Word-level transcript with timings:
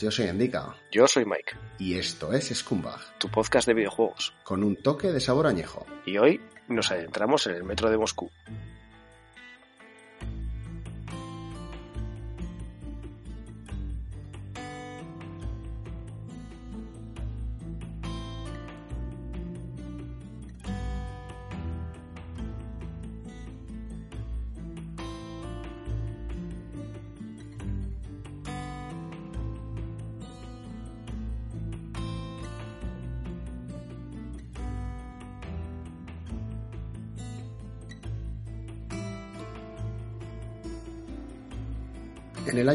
Yo 0.00 0.10
soy 0.10 0.26
Endika. 0.26 0.74
Yo 0.90 1.06
soy 1.06 1.24
Mike. 1.26 1.56
Y 1.78 1.98
esto 1.98 2.32
es 2.32 2.48
Scumbag. 2.54 3.18
Tu 3.18 3.28
podcast 3.28 3.66
de 3.66 3.74
videojuegos. 3.74 4.32
Con 4.44 4.64
un 4.64 4.76
toque 4.76 5.12
de 5.12 5.20
sabor 5.20 5.46
añejo. 5.46 5.86
Y 6.06 6.16
hoy 6.16 6.40
nos 6.68 6.90
adentramos 6.90 7.46
en 7.46 7.56
el 7.56 7.64
metro 7.64 7.90
de 7.90 7.98
Moscú. 7.98 8.30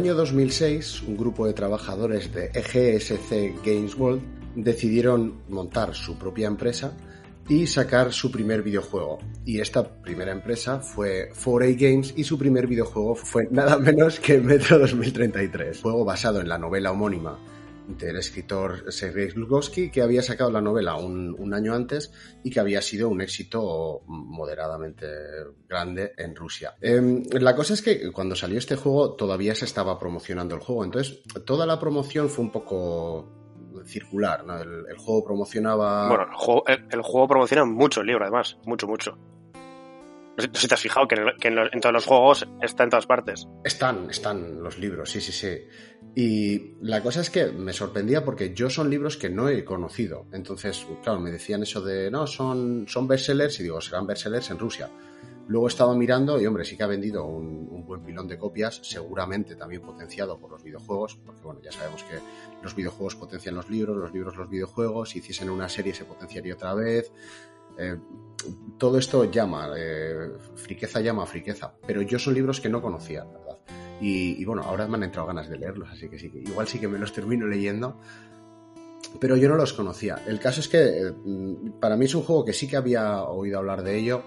Año 0.06 0.14
2006, 0.14 1.02
un 1.08 1.18
grupo 1.18 1.48
de 1.48 1.54
trabajadores 1.54 2.32
de 2.32 2.52
EGSC 2.54 3.66
Games 3.66 3.96
World 3.96 4.22
decidieron 4.56 5.42
montar 5.50 5.96
su 5.96 6.16
propia 6.20 6.46
empresa 6.46 6.96
y 7.50 7.66
sacar 7.66 8.14
su 8.14 8.32
primer 8.32 8.62
videojuego. 8.62 9.18
Y 9.46 9.62
esta 9.62 10.00
primera 10.04 10.32
empresa 10.32 10.80
fue 10.80 11.32
4A 11.34 11.76
Games 11.76 12.14
y 12.16 12.24
su 12.24 12.38
primer 12.38 12.68
videojuego 12.68 13.16
fue 13.16 13.48
nada 13.50 13.80
menos 13.80 14.20
que 14.20 14.40
Metro 14.40 14.78
2033, 14.78 15.82
juego 15.82 16.06
basado 16.06 16.40
en 16.40 16.50
la 16.50 16.60
novela 16.60 16.92
homónima 16.92 17.40
del 17.88 18.18
escritor 18.18 18.92
Sergei 18.92 19.28
Glugowski, 19.28 19.90
que 19.92 20.02
había 20.02 20.22
sacado 20.22 20.52
la 20.52 20.62
novela 20.62 20.96
un, 20.96 21.54
año 21.54 21.74
antes 21.74 22.12
y 22.44 22.50
que 22.50 22.60
había 22.60 22.82
sido 22.82 23.08
un 23.08 23.22
éxito 23.22 24.02
moderadamente 24.08 25.08
grande 25.70 26.14
en 26.18 26.36
Rusia. 26.36 26.76
Eh, 26.82 27.24
la 27.40 27.56
cosa 27.56 27.76
es 27.76 27.82
que 27.82 28.12
cuando 28.12 28.36
salió 28.36 28.58
este 28.58 28.76
juego 28.76 29.14
todavía 29.14 29.56
se 29.56 29.66
estaba 29.66 29.98
promocionando 30.00 30.56
el 30.56 30.62
juego, 30.62 30.84
entonces 30.84 31.22
toda 31.46 31.66
la 31.66 31.80
promoción 31.80 32.30
fue 32.30 32.44
un 32.44 32.52
poco 32.52 33.32
circular. 33.86 34.44
El, 34.90 34.98
juego 34.98 35.24
promocionaba... 35.24 36.08
Bueno, 36.08 36.26
el 36.90 37.02
juego 37.02 37.28
promociona 37.28 37.66
mucho 37.66 38.02
el 38.02 38.08
libro, 38.08 38.24
además, 38.24 38.58
mucho, 38.66 38.88
mucho. 38.88 39.18
Si 40.38 40.68
te 40.68 40.74
has 40.74 40.82
fijado 40.82 41.08
que, 41.08 41.16
en, 41.48 41.80
todos 41.80 41.94
los 41.94 42.06
juegos 42.06 42.48
está 42.62 42.84
en 42.84 42.90
todas 42.90 43.06
partes. 43.06 43.48
Están, 43.64 44.10
están 44.10 44.62
los 44.62 44.78
libros, 44.78 45.10
sí, 45.10 45.22
sí, 45.22 45.32
sí. 45.32 45.62
Y 46.14 46.76
la 46.82 47.02
cosa 47.02 47.22
es 47.22 47.30
que 47.30 47.48
me 47.48 47.74
sorprendía 47.74 48.24
porque 48.24 48.54
yo 48.54 48.70
son 48.70 48.90
libros 48.90 49.18
que 49.18 49.30
no 49.30 49.48
he 49.50 49.64
conocido. 49.64 50.28
Entonces, 50.34 50.86
claro, 51.04 51.20
me 51.20 51.32
decían 51.32 51.64
eso 51.64 51.82
de, 51.82 52.12
no, 52.12 52.28
son, 52.28 52.86
son 52.88 53.08
bestsellers 53.08 53.60
y 53.60 53.64
digo, 53.64 53.80
serán 53.80 54.08
bestsellers 54.08 54.50
en 54.52 54.60
Rusia. 54.60 54.90
Luego 55.48 55.68
estaba 55.68 55.96
mirando 55.96 56.42
y, 56.42 56.46
hombre, 56.48 56.66
sí 56.66 56.76
que 56.76 56.84
ha 56.84 56.88
vendido 56.88 57.24
un, 57.26 57.68
un, 57.70 57.86
buen 57.86 58.02
pilón 58.02 58.28
de 58.28 58.38
copias, 58.38 58.80
seguramente 58.84 59.56
también 59.56 59.82
potenciado 59.82 60.40
por 60.40 60.50
los 60.50 60.64
videojuegos, 60.64 61.18
porque, 61.24 61.42
bueno, 61.44 61.62
ya 61.62 61.72
sabemos 61.72 62.04
que 62.04 62.18
los 62.64 62.76
videojuegos 62.76 63.16
potencian 63.16 63.54
los 63.54 63.70
libros, 63.70 63.96
los 63.96 64.12
libros 64.12 64.36
los 64.36 64.50
videojuegos, 64.50 65.12
si 65.12 65.20
hiciesen 65.20 65.52
una 65.52 65.70
serie 65.70 65.94
se 65.94 66.04
potenciaría 66.04 66.56
otra 66.56 66.74
vez. 66.74 67.12
Eh, 67.78 67.98
todo 68.78 68.98
esto 68.98 69.30
llama, 69.32 69.72
eh, 69.78 70.32
friqueza 70.56 71.00
llama 71.02 71.24
a 71.24 71.26
friqueza, 71.26 71.74
pero 71.86 72.02
yo 72.02 72.20
son 72.20 72.34
libros 72.34 72.60
que 72.60 72.70
no 72.70 72.82
conocía, 72.82 73.24
¿verdad? 73.24 73.58
Y, 74.02 74.44
bueno, 74.44 74.64
ahora 74.64 74.88
me 74.88 74.98
han 74.98 75.04
entrado 75.04 75.28
ganas 75.28 75.50
de 75.50 75.58
leerlos, 75.58 75.90
así 75.90 76.10
que 76.10 76.20
sí, 76.20 76.30
igual 76.34 76.68
sí 76.68 76.80
que 76.80 76.88
me 76.88 77.00
los 77.00 77.14
termino 77.14 77.48
leyendo, 77.48 77.98
pero 79.22 79.38
yo 79.38 79.48
no 79.48 79.56
los 79.56 79.72
conocía. 79.72 80.22
El 80.28 80.40
caso 80.40 80.60
es 80.60 80.68
que 80.68 81.08
eh, 81.08 81.14
para 81.80 81.96
mí 81.96 82.06
es 82.06 82.16
un 82.16 82.24
juego 82.24 82.44
que 82.44 82.54
sí 82.54 82.68
que 82.68 82.76
había 82.76 83.24
oído 83.24 83.58
hablar 83.58 83.84
de 83.84 83.98
ello, 83.98 84.24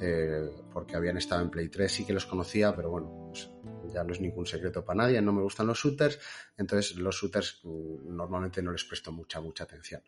eh, 0.00 0.50
porque 0.72 0.96
habían 0.96 1.16
estado 1.16 1.42
en 1.42 1.50
Play 1.50 1.68
3, 1.68 1.92
sí 1.92 2.04
que 2.04 2.12
los 2.12 2.26
conocía, 2.26 2.74
pero 2.74 2.90
bueno, 2.90 3.30
pues 3.30 3.48
ya 3.92 4.02
no 4.02 4.12
es 4.12 4.20
ningún 4.20 4.46
secreto 4.46 4.84
para 4.84 5.04
nadie, 5.04 5.22
no 5.22 5.32
me 5.32 5.42
gustan 5.42 5.68
los 5.68 5.78
shooters, 5.78 6.18
entonces 6.58 6.96
los 6.96 7.14
shooters 7.14 7.60
mm, 7.62 8.16
normalmente 8.16 8.60
no 8.60 8.72
les 8.72 8.82
presto 8.84 9.12
mucha, 9.12 9.40
mucha 9.40 9.64
atención. 9.64 10.02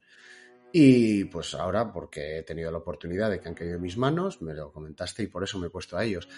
Y 0.79 1.25
pues 1.25 1.55
ahora, 1.55 1.91
porque 1.91 2.41
he 2.41 2.43
tenido 2.43 2.71
la 2.71 2.77
oportunidad 2.77 3.31
de 3.31 3.41
que 3.41 3.49
han 3.49 3.55
caído 3.55 3.77
en 3.77 3.81
mis 3.81 3.97
manos, 3.97 4.43
me 4.43 4.53
lo 4.53 4.71
comentaste 4.73 5.23
y 5.23 5.27
por 5.27 5.43
eso 5.43 5.59
me 5.59 5.69
he 5.69 5.71
puesto 5.71 5.97
a 5.97 6.05
ellos. 6.05 6.29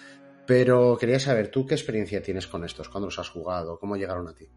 Pero 0.47 0.97
quería 0.97 1.19
saber, 1.19 1.50
¿tú 1.50 1.66
qué 1.66 1.75
experiencia 1.75 2.22
tienes 2.22 2.47
con 2.47 2.62
estos? 2.62 2.88
¿Cuándo 2.88 3.09
los 3.09 3.19
has 3.19 3.28
jugado? 3.28 3.81
¿Cómo 3.81 3.97
llegaron 3.97 4.28
a 4.28 4.34
ti? 4.37 4.48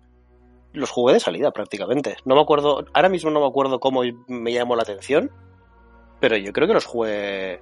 Los 0.74 0.92
jugué 0.92 1.16
de 1.16 1.20
salida 1.20 1.50
prácticamente. 1.50 2.16
No 2.26 2.36
me 2.36 2.42
acuerdo, 2.42 2.86
ahora 2.94 3.10
mismo 3.10 3.32
no 3.32 3.40
me 3.40 3.48
acuerdo 3.48 3.80
cómo 3.80 4.04
me 4.28 4.54
llamó 4.54 4.76
la 4.76 4.84
atención, 4.84 5.32
pero 6.20 6.38
yo 6.38 6.54
creo 6.54 6.68
que 6.68 6.76
los 6.76 6.86
jugué 6.86 7.60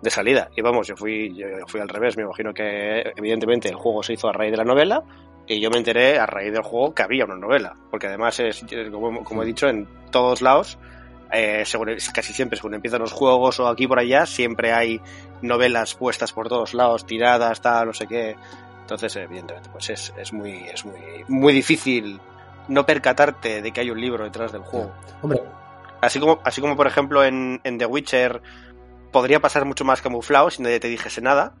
de 0.00 0.10
salida. 0.10 0.50
Y 0.56 0.62
vamos, 0.62 0.86
yo 0.86 0.94
fui, 0.96 1.36
yo 1.36 1.48
fui 1.66 1.80
al 1.80 1.88
revés. 1.88 2.16
Me 2.16 2.22
imagino 2.22 2.54
que 2.54 3.00
evidentemente 3.16 3.68
el 3.68 3.74
juego 3.74 4.04
se 4.04 4.12
hizo 4.12 4.28
a 4.28 4.32
raíz 4.32 4.52
de 4.52 4.58
la 4.58 4.64
novela 4.64 5.02
y 5.48 5.60
yo 5.60 5.70
me 5.70 5.78
enteré 5.78 6.20
a 6.20 6.26
raíz 6.26 6.52
del 6.52 6.62
juego 6.62 6.94
que 6.94 7.02
había 7.02 7.24
una 7.24 7.34
novela. 7.34 7.74
Porque 7.90 8.06
además 8.06 8.38
es, 8.38 8.64
como, 8.92 9.24
como 9.24 9.42
he 9.42 9.46
dicho, 9.46 9.66
en 9.66 9.88
todos 10.12 10.40
lados 10.40 10.78
eh, 11.32 11.64
según, 11.64 11.96
casi 12.12 12.32
siempre, 12.32 12.56
según 12.56 12.74
empiezan 12.74 13.00
los 13.00 13.12
juegos 13.12 13.60
o 13.60 13.68
aquí 13.68 13.86
por 13.86 13.98
allá, 13.98 14.26
siempre 14.26 14.72
hay 14.72 15.00
novelas 15.42 15.94
puestas 15.94 16.32
por 16.32 16.48
todos 16.48 16.74
lados, 16.74 17.06
tiradas, 17.06 17.60
tal, 17.60 17.86
no 17.88 17.92
sé 17.92 18.06
qué. 18.06 18.36
Entonces, 18.80 19.16
evidentemente, 19.16 19.68
pues 19.70 19.90
es, 19.90 20.14
es 20.16 20.32
muy, 20.32 20.64
es 20.72 20.84
muy, 20.84 20.98
muy 21.28 21.52
difícil 21.52 22.20
no 22.68 22.86
percatarte 22.86 23.62
de 23.62 23.72
que 23.72 23.80
hay 23.80 23.90
un 23.90 24.00
libro 24.00 24.24
detrás 24.24 24.52
del 24.52 24.62
juego. 24.62 24.92
Hombre. 25.22 25.42
Así 26.00 26.20
como, 26.20 26.40
así 26.44 26.60
como 26.60 26.76
por 26.76 26.86
ejemplo 26.86 27.24
en, 27.24 27.60
en 27.64 27.78
The 27.78 27.86
Witcher 27.86 28.40
podría 29.10 29.40
pasar 29.40 29.64
mucho 29.64 29.84
más 29.84 30.00
camuflado 30.00 30.50
si 30.50 30.62
nadie 30.62 30.78
te 30.78 30.88
dijese 30.88 31.20
nada, 31.20 31.54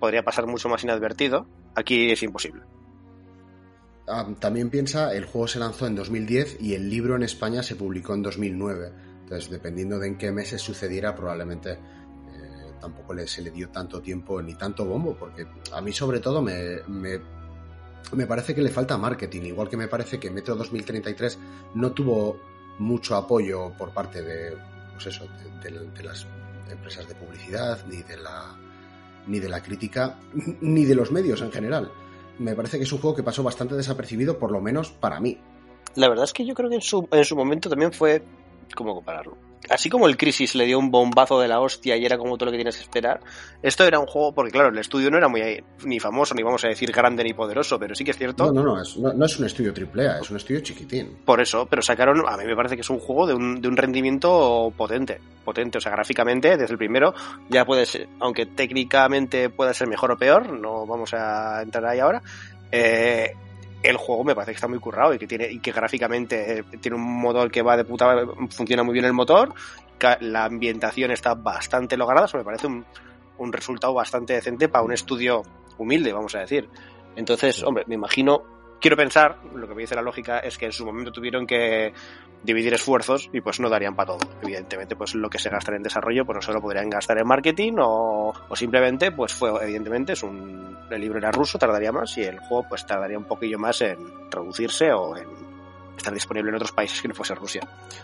podría 0.00 0.24
pasar 0.24 0.46
mucho 0.46 0.68
más 0.68 0.82
inadvertido. 0.82 1.46
Aquí 1.74 2.10
es 2.10 2.22
imposible. 2.22 2.62
Um, 4.08 4.36
también 4.36 4.70
piensa, 4.70 5.14
el 5.14 5.26
juego 5.26 5.46
se 5.46 5.58
lanzó 5.58 5.86
en 5.86 5.94
2010 5.94 6.58
y 6.60 6.74
el 6.74 6.88
libro 6.88 7.16
en 7.16 7.22
España 7.22 7.62
se 7.62 7.76
publicó 7.76 8.14
en 8.14 8.22
2009. 8.22 8.92
Entonces, 9.22 9.50
dependiendo 9.50 9.98
de 9.98 10.08
en 10.08 10.16
qué 10.16 10.32
meses 10.32 10.62
sucediera, 10.62 11.14
probablemente 11.14 11.72
eh, 11.72 12.72
tampoco 12.80 13.14
se 13.26 13.42
le 13.42 13.50
dio 13.50 13.68
tanto 13.68 14.00
tiempo 14.00 14.40
ni 14.40 14.54
tanto 14.54 14.86
bombo, 14.86 15.14
porque 15.14 15.46
a 15.72 15.80
mí 15.82 15.92
sobre 15.92 16.20
todo 16.20 16.40
me, 16.40 16.78
me, 16.88 18.26
parece 18.26 18.54
que 18.54 18.62
le 18.62 18.70
falta 18.70 18.96
marketing, 18.96 19.42
igual 19.42 19.68
que 19.68 19.76
me 19.76 19.88
parece 19.88 20.18
que 20.18 20.30
Metro 20.30 20.56
2033 20.56 21.38
no 21.74 21.92
tuvo 21.92 22.40
mucho 22.78 23.14
apoyo 23.16 23.72
por 23.76 23.92
parte 23.92 24.22
de, 24.22 24.56
pues 24.94 25.08
eso, 25.08 25.26
de 25.62 26.02
las 26.02 26.26
empresas 26.70 27.06
de 27.06 27.14
publicidad, 27.14 27.84
ni 27.86 28.02
de 28.02 28.16
la 28.16 28.56
ni 29.26 29.40
de 29.40 29.48
la 29.50 29.62
crítica, 29.62 30.18
ni 30.62 30.86
de 30.86 30.94
los 30.94 31.12
medios 31.12 31.42
en 31.42 31.52
general 31.52 31.90
me 32.38 32.54
parece 32.54 32.78
que 32.78 32.84
es 32.84 32.92
un 32.92 33.00
juego 33.00 33.16
que 33.16 33.22
pasó 33.22 33.42
bastante 33.42 33.74
desapercibido, 33.74 34.38
por 34.38 34.50
lo 34.50 34.60
menos 34.60 34.90
para 34.90 35.20
mí. 35.20 35.40
La 35.94 36.08
verdad 36.08 36.24
es 36.24 36.32
que 36.32 36.46
yo 36.46 36.54
creo 36.54 36.68
que 36.68 36.76
en 36.76 36.82
su, 36.82 37.08
en 37.10 37.24
su 37.24 37.36
momento 37.36 37.68
también 37.68 37.92
fue. 37.92 38.22
¿Cómo 38.74 38.94
compararlo? 38.94 39.36
Así 39.70 39.90
como 39.90 40.06
el 40.06 40.16
Crisis 40.16 40.54
le 40.54 40.64
dio 40.66 40.78
un 40.78 40.90
bombazo 40.90 41.40
de 41.40 41.48
la 41.48 41.60
hostia 41.60 41.96
y 41.96 42.04
era 42.04 42.16
como 42.16 42.36
todo 42.36 42.46
lo 42.46 42.52
que 42.52 42.58
tienes 42.58 42.76
que 42.76 42.82
esperar, 42.82 43.20
esto 43.62 43.84
era 43.84 43.98
un 43.98 44.06
juego, 44.06 44.32
porque 44.32 44.50
claro, 44.50 44.68
el 44.68 44.78
estudio 44.78 45.10
no 45.10 45.18
era 45.18 45.28
muy 45.28 45.62
ni 45.84 46.00
famoso, 46.00 46.34
ni 46.34 46.42
vamos 46.42 46.64
a 46.64 46.68
decir 46.68 46.90
grande 46.92 47.24
ni 47.24 47.34
poderoso, 47.34 47.78
pero 47.78 47.94
sí 47.94 48.04
que 48.04 48.12
es 48.12 48.18
cierto. 48.18 48.46
No, 48.46 48.62
no, 48.62 48.74
no, 48.74 48.82
es, 48.82 48.96
no, 48.96 49.12
no 49.12 49.26
es 49.26 49.38
un 49.38 49.46
estudio 49.46 49.72
triple 49.74 50.08
A, 50.08 50.20
es 50.20 50.30
un 50.30 50.36
estudio 50.36 50.60
chiquitín. 50.60 51.18
Por 51.24 51.40
eso, 51.40 51.66
pero 51.66 51.82
sacaron, 51.82 52.22
a 52.26 52.36
mí 52.36 52.44
me 52.44 52.56
parece 52.56 52.76
que 52.76 52.82
es 52.82 52.90
un 52.90 52.98
juego 52.98 53.26
de 53.26 53.34
un, 53.34 53.60
de 53.60 53.68
un 53.68 53.76
rendimiento 53.76 54.72
potente, 54.76 55.20
potente, 55.44 55.78
o 55.78 55.80
sea, 55.80 55.92
gráficamente, 55.92 56.56
desde 56.56 56.72
el 56.72 56.78
primero, 56.78 57.14
ya 57.48 57.64
puede 57.64 57.84
ser, 57.84 58.08
aunque 58.20 58.46
técnicamente 58.46 59.50
pueda 59.50 59.74
ser 59.74 59.88
mejor 59.88 60.12
o 60.12 60.16
peor, 60.16 60.50
no 60.58 60.86
vamos 60.86 61.12
a 61.14 61.62
entrar 61.62 61.84
ahí 61.84 62.00
ahora, 62.00 62.22
eh, 62.70 63.32
el 63.82 63.96
juego 63.96 64.24
me 64.24 64.34
parece 64.34 64.52
que 64.52 64.56
está 64.56 64.68
muy 64.68 64.78
currado 64.78 65.14
y 65.14 65.18
que 65.18 65.26
tiene 65.26 65.50
y 65.50 65.60
que 65.60 65.72
gráficamente 65.72 66.64
tiene 66.80 66.96
un 66.96 67.20
motor 67.20 67.50
que 67.50 67.62
va 67.62 67.76
de 67.76 67.84
puta 67.84 68.26
funciona 68.50 68.82
muy 68.82 68.92
bien 68.92 69.04
el 69.04 69.12
motor 69.12 69.54
la 70.20 70.44
ambientación 70.44 71.10
está 71.10 71.34
bastante 71.34 71.96
lograda 71.96 72.26
eso 72.26 72.38
me 72.38 72.44
parece 72.44 72.66
un, 72.66 72.84
un 73.38 73.52
resultado 73.52 73.94
bastante 73.94 74.34
decente 74.34 74.68
para 74.68 74.84
un 74.84 74.92
estudio 74.92 75.42
humilde 75.76 76.12
vamos 76.12 76.34
a 76.34 76.40
decir. 76.40 76.68
Entonces 77.16 77.62
hombre 77.62 77.84
me 77.86 77.94
imagino 77.94 78.57
quiero 78.80 78.96
pensar, 78.96 79.38
lo 79.54 79.68
que 79.68 79.74
me 79.74 79.82
dice 79.82 79.94
la 79.94 80.02
lógica 80.02 80.38
es 80.40 80.58
que 80.58 80.66
en 80.66 80.72
su 80.72 80.84
momento 80.84 81.12
tuvieron 81.12 81.46
que 81.46 81.92
dividir 82.42 82.72
esfuerzos 82.74 83.28
y 83.32 83.40
pues 83.40 83.58
no 83.60 83.68
darían 83.68 83.96
para 83.96 84.14
todo. 84.14 84.28
Evidentemente, 84.42 84.96
pues 84.96 85.14
lo 85.14 85.28
que 85.28 85.38
se 85.38 85.50
gastan 85.50 85.76
en 85.76 85.82
desarrollo, 85.82 86.24
pues 86.24 86.36
no 86.36 86.42
se 86.42 86.52
lo 86.52 86.60
podrían 86.60 86.88
gastar 86.88 87.18
en 87.18 87.26
marketing 87.26 87.74
o, 87.80 88.32
simplemente, 88.54 89.12
pues 89.12 89.32
fue, 89.32 89.50
evidentemente, 89.62 90.12
es 90.12 90.22
un, 90.22 90.78
el 90.90 91.00
libro 91.00 91.18
era 91.18 91.30
ruso, 91.30 91.58
tardaría 91.58 91.92
más 91.92 92.16
y 92.18 92.22
el 92.22 92.38
juego 92.38 92.66
pues 92.68 92.86
tardaría 92.86 93.18
un 93.18 93.24
poquillo 93.24 93.58
más 93.58 93.80
en 93.80 94.30
traducirse 94.30 94.92
o 94.92 95.16
en 95.16 95.28
estar 95.96 96.14
disponible 96.14 96.50
en 96.50 96.56
otros 96.56 96.72
países 96.72 97.02
que 97.02 97.08
no 97.08 97.14
fuese 97.14 97.34
Rusia. 97.34 97.62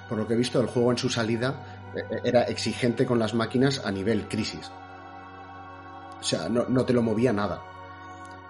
Por 0.08 0.18
lo 0.18 0.26
que 0.26 0.34
he 0.34 0.36
visto, 0.36 0.60
el 0.60 0.66
juego 0.66 0.90
en 0.90 0.98
su 0.98 1.08
salida 1.08 1.92
eh, 1.94 2.20
era 2.24 2.42
exigente 2.42 3.06
con 3.06 3.18
las 3.18 3.34
máquinas 3.34 3.84
a 3.84 3.92
nivel 3.92 4.26
crisis. 4.26 4.70
O 6.18 6.22
sea, 6.22 6.48
no, 6.48 6.64
no 6.68 6.84
te 6.84 6.92
lo 6.92 7.02
movía 7.02 7.32
nada. 7.32 7.60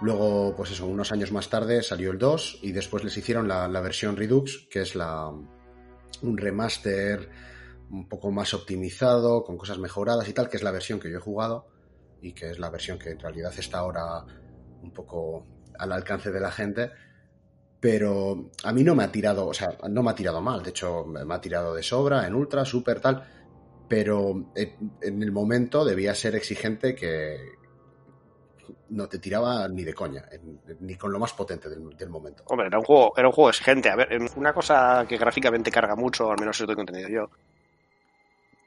Luego, 0.00 0.54
pues 0.56 0.72
eso, 0.72 0.86
unos 0.86 1.12
años 1.12 1.32
más 1.32 1.48
tarde 1.48 1.82
salió 1.82 2.10
el 2.10 2.18
2 2.18 2.60
y 2.62 2.72
después 2.72 3.04
les 3.04 3.16
hicieron 3.16 3.48
la, 3.48 3.68
la 3.68 3.80
versión 3.80 4.16
Redux, 4.16 4.66
que 4.68 4.82
es 4.82 4.94
la, 4.94 5.30
un 6.22 6.36
remaster 6.36 7.30
un 7.90 8.08
poco 8.08 8.30
más 8.30 8.54
optimizado, 8.54 9.44
con 9.44 9.56
cosas 9.56 9.78
mejoradas 9.78 10.28
y 10.28 10.32
tal, 10.32 10.48
que 10.48 10.56
es 10.56 10.62
la 10.62 10.72
versión 10.72 10.98
que 10.98 11.10
yo 11.10 11.18
he 11.18 11.20
jugado 11.20 11.68
y 12.20 12.32
que 12.32 12.50
es 12.50 12.58
la 12.58 12.70
versión 12.70 12.98
que 12.98 13.10
en 13.10 13.20
realidad 13.20 13.52
está 13.56 13.78
ahora 13.78 14.24
un 14.82 14.92
poco 14.92 15.46
al 15.78 15.92
alcance 15.92 16.30
de 16.30 16.40
la 16.40 16.50
gente. 16.50 16.90
Pero 17.80 18.50
a 18.64 18.72
mí 18.72 18.82
no 18.82 18.94
me 18.94 19.04
ha 19.04 19.12
tirado, 19.12 19.46
o 19.46 19.54
sea, 19.54 19.76
no 19.90 20.02
me 20.02 20.10
ha 20.10 20.14
tirado 20.14 20.40
mal, 20.40 20.62
de 20.62 20.70
hecho 20.70 21.04
me 21.04 21.34
ha 21.34 21.40
tirado 21.40 21.74
de 21.74 21.82
sobra 21.82 22.26
en 22.26 22.34
ultra, 22.34 22.64
super 22.64 22.98
tal, 22.98 23.22
pero 23.88 24.52
en 24.54 25.22
el 25.22 25.30
momento 25.30 25.84
debía 25.84 26.14
ser 26.14 26.34
exigente 26.34 26.94
que 26.94 27.36
no 28.90 29.08
te 29.08 29.18
tiraba 29.18 29.66
ni 29.68 29.84
de 29.84 29.94
coña, 29.94 30.24
ni 30.80 30.96
con 30.96 31.12
lo 31.12 31.18
más 31.18 31.32
potente 31.32 31.68
del, 31.68 32.08
momento. 32.08 32.44
Hombre, 32.46 32.66
era 32.66 32.78
un 32.78 32.84
juego, 32.84 33.12
era 33.16 33.28
un 33.28 33.32
juego 33.32 33.50
exigente. 33.50 33.88
A 33.88 33.96
ver, 33.96 34.08
una 34.36 34.52
cosa 34.52 35.04
que 35.08 35.16
gráficamente 35.16 35.70
carga 35.70 35.96
mucho, 35.96 36.30
al 36.30 36.38
menos 36.38 36.56
eso 36.56 36.66
tengo 36.66 36.80
entendido 36.80 37.08
yo, 37.08 37.30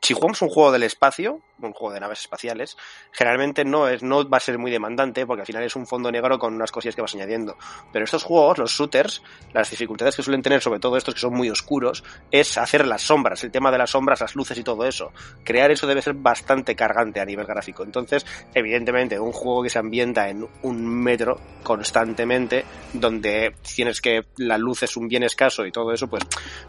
si 0.08 0.14
jugamos 0.14 0.42
un 0.42 0.48
juego 0.48 0.72
del 0.72 0.84
espacio, 0.84 1.42
un 1.62 1.74
juego 1.74 1.94
de 1.94 2.00
naves 2.00 2.22
espaciales, 2.22 2.78
generalmente 3.12 3.66
no, 3.66 3.90
es, 3.90 4.04
no 4.04 4.30
va 4.30 4.38
a 4.38 4.40
ser 4.40 4.58
muy 4.58 4.72
demandante 4.72 5.26
porque 5.26 5.42
al 5.42 5.46
final 5.46 5.64
es 5.64 5.76
un 5.76 5.86
fondo 5.86 6.10
negro 6.10 6.40
con 6.40 6.54
unas 6.54 6.72
cosillas 6.72 6.96
que 6.96 7.02
vas 7.02 7.14
añadiendo. 7.14 7.58
Pero 7.92 8.06
estos 8.06 8.24
juegos, 8.24 8.58
los 8.58 8.72
shooters, 8.72 9.22
las 9.52 9.70
dificultades 9.70 10.16
que 10.16 10.24
suelen 10.24 10.42
tener, 10.42 10.62
sobre 10.62 10.80
todo 10.80 10.96
estos 10.96 11.14
que 11.14 11.20
son 11.20 11.34
muy 11.34 11.50
oscuros, 11.50 12.06
es 12.32 12.58
hacer 12.58 12.88
las 12.88 13.02
sombras, 13.02 13.44
el 13.44 13.52
tema 13.52 13.70
de 13.70 13.80
las 13.80 13.90
sombras, 13.90 14.22
las 14.22 14.34
luces 14.34 14.58
y 14.58 14.64
todo 14.64 14.86
eso. 14.86 15.12
Crear 15.44 15.72
eso 15.72 15.88
debe 15.88 16.02
ser 16.02 16.14
bastante 16.14 16.74
cargante 16.74 17.20
a 17.20 17.26
nivel 17.26 17.46
gráfico. 17.46 17.84
Entonces, 17.84 18.26
evidentemente, 18.54 19.20
un 19.20 19.34
juego 19.34 19.62
que 19.62 19.70
se 19.70 19.80
ambienta 19.80 20.30
en 20.30 20.48
un 20.62 20.86
metro 20.88 21.38
constantemente, 21.64 22.64
donde 22.94 23.56
tienes 23.76 24.00
que 24.00 24.22
la 24.38 24.58
luz 24.58 24.84
es 24.84 24.96
un 24.96 25.10
bien 25.10 25.24
escaso 25.24 25.66
y 25.66 25.72
todo 25.74 25.92
eso, 25.92 26.08
pues 26.08 26.24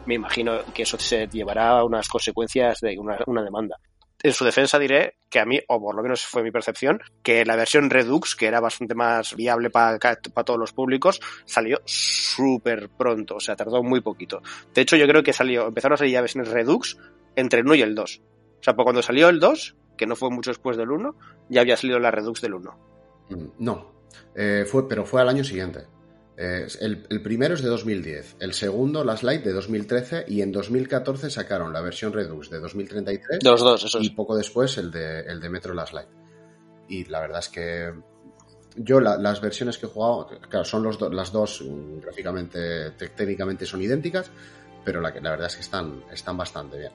me 0.06 0.14
imagino 0.14 0.64
que 0.74 0.82
eso 0.82 0.98
se 0.98 1.28
llevará 1.28 1.78
a 1.78 1.84
unas 1.84 2.08
consecuencias 2.08 2.80
de 2.80 2.98
una, 2.98 3.18
una 3.28 3.42
demanda 3.42 3.78
en 4.22 4.32
su 4.32 4.44
defensa 4.44 4.78
diré 4.78 5.16
que 5.28 5.38
a 5.38 5.44
mí, 5.44 5.60
o 5.68 5.80
por 5.80 5.94
lo 5.94 6.02
menos 6.02 6.26
fue 6.26 6.42
mi 6.42 6.50
percepción, 6.50 7.00
que 7.22 7.44
la 7.44 7.56
versión 7.56 7.90
Redux, 7.90 8.34
que 8.34 8.46
era 8.46 8.60
bastante 8.60 8.94
más 8.94 9.36
viable 9.36 9.70
para 9.70 9.98
pa 9.98 10.44
todos 10.44 10.58
los 10.58 10.72
públicos, 10.72 11.20
salió 11.44 11.80
súper 11.84 12.88
pronto, 12.88 13.36
o 13.36 13.40
sea, 13.40 13.56
tardó 13.56 13.82
muy 13.82 14.00
poquito. 14.00 14.42
De 14.74 14.82
hecho, 14.82 14.96
yo 14.96 15.06
creo 15.06 15.22
que 15.22 15.32
salió, 15.32 15.68
empezaron 15.68 15.94
a 15.94 15.98
salir 15.98 16.14
ya 16.14 16.20
versiones 16.20 16.50
Redux 16.50 16.98
entre 17.36 17.60
el 17.60 17.66
1 17.66 17.74
y 17.76 17.82
el 17.82 17.94
2. 17.94 18.22
O 18.60 18.62
sea, 18.62 18.74
pues 18.74 18.84
cuando 18.84 19.02
salió 19.02 19.28
el 19.28 19.38
2, 19.38 19.76
que 19.96 20.06
no 20.06 20.16
fue 20.16 20.30
mucho 20.30 20.50
después 20.50 20.76
del 20.76 20.90
1, 20.90 21.14
ya 21.48 21.60
había 21.60 21.76
salido 21.76 22.00
la 22.00 22.10
Redux 22.10 22.40
del 22.40 22.54
1. 22.54 22.78
No, 23.58 23.92
eh, 24.34 24.64
fue, 24.66 24.88
pero 24.88 25.04
fue 25.04 25.20
al 25.20 25.28
año 25.28 25.44
siguiente. 25.44 25.86
Eh, 26.40 26.68
el, 26.80 27.04
el, 27.10 27.20
primero 27.20 27.54
es 27.54 27.62
de 27.62 27.68
2010, 27.68 28.36
el 28.38 28.54
segundo, 28.54 29.02
Last 29.02 29.24
Light, 29.24 29.42
de 29.42 29.52
2013, 29.52 30.26
y 30.28 30.40
en 30.40 30.52
2014 30.52 31.30
sacaron 31.30 31.72
la 31.72 31.80
versión 31.80 32.12
Redux 32.12 32.48
de 32.48 32.60
2033. 32.60 33.40
De 33.40 33.50
los 33.50 33.60
dos, 33.60 33.84
eso 33.84 33.98
es. 33.98 34.04
Y 34.04 34.10
poco 34.10 34.36
después 34.36 34.78
el 34.78 34.92
de, 34.92 35.22
el 35.22 35.40
de 35.40 35.48
Metro 35.48 35.74
Last 35.74 35.94
Light. 35.94 36.08
Y 36.88 37.04
la 37.06 37.18
verdad 37.18 37.40
es 37.40 37.48
que 37.48 37.92
yo 38.76 39.00
la, 39.00 39.18
las 39.18 39.40
versiones 39.40 39.78
que 39.78 39.86
he 39.86 39.88
jugado, 39.88 40.28
claro, 40.48 40.64
son 40.64 40.84
los 40.84 40.96
do, 40.96 41.10
las 41.10 41.32
dos 41.32 41.60
mm, 41.60 42.02
gráficamente, 42.02 42.92
técnicamente 42.92 43.66
son 43.66 43.82
idénticas, 43.82 44.30
pero 44.84 45.00
la, 45.00 45.10
la 45.10 45.30
verdad 45.30 45.48
es 45.48 45.56
que 45.56 45.62
están, 45.62 46.04
están 46.12 46.36
bastante 46.36 46.78
bien. 46.78 46.92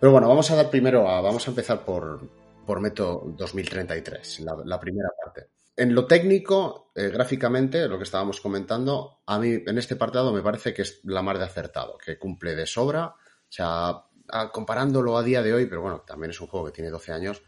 Pero 0.00 0.10
bueno, 0.10 0.28
vamos 0.28 0.50
a 0.50 0.56
dar 0.56 0.70
primero 0.70 1.08
a, 1.08 1.20
vamos 1.20 1.46
a 1.46 1.50
empezar 1.50 1.84
por, 1.84 2.28
por 2.66 2.80
Metro 2.80 3.22
2033, 3.36 4.40
la, 4.40 4.56
la 4.64 4.80
primera 4.80 5.10
parte. 5.24 5.46
En 5.76 5.94
lo 5.94 6.06
técnico, 6.06 6.92
eh, 6.94 7.08
gráficamente, 7.08 7.88
lo 7.88 7.98
que 7.98 8.04
estábamos 8.04 8.40
comentando, 8.40 9.22
a 9.26 9.38
mí 9.38 9.62
en 9.66 9.78
este 9.78 9.96
partido 9.96 10.32
me 10.32 10.42
parece 10.42 10.72
que 10.72 10.82
es 10.82 11.00
la 11.04 11.22
mar 11.22 11.38
de 11.38 11.44
acertado, 11.44 11.98
que 11.98 12.18
cumple 12.18 12.54
de 12.54 12.66
sobra. 12.66 13.06
O 13.06 13.16
sea, 13.48 14.04
a, 14.28 14.50
comparándolo 14.52 15.18
a 15.18 15.22
día 15.22 15.42
de 15.42 15.52
hoy, 15.52 15.66
pero 15.66 15.82
bueno, 15.82 16.04
también 16.06 16.30
es 16.30 16.40
un 16.40 16.46
juego 16.46 16.66
que 16.66 16.72
tiene 16.72 16.90
12 16.90 17.12
años, 17.12 17.42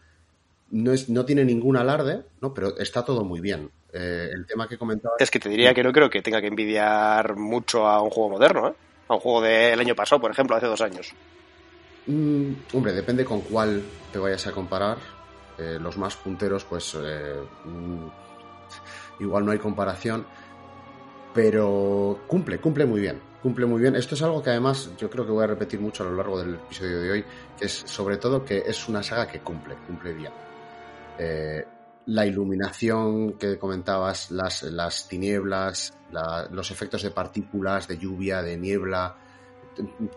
no, 0.70 0.92
es, 0.92 1.08
no 1.08 1.24
tiene 1.24 1.44
ningún 1.44 1.76
alarde, 1.76 2.24
¿no? 2.40 2.52
pero 2.52 2.76
está 2.78 3.04
todo 3.04 3.24
muy 3.24 3.40
bien. 3.40 3.70
Eh, 3.92 4.28
el 4.32 4.44
tema 4.44 4.68
que 4.68 4.76
comentaba. 4.76 5.14
Es 5.18 5.30
que 5.30 5.38
te 5.38 5.48
diría 5.48 5.72
que 5.72 5.84
no 5.84 5.92
creo 5.92 6.10
que 6.10 6.20
tenga 6.20 6.40
que 6.40 6.48
envidiar 6.48 7.36
mucho 7.36 7.86
a 7.86 8.02
un 8.02 8.10
juego 8.10 8.30
moderno, 8.30 8.68
¿eh? 8.68 8.74
A 9.08 9.14
un 9.14 9.20
juego 9.20 9.40
del 9.40 9.78
año 9.78 9.94
pasado, 9.94 10.20
por 10.20 10.30
ejemplo, 10.32 10.56
hace 10.56 10.66
dos 10.66 10.80
años. 10.80 11.14
Mm, 12.06 12.52
hombre, 12.74 12.92
depende 12.92 13.24
con 13.24 13.40
cuál 13.42 13.82
te 14.12 14.18
vayas 14.18 14.46
a 14.48 14.52
comparar 14.52 14.98
eh, 15.58 15.78
los 15.80 15.96
más 15.96 16.16
punteros, 16.16 16.64
pues 16.64 16.96
eh, 17.00 17.42
igual 19.20 19.44
no 19.46 19.52
hay 19.52 19.58
comparación, 19.58 20.26
pero 21.32 22.20
cumple, 22.26 22.58
cumple 22.58 22.86
muy 22.86 23.00
bien, 23.00 23.20
cumple 23.42 23.66
muy 23.66 23.80
bien. 23.80 23.96
Esto 23.96 24.14
es 24.14 24.22
algo 24.22 24.42
que 24.42 24.50
además 24.50 24.90
yo 24.98 25.08
creo 25.08 25.24
que 25.24 25.32
voy 25.32 25.44
a 25.44 25.48
repetir 25.48 25.80
mucho 25.80 26.02
a 26.02 26.06
lo 26.06 26.16
largo 26.16 26.38
del 26.38 26.54
episodio 26.54 27.00
de 27.00 27.10
hoy, 27.10 27.24
que 27.58 27.66
es 27.66 27.72
sobre 27.72 28.16
todo 28.18 28.44
que 28.44 28.64
es 28.66 28.88
una 28.88 29.02
saga 29.02 29.26
que 29.26 29.40
cumple, 29.40 29.76
cumple 29.86 30.12
bien. 30.12 30.32
Eh, 31.18 31.64
la 32.06 32.24
iluminación 32.24 33.32
que 33.32 33.58
comentabas, 33.58 34.30
las, 34.30 34.62
las 34.62 35.08
tinieblas, 35.08 35.94
la, 36.12 36.48
los 36.50 36.70
efectos 36.70 37.02
de 37.02 37.10
partículas, 37.10 37.88
de 37.88 37.98
lluvia, 37.98 38.42
de 38.42 38.56
niebla, 38.56 39.16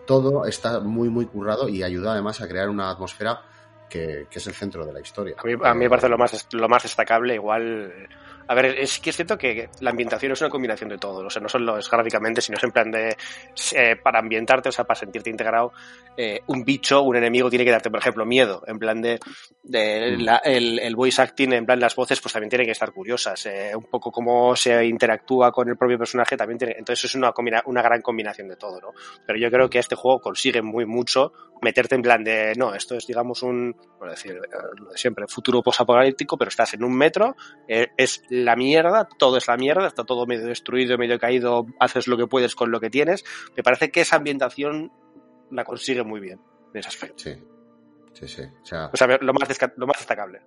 todo 0.06 0.46
está 0.46 0.80
muy, 0.80 1.08
muy 1.08 1.26
currado 1.26 1.68
y 1.68 1.82
ayuda 1.82 2.12
además 2.12 2.40
a 2.40 2.48
crear 2.48 2.68
una 2.68 2.90
atmósfera 2.90 3.42
que, 3.90 4.26
que, 4.30 4.38
es 4.38 4.46
el 4.46 4.54
centro 4.54 4.86
de 4.86 4.92
la 4.92 5.00
historia. 5.00 5.34
A 5.38 5.44
mí, 5.44 5.54
a 5.62 5.74
mí 5.74 5.80
me 5.80 5.90
parece 5.90 6.08
lo 6.08 6.16
más, 6.16 6.46
lo 6.52 6.68
más 6.68 6.82
destacable, 6.82 7.34
igual. 7.34 8.08
A 8.50 8.54
ver, 8.54 8.66
es 8.66 8.98
que 8.98 9.10
es 9.10 9.16
cierto 9.16 9.38
que 9.38 9.68
la 9.78 9.90
ambientación 9.90 10.32
es 10.32 10.40
una 10.40 10.50
combinación 10.50 10.90
de 10.90 10.98
todo, 10.98 11.24
o 11.24 11.30
sea, 11.30 11.40
no 11.40 11.48
solo 11.48 11.78
es 11.78 11.88
gráficamente, 11.88 12.40
sino 12.40 12.58
es 12.58 12.64
en 12.64 12.72
plan 12.72 12.90
de, 12.90 13.16
eh, 13.76 13.96
para 14.02 14.18
ambientarte, 14.18 14.70
o 14.70 14.72
sea, 14.72 14.84
para 14.84 14.98
sentirte 14.98 15.30
integrado, 15.30 15.72
eh, 16.16 16.40
un 16.48 16.64
bicho, 16.64 17.02
un 17.02 17.14
enemigo 17.14 17.48
tiene 17.48 17.64
que 17.64 17.70
darte, 17.70 17.90
por 17.90 18.00
ejemplo, 18.00 18.26
miedo, 18.26 18.64
en 18.66 18.80
plan 18.80 19.00
de, 19.00 19.20
de 19.62 20.16
mm. 20.16 20.22
la, 20.22 20.36
el, 20.38 20.80
el, 20.80 20.96
voice 20.96 21.22
acting, 21.22 21.52
en 21.52 21.64
plan 21.64 21.78
las 21.78 21.94
voces, 21.94 22.20
pues 22.20 22.32
también 22.32 22.50
tienen 22.50 22.66
que 22.66 22.72
estar 22.72 22.90
curiosas, 22.90 23.46
eh, 23.46 23.70
un 23.72 23.84
poco 23.84 24.10
cómo 24.10 24.56
se 24.56 24.84
interactúa 24.84 25.52
con 25.52 25.68
el 25.68 25.76
propio 25.76 25.98
personaje, 25.98 26.36
también 26.36 26.58
tiene, 26.58 26.74
entonces 26.76 27.04
es 27.04 27.14
una, 27.14 27.30
combina, 27.30 27.62
una 27.66 27.82
gran 27.82 28.02
combinación 28.02 28.48
de 28.48 28.56
todo, 28.56 28.80
¿no? 28.80 28.88
Pero 29.24 29.38
yo 29.38 29.48
creo 29.48 29.70
que 29.70 29.78
este 29.78 29.94
juego 29.94 30.20
consigue 30.20 30.60
muy 30.60 30.86
mucho 30.86 31.32
meterte 31.62 31.94
en 31.94 32.02
plan 32.02 32.24
de, 32.24 32.54
no, 32.56 32.74
esto 32.74 32.96
es, 32.96 33.06
digamos, 33.06 33.42
un, 33.42 33.76
por 33.98 34.10
decir, 34.10 34.40
lo 34.78 34.90
de 34.90 34.98
siempre, 34.98 35.26
futuro 35.28 35.62
posapocalíptico, 35.62 36.36
pero 36.36 36.48
estás 36.48 36.74
en 36.74 36.84
un 36.84 36.96
metro, 36.96 37.36
eh, 37.68 37.88
es 37.96 38.22
la 38.28 38.56
mierda, 38.56 39.08
todo 39.18 39.36
es 39.36 39.46
la 39.48 39.56
mierda, 39.56 39.86
está 39.86 40.04
todo 40.04 40.26
medio 40.26 40.46
destruido, 40.46 40.98
medio 40.98 41.18
caído, 41.18 41.66
haces 41.78 42.06
lo 42.06 42.16
que 42.16 42.26
puedes 42.26 42.54
con 42.54 42.70
lo 42.70 42.80
que 42.80 42.90
tienes. 42.90 43.24
Me 43.56 43.62
parece 43.62 43.90
que 43.90 44.02
esa 44.02 44.16
ambientación 44.16 44.92
la 45.50 45.64
consigue 45.64 46.02
muy 46.02 46.20
bien 46.20 46.40
en 46.72 46.78
ese 46.78 46.88
aspecto. 46.88 47.24
Sí, 47.24 47.34
sí, 48.12 48.28
sí. 48.28 48.42
O 48.62 48.66
sea, 48.66 48.90
o 48.92 48.96
sea 48.96 49.06
lo, 49.20 49.32
más 49.32 49.48
lo 49.76 49.86
más 49.86 49.98
destacable. 49.98 50.40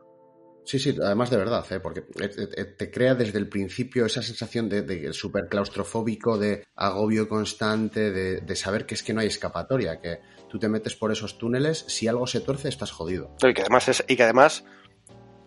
Sí, 0.65 0.79
sí, 0.79 0.95
además 1.01 1.29
de 1.29 1.37
verdad, 1.37 1.65
¿eh? 1.71 1.79
porque 1.79 2.01
te 2.01 2.91
crea 2.91 3.15
desde 3.15 3.37
el 3.37 3.49
principio 3.49 4.05
esa 4.05 4.21
sensación 4.21 4.69
de, 4.69 4.81
de 4.81 5.11
súper 5.13 5.47
claustrofóbico, 5.49 6.37
de 6.37 6.65
agobio 6.75 7.27
constante, 7.27 8.11
de, 8.11 8.41
de, 8.41 8.55
saber 8.55 8.85
que 8.85 8.95
es 8.95 9.03
que 9.03 9.13
no 9.13 9.21
hay 9.21 9.27
escapatoria, 9.27 9.99
que 9.99 10.21
tú 10.49 10.59
te 10.59 10.69
metes 10.69 10.95
por 10.95 11.11
esos 11.11 11.37
túneles, 11.37 11.85
si 11.87 12.07
algo 12.07 12.27
se 12.27 12.39
tuerce 12.39 12.69
estás 12.69 12.91
jodido. 12.91 13.35
Y 13.41 13.53
que 13.53 13.61
además, 13.61 13.89
es, 13.89 14.05
y 14.07 14.15
que 14.15 14.23
además 14.23 14.63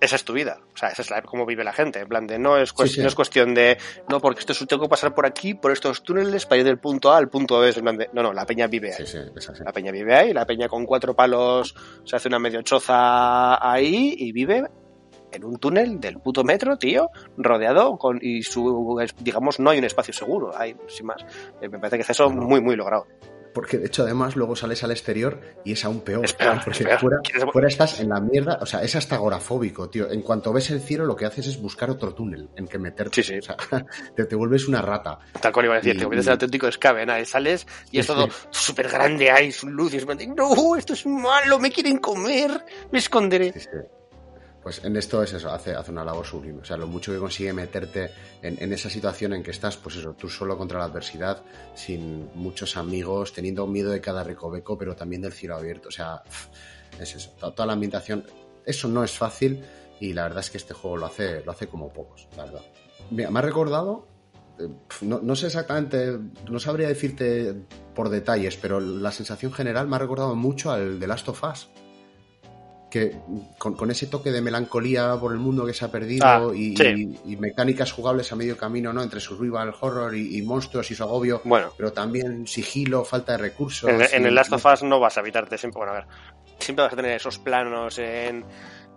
esa 0.01 0.17
es 0.17 0.25
tu 0.25 0.35
vida. 0.35 0.61
O 0.75 0.77
sea, 0.77 0.91
esa 0.91 1.03
es 1.03 1.11
la, 1.11 1.23
cómo 1.23 1.47
vive 1.47 1.65
la 1.65 1.73
gente. 1.73 2.01
En 2.01 2.09
plan 2.09 2.27
de, 2.27 2.39
no 2.39 2.59
es, 2.59 2.73
cuestión, 2.73 2.89
sí, 2.89 2.95
sí. 2.97 3.03
no 3.03 3.09
es 3.09 3.15
cuestión 3.15 3.55
de, 3.55 3.79
no, 4.09 4.21
porque 4.21 4.41
esto 4.41 4.53
es, 4.53 4.59
tengo 4.67 4.83
que 4.83 4.89
pasar 4.89 5.15
por 5.15 5.27
aquí, 5.27 5.55
por 5.55 5.73
estos 5.73 6.03
túneles, 6.03 6.45
para 6.45 6.61
ir 6.61 6.67
del 6.67 6.79
punto 6.79 7.13
A 7.13 7.17
al 7.17 7.29
punto 7.29 7.59
B. 7.61 7.73
En 7.75 7.83
plan 7.83 7.97
de, 7.97 8.11
no, 8.13 8.23
no, 8.23 8.33
la 8.33 8.45
peña 8.45 8.67
vive 8.67 8.95
ahí. 8.95 9.07
Sí, 9.07 9.19
la 9.65 9.73
peña 9.73 9.93
vive 9.93 10.15
ahí, 10.15 10.33
la 10.33 10.45
peña 10.45 10.69
con 10.69 10.85
cuatro 10.85 11.15
palos 11.15 11.75
se 12.05 12.17
hace 12.17 12.29
una 12.29 12.39
medio 12.39 12.61
choza 12.63 13.67
ahí 13.67 14.15
y 14.19 14.33
vive 14.33 14.65
en 15.37 15.45
un 15.45 15.57
túnel 15.59 16.01
del 16.01 16.19
puto 16.19 16.43
metro, 16.45 16.77
tío, 16.77 17.11
rodeado 17.37 17.97
con, 17.97 18.19
y 18.21 18.43
su, 18.43 18.99
digamos, 19.21 19.61
no 19.61 19.71
hay 19.71 19.79
un 19.79 19.85
espacio 19.85 20.13
seguro, 20.13 20.53
hay, 20.57 20.77
sin 20.89 21.07
más. 21.07 21.25
Me 21.61 21.71
parece 21.71 21.97
que 21.97 22.03
es 22.03 22.11
eso 22.11 22.29
muy, 22.31 22.61
muy 22.61 22.75
logrado. 22.77 23.07
porque 23.55 23.79
de 23.79 23.87
hecho 23.87 24.03
además 24.03 24.37
luego 24.37 24.55
sales 24.55 24.85
al 24.85 24.91
exterior 24.91 25.41
y 25.65 25.73
es 25.73 25.83
aún 25.87 26.01
peor. 26.03 26.25
Es 26.27 26.35
peor, 26.35 26.57
porque 26.63 26.83
es 26.83 26.87
peor. 26.87 26.99
Fuera, 27.01 27.17
¿Quieres- 27.23 27.45
fuera 27.51 27.69
estás 27.69 28.01
en 28.01 28.11
la 28.11 28.21
mierda, 28.21 28.59
o 28.61 28.67
sea, 28.67 28.83
es 28.83 28.95
hasta 28.97 29.15
agorafóbico, 29.17 29.89
tío. 29.89 30.11
En 30.11 30.21
cuanto 30.21 30.53
ves 30.53 30.69
el 30.71 30.81
cielo, 30.83 31.07
lo 31.07 31.17
que 31.17 31.25
haces 31.25 31.47
es 31.47 31.59
buscar 31.63 31.89
otro 31.89 32.13
túnel 32.13 32.51
en 32.57 32.67
que 32.69 32.79
meterte. 32.79 33.23
Sí, 33.23 33.33
sí. 33.33 33.39
O 33.39 33.43
sea, 33.43 33.57
te, 34.15 34.27
te 34.27 34.37
vuelves 34.37 34.69
una 34.69 34.83
rata. 34.83 35.19
Tal 35.41 35.53
cual 35.53 35.65
iba 35.67 35.75
a 35.75 35.79
decir, 35.79 35.95
Y- 35.95 35.99
te 35.99 36.05
conviertes 36.05 36.27
en 36.27 36.33
auténtico 36.33 36.67
escabe, 36.69 37.07
¿no? 37.07 37.19
Y 37.19 37.25
sales 37.25 37.67
y 37.91 37.99
es 38.01 38.07
todo 38.07 38.29
súper 38.51 38.89
grande, 38.91 39.31
hay 39.31 39.51
luz 39.65 39.95
y 39.95 39.97
es 39.97 40.07
no, 40.37 40.77
esto 40.77 40.93
es 40.93 41.07
malo, 41.07 41.59
me 41.59 41.71
quieren 41.73 41.97
comer, 41.97 42.51
me 42.93 42.99
esconderé. 42.99 43.55
Sí, 43.55 43.61
sí. 43.61 43.69
Pues 44.67 44.83
en 44.85 44.97
esto 44.97 45.23
es 45.23 45.33
eso, 45.33 45.49
hace, 45.53 45.77
hace 45.77 45.93
una 45.93 46.03
labor 46.05 46.27
sublime. 46.27 46.59
O 46.61 46.65
sea, 46.65 46.77
lo 46.77 46.89
mucho 46.89 47.13
que 47.13 47.21
consigue 47.21 47.53
meterte 47.53 48.11
en, 48.43 48.73
esa 48.73 48.91
situación 48.91 49.33
en 49.33 49.45
que 49.45 49.53
estás, 49.53 49.77
pues 49.77 49.95
eso, 49.95 50.15
tú 50.15 50.29
solo 50.29 50.59
contra 50.59 50.81
la 50.81 50.87
adversidad, 50.87 51.45
sin 51.77 52.29
muchos 52.35 52.77
amigos, 52.77 53.33
teniendo 53.33 53.65
miedo 53.69 53.93
de 53.93 54.01
cada 54.01 54.25
recoveco, 54.25 54.77
pero 54.77 54.97
también 54.97 55.23
del 55.23 55.33
cielo 55.33 55.55
abierto. 55.55 55.87
O 55.87 55.93
sea, 55.93 56.25
es 57.01 57.15
eso. 57.15 57.31
To- 57.39 57.53
Toda 57.53 57.69
la 57.69 57.75
ambientación, 57.75 58.25
eso 58.65 58.89
no 58.89 59.05
es 59.05 59.13
fácil 59.17 59.63
y 60.01 60.15
la 60.15 60.25
verdad 60.25 60.41
es 60.41 60.51
que 60.51 60.57
este 60.59 60.75
juego 60.75 60.97
lo 60.97 61.07
hace, 61.07 61.45
lo 61.45 61.53
hace 61.53 61.69
como 61.69 61.93
pocos, 61.93 62.27
la 62.37 62.47
verdad. 62.47 62.63
Mira, 63.13 63.31
me 63.31 63.39
ha 63.39 63.43
recordado, 63.43 64.09
eh, 64.59 64.67
no, 65.03 65.21
no 65.23 65.37
sé 65.37 65.47
exactamente, 65.47 66.19
no 66.51 66.59
sabría 66.59 66.89
decirte 66.89 67.55
por 67.95 68.09
detalles, 68.09 68.57
pero 68.57 68.81
la 68.81 69.13
sensación 69.13 69.53
general 69.53 69.87
me 69.87 69.95
ha 69.95 70.01
recordado 70.01 70.35
mucho 70.35 70.73
al 70.73 70.99
The 70.99 71.07
Last 71.07 71.29
of 71.29 71.41
Us 71.45 71.69
que 72.99 73.17
con, 73.59 73.75
con 73.77 73.91
ese 73.91 74.07
toque 74.07 74.31
de 74.31 74.41
melancolía 74.41 75.17
por 75.21 75.33
el 75.33 75.39
mundo 75.39 75.65
que 75.67 75.75
se 75.75 75.85
ha 75.85 75.91
perdido 75.91 76.25
Ah, 76.27 76.55
y, 76.55 76.77
sí. 76.77 77.19
y- 77.25 77.33
y 77.33 77.37
mecánicas 77.37 77.93
jugables 77.93 78.31
a 78.33 78.37
medio 78.37 78.57
camino, 78.57 78.93
¿no? 78.93 79.03
Entre 79.03 79.21
survival 79.21 79.75
horror 79.81 80.15
y, 80.15 80.39
y 80.39 80.43
monstruos 80.43 80.91
y 80.91 80.95
su 80.95 81.03
agobio, 81.03 81.41
Bueno, 81.45 81.73
pero 81.77 81.93
también 81.93 82.47
sigilo, 82.47 83.05
falta 83.05 83.33
de 83.33 83.39
recursos. 83.39 83.91
en, 84.13 84.27
el 84.27 84.35
Last 84.35 84.53
of 84.53 84.65
Us 84.67 84.83
no 84.83 84.99
vas 85.01 85.17
a 85.17 85.21
evitarte 85.21 85.59
siempre, 85.59 85.79
bueno, 85.79 85.93
a 85.93 85.97
ver, 85.97 86.07
siempre 86.59 86.85
vas 86.85 86.93
a 86.93 86.97
tener 86.97 87.13
esos 87.17 87.39
planos 87.39 87.99
en 87.99 88.45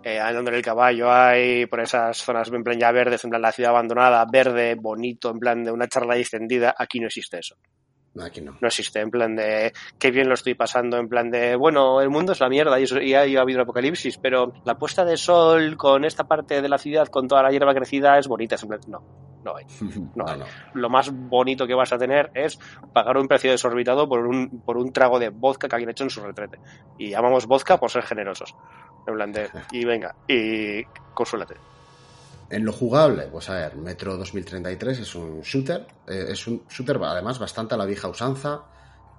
eh, 0.02 0.18
andando 0.18 0.50
en 0.50 0.56
el 0.56 0.62
caballo 0.62 1.12
hay 1.12 1.66
por 1.66 1.80
esas 1.80 2.16
zonas 2.16 2.48
en 2.50 2.64
plan 2.64 2.78
ya 2.78 2.90
verdes, 2.90 3.22
en 3.24 3.30
plan 3.30 3.42
la 3.42 3.52
ciudad 3.52 3.70
abandonada, 3.72 4.24
verde, 4.32 4.74
bonito, 4.74 5.30
en 5.30 5.38
plan 5.38 5.62
de 5.62 5.70
una 5.72 5.88
charla 5.88 6.14
distendida, 6.14 6.74
aquí 6.78 7.00
no 7.00 7.06
existe 7.08 7.38
eso. 7.38 7.54
Aquí 8.18 8.40
no. 8.40 8.56
no 8.60 8.68
existe, 8.68 9.00
en 9.00 9.10
plan 9.10 9.36
de 9.36 9.72
qué 9.98 10.10
bien 10.10 10.28
lo 10.28 10.34
estoy 10.34 10.54
pasando, 10.54 10.98
en 10.98 11.08
plan 11.08 11.30
de 11.30 11.54
bueno, 11.54 12.00
el 12.00 12.10
mundo 12.10 12.32
es 12.32 12.40
la 12.40 12.48
mierda 12.48 12.80
y, 12.80 12.82
eso, 12.82 13.00
y 13.00 13.14
ha, 13.14 13.24
y 13.26 13.36
ha 13.36 13.42
habido 13.42 13.58
un 13.58 13.62
apocalipsis, 13.62 14.18
pero 14.18 14.52
la 14.64 14.76
puesta 14.76 15.04
de 15.04 15.16
sol 15.16 15.76
con 15.76 16.04
esta 16.04 16.24
parte 16.24 16.60
de 16.60 16.68
la 16.68 16.78
ciudad, 16.78 17.06
con 17.06 17.28
toda 17.28 17.42
la 17.42 17.50
hierba 17.50 17.72
crecida, 17.72 18.18
es 18.18 18.26
bonita. 18.26 18.56
Es 18.56 18.62
en 18.64 18.68
plan, 18.68 18.80
no, 18.88 19.02
no 19.44 19.56
hay. 19.56 19.64
No, 20.14 20.24
no. 20.24 20.44
Lo 20.74 20.90
más 20.90 21.10
bonito 21.12 21.66
que 21.66 21.74
vas 21.74 21.92
a 21.92 21.98
tener 21.98 22.30
es 22.34 22.58
pagar 22.92 23.16
un 23.16 23.28
precio 23.28 23.50
desorbitado 23.50 24.08
por 24.08 24.26
un, 24.26 24.62
por 24.64 24.76
un 24.76 24.92
trago 24.92 25.18
de 25.18 25.30
vodka 25.30 25.68
que 25.68 25.76
alguien 25.76 25.90
ha 25.90 25.92
hecho 25.92 26.04
en 26.04 26.10
su 26.10 26.20
retrete. 26.20 26.58
Y 26.98 27.10
llamamos 27.10 27.46
vodka 27.46 27.78
por 27.78 27.90
ser 27.90 28.02
generosos. 28.02 28.54
En 29.06 29.14
plan 29.14 29.32
de, 29.32 29.48
y 29.72 29.84
venga, 29.84 30.14
y 30.26 30.84
consuélate. 31.14 31.54
En 32.50 32.64
lo 32.64 32.72
jugable, 32.72 33.28
pues 33.28 33.48
a 33.48 33.54
ver, 33.54 33.76
Metro 33.76 34.16
2033 34.16 34.98
es 34.98 35.14
un 35.14 35.40
shooter, 35.40 35.86
eh, 36.08 36.26
es 36.30 36.46
un 36.48 36.64
shooter 36.68 36.98
además 37.00 37.38
bastante 37.38 37.74
a 37.74 37.78
la 37.78 37.86
vieja 37.86 38.08
usanza, 38.08 38.62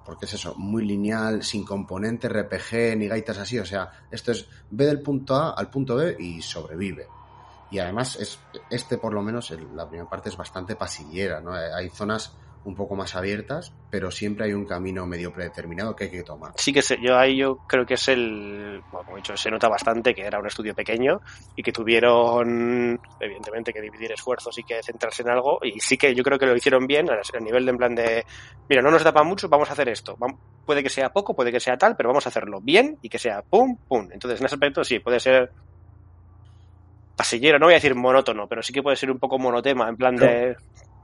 porque 0.04 0.26
es 0.26 0.34
eso, 0.34 0.54
muy 0.56 0.84
lineal, 0.84 1.42
sin 1.42 1.64
componente 1.64 2.28
RPG 2.28 2.96
ni 2.98 3.08
gaitas 3.08 3.38
así, 3.38 3.58
o 3.58 3.64
sea, 3.64 3.90
esto 4.10 4.32
es 4.32 4.46
ve 4.70 4.84
del 4.84 5.00
punto 5.00 5.34
A 5.34 5.52
al 5.52 5.70
punto 5.70 5.96
B 5.96 6.14
y 6.18 6.42
sobrevive. 6.42 7.06
Y 7.70 7.78
además 7.78 8.16
es 8.16 8.38
este 8.68 8.98
por 8.98 9.14
lo 9.14 9.22
menos 9.22 9.50
la 9.74 9.88
primera 9.88 10.10
parte 10.10 10.28
es 10.28 10.36
bastante 10.36 10.76
pasillera, 10.76 11.40
¿no? 11.40 11.58
Eh, 11.58 11.72
Hay 11.72 11.88
zonas 11.88 12.32
un 12.64 12.74
poco 12.76 12.94
más 12.94 13.16
abiertas, 13.16 13.72
pero 13.90 14.10
siempre 14.10 14.46
hay 14.46 14.52
un 14.52 14.64
camino 14.64 15.06
medio 15.06 15.32
predeterminado 15.32 15.96
que 15.96 16.04
hay 16.04 16.10
que 16.10 16.22
tomar. 16.22 16.52
Sí 16.56 16.72
que 16.72 16.82
sé, 16.82 16.98
yo 17.02 17.16
ahí 17.18 17.36
yo 17.36 17.56
creo 17.66 17.84
que 17.84 17.94
es 17.94 18.08
el, 18.08 18.80
bueno, 18.90 19.04
como 19.04 19.16
he 19.16 19.20
dicho, 19.20 19.36
se 19.36 19.50
nota 19.50 19.68
bastante 19.68 20.14
que 20.14 20.22
era 20.22 20.38
un 20.38 20.46
estudio 20.46 20.74
pequeño 20.74 21.20
y 21.56 21.62
que 21.62 21.72
tuvieron, 21.72 23.00
evidentemente, 23.20 23.72
que 23.72 23.80
dividir 23.80 24.12
esfuerzos 24.12 24.56
y 24.58 24.62
que 24.62 24.82
centrarse 24.82 25.22
en 25.22 25.30
algo. 25.30 25.58
Y 25.62 25.80
sí 25.80 25.96
que 25.96 26.14
yo 26.14 26.22
creo 26.22 26.38
que 26.38 26.46
lo 26.46 26.56
hicieron 26.56 26.86
bien 26.86 27.08
a 27.10 27.40
nivel 27.40 27.64
de 27.64 27.70
en 27.72 27.78
plan 27.78 27.94
de, 27.94 28.24
mira, 28.68 28.82
no 28.82 28.90
nos 28.90 29.02
da 29.02 29.12
para 29.12 29.26
mucho, 29.26 29.48
vamos 29.48 29.68
a 29.70 29.72
hacer 29.72 29.88
esto. 29.88 30.16
Puede 30.64 30.82
que 30.82 30.90
sea 30.90 31.12
poco, 31.12 31.34
puede 31.34 31.50
que 31.50 31.60
sea 31.60 31.76
tal, 31.76 31.96
pero 31.96 32.10
vamos 32.10 32.26
a 32.26 32.28
hacerlo 32.28 32.60
bien 32.60 32.98
y 33.02 33.08
que 33.08 33.18
sea 33.18 33.42
pum, 33.42 33.76
pum. 33.88 34.08
Entonces, 34.12 34.40
en 34.40 34.46
ese 34.46 34.54
aspecto 34.54 34.84
sí, 34.84 35.00
puede 35.00 35.18
ser 35.18 35.50
pasillero, 37.16 37.58
no 37.58 37.66
voy 37.66 37.74
a 37.74 37.76
decir 37.76 37.94
monótono, 37.94 38.48
pero 38.48 38.62
sí 38.62 38.72
que 38.72 38.82
puede 38.82 38.96
ser 38.96 39.10
un 39.10 39.18
poco 39.18 39.38
monotema, 39.38 39.88
en 39.88 39.96
plan 39.96 40.16
de... 40.16 40.56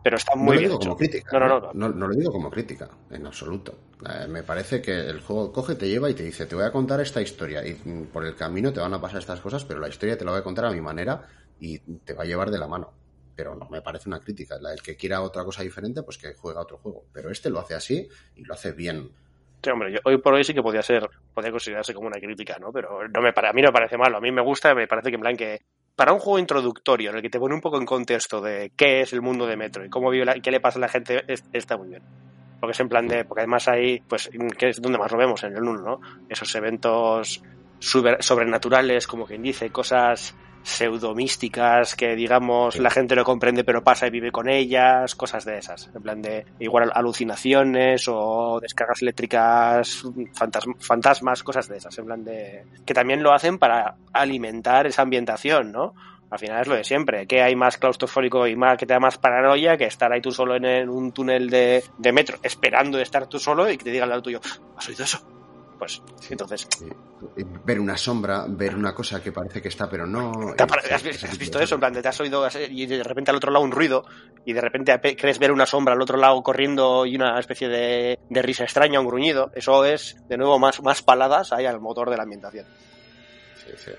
Pero 0.09 0.17
está 0.17 0.35
No 0.35 0.43
muy 0.45 0.55
lo 0.55 0.61
bien 0.61 0.71
digo 0.71 0.81
hecho. 0.81 0.89
como 0.89 0.97
crítica. 0.97 1.39
No, 1.39 1.47
no, 1.49 1.59
¿eh? 1.59 1.61
no. 1.61 1.73
no, 1.75 1.89
no 1.91 2.09
lo 2.09 2.15
digo 2.15 2.33
como 2.33 2.51
crítica, 2.51 2.89
en 3.11 3.27
absoluto. 3.27 3.79
Eh, 4.09 4.27
me 4.27 4.43
parece 4.43 4.81
que 4.81 4.93
el 4.93 5.21
juego 5.21 5.53
coge, 5.53 5.75
te 5.75 5.87
lleva 5.87 6.09
y 6.09 6.15
te 6.15 6.23
dice, 6.23 6.47
te 6.47 6.55
voy 6.55 6.65
a 6.65 6.73
contar 6.73 6.99
esta 7.01 7.21
historia 7.21 7.67
y 7.67 7.75
mm, 7.85 8.07
por 8.07 8.25
el 8.25 8.35
camino 8.35 8.73
te 8.73 8.81
van 8.81 8.95
a 8.95 9.01
pasar 9.01 9.19
estas 9.19 9.41
cosas, 9.41 9.65
pero 9.67 9.81
la 9.81 9.89
historia 9.89 10.17
te 10.17 10.25
la 10.25 10.31
voy 10.31 10.41
a 10.41 10.45
contar 10.45 10.65
a 10.65 10.71
mi 10.71 10.81
manera 10.81 11.27
y 11.61 11.79
te 11.99 12.15
va 12.15 12.23
a 12.23 12.27
llevar 12.27 12.51
de 12.51 12.59
la 12.59 12.67
mano. 12.67 12.95
Pero 13.37 13.55
no 13.55 13.69
me 13.69 13.83
parece 13.83 14.09
una 14.09 14.19
crítica. 14.19 14.57
El 14.57 14.81
que 14.83 14.97
quiera 14.97 15.21
otra 15.21 15.45
cosa 15.45 15.63
diferente, 15.63 16.03
pues 16.03 16.17
que 16.17 16.33
juega 16.35 16.63
otro 16.63 16.79
juego. 16.79 17.05
Pero 17.13 17.31
este 17.31 17.51
lo 17.51 17.61
hace 17.61 17.75
así 17.75 18.09
y 18.35 18.45
lo 18.45 18.55
hace 18.55 18.73
bien. 18.73 19.11
Sí, 19.63 19.71
hombre, 19.71 19.93
yo- 19.93 20.01
hoy 20.05 20.17
por 20.19 20.33
hoy 20.35 20.43
sí 20.45 20.55
que 20.55 20.63
podía 20.63 20.83
ser, 20.83 21.07
podía 21.35 21.51
considerarse 21.51 21.93
como 21.93 22.07
una 22.07 22.19
crítica, 22.19 22.57
¿no? 22.59 22.73
Pero 22.73 23.07
no 23.09 23.21
me 23.21 23.33
para, 23.35 23.51
a 23.51 23.53
mí 23.53 23.61
no 23.61 23.69
me 23.69 23.73
parece 23.73 23.99
malo, 23.99 24.17
a 24.17 24.21
mí 24.21 24.31
me 24.33 24.41
gusta, 24.43 24.75
me 24.75 24.87
parece 24.89 25.11
que 25.11 25.17
en 25.17 25.21
plan 25.21 25.37
que 25.37 25.61
para 25.99 26.13
un 26.13 26.21
juego 26.21 26.39
introductorio 26.39 27.11
en 27.11 27.17
el 27.17 27.23
que 27.23 27.29
te 27.29 27.41
pone 27.41 27.57
un 27.57 27.61
poco 27.61 27.77
en 27.77 27.85
contexto 27.85 28.41
de 28.41 28.71
qué 28.77 29.01
es 29.01 29.13
el 29.13 29.21
mundo 29.21 29.47
de 29.49 29.57
Metro 29.57 29.85
y 29.85 29.89
cómo 29.91 30.11
vive 30.11 30.25
la- 30.25 30.37
y 30.37 30.41
qué 30.41 30.53
le 30.53 30.61
pasa 30.61 30.79
a 30.79 30.83
la 30.83 30.89
gente, 30.89 31.25
es- 31.27 31.43
está 31.53 31.77
muy 31.77 31.89
bien. 31.89 32.03
Porque 32.61 32.71
es 32.71 32.79
en 32.79 32.89
plan 32.89 33.09
de, 33.09 33.25
porque 33.25 33.41
además 33.41 33.67
hay, 33.67 33.99
pues, 34.09 34.31
que 34.57 34.69
es 34.69 34.81
donde 34.81 34.97
más 34.97 35.11
lo 35.11 35.19
vemos, 35.19 35.43
en 35.43 35.57
el 35.57 35.63
1, 35.65 35.83
¿no? 35.83 36.01
Esos 36.29 36.55
eventos 36.55 37.43
super- 37.81 38.23
sobrenaturales, 38.23 39.09
como 39.09 39.27
quien 39.27 39.43
dice, 39.43 39.71
cosas 39.71 40.37
pseudomísticas 40.69 41.95
que 41.97 42.15
digamos 42.15 42.75
Sí. 42.75 42.81
la 42.81 42.91
gente 42.91 43.15
no 43.17 43.25
comprende 43.25 43.65
pero 43.65 43.83
pasa 43.83 44.07
y 44.07 44.11
vive 44.11 44.31
con 44.33 44.49
ellas, 44.49 45.15
cosas 45.15 45.45
de 45.45 45.59
esas, 45.59 45.91
en 45.95 46.03
plan 46.03 46.23
de 46.23 46.47
igual 46.59 46.91
alucinaciones 46.95 48.07
o 48.09 48.59
descargas 48.61 49.03
eléctricas, 49.03 50.05
fantas- 50.35 50.65
fantasmas, 50.81 51.43
cosas 51.43 51.69
de 51.69 51.77
esas, 51.79 51.99
en 51.99 52.05
plan 52.07 52.25
de 52.25 52.65
que 52.87 52.95
también 52.95 53.23
lo 53.23 53.33
hacen 53.33 53.59
para 53.59 53.97
alimentar 54.13 54.87
esa 54.87 55.03
ambientación, 55.03 55.73
¿no? 55.73 55.95
Al 56.31 56.39
final 56.39 56.61
es 56.61 56.67
lo 56.69 56.75
de 56.75 56.85
siempre, 56.85 57.27
que 57.27 57.41
hay 57.41 57.57
más 57.57 57.79
claustrofóbico 57.79 58.47
y 58.47 58.55
más 58.55 58.77
que 58.77 58.85
te 58.85 58.93
da 58.93 59.01
más 59.01 59.17
paranoia 59.17 59.79
que 59.79 59.85
estar 59.87 60.13
ahí 60.13 60.21
tú 60.21 60.31
solo 60.31 60.57
en, 60.57 60.89
un 60.91 61.13
túnel 61.13 61.49
de, 61.49 61.83
de 61.97 62.13
metro 62.13 62.37
esperando 62.43 62.99
estar 63.01 63.27
tú 63.27 63.39
solo 63.39 63.71
y 63.71 63.79
que 63.79 63.85
te 63.85 63.91
digan 63.91 64.05
al 64.05 64.11
lado 64.11 64.23
tuyo, 64.23 64.41
¿has 64.77 64.89
oído 64.89 65.05
eso? 65.05 65.19
Pues 65.79 66.03
entonces 66.31 66.67
ver 67.65 67.81
una 67.81 67.97
sombra, 67.97 68.47
ver 68.49 68.75
una 68.75 68.95
cosa 68.95 69.23
que 69.23 69.33
parece 69.33 69.63
que 69.63 69.69
está, 69.69 69.89
pero 69.89 70.07
no. 70.07 70.33
¿Te 70.57 70.63
ha 70.63 70.67
y- 70.67 70.69
pare- 70.69 70.83
sí, 70.99 71.27
¿Has, 71.27 71.39
visto 71.39 71.61
eso? 71.61 71.75
En 71.75 71.81
plan, 71.81 71.93
te 71.93 72.07
has 72.07 72.21
oído 72.21 72.47
y 72.69 72.87
de 72.87 73.03
repente 73.03 73.31
al 73.31 73.37
otro 73.37 73.51
lado 73.53 73.65
un 73.65 73.71
ruido 73.71 74.05
y 74.45 74.53
de 74.53 74.61
repente 74.61 74.99
crees 75.17 75.39
ver 75.39 75.53
una 75.53 75.67
sombra 75.67 75.95
al 75.95 76.03
otro 76.03 76.17
lado 76.17 76.43
corriendo 76.43 77.07
y 77.07 77.17
una 77.17 77.39
especie 77.39 77.69
de, 77.69 78.19
de 78.29 78.43
risa 78.43 78.65
extraña, 78.65 79.01
un 79.01 79.07
gruñido. 79.07 79.51
Eso 79.55 79.85
es, 79.85 80.17
de 80.29 80.37
nuevo, 80.37 80.59
más, 80.59 80.83
más 80.83 81.03
paladas 81.03 81.53
ahí 81.53 81.67
al 81.67 81.81
motor 81.81 82.11
de 82.11 82.17
la 82.17 82.23
ambientación. 82.25 82.67
Sí, 83.65 83.73
sí. 83.77 83.91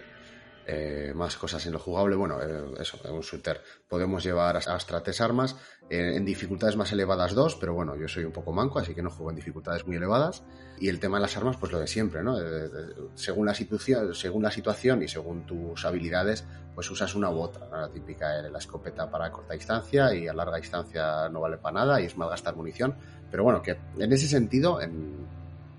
Eh, 0.71 1.13
más 1.15 1.35
cosas 1.35 1.65
en 1.65 1.73
lo 1.73 1.79
jugable. 1.79 2.15
Bueno, 2.15 2.37
eh, 2.43 2.63
eso, 2.79 2.99
un 3.11 3.21
shooter 3.21 3.59
podemos 3.87 4.23
llevar 4.23 4.55
hasta 4.57 5.01
tres 5.01 5.19
armas. 5.19 5.55
eh, 5.89 6.13
en 6.15 6.23
dificultades 6.23 6.75
más 6.75 6.91
elevadas 6.91 7.33
dos, 7.33 7.55
pero 7.55 7.73
bueno, 7.73 7.95
yo 7.95 8.07
soy 8.07 8.23
un 8.23 8.31
poco 8.31 8.51
manco, 8.53 8.77
así 8.77 8.93
que 8.93 9.01
no 9.01 9.09
juego 9.09 9.31
en 9.31 9.35
dificultades 9.37 9.83
muy 9.87 9.95
elevadas. 9.95 10.43
Y 10.79 10.89
el 10.89 10.99
tema 10.99 11.17
de 11.17 11.23
las 11.23 11.35
armas, 11.37 11.57
pues 11.57 11.71
lo 11.71 11.79
de 11.79 11.87
siempre, 11.87 12.21
¿no? 12.21 12.39
Eh, 12.39 12.65
eh, 12.65 12.69
según, 13.15 13.47
la 13.47 13.55
situación, 13.55 14.13
según 14.13 14.43
la 14.43 14.51
situación 14.51 15.01
y 15.01 15.07
según 15.07 15.47
tus 15.47 15.83
habilidades, 15.85 16.45
pues 16.75 16.91
usas 16.91 17.15
una 17.15 17.31
u 17.31 17.39
otra. 17.41 17.65
¿no? 17.71 17.77
La 17.81 17.89
típica 17.89 18.37
eh, 18.39 18.51
la 18.51 18.59
escopeta 18.59 19.09
para 19.09 19.31
corta 19.31 19.55
distancia 19.55 20.13
y 20.13 20.27
a 20.27 20.33
larga 20.33 20.57
distancia 20.57 21.27
no 21.29 21.41
vale 21.41 21.57
para 21.57 21.79
nada 21.79 21.99
y 21.99 22.05
es 22.05 22.15
mal 22.15 22.29
gastar 22.29 22.55
munición. 22.55 22.93
Pero 23.31 23.43
bueno, 23.43 23.63
que 23.63 23.75
en 23.97 24.13
ese 24.13 24.27
sentido, 24.27 24.79
en- 24.79 25.25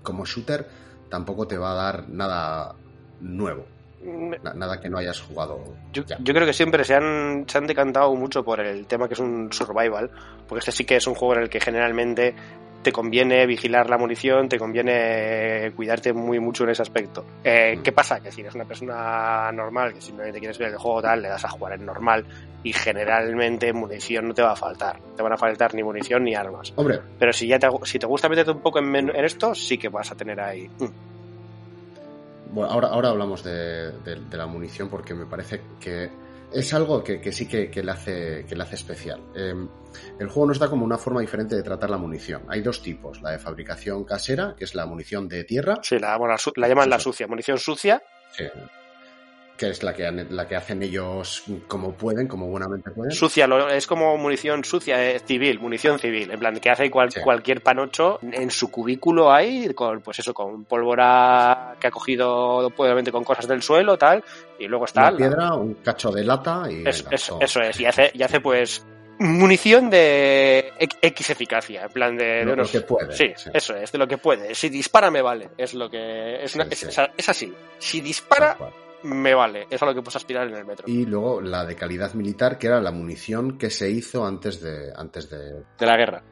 como 0.03 0.25
shooter, 0.25 0.67
tampoco 1.09 1.47
te 1.47 1.57
va 1.57 1.71
a 1.71 1.75
dar 1.75 2.09
nada 2.09 2.75
nuevo. 3.21 3.65
Na- 4.03 4.53
nada 4.53 4.79
que 4.79 4.89
no 4.89 4.97
hayas 4.97 5.21
jugado 5.21 5.59
Yo, 5.93 6.03
creo 6.05 6.45
que 6.45 6.53
siempre 6.53 6.83
se 6.83 6.95
han, 6.95 7.45
se 7.47 7.57
han 7.57 7.67
decantado 7.67 8.13
mucho 8.15 8.43
por 8.43 8.59
el 8.59 8.87
tema 8.87 9.07
que 9.07 9.13
es 9.13 9.19
un 9.19 9.51
survival, 9.53 10.09
porque 10.47 10.59
este 10.59 10.71
sí 10.71 10.85
que 10.85 10.95
es 10.95 11.05
un 11.07 11.15
juego 11.15 11.35
en 11.35 11.41
el 11.43 11.49
que 11.49 11.59
generalmente 11.59 12.33
te 12.81 12.91
conviene 12.91 13.45
vigilar 13.45 13.87
la 13.91 13.99
munición, 13.99 14.49
te 14.49 14.57
conviene 14.57 15.71
cuidarte 15.75 16.13
muy 16.13 16.39
mucho 16.39 16.63
en 16.63 16.71
ese 16.71 16.81
aspecto. 16.81 17.23
Eh, 17.43 17.75
Mm. 17.77 17.83
¿Qué 17.83 17.91
pasa? 17.91 18.19
Que 18.19 18.31
si 18.31 18.41
eres 18.41 18.55
una 18.55 18.65
persona 18.65 19.51
normal, 19.51 19.93
que 19.93 20.01
simplemente 20.01 20.39
quieres 20.39 20.57
ver 20.57 20.69
el 20.69 20.77
juego 20.77 20.99
tal, 21.01 21.21
le 21.21 21.27
das 21.29 21.45
a 21.45 21.49
jugar 21.49 21.73
en 21.73 21.85
normal 21.85 22.25
y 22.63 22.73
generalmente 22.73 23.71
munición 23.71 24.27
no 24.27 24.33
te 24.33 24.41
va 24.41 24.53
a 24.53 24.55
faltar. 24.55 24.99
Te 25.15 25.21
van 25.21 25.33
a 25.33 25.37
faltar 25.37 25.75
ni 25.75 25.83
munición 25.83 26.23
ni 26.23 26.33
armas. 26.33 26.73
Hombre, 26.75 26.99
Pero 27.19 27.31
si 27.31 27.45
ya 27.47 27.59
te, 27.59 27.67
si 27.83 27.99
te 27.99 28.07
gusta 28.07 28.27
meterte 28.29 28.49
un 28.51 28.61
poco 28.61 28.79
en 28.79 29.09
esto, 29.15 29.53
sí 29.53 29.77
que 29.77 29.89
vas 29.89 30.11
a 30.11 30.15
tener 30.15 30.39
ahí. 30.41 30.67
mm, 30.79 30.85
bueno, 32.51 32.71
ahora, 32.71 32.89
ahora 32.89 33.09
hablamos 33.09 33.43
de, 33.43 33.91
de- 34.01 34.15
de 34.29 34.37
la 34.37 34.45
munición 34.47 34.89
porque 34.89 35.13
me 35.13 35.25
parece 35.25 35.61
que 35.79 36.09
es 36.53 36.73
algo 36.73 37.01
que, 37.03 37.31
sí 37.31 37.47
que, 37.47 37.69
le 37.81 37.91
hace, 37.91 38.45
que 38.45 38.55
le 38.55 38.63
hace 38.63 38.75
especial. 38.75 39.21
Em, 39.35 39.69
el 40.19 40.27
juego 40.27 40.47
nos 40.47 40.59
da 40.59 40.69
como 40.69 40.83
una 40.85 40.97
forma 40.97 41.21
diferente 41.21 41.55
de 41.55 41.63
tratar 41.63 41.89
la 41.89 41.97
munición. 41.97 42.43
Hay 42.49 42.61
dos 42.61 42.81
tipos, 42.81 43.21
la 43.21 43.31
de 43.31 43.39
fabricación 43.39 44.03
casera, 44.03 44.53
que 44.57 44.65
es 44.65 44.75
la 44.75 44.85
munición 44.85 45.29
de 45.29 45.43
tierra. 45.45 45.75
Sí, 45.81 45.97
la, 45.97 46.17
la 46.17 46.67
llaman 46.67 46.89
la 46.89 46.99
sucia, 46.99 47.25
munición 47.27 47.57
sucia. 47.57 48.03
Sí, 48.33 48.43
que 49.61 49.69
es 49.69 49.83
la 49.83 49.93
que, 49.93 50.11
la 50.11 50.47
que 50.47 50.55
hacen 50.55 50.81
ellos 50.81 51.43
como 51.67 51.93
pueden, 51.93 52.27
como 52.27 52.47
buenamente 52.47 52.89
pueden. 52.89 53.11
Sucia, 53.11 53.47
es 53.71 53.85
como 53.85 54.17
munición 54.17 54.65
sucia, 54.65 55.11
eh, 55.11 55.19
civil, 55.19 55.59
munición 55.59 55.99
civil, 55.99 56.31
en 56.31 56.39
plan, 56.39 56.59
que 56.59 56.71
hace 56.71 56.89
cualquier 56.89 57.61
panocho 57.61 58.17
en 58.23 58.49
su 58.49 58.71
cubículo 58.71 59.31
ahí, 59.31 59.71
con, 59.75 60.01
pues 60.01 60.17
eso, 60.17 60.33
con 60.33 60.65
pólvora 60.65 61.75
que 61.79 61.85
ha 61.85 61.91
cogido 61.91 62.71
probablemente 62.71 63.11
con 63.11 63.23
cosas 63.23 63.47
del 63.47 63.61
suelo, 63.61 63.99
tal, 63.99 64.23
y 64.57 64.65
luego 64.67 64.85
está... 64.85 65.09
Una 65.09 65.17
piedra, 65.17 65.53
un 65.53 65.75
cacho 65.75 66.09
de 66.09 66.23
lata 66.23 66.63
y... 66.67 66.83
eso 66.87 67.61
es, 67.61 67.79
y 67.79 67.85
hace, 67.85 68.09
y 68.15 68.23
hace 68.23 68.39
pues 68.39 68.83
munición 69.19 69.91
de 69.91 70.73
X 70.79 71.29
eficacia, 71.29 71.83
en 71.83 71.91
plan 71.91 72.17
de, 72.17 72.45
lo 72.45 72.65
que 72.65 72.81
puede. 72.81 73.15
Sí, 73.15 73.31
eso 73.53 73.75
es, 73.75 73.91
de 73.91 73.99
lo 73.99 74.07
que 74.07 74.17
puede. 74.17 74.55
Si 74.55 74.69
dispara 74.69 75.11
me 75.11 75.21
vale, 75.21 75.51
es 75.55 75.75
lo 75.75 75.87
que 75.87 76.43
es, 76.43 76.55
es, 76.55 77.29
así. 77.29 77.53
Si 77.77 78.01
dispara 78.01 78.57
me 79.03 79.33
vale, 79.33 79.67
es 79.69 79.81
a 79.81 79.85
lo 79.85 79.93
que 79.93 80.01
puedes 80.01 80.15
aspirar 80.15 80.47
en 80.47 80.55
el 80.55 80.65
metro. 80.65 80.85
Y 80.87 81.05
luego 81.05 81.41
la 81.41 81.65
de 81.65 81.75
calidad 81.75 82.13
militar, 82.13 82.57
que 82.57 82.67
era 82.67 82.79
la 82.81 82.91
munición 82.91 83.57
que 83.57 83.69
se 83.69 83.89
hizo 83.89 84.25
antes 84.25 84.61
de. 84.61 84.91
antes 84.95 85.29
de. 85.29 85.63
de 85.77 85.85
la 85.85 85.97
guerra. 85.97 86.23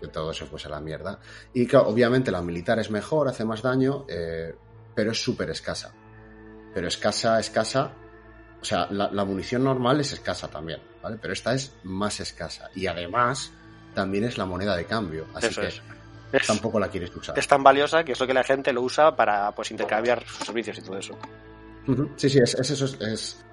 Que 0.00 0.08
todo 0.08 0.32
se 0.32 0.46
fuese 0.46 0.68
a 0.68 0.70
la 0.70 0.80
mierda. 0.80 1.18
Y 1.52 1.66
que 1.66 1.76
obviamente 1.76 2.30
la 2.30 2.42
militar 2.42 2.78
es 2.78 2.90
mejor, 2.90 3.28
hace 3.28 3.44
más 3.44 3.62
daño, 3.62 4.04
eh, 4.08 4.54
pero 4.94 5.12
es 5.12 5.22
súper 5.22 5.50
escasa. 5.50 5.94
Pero 6.74 6.88
escasa, 6.88 7.38
escasa. 7.38 7.92
O 8.60 8.64
sea, 8.64 8.86
la, 8.90 9.24
munición 9.24 9.64
normal 9.64 10.00
es 10.00 10.12
escasa 10.12 10.48
también, 10.48 10.80
¿vale? 11.02 11.18
Pero 11.20 11.32
esta 11.32 11.52
es 11.52 11.74
más 11.82 12.20
escasa. 12.20 12.70
Y 12.76 12.86
además, 12.86 13.52
también 13.92 14.24
es 14.24 14.38
la 14.38 14.46
moneda 14.46 14.76
de 14.76 14.84
cambio. 14.84 15.26
Así 15.34 15.48
que 15.48 15.68
tampoco 16.46 16.78
la 16.78 16.88
quieres 16.88 17.14
usar. 17.14 17.36
Es 17.36 17.48
tan 17.48 17.62
valiosa 17.62 18.04
que 18.04 18.12
es 18.12 18.20
lo 18.20 18.26
que 18.26 18.34
la 18.34 18.44
gente 18.44 18.72
lo 18.72 18.82
usa 18.82 19.14
para 19.16 19.52
pues 19.52 19.70
intercambiar 19.72 20.24
sus 20.24 20.46
servicios 20.46 20.78
y 20.78 20.82
todo 20.82 20.96
eso. 20.96 21.18
Sí, 22.16 22.28
sí, 22.28 22.38
es, 22.38 22.54
eso. 22.54 22.84
Es, 23.00 23.44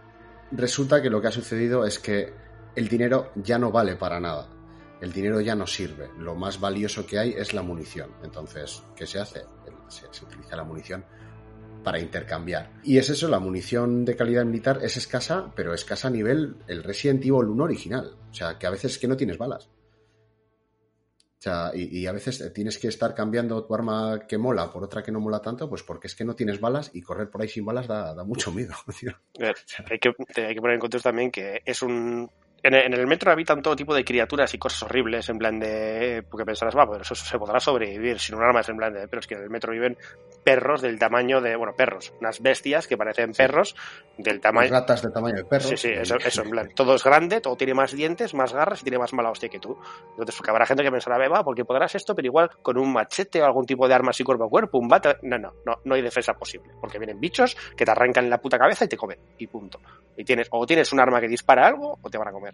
Resulta 0.51 1.01
que 1.01 1.09
lo 1.09 1.21
que 1.21 1.27
ha 1.27 1.31
sucedido 1.31 1.86
es 1.86 2.00
que 2.00 2.33
el 2.75 2.88
dinero 2.88 3.31
ya 3.36 3.59
no 3.59 3.71
vale 3.71 3.95
para 3.95 4.19
nada. 4.19 4.50
El 5.01 5.13
dinero 5.13 5.39
ya 5.41 5.55
no 5.55 5.67
sirve. 5.67 6.09
Lo 6.17 6.36
más 6.36 6.59
valioso 6.59 7.05
que 7.05 7.19
hay 7.19 7.31
es 7.31 7.53
la 7.53 7.62
munición. 7.62 8.12
Entonces, 8.24 8.83
¿qué 8.95 9.05
se 9.05 9.19
hace? 9.19 9.43
Se, 9.88 10.05
utiliza 10.25 10.55
la 10.55 10.63
munición 10.63 11.05
para 11.83 12.00
intercambiar. 12.00 12.71
Y 12.83 12.98
es 12.98 13.09
eso, 13.09 13.27
la 13.27 13.39
munición 13.39 14.05
de 14.05 14.15
calidad 14.15 14.43
militar 14.43 14.79
es 14.81 14.98
escasa, 14.98 15.51
pero 15.55 15.74
escasa 15.74 16.09
a 16.09 16.12
nivel 16.12 16.57
el 16.67 16.83
Resident 16.83 17.24
Evil 17.24 17.45
1 17.45 17.63
original. 17.63 18.17
O 18.29 18.33
sea, 18.33 18.57
que 18.57 18.67
a 18.67 18.71
veces 18.71 18.93
es 18.93 19.00
que 19.00 19.07
no 19.07 19.15
tienes 19.15 19.38
balas. 19.38 19.69
O 21.39 21.41
sea, 21.41 21.72
y, 21.74 22.05
a 22.05 22.12
veces 22.12 22.51
tienes 22.53 22.77
que 22.77 22.89
estar 22.89 23.15
cambiando 23.15 23.63
tu 23.63 23.74
arma 23.74 24.19
que 24.27 24.38
mola 24.38 24.69
por 24.69 24.84
otra 24.84 25.01
que 25.01 25.10
no 25.10 25.22
mola 25.22 25.41
tanto, 25.41 25.69
pues 25.69 25.84
porque 25.84 26.08
es 26.08 26.15
que 26.15 26.25
no 26.25 26.36
tienes 26.36 26.60
balas 26.60 26.91
y 26.93 27.01
correr 27.01 27.29
por 27.29 27.41
ahí 27.41 27.48
sin 27.48 27.63
balas 27.63 27.88
da, 27.88 28.13
da 28.13 28.25
mucho 28.25 28.51
miedo. 28.51 28.74
hay, 29.89 30.00
que, 30.00 30.13
hay 30.36 30.53
que 30.53 30.62
poner 30.62 30.74
en 30.74 30.79
contexto 30.81 31.08
también 31.08 31.31
que 31.31 31.62
es 31.63 31.81
un 31.81 32.29
en 32.63 32.94
el, 32.94 33.08
metro 33.08 33.32
habitan 33.32 33.62
todo 33.62 33.75
tipo 33.75 33.94
de 33.94 34.04
criaturas 34.04 34.54
y 34.54 34.58
cosas 34.58 34.84
horribles, 34.84 35.30
en 35.30 35.38
plan 35.38 35.60
de. 35.60 36.24
Porque 36.30 36.46
pensarás, 36.46 36.75
va, 36.75 36.86
pues 36.86 37.01
eso 37.01 37.16
se 37.16 37.38
podrá 37.38 37.60
sobrevivir 37.60 38.20
sin 38.20 38.36
un 38.36 38.44
arma, 38.44 38.62
es 38.62 38.70
en 38.70 38.78
plan 38.78 38.94
de. 38.94 39.08
Pero 39.08 39.20
es 39.20 39.28
que 39.28 39.36
en 39.36 39.44
el 39.44 39.50
metro 39.50 39.72
viven 39.72 39.98
perros 40.44 40.82
del 40.82 41.00
tamaño 41.00 41.42
de. 41.42 41.56
Bueno, 41.56 41.74
perros, 41.75 42.13
unas 42.20 42.42
bestias 42.42 42.88
que 42.88 42.98
parecen 42.98 43.34
perros 43.34 43.75
del 44.18 44.42
tamaño. 44.42 44.72
Ratas 44.72 45.01
de 45.01 45.12
tamaño 45.12 45.36
de 45.38 45.46
perros. 45.46 45.70
Sí, 45.70 45.78
sí, 45.78 45.89
eso, 45.89 46.18
eso, 46.18 46.44
en 46.44 46.50
plan. 46.50 46.70
Todo 46.75 46.96
es 46.96 47.04
grande, 47.04 47.42
todo 47.42 47.56
tiene 47.56 47.74
más 47.74 47.94
dientes, 47.94 48.34
más 48.34 48.54
garras 48.54 48.82
y 48.82 48.84
tiene 48.84 48.98
más 48.98 49.13
mala 49.13 49.32
hostia 49.32 49.50
que 49.50 49.60
tú. 49.60 49.78
Entonces, 50.12 50.36
porque 50.36 50.51
habrá 50.51 50.66
gente 50.66 50.84
que 50.84 50.92
pensará, 50.92 51.18
va, 51.30 51.44
porque 51.44 51.66
podrás 51.66 51.96
esto, 51.96 52.16
pero 52.16 52.25
igual 52.25 52.50
con 52.62 52.78
un 52.78 52.92
machete 52.92 53.42
o 53.42 53.46
algún 53.46 53.66
tipo 53.66 53.88
de 53.88 53.94
arma 53.94 54.12
así 54.12 54.24
cuerpo 54.24 54.46
a 54.46 54.50
cuerpo, 54.50 54.78
un 54.78 54.88
bate. 54.88 55.18
No, 55.24 55.38
no, 55.38 55.54
no, 55.66 55.80
no 55.84 55.96
hay 55.96 56.01
defensa 56.01 56.34
posible. 56.34 56.74
Porque 56.80 56.98
vienen 56.98 57.20
bichos 57.20 57.56
que 57.75 57.86
te 57.86 57.92
arrancan 57.92 58.30
la 58.30 58.39
puta 58.39 58.58
cabeza 58.58 58.86
y 58.86 58.88
te 58.88 58.98
comen. 58.98 59.20
Y 59.38 59.48
punto. 59.48 59.80
Y 60.18 60.24
tienes, 60.24 60.48
o 60.51 60.66
tienes 60.66 60.92
un 60.92 61.00
arma 61.00 61.22
que 61.22 61.28
dispara 61.28 61.66
algo 61.66 61.98
o 62.01 62.10
te 62.10 62.18
van 62.18 62.28
a 62.28 62.32
comer 62.32 62.49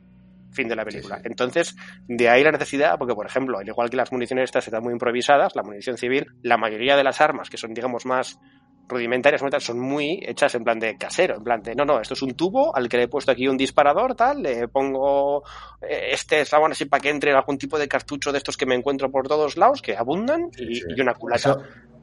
fin 0.52 0.68
de 0.68 0.76
la 0.76 0.86
película. 0.86 1.22
Entonces, 1.24 1.76
de 2.08 2.30
ahí 2.30 2.44
la 2.44 2.52
necesidad, 2.52 2.98
porque 2.98 3.14
por 3.14 3.26
ejemplo, 3.26 3.60
al 3.60 3.68
igual 3.68 3.90
que 3.90 3.98
las 3.98 4.12
municiones 4.12 4.46
estas 4.46 4.68
están 4.68 4.84
muy 4.84 4.94
improvisadas, 4.94 5.56
la 5.56 5.64
munición 5.64 5.98
civil, 5.98 6.28
la 6.42 6.58
mayoría 6.58 6.96
de 6.96 7.04
las 7.04 7.22
armas 7.22 7.50
que 7.50 7.58
son, 7.58 7.74
digamos, 7.74 8.06
más 8.06 8.40
rudimentarias 8.88 9.42
son 9.64 9.80
muy 9.80 10.20
hechas 10.26 10.54
en 10.56 10.64
plan 10.64 10.80
de 10.80 10.98
casero, 10.98 11.38
en 11.38 11.44
plan 11.44 11.62
de 11.62 11.76
no, 11.76 11.86
no, 11.86 12.00
esto 12.00 12.14
es 12.14 12.22
un 12.22 12.34
tubo 12.36 12.76
al 12.76 12.88
que 12.88 12.98
le 12.98 13.04
he 13.04 13.08
puesto 13.08 13.32
aquí 13.32 13.48
un 13.48 13.58
disparador, 13.58 14.16
tal, 14.16 14.44
le 14.44 14.68
pongo 14.68 15.44
eh, 15.82 16.10
este 16.12 16.46
sabón 16.46 16.72
así 16.72 16.86
para 16.86 17.02
que 17.02 17.10
entre 17.10 17.34
algún 17.34 17.58
tipo 17.58 17.80
de 17.80 17.88
cartucho 17.88 18.32
de 18.32 18.38
estos 18.38 18.58
que 18.58 18.66
me 18.66 18.76
encuentro 18.76 19.12
por 19.12 19.28
todos 19.28 19.58
lados, 19.58 19.82
que 19.82 19.98
abundan, 19.98 20.50
y, 20.58 21.02
una 21.02 21.14
culata. 21.16 21.58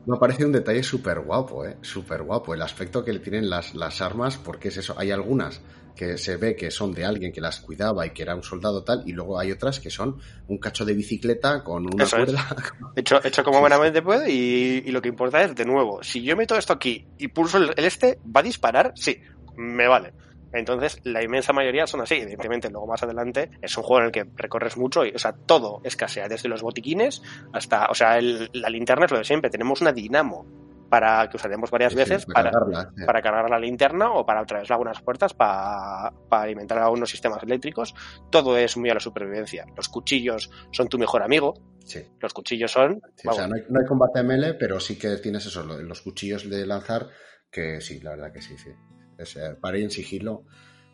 Me 0.05 0.17
parece 0.17 0.45
un 0.45 0.51
detalle 0.51 0.83
súper 0.83 1.21
guapo, 1.21 1.65
¿eh? 1.65 1.77
Súper 1.81 2.25
guapo. 2.25 2.55
El 2.55 2.63
aspecto 2.63 3.05
que 3.05 3.13
le 3.13 3.21
tienen 3.21 3.49
las, 3.49 3.77
las 3.77 4.03
armas, 4.03 4.37
porque 4.37 4.67
es 4.67 4.77
eso. 4.77 4.97
Hay 4.99 5.13
algunas 5.13 5.63
que 5.95 6.19
se 6.19 6.37
ve 6.37 6.57
que 6.57 6.71
son 6.71 6.93
de 6.93 7.05
alguien 7.05 7.33
que 7.33 7.41
las 7.41 7.61
cuidaba 7.61 8.07
y 8.07 8.11
que 8.11 8.23
era 8.23 8.35
un 8.35 8.43
soldado 8.43 8.83
tal, 8.83 9.03
y 9.07 9.13
luego 9.13 9.39
hay 9.39 9.53
otras 9.53 9.81
que 9.81 9.91
son 9.91 10.19
un 10.49 10.59
cacho 10.59 10.85
de 10.85 10.95
bicicleta 10.95 11.63
con 11.63 11.87
una 11.93 12.07
cuerda. 12.07 12.57
Hecho, 12.97 13.25
hecho 13.25 13.43
como 13.43 13.61
buenamente 13.61 14.03
puede, 14.03 14.31
y, 14.31 14.91
lo 14.91 15.01
que 15.01 15.09
importa 15.09 15.43
es, 15.43 15.55
de 15.55 15.65
nuevo, 15.65 16.03
si 16.03 16.23
yo 16.23 16.37
meto 16.37 16.57
esto 16.57 16.75
aquí 16.75 17.07
y 17.19 17.29
pulso 17.29 17.59
el, 17.59 17.73
este, 17.77 18.19
¿va 18.25 18.41
a 18.41 18.43
disparar? 18.45 18.93
Sí, 18.95 19.19
me 19.57 19.89
vale. 19.89 20.13
Entonces, 20.53 21.01
la 21.05 21.23
inmensa 21.23 21.55
mayoría 21.55 21.87
son 21.87 22.03
así. 22.03 22.17
Evidentemente, 22.17 22.69
luego 22.69 22.87
más 22.87 23.03
adelante 23.03 23.51
es 23.63 23.75
un 23.79 23.83
juego 23.83 24.01
en 24.01 24.07
el 24.07 24.13
que 24.13 24.27
recorres 24.37 24.77
mucho 24.77 25.05
y, 25.07 25.11
o 25.11 25.19
sea, 25.19 25.33
todo 25.33 25.81
escasea, 25.83 26.29
desde 26.29 26.49
los 26.49 26.61
botiquines 26.61 27.23
hasta, 27.55 27.87
o 27.87 27.95
sea, 27.95 28.21
la 28.21 28.69
linterna 28.69 29.07
es 29.07 29.13
lo 29.13 29.19
de 29.19 29.25
siempre. 29.25 29.51
Tenemos 29.51 29.81
una 29.81 29.93
dinamo 29.93 30.62
para 30.93 31.27
que 31.31 31.39
usaremos 31.39 31.71
varias 31.71 31.95
veces 31.95 32.27
para, 32.27 32.51
para, 32.51 33.23
cargar 33.23 33.49
la 33.49 33.59
linterna 33.59 34.13
o 34.13 34.27
para 34.27 34.45
traer 34.45 34.71
algunas 34.71 35.01
puertas 35.01 35.33
para, 35.33 36.13
alimentar 36.29 36.81
a 36.81 36.91
unos 36.91 37.09
sistemas 37.09 37.43
eléctricos. 37.43 37.95
Todo 38.31 38.59
es 38.59 38.77
muy 38.77 38.91
a 38.91 38.95
la 38.95 39.01
supervivencia. 39.01 39.65
Los 39.75 39.89
cuchillos 39.89 40.51
son 40.71 40.89
tu 40.89 40.99
mejor 40.99 41.23
amigo. 41.23 41.55
Sí. 41.83 42.01
Los 42.21 42.35
cuchillos 42.35 42.73
son. 42.73 43.01
o 43.27 43.33
sea, 43.33 43.47
no 43.47 43.55
hay, 43.55 43.63
no 43.71 43.81
hay, 43.81 43.87
combate 43.87 44.23
ML, 44.23 44.59
pero 44.59 44.79
sí 44.81 44.99
que 44.99 45.17
tienes 45.17 45.47
eso, 45.47 45.63
los 45.63 46.03
cuchillos 46.03 46.51
de 46.51 46.67
lanzar, 46.67 47.09
que 47.51 47.81
sí, 47.81 48.01
la 48.01 48.11
verdad 48.11 48.31
que 48.31 48.43
sí, 48.43 48.59
sí. 48.59 48.73
Es, 49.17 49.35
eh, 49.37 49.57
para 49.59 49.79
ir 49.79 49.85
en 49.85 49.91
sigilo 49.91 50.45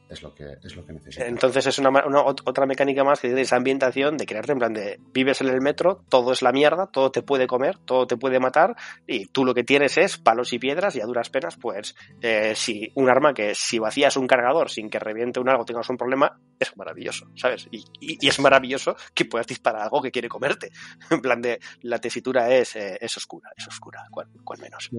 es 0.08 0.22
lo 0.22 0.34
que 0.34 0.58
es 0.62 0.76
lo 0.76 0.84
que 0.84 0.92
necesita. 0.92 1.26
Entonces 1.26 1.66
es 1.66 1.78
una, 1.78 1.90
otra 2.24 2.66
mecánica 2.66 3.04
más 3.04 3.20
que 3.20 3.28
tiene 3.28 3.42
esa 3.42 3.56
ambientación 3.56 4.16
de 4.16 4.26
crearte 4.26 4.52
en 4.52 4.58
plan 4.58 4.72
de 4.72 5.00
vives 5.12 5.40
en 5.40 5.48
el 5.48 5.60
metro, 5.60 6.04
todo 6.08 6.32
es 6.32 6.42
la 6.42 6.52
mierda, 6.52 6.86
todo 6.86 7.10
te 7.10 7.22
puede 7.22 7.46
comer, 7.46 7.78
todo 7.78 8.06
te 8.06 8.16
puede 8.16 8.40
matar 8.40 8.76
y 9.06 9.26
tú 9.26 9.44
lo 9.44 9.54
que 9.54 9.64
tienes 9.64 9.98
es 9.98 10.18
palos 10.18 10.52
y 10.52 10.58
piedras 10.58 10.96
y 10.96 11.00
a 11.00 11.06
duras 11.06 11.30
penas 11.30 11.56
pues 11.56 11.94
eh, 12.22 12.54
si 12.54 12.90
un 12.94 13.10
arma 13.10 13.34
que 13.34 13.54
si 13.54 13.78
vacías 13.78 14.16
un 14.16 14.26
cargador 14.26 14.70
sin 14.70 14.88
que 14.90 14.98
reviente 14.98 15.40
un 15.40 15.48
algo 15.48 15.64
tengas 15.64 15.88
un 15.90 15.96
problema 15.96 16.38
es 16.58 16.76
maravilloso, 16.76 17.26
¿sabes? 17.36 17.68
Y, 17.70 18.26
es 18.26 18.40
maravilloso 18.40 18.96
que 19.14 19.24
puedas 19.24 19.46
disparar 19.46 19.82
algo 19.82 20.02
que 20.02 20.10
quiere 20.10 20.28
comerte. 20.28 20.70
En 21.10 21.20
plan 21.20 21.40
de 21.40 21.58
la 21.82 21.98
tesitura 21.98 22.50
es, 22.54 22.76
eh, 22.76 22.98
es 23.00 23.16
oscura, 23.16 23.50
es 23.56 23.66
oscura, 23.66 24.04
cual, 24.10 24.28
menos. 24.60 24.90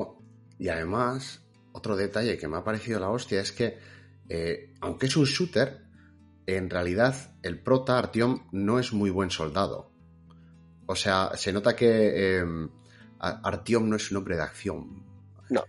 y 0.58 0.70
además, 0.70 1.44
otro 1.72 1.96
detalle 1.96 2.38
que 2.38 2.48
me 2.48 2.58
ha 2.58 2.64
parecido 2.64 3.00
la 3.00 3.10
hostia 3.10 3.42
es 3.42 3.52
que 3.52 3.78
eh, 4.30 4.76
aunque 4.82 5.08
es 5.08 5.18
un 5.18 5.26
shooter, 5.26 5.82
en 6.46 6.70
realidad 6.70 7.36
el 7.44 7.60
prota 7.60 7.98
Artyom 7.98 8.48
no 8.52 8.80
es 8.80 8.94
muy 8.94 9.10
buen 9.10 9.30
soldado. 9.30 9.92
O 10.86 10.96
sea, 10.96 11.32
se 11.36 11.52
nota 11.52 11.76
que 11.76 12.40
eh, 12.40 12.46
Artyom 13.20 13.90
no 13.90 13.96
es 13.96 14.10
un 14.12 14.18
hombre 14.18 14.36
de 14.36 14.44
acción. 14.44 15.04
No. 15.50 15.64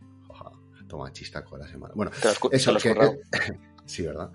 toma 0.87 1.12
chistaco 1.12 1.57
la 1.57 1.66
semana. 1.66 1.94
Bueno, 1.94 2.11
eso 2.53 2.77
es 2.77 2.83
que. 2.83 2.94
sí, 3.87 4.03
¿verdad? 4.03 4.31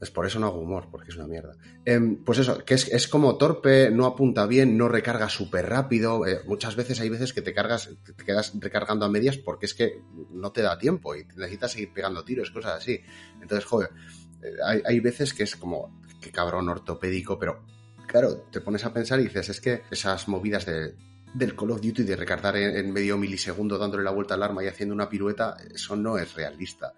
Es 0.00 0.10
por 0.10 0.26
eso 0.26 0.38
no 0.38 0.46
hago 0.46 0.60
humor, 0.60 0.88
porque 0.90 1.10
es 1.10 1.16
una 1.16 1.26
mierda. 1.26 1.56
Em, 1.84 2.22
pues 2.22 2.38
eso, 2.38 2.62
que 2.64 2.74
es, 2.74 3.08
como 3.08 3.36
torpe, 3.38 3.90
no 3.90 4.04
apunta 4.04 4.46
bien, 4.46 4.76
no 4.76 4.88
recarga 4.88 5.28
súper 5.30 5.66
rápido. 5.68 6.26
Eh, 6.26 6.40
muchas 6.46 6.76
veces 6.76 7.00
hay 7.00 7.08
veces 7.08 7.32
que 7.32 7.40
te 7.40 7.54
cargas, 7.54 7.88
te 8.04 8.24
quedas 8.24 8.52
recargando 8.58 9.06
a 9.06 9.08
medias 9.08 9.38
porque 9.38 9.64
es 9.64 9.74
que 9.74 10.02
no 10.30 10.52
te 10.52 10.60
da 10.60 10.78
tiempo 10.78 11.16
y 11.16 11.24
necesitas 11.36 11.72
seguir 11.72 11.94
pegando 11.94 12.24
tiros, 12.24 12.50
cosas 12.50 12.74
así. 12.74 13.00
Entonces, 13.40 13.64
joder, 13.64 13.90
eh, 14.42 14.82
hay, 14.84 15.00
veces 15.00 15.32
que 15.32 15.44
es 15.44 15.56
como, 15.56 16.02
que 16.20 16.30
cabrón 16.30 16.68
ortopédico, 16.68 17.38
pero 17.38 17.64
claro, 18.06 18.36
te 18.50 18.60
pones 18.60 18.84
a 18.84 18.92
pensar 18.92 19.18
y 19.20 19.24
dices, 19.24 19.48
es 19.48 19.60
que 19.62 19.82
esas 19.90 20.28
movidas 20.28 20.66
de, 20.66 20.94
del 21.32 21.56
Call 21.56 21.70
of 21.70 21.80
Duty 21.80 22.02
de 22.02 22.16
recargar 22.16 22.56
en, 22.58 22.76
en 22.76 22.92
medio 22.92 23.16
milisegundo 23.16 23.78
dándole 23.78 24.04
la 24.04 24.10
vuelta 24.10 24.34
al 24.34 24.42
arma 24.42 24.62
y 24.62 24.66
haciendo 24.66 24.94
una 24.94 25.08
pirueta, 25.08 25.56
eso 25.74 25.96
no 25.96 26.18
es 26.18 26.34
realista. 26.34 26.92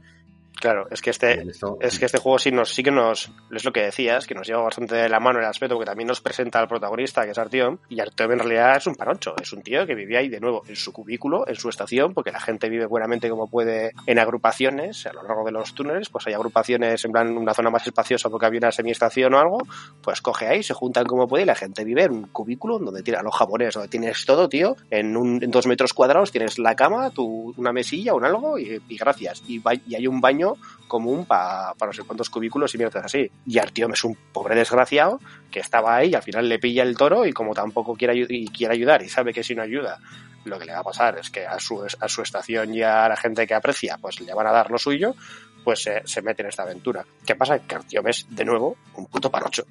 Claro, 0.60 0.88
es 0.90 1.00
que 1.00 1.10
este, 1.10 1.44
es 1.80 1.98
que 1.98 2.06
este 2.06 2.18
juego 2.18 2.38
sí 2.38 2.50
nos, 2.50 2.70
sí 2.70 2.82
que 2.82 2.90
nos, 2.90 3.30
es 3.52 3.64
lo 3.64 3.72
que 3.72 3.82
decías, 3.82 4.26
que 4.26 4.34
nos 4.34 4.46
lleva 4.46 4.62
bastante 4.62 4.96
de 4.96 5.08
la 5.08 5.20
mano 5.20 5.38
el 5.38 5.44
aspecto, 5.44 5.76
porque 5.76 5.86
también 5.86 6.08
nos 6.08 6.20
presenta 6.20 6.58
al 6.58 6.66
protagonista, 6.66 7.24
que 7.24 7.30
es 7.30 7.38
Artyom, 7.38 7.78
y 7.88 8.00
Artyom 8.00 8.32
en 8.32 8.38
realidad 8.40 8.76
es 8.76 8.86
un 8.86 8.96
panocho, 8.96 9.34
es 9.40 9.52
un 9.52 9.62
tío 9.62 9.86
que 9.86 9.94
vivía 9.94 10.18
ahí 10.18 10.28
de 10.28 10.40
nuevo 10.40 10.62
en 10.66 10.74
su 10.74 10.92
cubículo, 10.92 11.46
en 11.46 11.54
su 11.54 11.68
estación, 11.68 12.12
porque 12.12 12.32
la 12.32 12.40
gente 12.40 12.68
vive 12.68 12.86
buenamente 12.86 13.30
como 13.30 13.46
puede 13.48 13.92
en 14.06 14.18
agrupaciones, 14.18 15.06
a 15.06 15.12
lo 15.12 15.22
largo 15.22 15.44
de 15.44 15.52
los 15.52 15.74
túneles, 15.74 16.08
pues 16.08 16.26
hay 16.26 16.34
agrupaciones 16.34 17.04
en 17.04 17.12
plan 17.12 17.36
una 17.36 17.54
zona 17.54 17.70
más 17.70 17.86
espaciosa 17.86 18.28
porque 18.28 18.46
había 18.46 18.58
una 18.58 18.72
semiestación 18.72 19.34
o 19.34 19.38
algo, 19.38 19.58
pues 20.02 20.20
coge 20.20 20.48
ahí, 20.48 20.62
se 20.64 20.74
juntan 20.74 21.06
como 21.06 21.28
puede 21.28 21.44
y 21.44 21.46
la 21.46 21.54
gente 21.54 21.84
vive 21.84 22.02
en 22.04 22.12
un 22.12 22.22
cubículo 22.28 22.78
donde 22.78 23.02
tiene 23.02 23.20
a 23.20 23.22
los 23.22 23.34
japoneses, 23.34 23.74
donde 23.74 23.88
tienes 23.88 24.24
todo, 24.26 24.48
tío, 24.48 24.76
en, 24.90 25.16
un, 25.16 25.42
en 25.42 25.50
dos 25.52 25.66
metros 25.68 25.94
cuadrados 25.94 26.32
tienes 26.32 26.58
la 26.58 26.74
cama, 26.74 27.10
tu, 27.10 27.54
una 27.56 27.72
mesilla, 27.72 28.14
un 28.14 28.24
algo 28.24 28.58
y, 28.58 28.82
y 28.88 28.96
gracias. 28.96 29.42
Y, 29.46 29.62
y 29.86 29.94
hay 29.94 30.06
un 30.06 30.20
baño 30.20 30.47
común 30.86 31.26
para 31.26 31.74
no 31.80 31.92
sé 31.92 32.02
cuántos 32.02 32.30
cubículos 32.30 32.74
y 32.74 32.78
mierdas 32.78 33.04
así. 33.04 33.30
Y 33.46 33.58
Artyom 33.58 33.92
es 33.92 34.04
un 34.04 34.16
pobre 34.32 34.54
desgraciado 34.54 35.20
que 35.50 35.60
estaba 35.60 35.96
ahí 35.96 36.10
y 36.10 36.14
al 36.14 36.22
final 36.22 36.48
le 36.48 36.58
pilla 36.58 36.82
el 36.82 36.96
toro 36.96 37.26
y 37.26 37.32
como 37.32 37.54
tampoco 37.54 37.94
quiere, 37.94 38.26
quiere 38.48 38.74
ayudar 38.74 39.02
y 39.02 39.08
sabe 39.08 39.32
que 39.32 39.42
si 39.42 39.54
no 39.54 39.62
ayuda 39.62 39.98
lo 40.44 40.58
que 40.58 40.64
le 40.64 40.72
va 40.72 40.78
a 40.78 40.84
pasar 40.84 41.18
es 41.18 41.30
que 41.30 41.46
a 41.46 41.58
su, 41.58 41.84
a 41.84 42.08
su 42.08 42.22
estación 42.22 42.74
y 42.74 42.82
a 42.82 43.08
la 43.08 43.16
gente 43.16 43.46
que 43.46 43.54
aprecia 43.54 43.98
pues 44.00 44.20
le 44.20 44.32
van 44.32 44.46
a 44.46 44.52
dar 44.52 44.70
lo 44.70 44.78
suyo, 44.78 45.14
pues 45.62 45.86
se, 46.04 46.22
mete 46.22 46.42
en 46.42 46.48
esta 46.48 46.62
aventura. 46.62 47.04
¿Qué 47.26 47.34
pasa? 47.34 47.58
Que 47.58 47.74
Artyom 47.74 48.06
es 48.08 48.26
de 48.30 48.44
nuevo 48.44 48.76
un 48.94 49.06
puto 49.06 49.30
parocho. 49.30 49.64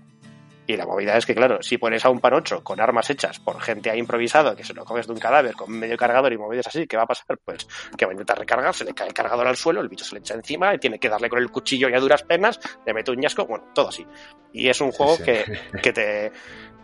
Y 0.67 0.75
la 0.75 0.85
movida 0.85 1.17
es 1.17 1.25
que, 1.25 1.33
claro, 1.33 1.61
si 1.61 1.77
pones 1.77 2.03
a 2.03 2.09
un 2.09 2.19
panocho 2.19 2.61
con 2.61 2.81
armas 2.81 3.09
hechas 3.09 3.39
por 3.39 3.59
gente 3.61 3.89
ahí 3.89 3.99
improvisado, 3.99 4.53
que 4.53 4.65
se 4.65 4.73
lo 4.73 4.83
coges 4.83 5.07
de 5.07 5.13
un 5.13 5.19
cadáver 5.19 5.55
con 5.55 5.71
medio 5.71 5.95
cargador 5.95 6.33
y 6.33 6.37
movidas 6.37 6.67
así, 6.67 6.85
¿qué 6.85 6.97
va 6.97 7.03
a 7.03 7.07
pasar? 7.07 7.39
Pues 7.43 7.65
que 7.97 8.05
va 8.05 8.11
a 8.11 8.13
intentar 8.13 8.37
recargar, 8.37 8.73
se 8.73 8.83
le 8.83 8.93
cae 8.93 9.07
el 9.07 9.13
cargador 9.13 9.47
al 9.47 9.55
suelo, 9.55 9.79
el 9.79 9.87
bicho 9.87 10.03
se 10.03 10.15
le 10.15 10.19
echa 10.19 10.33
encima 10.33 10.75
y 10.75 10.77
tiene 10.77 10.99
que 10.99 11.07
darle 11.07 11.29
con 11.29 11.39
el 11.39 11.49
cuchillo 11.49 11.87
y 11.87 11.93
a 11.93 11.99
duras 11.99 12.23
penas, 12.23 12.59
le 12.85 12.93
mete 12.93 13.11
un 13.11 13.17
ñasco, 13.17 13.45
bueno, 13.45 13.69
todo 13.73 13.87
así. 13.87 14.05
Y 14.51 14.67
es 14.67 14.81
un 14.81 14.91
juego 14.91 15.15
sí, 15.15 15.23
sí. 15.23 15.25
Que, 15.25 15.59
que 15.81 15.93
te 15.93 16.31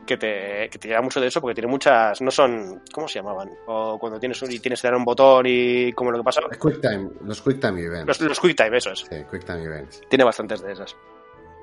que 0.05 0.17
te, 0.17 0.69
que 0.69 0.79
te 0.79 0.87
lleva 0.87 1.01
mucho 1.01 1.19
de 1.19 1.27
eso 1.27 1.41
porque 1.41 1.55
tiene 1.55 1.69
muchas, 1.69 2.21
no 2.21 2.31
son, 2.31 2.81
¿cómo 2.91 3.07
se 3.07 3.19
llamaban? 3.19 3.49
O 3.67 3.97
cuando 3.99 4.19
tienes 4.19 4.41
un, 4.41 4.51
y 4.51 4.59
tienes 4.59 4.81
que 4.81 4.87
dar 4.87 4.95
un 4.95 5.05
botón 5.05 5.45
y 5.47 5.93
como 5.93 6.11
lo 6.11 6.17
que 6.17 6.23
pasa. 6.23 6.41
Los 6.41 6.57
quick 6.57 6.81
time, 6.81 7.09
los 7.25 7.41
quick 7.41 7.59
time 7.59 7.81
events. 7.81 8.07
Los, 8.07 8.21
los 8.21 8.39
quick 8.39 8.55
time, 8.55 8.77
eso 8.77 8.91
es. 8.91 8.99
Sí, 8.99 9.15
quick 9.29 9.45
time 9.45 9.63
events. 9.63 10.01
Tiene 10.09 10.23
bastantes 10.23 10.61
de 10.61 10.73
esas. 10.73 10.95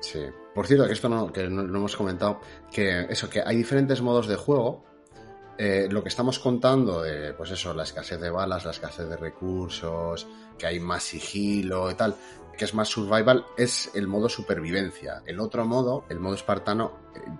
Sí. 0.01 0.19
Por 0.53 0.67
cierto, 0.67 0.85
que 0.85 0.93
esto 0.93 1.07
no, 1.07 1.31
que 1.31 1.47
no, 1.47 1.63
no 1.63 1.77
hemos 1.77 1.95
comentado, 1.95 2.41
que 2.71 3.05
eso, 3.09 3.29
que 3.29 3.41
hay 3.41 3.55
diferentes 3.55 4.01
modos 4.01 4.27
de 4.27 4.35
juego. 4.35 4.83
Eh, 5.57 5.87
lo 5.91 6.01
que 6.01 6.09
estamos 6.09 6.39
contando 6.39 7.03
de, 7.03 7.33
pues 7.33 7.51
eso, 7.51 7.73
la 7.73 7.83
escasez 7.83 8.19
de 8.19 8.31
balas, 8.31 8.65
la 8.65 8.71
escasez 8.71 9.07
de 9.07 9.15
recursos, 9.15 10.27
que 10.57 10.65
hay 10.65 10.79
más 10.79 11.03
sigilo 11.03 11.91
y 11.91 11.93
tal, 11.93 12.15
que 12.57 12.65
es 12.65 12.73
más 12.73 12.87
survival, 12.87 13.45
es 13.57 13.91
el 13.93 14.07
modo 14.07 14.27
supervivencia. 14.27 15.21
El 15.25 15.39
otro 15.39 15.63
modo, 15.65 16.05
el 16.09 16.19
modo 16.19 16.33
espartano, 16.33 16.97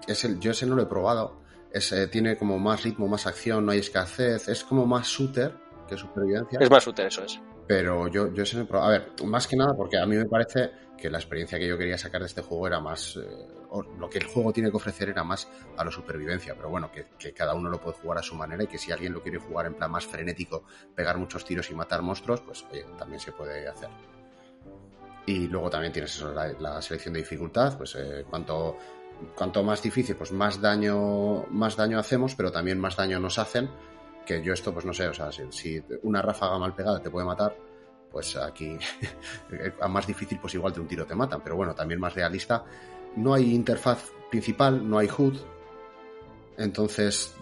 es 0.07 0.23
el, 0.23 0.39
yo 0.39 0.51
ese 0.51 0.67
no 0.67 0.75
lo 0.75 0.83
he 0.83 0.85
probado. 0.85 1.41
Es, 1.73 1.91
eh, 1.93 2.07
tiene 2.07 2.37
como 2.37 2.59
más 2.59 2.83
ritmo, 2.83 3.07
más 3.07 3.25
acción, 3.25 3.65
no 3.65 3.71
hay 3.71 3.79
escasez, 3.79 4.47
es 4.49 4.63
como 4.63 4.85
más 4.85 5.07
shooter 5.07 5.55
que 5.87 5.97
supervivencia. 5.97 6.59
Es 6.61 6.69
más 6.69 6.85
shooter, 6.85 7.07
eso 7.07 7.23
es. 7.23 7.39
Pero 7.67 8.07
yo, 8.07 8.31
yo 8.33 8.43
ese 8.43 8.57
no 8.57 8.63
he 8.63 8.65
probado. 8.65 8.89
A 8.89 8.97
ver, 8.99 9.11
más 9.25 9.47
que 9.47 9.55
nada 9.55 9.73
porque 9.75 9.97
a 9.97 10.05
mí 10.05 10.15
me 10.15 10.25
parece 10.25 10.71
que 11.01 11.09
la 11.09 11.17
experiencia 11.17 11.57
que 11.57 11.67
yo 11.67 11.77
quería 11.77 11.97
sacar 11.97 12.21
de 12.21 12.27
este 12.27 12.41
juego 12.41 12.67
era 12.67 12.79
más. 12.79 13.17
Eh, 13.17 13.47
lo 13.97 14.09
que 14.09 14.19
el 14.19 14.25
juego 14.25 14.53
tiene 14.53 14.69
que 14.69 14.77
ofrecer 14.77 15.09
era 15.09 15.23
más 15.23 15.49
a 15.75 15.83
la 15.83 15.91
supervivencia, 15.91 16.55
pero 16.55 16.69
bueno, 16.69 16.91
que, 16.91 17.33
cada 17.33 17.55
uno 17.55 17.69
lo 17.69 17.81
puede 17.81 17.97
jugar 17.97 18.19
a 18.19 18.21
su 18.21 18.35
manera 18.35 18.63
y 18.63 18.67
que 18.67 18.77
si 18.77 18.91
alguien 18.91 19.13
lo 19.13 19.21
quiere 19.21 19.39
jugar 19.39 19.65
en 19.65 19.73
plan 19.73 19.89
más 19.89 20.05
frenético, 20.05 20.63
pegar 20.95 21.17
muchos 21.17 21.43
tiros 21.43 21.69
y 21.71 21.73
matar 21.73 22.01
monstruos, 22.01 22.41
pues 22.41 22.65
oye, 22.71 22.85
también 22.97 23.19
se 23.19 23.31
puede 23.31 23.67
hacer. 23.67 23.89
Y 25.25 25.47
luego 25.47 25.69
también 25.69 25.91
tienes 25.91 26.15
eso, 26.15 26.33
la, 26.33 26.53
la 26.53 26.81
selección 26.81 27.13
de 27.13 27.21
dificultad, 27.21 27.77
pues 27.77 27.95
eh, 27.95 28.25
cuanto, 28.29 28.77
cuanto 29.35 29.63
más 29.63 29.81
difícil, 29.81 30.15
pues 30.15 30.31
más 30.31 30.61
daño, 30.61 31.45
más 31.49 31.75
daño 31.75 31.97
hacemos, 31.97 32.35
pero 32.35 32.51
también 32.51 32.79
más 32.79 32.95
daño 32.95 33.19
nos 33.19 33.39
hacen. 33.39 33.69
Que 34.25 34.43
yo 34.43 34.53
esto, 34.53 34.71
pues 34.71 34.85
no 34.85 34.93
sé, 34.93 35.07
o 35.07 35.13
sea, 35.13 35.31
si, 35.31 35.43
si 35.51 35.83
una 36.03 36.21
ráfaga 36.21 36.59
mal 36.59 36.75
pegada 36.75 37.01
te 37.01 37.09
puede 37.09 37.25
matar, 37.25 37.55
pues 38.11 38.35
aquí 38.35 38.77
a 39.81 39.87
más 39.87 40.07
difícil 40.07 40.39
pues 40.39 40.53
igual 40.53 40.73
de 40.73 40.81
un 40.81 40.87
tiro 40.87 41.05
te 41.05 41.15
matan, 41.15 41.41
pero 41.43 41.55
bueno, 41.55 41.73
también 41.73 41.99
más 41.99 42.13
realista. 42.13 42.63
No 43.15 43.33
hay 43.33 43.53
interfaz 43.53 44.11
principal, 44.29 44.87
no 44.87 44.97
hay 44.97 45.09
HUD, 45.09 45.37
entonces 46.57 47.35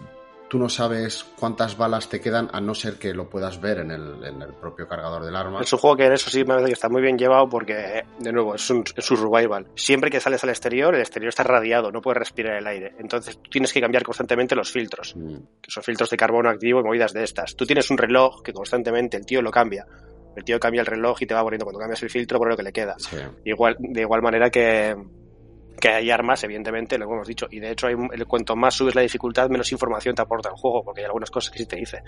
tú 0.50 0.58
no 0.58 0.68
sabes 0.68 1.24
cuántas 1.38 1.76
balas 1.76 2.08
te 2.08 2.20
quedan 2.20 2.50
a 2.52 2.60
no 2.60 2.74
ser 2.74 2.94
que 2.94 3.14
lo 3.14 3.30
puedas 3.30 3.60
ver 3.60 3.78
en 3.78 3.92
el, 3.92 4.24
en 4.24 4.42
el 4.42 4.52
propio 4.54 4.88
cargador 4.88 5.24
del 5.24 5.36
arma. 5.36 5.60
Es 5.60 5.72
un 5.72 5.78
juego 5.78 5.96
que 5.96 6.06
en 6.06 6.12
eso 6.12 6.28
sí 6.28 6.40
me 6.40 6.46
parece 6.46 6.66
que 6.66 6.72
está 6.72 6.88
muy 6.88 7.00
bien 7.00 7.16
llevado 7.16 7.48
porque, 7.48 8.02
de 8.18 8.32
nuevo, 8.32 8.56
es 8.56 8.68
un, 8.68 8.82
es 8.96 9.10
un 9.12 9.16
survival. 9.16 9.68
Siempre 9.76 10.10
que 10.10 10.18
sales 10.18 10.42
al 10.42 10.50
exterior, 10.50 10.92
el 10.92 11.02
exterior 11.02 11.28
está 11.28 11.44
radiado, 11.44 11.92
no 11.92 12.02
puedes 12.02 12.18
respirar 12.18 12.56
el 12.56 12.66
aire. 12.66 12.96
Entonces 12.98 13.38
tú 13.40 13.48
tienes 13.48 13.72
que 13.72 13.80
cambiar 13.80 14.02
constantemente 14.02 14.56
los 14.56 14.72
filtros, 14.72 15.14
mm. 15.14 15.36
que 15.62 15.70
son 15.70 15.84
filtros 15.84 16.10
de 16.10 16.16
carbono 16.16 16.50
activo 16.50 16.80
y 16.80 16.82
movidas 16.82 17.12
de 17.12 17.22
estas. 17.22 17.54
Tú 17.54 17.64
tienes 17.64 17.88
un 17.88 17.98
reloj 17.98 18.42
que 18.42 18.52
constantemente 18.52 19.16
el 19.16 19.24
tío 19.24 19.42
lo 19.42 19.52
cambia. 19.52 19.86
El 20.36 20.44
tío 20.44 20.60
cambia 20.60 20.80
el 20.80 20.86
reloj 20.86 21.20
y 21.22 21.26
te 21.26 21.34
va 21.34 21.42
poniendo 21.42 21.64
cuando 21.64 21.80
cambias 21.80 22.02
el 22.02 22.10
filtro 22.10 22.38
por 22.38 22.48
lo 22.48 22.56
que 22.56 22.62
le 22.62 22.72
queda. 22.72 22.96
Sí. 22.98 23.16
Igual, 23.44 23.76
de 23.78 24.00
igual 24.02 24.22
manera 24.22 24.50
que, 24.50 24.94
que 25.80 25.88
hay 25.88 26.10
armas, 26.10 26.44
evidentemente, 26.44 26.98
lo 26.98 27.06
hemos 27.06 27.26
dicho. 27.26 27.46
Y 27.50 27.58
de 27.58 27.72
hecho, 27.72 27.88
hay, 27.88 27.96
cuanto 28.28 28.54
más 28.54 28.74
subes 28.74 28.94
la 28.94 29.02
dificultad, 29.02 29.48
menos 29.48 29.72
información 29.72 30.14
te 30.14 30.22
aporta 30.22 30.50
el 30.50 30.54
juego, 30.54 30.84
porque 30.84 31.00
hay 31.00 31.06
algunas 31.06 31.30
cosas 31.30 31.50
que 31.50 31.58
sí 31.58 31.66
te 31.66 31.76
dice. 31.76 32.02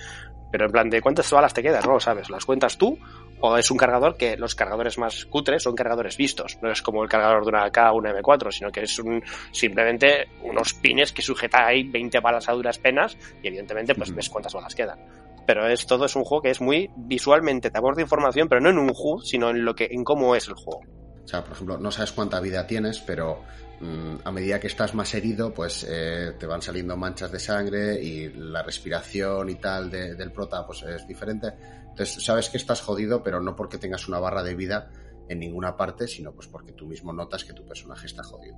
Pero 0.52 0.66
en 0.66 0.70
plan, 0.70 0.90
¿de 0.90 1.00
cuántas 1.00 1.30
balas 1.30 1.54
te 1.54 1.62
quedan? 1.62 1.82
No 1.84 1.94
lo 1.94 2.00
sabes. 2.00 2.30
¿Las 2.30 2.44
cuentas 2.44 2.76
tú? 2.76 2.98
O 3.40 3.56
es 3.56 3.70
un 3.70 3.78
cargador 3.78 4.16
que 4.16 4.36
los 4.36 4.54
cargadores 4.54 4.98
más 4.98 5.24
cutres 5.24 5.62
son 5.62 5.74
cargadores 5.74 6.16
vistos. 6.16 6.58
No 6.62 6.70
es 6.70 6.82
como 6.82 7.02
el 7.02 7.08
cargador 7.08 7.42
de 7.42 7.48
una 7.48 7.64
AK 7.64 7.78
o 7.92 7.96
una 7.96 8.12
M4, 8.12 8.52
sino 8.52 8.70
que 8.70 8.82
es 8.82 8.98
un, 8.98 9.22
simplemente 9.50 10.28
unos 10.42 10.74
pines 10.74 11.12
que 11.12 11.22
sujeta 11.22 11.66
ahí 11.66 11.82
20 11.84 12.20
balas 12.20 12.48
a 12.48 12.52
duras 12.52 12.78
penas 12.78 13.16
y 13.42 13.48
evidentemente 13.48 13.94
pues 13.94 14.14
ves 14.14 14.28
cuántas 14.28 14.52
balas 14.52 14.74
quedan 14.74 14.98
pero 15.46 15.66
es 15.68 15.86
todo 15.86 16.06
es 16.06 16.16
un 16.16 16.24
juego 16.24 16.42
que 16.42 16.50
es 16.50 16.60
muy 16.60 16.90
visualmente 16.96 17.70
te 17.70 17.78
aporta 17.78 18.00
información, 18.00 18.48
pero 18.48 18.60
no 18.60 18.70
en 18.70 18.78
un 18.78 18.90
HUD, 18.90 19.22
sino 19.24 19.50
en 19.50 19.64
lo 19.64 19.74
que 19.74 19.88
en 19.90 20.04
cómo 20.04 20.34
es 20.34 20.48
el 20.48 20.54
juego. 20.54 20.80
O 21.24 21.28
sea, 21.28 21.44
por 21.44 21.52
ejemplo, 21.52 21.78
no 21.78 21.90
sabes 21.90 22.12
cuánta 22.12 22.40
vida 22.40 22.66
tienes, 22.66 23.00
pero 23.00 23.42
mmm, 23.80 24.16
a 24.24 24.32
medida 24.32 24.58
que 24.58 24.66
estás 24.66 24.94
más 24.94 25.14
herido, 25.14 25.54
pues 25.54 25.86
eh, 25.88 26.34
te 26.38 26.46
van 26.46 26.62
saliendo 26.62 26.96
manchas 26.96 27.30
de 27.30 27.38
sangre 27.38 28.02
y 28.02 28.28
la 28.30 28.62
respiración 28.62 29.48
y 29.48 29.54
tal 29.56 29.90
de, 29.90 30.14
del 30.14 30.32
prota 30.32 30.66
pues 30.66 30.82
es 30.82 31.06
diferente. 31.06 31.52
Entonces 31.90 32.24
sabes 32.24 32.48
que 32.48 32.56
estás 32.56 32.80
jodido, 32.80 33.22
pero 33.22 33.40
no 33.40 33.54
porque 33.54 33.78
tengas 33.78 34.08
una 34.08 34.18
barra 34.18 34.42
de 34.42 34.54
vida 34.54 34.90
en 35.28 35.38
ninguna 35.38 35.76
parte, 35.76 36.08
sino 36.08 36.32
pues 36.32 36.48
porque 36.48 36.72
tú 36.72 36.86
mismo 36.86 37.12
notas 37.12 37.44
que 37.44 37.52
tu 37.52 37.64
personaje 37.66 38.06
está 38.06 38.22
jodido. 38.22 38.56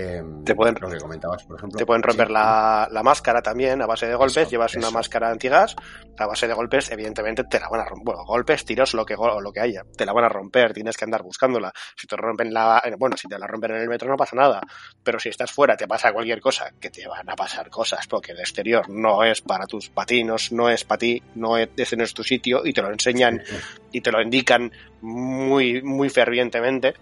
Eh, 0.00 0.22
te 0.44 0.54
pueden, 0.54 0.76
lo 0.80 0.88
que 0.88 0.98
comentabas, 0.98 1.42
por 1.42 1.56
ejemplo. 1.56 1.76
Te 1.76 1.84
pueden 1.84 2.04
romper 2.04 2.28
sí. 2.28 2.32
la, 2.32 2.86
la, 2.88 3.02
máscara 3.02 3.42
también 3.42 3.82
a 3.82 3.86
base 3.86 4.06
de 4.06 4.14
golpes. 4.14 4.36
Eso, 4.36 4.50
llevas 4.52 4.70
eso. 4.70 4.78
una 4.78 4.92
máscara 4.92 5.28
antigas. 5.28 5.74
A 6.16 6.24
base 6.24 6.46
de 6.46 6.54
golpes, 6.54 6.92
evidentemente, 6.92 7.42
te 7.42 7.58
la 7.58 7.68
van 7.68 7.80
a 7.80 7.84
romper. 7.84 8.04
Bueno, 8.04 8.24
golpes, 8.24 8.64
tiros, 8.64 8.94
lo 8.94 9.04
que, 9.04 9.16
lo 9.16 9.52
que 9.52 9.58
haya. 9.58 9.82
Te 9.96 10.06
la 10.06 10.12
van 10.12 10.24
a 10.24 10.28
romper. 10.28 10.72
Tienes 10.72 10.96
que 10.96 11.04
andar 11.04 11.24
buscándola. 11.24 11.72
Si 11.96 12.06
te 12.06 12.14
rompen 12.16 12.54
la. 12.54 12.80
Bueno, 12.96 13.16
si 13.16 13.26
te 13.26 13.36
la 13.40 13.48
rompen 13.48 13.72
en 13.72 13.82
el 13.82 13.88
metro 13.88 14.08
no 14.08 14.16
pasa 14.16 14.36
nada. 14.36 14.60
Pero 15.02 15.18
si 15.18 15.30
estás 15.30 15.50
fuera, 15.50 15.76
te 15.76 15.88
pasa 15.88 16.12
cualquier 16.12 16.40
cosa. 16.40 16.70
Que 16.78 16.90
te 16.90 17.08
van 17.08 17.28
a 17.28 17.34
pasar 17.34 17.68
cosas. 17.68 18.06
Porque 18.06 18.30
el 18.30 18.38
exterior 18.38 18.88
no 18.88 19.24
es 19.24 19.40
para 19.40 19.66
tus 19.66 19.88
patinos, 19.88 20.52
no 20.52 20.70
es 20.70 20.84
para 20.84 20.98
ti, 20.98 21.20
no 21.34 21.58
es, 21.58 21.70
ese 21.76 21.96
no 21.96 22.04
es 22.04 22.14
tu 22.14 22.22
sitio. 22.22 22.64
Y 22.64 22.72
te 22.72 22.82
lo 22.82 22.92
enseñan 22.92 23.42
sí. 23.44 23.56
y 23.94 24.00
te 24.00 24.12
lo 24.12 24.22
indican 24.22 24.70
muy, 25.00 25.82
muy 25.82 26.08
fervientemente 26.08 26.94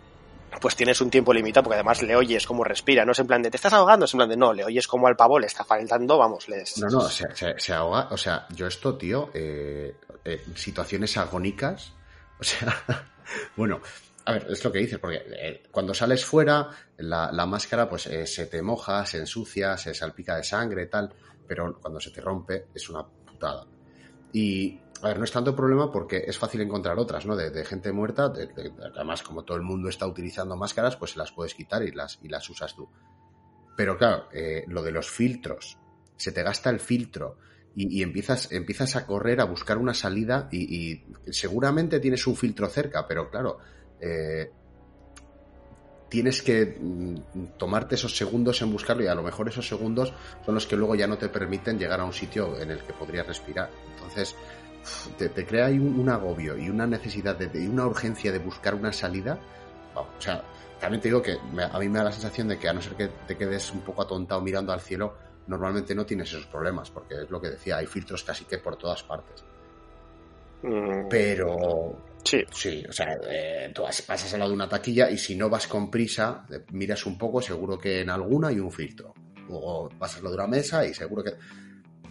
pues 0.61 0.77
tienes 0.77 1.01
un 1.01 1.11
tiempo 1.11 1.33
limitado, 1.33 1.65
porque 1.65 1.77
además 1.77 2.03
le 2.03 2.17
oyes 2.17 2.47
cómo 2.47 2.65
respira, 2.65 3.05
no 3.05 3.13
es 3.13 3.19
en 3.19 3.27
plan 3.27 3.43
de 3.43 3.51
te 3.51 3.57
estás 3.57 3.73
ahogando, 3.73 4.05
es 4.05 4.15
en 4.15 4.19
plan 4.19 4.29
de 4.29 4.37
no, 4.37 4.53
le 4.53 4.65
oyes 4.65 4.87
como 4.89 5.07
al 5.07 5.17
pavo 5.17 5.39
le 5.39 5.47
está 5.47 5.65
faltando, 5.65 6.19
vamos, 6.19 6.49
les... 6.49 6.79
No, 6.79 6.89
no, 6.89 7.01
se, 7.09 7.25
se, 7.35 7.59
se 7.59 7.73
ahoga, 7.73 8.09
o 8.11 8.17
sea, 8.17 8.47
yo 8.55 8.67
esto, 8.67 8.97
tío, 8.97 9.31
eh, 9.35 9.97
eh, 10.25 10.45
situaciones 10.55 11.17
agónicas, 11.17 11.93
o 12.39 12.45
sea, 12.45 12.83
bueno, 13.57 13.81
a 14.27 14.33
ver, 14.33 14.47
es 14.51 14.65
lo 14.65 14.73
que 14.73 14.81
dices, 14.81 14.99
porque 14.99 15.23
eh, 15.25 15.63
cuando 15.71 15.95
sales 15.95 16.25
fuera, 16.25 16.69
la, 16.99 17.31
la 17.31 17.47
máscara 17.47 17.89
pues 17.89 18.07
eh, 18.09 18.27
se 18.27 18.47
te 18.47 18.61
moja, 18.61 19.07
se 19.07 19.19
ensucia, 19.19 19.77
se 19.77 19.95
salpica 19.95 20.37
de 20.37 20.43
sangre, 20.43 20.87
tal, 20.87 21.13
pero 21.47 21.79
cuando 21.81 22.01
se 22.01 22.11
te 22.11 22.21
rompe 22.21 22.67
es 22.75 22.89
una 22.91 23.07
putada. 23.07 23.65
Y 24.33 24.81
a 25.03 25.09
ver, 25.09 25.19
no 25.19 25.25
es 25.25 25.33
tanto 25.33 25.55
problema 25.55 25.91
porque 25.91 26.25
es 26.27 26.39
fácil 26.39 26.61
encontrar 26.61 26.99
otras, 26.99 27.27
¿no? 27.27 27.37
De, 27.37 27.51
de 27.51 27.65
gente 27.65 27.93
muerta, 27.93 28.29
de, 28.29 28.47
de, 28.47 28.73
además 28.95 29.23
como 29.23 29.45
todo 29.45 29.57
el 29.57 29.63
mundo 29.63 29.89
está 29.89 30.07
utilizando 30.07 30.57
máscaras, 30.57 30.97
pues 30.97 31.13
se 31.13 31.19
las 31.19 31.33
puedes 31.33 31.55
quitar 31.55 31.83
y 31.83 31.93
las, 31.93 32.19
y 32.23 32.29
las 32.29 32.49
usas 32.49 32.75
tú. 32.75 32.89
Pero 33.77 33.99
claro, 33.99 34.29
eh, 34.33 34.65
lo 34.69 34.83
de 34.83 34.91
los 34.91 35.11
filtros, 35.11 35.79
se 36.17 36.33
te 36.33 36.43
gasta 36.43 36.71
el 36.71 36.81
filtro 36.81 37.39
y, 37.75 37.99
y 37.99 38.03
empiezas, 38.03 38.51
empiezas 38.53 38.97
a 38.97 39.07
correr 39.07 39.41
a 39.41 39.45
buscar 39.45 39.77
una 39.77 39.93
salida 39.93 40.49
y, 40.51 40.93
y, 40.93 41.05
seguramente 41.31 42.01
tienes 42.01 42.27
un 42.27 42.37
filtro 42.37 42.69
cerca, 42.69 43.07
pero 43.07 43.31
claro, 43.31 43.59
eh, 44.01 44.51
tienes 46.09 46.43
que 46.43 46.79
mm, 46.81 47.59
tomarte 47.59 47.97
esos 47.97 48.17
segundos 48.17 48.63
en 48.63 48.73
buscarlo 48.73 49.05
y 49.05 49.09
a 49.09 49.15
lo 49.15 49.23
mejor 49.23 49.49
esos 49.49 49.69
segundos 49.69 50.13
son 50.45 50.55
los 50.55 50.67
que 50.67 50.77
luego 50.77 50.95
ya 50.95 51.07
no 51.07 51.19
te 51.19 51.29
permiten 51.29 51.79
llegar 51.79 52.01
a 52.01 52.05
un 52.05 52.13
sitio 52.13 52.59
en 52.59 52.71
el 52.71 52.81
que 52.81 52.93
podrías 52.95 53.27
respirar. 53.27 53.71
Entonces, 53.95 54.35
te, 55.19 55.47
crea 55.47 55.69
un, 55.69 55.99
un, 55.99 56.09
agobio 56.09 56.57
y 56.57 56.69
una 56.69 56.87
necesidad 56.87 57.37
de, 57.37 57.63
y 57.63 57.67
una 57.67 57.87
urgencia 57.87 58.33
de 58.33 58.39
buscar 58.39 58.75
una 58.75 58.93
salida. 58.93 59.39
o 59.95 60.07
sea, 60.19 60.43
también 60.81 61.01
te 61.01 61.09
digo 61.09 61.23
que 61.23 61.37
a 61.73 61.79
mí 61.79 61.89
me 61.89 61.99
da 61.99 62.05
la 62.05 62.13
sensación 62.13 62.49
de 62.49 62.59
que 62.59 62.69
a 62.69 62.73
no 62.73 62.83
ser 62.83 62.95
que 62.95 63.09
te 63.27 63.37
quedes 63.37 63.73
un 63.73 63.81
poco 63.81 64.03
atontado 64.03 64.41
mirando 64.41 64.73
al 64.73 64.81
cielo, 64.81 65.15
normalmente 65.47 65.95
no 65.95 66.05
tienes 66.05 66.29
esos 66.29 66.47
problemas, 66.47 66.91
porque 66.91 67.23
es 67.23 67.31
lo 67.31 67.41
que 67.41 67.51
decía, 67.51 67.79
hay 67.79 67.87
filtros 67.87 68.23
casi 68.25 68.45
que 68.45 68.59
por 68.59 68.77
todas 68.77 69.03
partes. 69.03 69.45
Mm. 70.63 71.09
Pero 71.09 71.97
Sí. 72.27 72.45
Sí, 72.53 72.85
o 72.89 72.93
sea, 72.93 73.17
eh, 73.31 73.71
tú 73.73 73.83
pasas 73.83 74.33
al 74.33 74.41
lado 74.41 74.51
de 74.51 74.57
una 74.57 74.69
taquilla 74.69 75.09
y 75.09 75.17
si 75.17 75.37
no 75.37 75.49
vas 75.49 75.69
con 75.69 75.89
prisa, 75.89 76.45
eh, 76.51 76.65
miras 76.73 77.07
un 77.07 77.17
poco, 77.17 77.41
seguro 77.41 77.79
que 77.79 78.01
en 78.01 78.11
alguna 78.11 78.49
hay 78.49 78.59
un 78.59 78.73
filtro. 78.73 79.15
Luego 79.49 79.89
pasas 79.97 80.23
lo 80.23 80.31
de 80.31 80.35
una 80.35 80.49
mesa 80.49 80.85
y 80.85 80.93
seguro 80.93 81.23
que. 81.23 81.35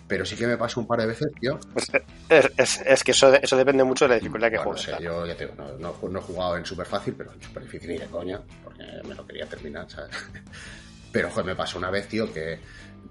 Pero 0.07 0.23
sí 0.23 0.35
que 0.35 0.45
me 0.45 0.57
pasa 0.57 0.79
un 0.79 0.85
par 0.85 0.99
de 0.99 1.07
veces, 1.07 1.27
tío. 1.39 1.59
Pues, 1.73 1.89
eh, 2.29 2.49
es, 2.57 3.03
que 3.03 3.11
eso, 3.11 3.33
eso 3.33 3.57
depende 3.57 3.83
mucho 3.83 4.05
de 4.05 4.09
la 4.09 4.15
dificultad 4.15 4.51
que 4.51 4.57
juegues. 4.57 4.91
yo 4.99 5.25
ya 5.25 5.35
te 5.35 5.47
digo, 5.47 5.55
no, 5.79 6.19
he 6.19 6.21
jugado 6.21 6.57
en 6.57 6.65
super 6.65 6.85
fácil, 6.85 7.15
pero 7.17 7.33
en 7.33 7.41
super 7.41 7.63
difícil 7.63 7.89
ni 7.89 7.97
de 7.97 8.05
coña, 8.05 8.39
porque 8.63 8.83
me 9.07 9.15
lo 9.15 9.25
quería 9.25 9.47
terminar, 9.47 9.89
¿sabes? 9.89 10.11
Pero, 11.11 11.29
joder, 11.29 11.45
me 11.45 11.55
pasó 11.55 11.77
una 11.77 11.89
vez, 11.89 12.09
tío, 12.09 12.31
que 12.33 12.59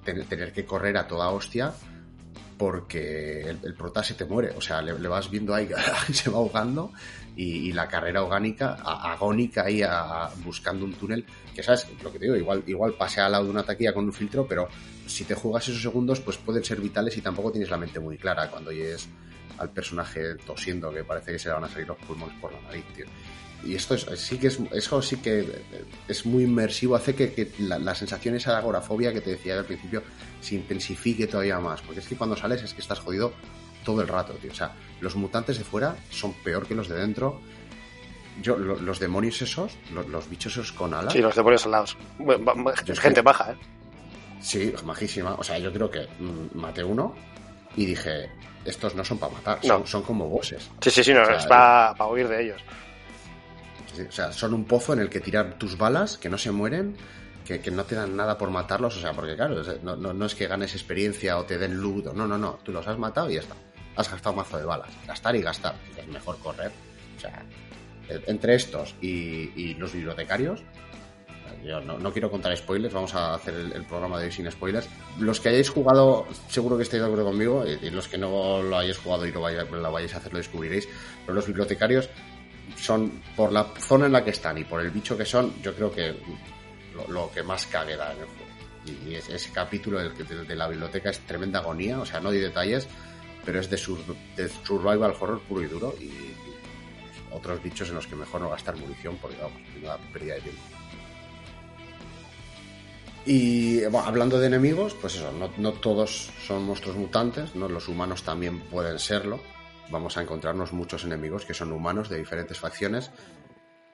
tener 0.04 0.52
que 0.52 0.66
correr 0.66 0.98
a 0.98 1.08
toda 1.08 1.30
hostia 1.30 1.72
porque 2.58 3.48
el, 3.48 3.74
prota 3.74 4.02
se 4.02 4.14
te 4.14 4.24
muere. 4.24 4.52
O 4.56 4.60
sea, 4.60 4.82
le, 4.82 4.92
vas 5.08 5.30
viendo 5.30 5.54
ahí 5.54 5.68
se 6.12 6.30
va 6.30 6.38
ahogando 6.38 6.92
y, 7.36 7.72
la 7.72 7.88
carrera 7.88 8.22
orgánica, 8.22 8.74
agónica 8.74 9.64
ahí 9.64 9.82
buscando 10.44 10.84
un 10.84 10.94
túnel. 10.94 11.24
Que 11.54 11.62
sabes, 11.62 11.86
lo 12.02 12.12
que 12.12 12.18
te 12.18 12.26
digo, 12.26 12.36
igual, 12.36 12.62
igual 12.66 12.94
pase 12.94 13.20
al 13.20 13.32
lado 13.32 13.44
de 13.44 13.50
una 13.50 13.62
taquilla 13.62 13.92
con 13.92 14.04
un 14.04 14.12
filtro, 14.12 14.46
pero 14.46 14.68
si 15.06 15.24
te 15.24 15.34
juegas 15.34 15.68
esos 15.68 15.82
segundos, 15.82 16.20
pues 16.20 16.36
pueden 16.36 16.64
ser 16.64 16.80
vitales 16.80 17.16
y 17.16 17.20
tampoco 17.20 17.50
tienes 17.50 17.70
la 17.70 17.76
mente 17.76 18.00
muy 18.00 18.16
clara 18.16 18.50
cuando 18.50 18.70
oyes 18.70 19.08
al 19.58 19.70
personaje 19.70 20.34
tosiendo 20.46 20.92
que 20.92 21.04
parece 21.04 21.32
que 21.32 21.38
se 21.38 21.48
le 21.48 21.54
van 21.54 21.64
a 21.64 21.68
salir 21.68 21.86
los 21.86 21.98
pulmones 21.98 22.36
por 22.40 22.52
la 22.52 22.60
nariz, 22.62 22.84
tío 22.94 23.06
y 23.66 23.74
esto 23.74 23.94
es, 23.94 24.06
sí 24.16 24.38
que 24.38 24.48
es, 24.48 24.58
eso 24.72 25.00
sí 25.02 25.16
que 25.16 25.62
es 26.06 26.26
muy 26.26 26.44
inmersivo, 26.44 26.96
hace 26.96 27.14
que, 27.14 27.52
la, 27.58 27.94
sensación 27.94 28.34
esa 28.34 28.52
de 28.52 28.58
agorafobia 28.58 29.12
que 29.12 29.20
te 29.20 29.30
decía 29.30 29.58
al 29.58 29.64
principio 29.64 30.02
se 30.40 30.56
intensifique 30.56 31.26
todavía 31.26 31.58
más, 31.60 31.80
porque 31.80 32.00
es 32.00 32.06
que 32.06 32.16
cuando 32.16 32.36
sales 32.36 32.62
es 32.62 32.74
que 32.74 32.80
estás 32.80 33.00
jodido 33.00 33.32
todo 33.84 34.00
el 34.00 34.08
rato, 34.08 34.32
tío. 34.34 34.50
O 34.50 34.54
sea, 34.54 34.72
los 35.00 35.14
mutantes 35.16 35.58
de 35.58 35.64
fuera 35.64 35.96
son 36.10 36.32
peor 36.32 36.66
que 36.66 36.74
los 36.74 36.88
de 36.88 36.96
dentro. 36.96 37.40
Yo, 38.42 38.56
los 38.56 38.98
demonios 38.98 39.40
esos, 39.42 39.76
los, 39.92 40.28
bichos 40.28 40.52
esos 40.54 40.72
con 40.72 40.92
alas. 40.92 41.12
Sí, 41.12 41.20
los 41.20 41.36
demonios 41.36 41.66
alados. 41.66 41.96
gente 42.98 43.22
baja, 43.22 43.52
¿eh? 43.52 43.56
Sí, 44.40 44.72
majísima. 44.84 45.34
O 45.34 45.44
sea, 45.44 45.58
yo 45.58 45.72
creo 45.72 45.90
que 45.90 46.08
mm, 46.18 46.58
maté 46.58 46.82
uno 46.82 47.14
y 47.76 47.86
dije, 47.86 48.30
estos 48.64 48.94
no 48.94 49.04
son 49.04 49.18
para 49.18 49.32
matar, 49.32 49.58
son, 49.62 49.86
son, 49.86 50.02
como 50.02 50.28
bosses. 50.28 50.68
Sí, 50.80 50.90
sí, 50.90 51.04
sí, 51.04 51.14
no, 51.14 51.22
es 51.22 51.46
para 51.46 52.06
huir 52.06 52.28
de 52.28 52.42
ellos. 52.42 52.60
O 54.08 54.12
sea, 54.12 54.32
son 54.32 54.54
un 54.54 54.64
pozo 54.64 54.92
en 54.92 55.00
el 55.00 55.08
que 55.08 55.20
tirar 55.20 55.54
tus 55.56 55.78
balas, 55.78 56.18
que 56.18 56.28
no 56.28 56.36
se 56.36 56.50
mueren, 56.50 56.96
que, 57.44 57.70
no 57.70 57.84
te 57.84 57.94
dan 57.94 58.16
nada 58.16 58.36
por 58.36 58.50
matarlos. 58.50 58.96
O 58.96 59.00
sea, 59.00 59.12
porque 59.12 59.36
claro, 59.36 59.62
no, 59.82 59.96
no, 59.96 60.26
es 60.26 60.34
que 60.34 60.46
ganes 60.46 60.74
experiencia 60.74 61.38
o 61.38 61.44
te 61.44 61.58
den 61.58 61.80
loot. 61.80 62.12
No, 62.14 62.26
no, 62.26 62.38
no. 62.38 62.58
Tú 62.62 62.72
los 62.72 62.86
has 62.86 62.98
matado 62.98 63.30
y 63.30 63.34
ya 63.34 63.40
está. 63.40 63.54
Has 63.96 64.10
gastado 64.10 64.34
mazo 64.34 64.58
de 64.58 64.64
balas. 64.64 64.90
Gastar 65.06 65.36
y 65.36 65.42
gastar. 65.42 65.74
Es 65.96 66.06
mejor 66.08 66.38
correr. 66.38 66.72
O 67.16 67.20
sea, 67.20 67.44
entre 68.08 68.54
estos 68.54 68.94
y, 69.00 69.74
los 69.74 69.92
bibliotecarios, 69.92 70.62
yo 71.64 71.80
no, 71.80 72.12
quiero 72.12 72.30
contar 72.30 72.54
spoilers, 72.56 72.92
vamos 72.92 73.14
a 73.14 73.34
hacer 73.34 73.54
el, 73.54 73.84
programa 73.84 74.18
de 74.18 74.26
hoy 74.26 74.32
sin 74.32 74.50
spoilers. 74.50 74.88
Los 75.18 75.40
que 75.40 75.48
hayáis 75.48 75.70
jugado, 75.70 76.26
seguro 76.48 76.76
que 76.76 76.82
estáis 76.82 77.00
de 77.02 77.06
acuerdo 77.06 77.24
conmigo, 77.24 77.64
y, 77.66 77.90
los 77.90 78.08
que 78.08 78.18
no 78.18 78.62
lo 78.62 78.76
hayáis 78.76 78.98
jugado 78.98 79.26
y 79.26 79.32
lo, 79.32 79.40
lo 79.40 79.92
vayáis 79.92 80.14
a 80.14 80.18
hacer 80.18 80.32
lo 80.32 80.38
descubriréis, 80.38 80.88
pero 81.24 81.34
los 81.34 81.46
bibliotecarios 81.46 82.10
son, 82.76 83.22
por 83.36 83.52
la 83.52 83.64
zona 83.78 84.06
en 84.06 84.12
la 84.12 84.24
que 84.24 84.30
están 84.30 84.58
y 84.58 84.64
por 84.64 84.80
el 84.80 84.90
bicho 84.90 85.16
que 85.16 85.24
son, 85.24 85.54
yo 85.62 85.74
creo 85.74 85.90
que 85.90 86.14
lo, 87.08 87.30
que 87.30 87.42
más 87.42 87.66
cague 87.66 87.96
da 87.96 88.12
en 88.12 88.18
el 88.18 88.26
juego. 88.26 88.44
Y, 89.08 89.14
ese 89.14 89.50
capítulo 89.50 89.98
de, 89.98 90.56
la 90.56 90.68
biblioteca 90.68 91.10
es 91.10 91.20
tremenda 91.20 91.60
agonía, 91.60 91.98
o 92.00 92.06
sea, 92.06 92.20
no 92.20 92.30
hay 92.30 92.38
detalles, 92.38 92.86
pero 93.44 93.60
es 93.60 93.70
de, 93.70 93.76
survival 93.76 95.14
horror 95.20 95.40
puro 95.40 95.62
y 95.62 95.66
duro 95.66 95.94
y, 96.00 96.10
otros 97.32 97.60
bichos 97.60 97.88
en 97.88 97.96
los 97.96 98.06
que 98.06 98.14
mejor 98.14 98.40
no 98.40 98.50
gastar 98.50 98.76
munición 98.76 99.18
porque, 99.20 99.36
vamos, 99.42 99.58
una 99.82 99.96
pérdida 100.12 100.34
de 100.34 100.40
tiempo. 100.42 100.62
Y 103.26 103.82
hablando 103.82 104.38
de 104.38 104.46
enemigos, 104.46 104.94
pues 104.94 105.16
eso, 105.16 105.32
no, 105.32 105.50
no, 105.56 105.72
todos 105.72 106.30
son 106.46 106.64
monstruos 106.64 106.96
mutantes, 106.96 107.56
¿no? 107.56 107.68
los 107.68 107.88
humanos 107.88 108.22
también 108.22 108.60
pueden 108.60 109.00
serlo 109.00 109.40
vamos 109.90 110.16
a 110.16 110.22
encontrarnos 110.22 110.72
muchos 110.72 111.04
enemigos 111.04 111.44
que 111.44 111.54
son 111.54 111.72
humanos 111.72 112.08
de 112.08 112.18
diferentes 112.18 112.58
facciones. 112.58 113.10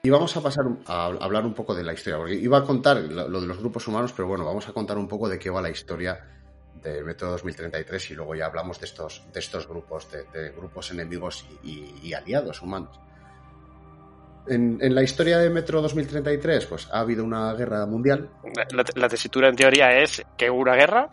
Y 0.03 0.09
vamos 0.09 0.35
a 0.35 0.41
pasar 0.41 0.65
a 0.87 1.05
hablar 1.05 1.45
un 1.45 1.53
poco 1.53 1.75
de 1.75 1.83
la 1.83 1.93
historia, 1.93 2.17
porque 2.17 2.33
iba 2.33 2.57
a 2.57 2.63
contar 2.63 2.97
lo 2.97 3.39
de 3.39 3.47
los 3.47 3.59
grupos 3.59 3.87
humanos, 3.87 4.13
pero 4.15 4.27
bueno, 4.27 4.43
vamos 4.43 4.67
a 4.67 4.73
contar 4.73 4.97
un 4.97 5.07
poco 5.07 5.29
de 5.29 5.37
qué 5.37 5.51
va 5.51 5.61
la 5.61 5.69
historia 5.69 6.40
de 6.75 7.03
Método 7.03 7.31
2033 7.31 8.11
y 8.11 8.15
luego 8.15 8.35
ya 8.35 8.45
hablamos 8.45 8.79
de 8.79 8.85
estos, 8.85 9.23
de 9.31 9.39
estos 9.39 9.67
grupos, 9.67 10.07
de, 10.11 10.49
grupos 10.49 10.91
enemigos 10.91 11.45
y, 11.63 12.13
aliados 12.13 12.61
humanos. 12.61 12.99
En, 14.47 14.79
la 14.93 15.03
historia 15.03 15.37
de 15.37 15.49
Metro 15.49 15.81
2033, 15.81 16.65
pues 16.65 16.89
ha 16.91 16.99
habido 16.99 17.23
una 17.23 17.53
guerra 17.53 17.85
mundial. 17.85 18.29
La, 18.73 18.83
la, 18.95 19.09
tesitura 19.09 19.49
en 19.49 19.55
teoría 19.55 19.99
es 19.99 20.23
que 20.35 20.49
hubo 20.49 20.61
una 20.61 20.75
guerra, 20.75 21.09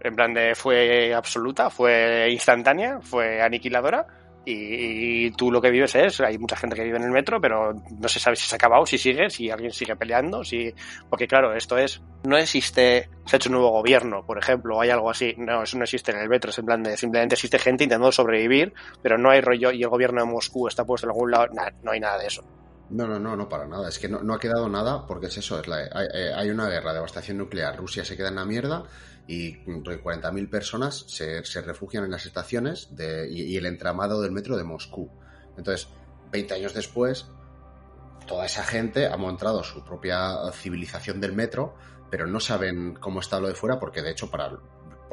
en 0.00 0.16
plan 0.16 0.32
de 0.32 0.54
fue 0.54 1.12
absoluta, 1.14 1.68
fue 1.68 2.28
instantánea, 2.30 3.00
fue 3.02 3.42
aniquiladora. 3.42 4.06
Y, 4.44 5.30
tú 5.32 5.52
lo 5.52 5.60
que 5.60 5.70
vives 5.70 5.94
es, 5.94 6.20
hay 6.20 6.36
mucha 6.36 6.56
gente 6.56 6.74
que 6.74 6.82
vive 6.82 6.96
en 6.96 7.04
el 7.04 7.10
metro, 7.10 7.40
pero 7.40 7.74
no 7.74 8.08
se 8.08 8.18
sabe 8.18 8.36
si 8.36 8.44
se 8.44 8.54
ha 8.54 8.56
acabado, 8.56 8.84
si 8.86 8.98
sigue, 8.98 9.30
si 9.30 9.50
alguien 9.50 9.70
sigue 9.70 9.94
peleando, 9.94 10.42
si, 10.42 10.74
porque 11.08 11.28
claro, 11.28 11.54
esto 11.54 11.78
es, 11.78 12.02
no 12.24 12.36
existe, 12.36 13.08
se 13.24 13.36
ha 13.36 13.38
hecho 13.38 13.48
un 13.50 13.54
nuevo 13.54 13.70
gobierno, 13.70 14.24
por 14.26 14.38
ejemplo, 14.38 14.76
o 14.76 14.80
hay 14.80 14.90
algo 14.90 15.10
así, 15.10 15.34
no, 15.38 15.62
eso 15.62 15.78
no 15.78 15.84
existe 15.84 16.10
en 16.10 16.18
el 16.18 16.28
metro, 16.28 16.50
es 16.50 16.58
en 16.58 16.66
plan 16.66 16.82
de, 16.82 16.96
simplemente 16.96 17.36
existe 17.36 17.58
gente 17.58 17.84
intentando 17.84 18.10
sobrevivir, 18.10 18.74
pero 19.00 19.16
no 19.16 19.30
hay 19.30 19.40
rollo, 19.40 19.70
y 19.70 19.82
el 19.82 19.88
gobierno 19.88 20.22
de 20.22 20.26
Moscú 20.26 20.66
está 20.66 20.84
puesto 20.84 21.06
en 21.06 21.12
algún 21.12 21.30
lado, 21.30 21.46
no 21.82 21.92
hay 21.92 22.00
nada 22.00 22.18
de 22.18 22.26
eso. 22.26 22.44
No, 22.92 23.06
no, 23.06 23.18
no, 23.18 23.36
no 23.36 23.48
para 23.48 23.66
nada. 23.66 23.88
Es 23.88 23.98
que 23.98 24.06
no, 24.06 24.34
ha 24.34 24.38
quedado 24.38 24.68
nada 24.68 25.06
porque 25.06 25.26
es 25.26 25.38
eso. 25.38 25.58
Es 25.58 25.66
la, 25.66 25.76
hay, 25.76 26.08
hay, 26.36 26.50
una 26.50 26.68
guerra, 26.68 26.92
devastación 26.92 27.38
nuclear. 27.38 27.74
Rusia 27.76 28.04
se 28.04 28.18
queda 28.18 28.28
en 28.28 28.34
la 28.34 28.44
mierda 28.44 28.84
y 29.26 29.64
40.000 29.64 30.50
personas 30.50 31.04
se, 31.08 31.42
refugian 31.62 32.04
en 32.04 32.10
las 32.10 32.26
estaciones 32.26 32.94
de, 32.96 33.30
y, 33.30 33.56
el 33.56 33.66
entramado 33.66 34.20
del 34.20 34.32
metro 34.32 34.56
de 34.56 34.64
Moscú. 34.64 35.10
Entonces, 35.56 35.88
20 36.30 36.54
años 36.54 36.74
después, 36.74 37.26
toda 38.26 38.46
esa 38.46 38.64
gente 38.64 39.06
ha 39.06 39.16
montado 39.16 39.62
su 39.62 39.84
propia 39.84 40.36
civilización 40.52 41.20
del 41.20 41.32
metro, 41.32 41.74
pero 42.10 42.26
no 42.26 42.40
saben 42.40 42.94
cómo 42.94 43.20
está 43.20 43.40
lo 43.40 43.48
de 43.48 43.54
fuera 43.54 43.78
porque, 43.78 44.02
de 44.02 44.10
hecho, 44.10 44.30
para 44.30 44.58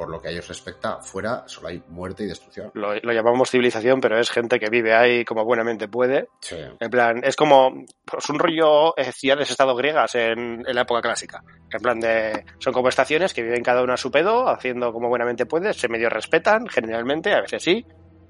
por 0.00 0.08
lo 0.08 0.18
que 0.18 0.28
a 0.28 0.30
ellos 0.30 0.48
respecta, 0.48 0.96
fuera 1.02 1.44
solo 1.44 1.68
hay 1.68 1.82
muerte 1.88 2.24
y 2.24 2.26
destrucción. 2.26 2.70
Lo, 2.72 2.94
llamamos 2.94 3.50
civilización, 3.50 4.00
pero 4.00 4.18
es 4.18 4.30
gente 4.30 4.58
que 4.58 4.70
vive 4.70 4.94
ahí 4.94 5.26
como 5.26 5.44
buenamente 5.44 5.88
puede. 5.88 6.28
En 6.50 6.88
plan, 6.88 7.20
es 7.22 7.36
como 7.36 7.84
pues 8.02 8.30
un 8.30 8.38
rollo 8.38 8.96
eh, 8.96 9.12
ciudades-estado 9.12 9.76
griegas 9.76 10.14
en, 10.14 10.62
la 10.62 10.80
época 10.80 11.02
clásica. 11.02 11.44
En 11.70 11.82
plan 11.82 12.00
de, 12.00 12.46
son 12.60 12.72
como 12.72 12.88
estaciones 12.88 13.34
que 13.34 13.42
viven 13.42 13.62
cada 13.62 13.82
una 13.82 13.92
a 13.92 13.98
su 13.98 14.10
pedo, 14.10 14.48
haciendo 14.48 14.90
como 14.90 15.10
buenamente 15.10 15.44
puede, 15.44 15.74
se 15.74 15.90
medio 15.90 16.08
respetan, 16.08 16.66
generalmente, 16.66 17.34
a 17.34 17.42
veces 17.42 17.62
sí, 17.62 17.84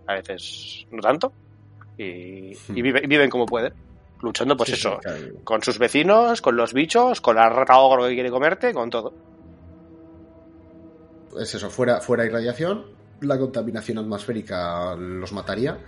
a 0.09 0.14
veces 0.14 0.88
no 0.90 1.00
tanto, 1.00 1.33
y, 1.96 2.50
hmm. 2.50 2.74
viven 2.74 3.30
como 3.30 3.46
pueden 3.46 3.74
luchando, 4.22 4.56
pues 4.56 4.70
eso, 4.70 4.98
con 5.44 5.62
sus 5.62 5.78
vecinos, 5.78 6.42
con 6.42 6.56
los 6.56 6.74
bichos, 6.74 7.20
con 7.20 7.37
la 7.37 7.48
rata 7.48 7.78
ogro 7.78 8.09
que 8.09 8.14
quiere 8.14 8.30
comerte, 8.30 8.74
con 8.74 8.90
todo 8.90 9.30
es 11.38 11.54
eso, 11.54 11.70
fuera, 11.70 12.00
fuera 12.00 12.24
irradiación, 12.24 12.86
la 13.20 13.38
contaminación 13.38 13.98
atmosférica 13.98 14.94
los 14.96 15.32
mataría. 15.32 15.78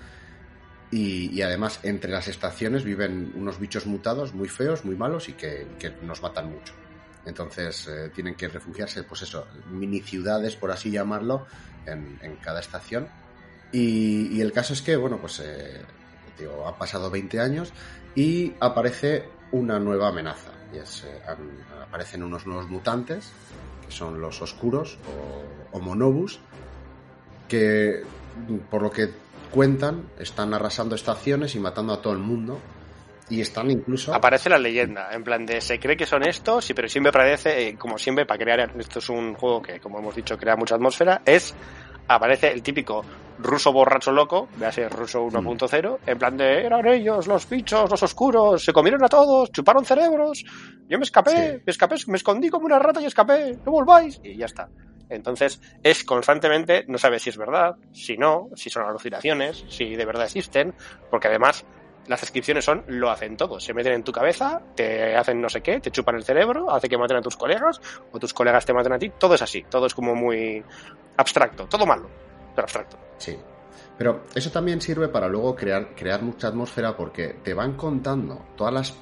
Y, 0.90 1.40
además, 1.40 1.80
entre 1.84 2.10
las 2.10 2.28
estaciones 2.28 2.84
viven 2.84 3.32
unos 3.34 3.58
bichos 3.58 3.86
mutados 3.86 4.34
muy 4.34 4.48
feos, 4.48 4.84
muy 4.84 4.94
malos 4.94 5.30
y 5.30 5.32
que, 5.32 5.66
nos 6.02 6.20
matan 6.20 6.50
mucho. 6.50 6.74
Entonces 7.24 7.88
eh, 7.88 8.10
tienen 8.14 8.34
que 8.34 8.48
refugiarse, 8.48 9.02
pues 9.04 9.22
eso, 9.22 9.46
mini 9.70 10.00
ciudades, 10.00 10.54
por 10.54 10.70
así 10.70 10.90
llamarlo, 10.90 11.46
en, 11.86 12.36
cada 12.42 12.60
estación. 12.60 13.08
Y, 13.72 14.38
el 14.42 14.52
caso 14.52 14.74
es 14.74 14.82
que, 14.82 14.96
bueno, 14.96 15.16
pues 15.16 15.40
eh, 15.40 15.80
digo, 16.38 16.68
han 16.68 16.76
pasado 16.76 17.10
20 17.10 17.40
años 17.40 17.72
y 18.14 18.52
aparece 18.60 19.24
una 19.50 19.78
nueva 19.78 20.08
amenaza. 20.08 20.50
Y 20.74 20.76
eh, 20.76 20.82
aparecen 21.80 22.22
unos 22.22 22.46
nuevos 22.46 22.68
mutantes 22.68 23.32
son 23.92 24.20
los 24.20 24.42
oscuros 24.42 24.98
o, 25.72 25.78
monobus, 25.78 26.40
que 27.48 28.02
por 28.70 28.82
lo 28.82 28.90
que 28.90 29.10
cuentan 29.50 30.06
están 30.18 30.54
arrasando 30.54 30.94
estaciones 30.94 31.54
y 31.54 31.60
matando 31.60 31.92
a 31.92 32.02
todo 32.02 32.12
el 32.12 32.18
mundo. 32.18 32.58
Y 33.30 33.40
están 33.40 33.70
incluso. 33.70 34.14
Aparece 34.14 34.50
la 34.50 34.58
leyenda, 34.58 35.10
en 35.12 35.24
plan 35.24 35.46
de 35.46 35.60
se 35.60 35.78
cree 35.78 35.96
que 35.96 36.04
son 36.04 36.22
estos, 36.22 36.70
pero 36.74 36.88
siempre 36.88 37.08
aparece, 37.10 37.68
eh, 37.68 37.76
como 37.78 37.96
siempre, 37.96 38.26
para 38.26 38.42
crear. 38.42 38.72
Esto 38.78 38.98
es 38.98 39.08
un 39.08 39.34
juego 39.34 39.62
que, 39.62 39.80
como 39.80 40.00
hemos 40.00 40.14
dicho, 40.14 40.36
crea 40.36 40.56
mucha 40.56 40.74
atmósfera. 40.74 41.22
Es 41.24 41.54
aparece 42.08 42.52
el 42.52 42.62
típico 42.62 43.04
ruso 43.38 43.72
borracho 43.72 44.12
loco, 44.12 44.48
véase 44.56 44.88
ruso 44.88 45.24
1.0, 45.24 45.98
en 46.06 46.18
plan 46.18 46.36
de 46.36 46.64
eran 46.64 46.86
ellos, 46.86 47.26
los 47.26 47.48
bichos, 47.48 47.90
los 47.90 48.02
oscuros, 48.02 48.62
se 48.64 48.72
comieron 48.72 49.02
a 49.04 49.08
todos, 49.08 49.50
chuparon 49.50 49.84
cerebros, 49.84 50.44
yo 50.88 50.98
me 50.98 51.04
escapé, 51.04 51.30
Sí. 51.30 51.62
me 51.66 51.70
escapé, 51.70 51.96
me 52.06 52.16
escondí 52.16 52.48
como 52.50 52.66
una 52.66 52.78
rata 52.78 53.00
y 53.00 53.06
escapé, 53.06 53.56
no 53.64 53.72
volváis, 53.72 54.20
y 54.22 54.36
ya 54.36 54.46
está. 54.46 54.68
Entonces 55.08 55.60
es 55.82 56.04
constantemente, 56.04 56.84
no 56.88 56.96
sabes 56.98 57.22
si 57.22 57.30
es 57.30 57.36
verdad, 57.36 57.74
si 57.92 58.16
no, 58.16 58.48
si 58.54 58.70
son 58.70 58.84
alucinaciones, 58.84 59.64
si 59.68 59.94
de 59.96 60.04
verdad 60.06 60.24
existen, 60.24 60.72
porque 61.10 61.28
además 61.28 61.64
las 62.06 62.20
descripciones 62.20 62.64
son 62.64 62.84
lo 62.88 63.10
hacen 63.10 63.36
todo, 63.36 63.60
se 63.60 63.74
meten 63.74 63.92
en 63.92 64.02
tu 64.02 64.12
cabeza, 64.12 64.60
te 64.74 65.16
hacen 65.16 65.40
no 65.40 65.48
sé 65.48 65.60
qué, 65.60 65.80
te 65.80 65.90
chupan 65.90 66.16
el 66.16 66.24
cerebro, 66.24 66.70
hace 66.70 66.88
que 66.88 66.98
maten 66.98 67.18
a 67.18 67.22
tus 67.22 67.36
colegas 67.36 67.80
o 68.10 68.18
tus 68.18 68.34
colegas 68.34 68.66
te 68.66 68.72
maten 68.72 68.92
a 68.92 68.98
ti, 68.98 69.12
todo 69.18 69.34
es 69.34 69.42
así, 69.42 69.64
todo 69.68 69.86
es 69.86 69.94
como 69.94 70.14
muy 70.14 70.64
abstracto, 71.16 71.66
todo 71.66 71.86
malo, 71.86 72.08
pero 72.54 72.64
abstracto. 72.64 72.96
Sí. 73.18 73.38
Pero 73.96 74.24
eso 74.34 74.50
también 74.50 74.80
sirve 74.80 75.08
para 75.08 75.28
luego 75.28 75.54
crear, 75.54 75.94
crear 75.94 76.22
mucha 76.22 76.48
atmósfera 76.48 76.96
porque 76.96 77.36
te 77.42 77.54
van 77.54 77.74
contando 77.74 78.46
todas 78.56 78.72
las 78.72 78.94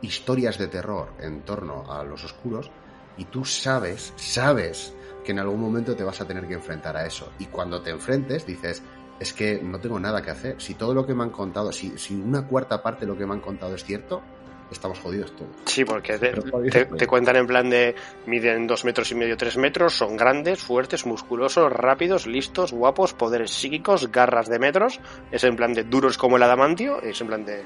historias 0.00 0.58
de 0.58 0.68
terror 0.68 1.12
en 1.20 1.42
torno 1.42 1.92
a 1.92 2.04
los 2.04 2.24
oscuros 2.24 2.70
y 3.16 3.24
tú 3.24 3.44
sabes, 3.44 4.12
sabes 4.16 4.94
que 5.24 5.32
en 5.32 5.40
algún 5.40 5.60
momento 5.60 5.94
te 5.94 6.04
vas 6.04 6.20
a 6.20 6.26
tener 6.26 6.46
que 6.46 6.54
enfrentar 6.54 6.96
a 6.96 7.04
eso. 7.04 7.32
Y 7.38 7.46
cuando 7.46 7.82
te 7.82 7.90
enfrentes 7.90 8.46
dices, 8.46 8.82
es 9.20 9.32
que 9.32 9.60
no 9.62 9.80
tengo 9.80 9.98
nada 9.98 10.22
que 10.22 10.30
hacer. 10.30 10.60
Si 10.60 10.74
todo 10.74 10.94
lo 10.94 11.06
que 11.06 11.14
me 11.14 11.22
han 11.24 11.30
contado, 11.30 11.72
si, 11.72 11.96
si 11.98 12.14
una 12.14 12.46
cuarta 12.46 12.82
parte 12.82 13.00
de 13.04 13.12
lo 13.12 13.18
que 13.18 13.26
me 13.26 13.34
han 13.34 13.40
contado 13.40 13.74
es 13.74 13.84
cierto, 13.84 14.22
estamos 14.70 14.98
jodidos 15.00 15.34
todos. 15.34 15.50
Sí, 15.64 15.84
porque 15.84 16.18
te, 16.18 17.06
cuentan 17.06 17.36
en 17.36 17.46
plan 17.46 17.70
de 17.70 17.94
miden 18.26 18.66
dos 18.66 18.84
metros 18.84 19.10
y 19.10 19.14
medio, 19.14 19.36
tres 19.36 19.56
metros, 19.56 19.94
son 19.94 20.16
grandes, 20.16 20.60
fuertes, 20.62 21.06
musculosos, 21.06 21.72
rápidos, 21.72 22.26
listos, 22.26 22.72
guapos, 22.72 23.14
poderes 23.14 23.50
psíquicos, 23.50 24.12
garras 24.12 24.48
de 24.48 24.58
metros, 24.58 25.00
es 25.32 25.42
en 25.44 25.56
plan 25.56 25.72
de 25.72 25.84
duros 25.84 26.18
como 26.18 26.36
el 26.36 26.42
adamantio, 26.42 27.00
es 27.02 27.20
en 27.20 27.26
plan 27.26 27.44
de... 27.44 27.64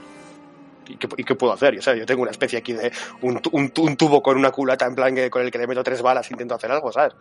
¿Y 0.89 0.97
qué, 0.97 1.09
y 1.17 1.25
qué 1.25 1.35
puedo 1.37 1.53
hacer? 1.53 1.79
O 1.79 1.83
sea, 1.83 1.95
yo 1.95 2.05
tengo 2.07 2.23
una 2.23 2.31
especie 2.33 2.59
aquí 2.59 2.73
de 2.73 2.91
un, 3.21 3.41
un 3.53 3.73
un 3.79 3.97
tubo 3.97 4.21
con 4.23 4.37
una 4.37 4.51
culata 4.51 4.85
en 4.87 4.95
plan 4.95 5.15
que, 5.15 5.31
con 5.31 5.43
el 5.43 5.51
que 5.51 5.59
le 5.59 5.67
meto 5.69 5.83
tres 5.85 6.03
balas 6.03 6.29
e 6.31 6.35
intento 6.35 6.55
hacer 6.57 6.71
algo, 6.73 6.91
¿sabes? 6.93 7.15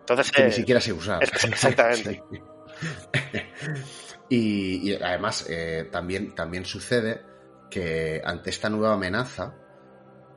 Entonces, 0.00 0.32
que 0.32 0.42
eh, 0.42 0.46
ni 0.46 0.52
siquiera 0.52 0.80
sé 0.80 0.92
usar. 0.92 1.22
es- 1.22 1.30
exactamente. 1.44 2.22
Sí. 2.30 2.38
y, 4.28 4.94
además 4.94 5.46
eh, 5.48 5.88
también, 5.90 6.34
también 6.34 6.64
sucede 6.64 7.22
que 7.70 8.22
ante 8.24 8.50
esta 8.50 8.68
nueva 8.68 8.94
amenaza, 8.94 9.54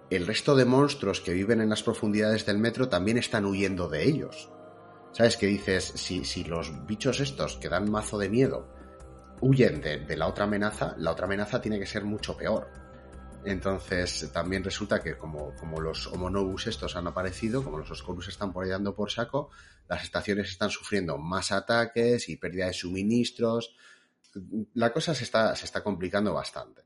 el 0.09 0.27
resto 0.27 0.55
de 0.55 0.65
monstruos 0.65 1.21
que 1.21 1.33
viven 1.33 1.61
en 1.61 1.69
las 1.69 1.83
profundidades 1.83 2.45
del 2.45 2.57
metro 2.57 2.89
también 2.89 3.17
están 3.17 3.45
huyendo 3.45 3.87
de 3.87 4.03
ellos. 4.03 4.51
¿Sabes? 5.13 5.37
Que 5.37 5.47
dices, 5.47 5.91
si, 5.95 6.23
si 6.23 6.43
los 6.43 6.85
bichos 6.85 7.19
estos 7.19 7.57
que 7.57 7.69
dan 7.69 7.89
mazo 7.89 8.17
de 8.17 8.29
miedo 8.29 8.67
huyen 9.41 9.81
de, 9.81 9.99
de 9.99 10.17
la 10.17 10.27
otra 10.27 10.45
amenaza, 10.45 10.95
la 10.97 11.11
otra 11.11 11.25
amenaza 11.25 11.61
tiene 11.61 11.79
que 11.79 11.85
ser 11.85 12.05
mucho 12.05 12.37
peor. 12.37 12.69
Entonces 13.43 14.29
también 14.31 14.63
resulta 14.63 15.01
que 15.01 15.17
como, 15.17 15.55
como 15.55 15.81
los 15.81 16.07
homonobus 16.07 16.67
estos 16.67 16.95
han 16.95 17.07
aparecido, 17.07 17.63
como 17.63 17.79
los 17.79 17.89
oscurus 17.89 18.27
están 18.27 18.53
por 18.53 18.63
ahí 18.63 18.69
dando 18.69 18.93
por 18.93 19.09
saco, 19.09 19.49
las 19.91 20.03
estaciones 20.03 20.49
están 20.49 20.69
sufriendo 20.69 21.17
más 21.17 21.51
ataques 21.51 22.29
y 22.29 22.37
pérdida 22.37 22.67
de 22.67 22.73
suministros. 22.73 23.75
La 24.75 24.93
cosa 24.93 25.13
se 25.13 25.25
está, 25.25 25.53
se 25.53 25.65
está 25.65 25.83
complicando 25.83 26.33
bastante. 26.33 26.83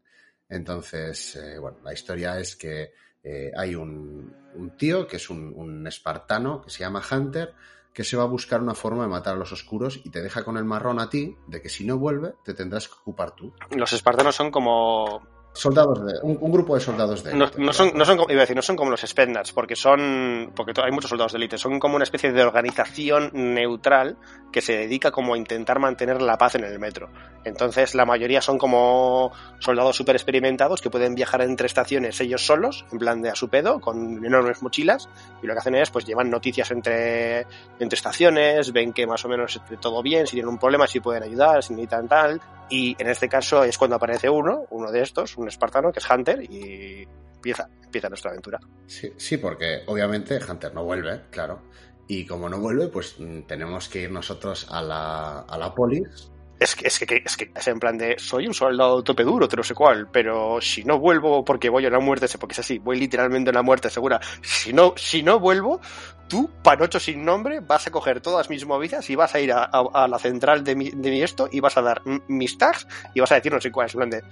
Entonces, 0.49 1.35
eh, 1.35 1.59
bueno, 1.59 1.77
la 1.83 1.93
historia 1.93 2.39
es 2.39 2.55
que 2.55 2.93
eh, 3.23 3.51
hay 3.55 3.75
un, 3.75 4.35
un 4.55 4.75
tío 4.75 5.05
que 5.05 5.17
es 5.17 5.29
un, 5.29 5.53
un 5.55 5.85
espartano 5.85 6.63
que 6.63 6.71
se 6.71 6.79
llama 6.79 7.03
Hunter, 7.11 7.53
que 7.93 8.03
se 8.03 8.17
va 8.17 8.23
a 8.23 8.27
buscar 8.27 8.59
una 8.59 8.73
forma 8.73 9.03
de 9.03 9.09
matar 9.09 9.35
a 9.35 9.37
los 9.37 9.51
oscuros 9.51 10.01
y 10.03 10.09
te 10.09 10.23
deja 10.23 10.43
con 10.43 10.57
el 10.57 10.65
marrón 10.65 10.99
a 10.99 11.07
ti 11.07 11.37
de 11.45 11.61
que 11.61 11.69
si 11.69 11.85
no 11.85 11.99
vuelve 11.99 12.33
te 12.43 12.55
tendrás 12.55 12.87
que 12.87 12.95
ocupar 12.95 13.35
tú. 13.35 13.53
los 13.69 13.93
espartanos 13.93 14.35
son 14.35 14.49
como 14.49 15.34
Soldados 15.55 16.05
de, 16.05 16.13
un, 16.21 16.37
un 16.41 16.51
grupo 16.51 16.75
de 16.75 16.81
soldados 16.81 17.23
de 17.23 17.33
No, 17.33 17.45
élite, 17.45 17.61
no 17.61 17.71
son, 17.73 17.91
no 17.95 18.03
son, 18.05 18.17
como- 18.17 18.29
iba 18.29 18.41
a 18.41 18.43
decir, 18.43 18.55
no 18.55 18.61
son 18.61 18.75
como 18.75 18.91
los 18.91 19.01
Spetsnaz, 19.01 19.51
porque 19.53 19.75
son, 19.75 20.51
porque 20.55 20.73
hay 20.83 20.91
muchos 20.91 21.09
soldados 21.09 21.31
de 21.31 21.37
élite, 21.37 21.57
son 21.57 21.79
como 21.79 21.95
una 21.95 22.03
especie 22.03 22.31
de 22.31 22.43
organización 22.43 23.31
neutral 23.33 24.17
que 24.51 24.61
se 24.61 24.73
dedica 24.77 25.11
como 25.11 25.33
a 25.33 25.37
intentar 25.37 25.79
mantener 25.79 26.21
la 26.21 26.37
paz 26.37 26.55
en 26.55 26.63
el 26.63 26.77
metro. 26.79 27.09
Entonces, 27.43 27.93
la 27.95 28.05
mayoría 28.05 28.41
son 28.41 28.57
como 28.57 29.31
soldados 29.59 29.95
súper 29.95 30.15
experimentados 30.15 30.81
que 30.81 30.89
pueden 30.89 31.13
viajar 31.15 31.41
entre 31.41 31.67
estaciones 31.67 32.19
ellos 32.21 32.45
solos, 32.45 32.85
en 32.91 32.99
plan 32.99 33.21
de 33.21 33.29
a 33.29 33.35
su 33.35 33.49
pedo, 33.49 33.79
con 33.79 34.25
enormes 34.25 34.61
mochilas, 34.61 35.07
y 35.43 35.47
lo 35.47 35.53
que 35.53 35.59
hacen 35.59 35.75
es, 35.75 35.89
pues 35.89 36.05
llevan 36.05 36.29
noticias 36.29 36.71
entre, 36.71 37.41
entre 37.79 37.95
estaciones, 37.95 38.71
ven 38.71 38.93
que 38.93 39.05
más 39.07 39.23
o 39.25 39.29
menos 39.29 39.55
esté 39.55 39.77
todo 39.77 40.01
bien, 40.01 40.25
si 40.25 40.33
tienen 40.33 40.49
un 40.49 40.57
problema, 40.57 40.87
si 40.87 40.99
pueden 40.99 41.23
ayudar, 41.23 41.61
si 41.63 41.73
necesitan 41.73 42.07
tal, 42.07 42.41
y 42.69 42.95
en 42.99 43.07
este 43.07 43.29
caso 43.29 43.63
es 43.63 43.77
cuando 43.77 43.95
aparece 43.95 44.29
uno, 44.29 44.65
uno 44.71 44.91
de 44.91 45.01
estos, 45.01 45.37
un 45.37 45.47
espartano, 45.47 45.91
que 45.91 45.99
es 45.99 46.09
Hunter, 46.09 46.41
y 46.41 47.07
empieza, 47.35 47.69
empieza 47.83 48.09
nuestra 48.09 48.31
aventura. 48.31 48.59
Sí, 48.87 49.13
sí, 49.17 49.37
porque 49.37 49.83
obviamente 49.87 50.39
Hunter 50.47 50.73
no 50.73 50.83
vuelve, 50.83 51.23
claro. 51.29 51.61
Y 52.07 52.25
como 52.25 52.49
no 52.49 52.59
vuelve, 52.59 52.87
pues 52.87 53.19
mm, 53.19 53.41
tenemos 53.41 53.89
que 53.89 54.01
ir 54.01 54.11
nosotros 54.11 54.67
a 54.69 54.81
la, 54.81 55.39
a 55.41 55.57
la 55.57 55.73
polis. 55.73 56.31
Es 56.57 56.73
que, 56.75 56.87
es 56.87 56.99
que, 56.99 57.21
es 57.25 57.35
que 57.35 57.51
es 57.53 57.67
en 57.67 57.79
plan 57.79 57.97
de 57.97 58.15
soy 58.17 58.47
un 58.47 58.53
soldado 58.53 59.03
tope 59.03 59.23
duro, 59.23 59.47
te 59.47 59.57
no 59.57 59.63
sé 59.63 59.73
cuál, 59.73 60.07
pero 60.09 60.61
si 60.61 60.85
no 60.85 60.99
vuelvo 60.99 61.43
porque 61.43 61.67
voy 61.69 61.85
a 61.85 61.89
una 61.89 61.99
muerte, 61.99 62.27
porque 62.39 62.53
es 62.53 62.59
así, 62.59 62.77
voy 62.77 62.97
literalmente 62.97 63.49
a 63.49 63.51
una 63.51 63.61
muerte 63.61 63.89
segura. 63.89 64.21
Si 64.41 64.71
no, 64.71 64.93
si 64.95 65.21
no 65.21 65.39
vuelvo, 65.39 65.81
tú, 66.29 66.49
panocho 66.63 66.99
sin 66.99 67.25
nombre, 67.25 67.59
vas 67.59 67.87
a 67.87 67.91
coger 67.91 68.21
todas 68.21 68.49
mis 68.49 68.65
movidas 68.65 69.09
y 69.09 69.15
vas 69.15 69.35
a 69.35 69.39
ir 69.41 69.51
a, 69.51 70.07
la 70.07 70.19
central 70.19 70.63
de 70.63 70.75
mi, 70.75 70.91
de 70.91 71.11
mi 71.11 71.21
esto 71.21 71.49
y 71.51 71.59
vas 71.59 71.75
a 71.75 71.81
dar 71.81 72.01
mis 72.27 72.57
tags 72.57 72.87
y 73.13 73.19
vas 73.19 73.31
a 73.33 73.35
decir 73.35 73.51
no 73.51 73.59
sé 73.59 73.71
cuál, 73.71 73.89
en 73.89 73.97
plan 73.97 74.09
de 74.09 74.23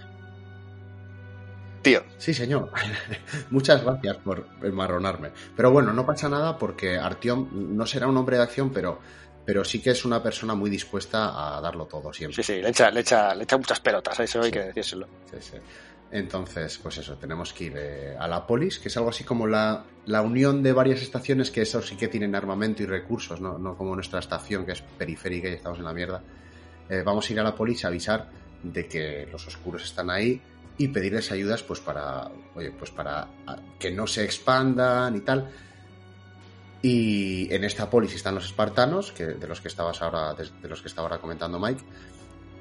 tío, 1.83 2.01
Sí, 2.17 2.33
señor. 2.33 2.71
Muchas 3.51 3.83
gracias 3.83 4.17
por 4.17 4.47
enmarronarme. 4.63 5.31
Pero 5.55 5.69
bueno, 5.71 5.93
no 5.93 6.05
pasa 6.05 6.29
nada 6.29 6.57
porque 6.57 6.97
Artyom 6.97 7.75
no 7.75 7.85
será 7.85 8.07
un 8.07 8.17
hombre 8.17 8.37
de 8.37 8.43
acción, 8.43 8.71
pero, 8.71 8.99
pero 9.45 9.63
sí 9.63 9.81
que 9.81 9.91
es 9.91 10.05
una 10.05 10.21
persona 10.21 10.55
muy 10.55 10.69
dispuesta 10.69 11.57
a 11.57 11.61
darlo 11.61 11.85
todo 11.85 12.13
siempre. 12.13 12.41
sí, 12.41 12.53
sí, 12.53 12.61
le 12.61 12.69
echa, 12.69 12.89
le 12.91 13.01
echa, 13.01 13.35
le 13.35 13.43
echa 13.43 13.57
muchas 13.57 13.79
pelotas, 13.79 14.19
a 14.19 14.23
eso 14.23 14.41
hay 14.41 14.51
que 14.51 14.59
decírselo. 14.59 15.07
Sí, 15.31 15.37
sí. 15.39 15.57
Entonces, 16.11 16.77
pues 16.77 16.99
eso, 16.99 17.15
tenemos 17.15 17.53
que 17.53 17.63
ir 17.63 17.73
eh, 17.75 18.15
a 18.19 18.27
la 18.27 18.45
polis, 18.45 18.77
que 18.77 18.89
es 18.89 18.97
algo 18.97 19.09
así 19.09 19.23
como 19.23 19.47
la, 19.47 19.83
la 20.05 20.21
unión 20.21 20.61
de 20.61 20.71
varias 20.71 21.01
estaciones 21.01 21.49
que 21.49 21.63
eso 21.63 21.81
sí 21.81 21.95
que 21.95 22.07
tienen 22.07 22.35
armamento 22.35 22.83
y 22.83 22.85
recursos, 22.85 23.41
no, 23.41 23.57
no 23.57 23.75
como 23.75 23.95
nuestra 23.95 24.19
estación 24.19 24.63
que 24.63 24.73
es 24.73 24.81
periférica 24.81 25.49
y 25.49 25.53
estamos 25.53 25.79
en 25.79 25.85
la 25.85 25.93
mierda. 25.93 26.21
Eh, 26.87 27.01
vamos 27.03 27.27
a 27.27 27.33
ir 27.33 27.39
a 27.39 27.43
la 27.43 27.55
polis 27.55 27.83
a 27.83 27.87
avisar 27.87 28.29
de 28.61 28.87
que 28.87 29.27
los 29.31 29.47
oscuros 29.47 29.83
están 29.83 30.11
ahí 30.11 30.39
y 30.77 30.87
pedirles 30.89 31.31
ayudas 31.31 31.63
pues 31.63 31.79
para, 31.79 32.29
oye, 32.53 32.71
pues 32.71 32.91
para 32.91 33.27
que 33.79 33.89
no 33.89 34.05
se 34.05 34.23
expandan 34.23 35.15
y 35.15 35.21
tal. 35.21 35.49
Y 36.83 37.47
en 37.55 37.63
esta 37.63 37.89
polis 37.89 38.13
están 38.13 38.35
los 38.35 38.43
espartanos, 38.43 39.13
que, 39.13 39.25
de 39.25 39.47
los 39.47 39.61
que 39.61 39.69
estabas 39.69 40.01
ahora, 40.01 40.33
de, 40.33 40.67
los 40.67 40.81
que 40.81 40.89
estaba 40.89 41.07
ahora 41.07 41.21
comentando 41.21 41.57
Mike. 41.57 41.81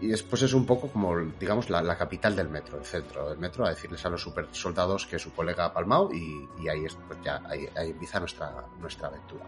Y 0.00 0.06
después 0.06 0.42
es 0.42 0.54
un 0.54 0.64
poco 0.64 0.86
como, 0.92 1.18
digamos, 1.40 1.68
la, 1.70 1.98
capital 1.98 2.36
del 2.36 2.48
metro, 2.48 2.78
el 2.78 2.84
centro 2.84 3.28
del 3.28 3.38
metro, 3.38 3.66
a 3.66 3.70
decirles 3.70 4.06
a 4.06 4.10
los 4.10 4.22
super 4.22 4.46
soldados 4.52 5.06
que 5.06 5.18
su 5.18 5.32
colega 5.32 5.64
ha 5.64 5.72
palmado 5.72 6.10
y, 6.12 6.68
ahí, 6.68 6.84
es, 6.84 6.96
pues 7.08 7.18
ya, 7.24 7.42
ahí, 7.46 7.68
empieza 7.74 8.20
nuestra, 8.20 8.64
nuestra 8.78 9.08
aventura. 9.08 9.44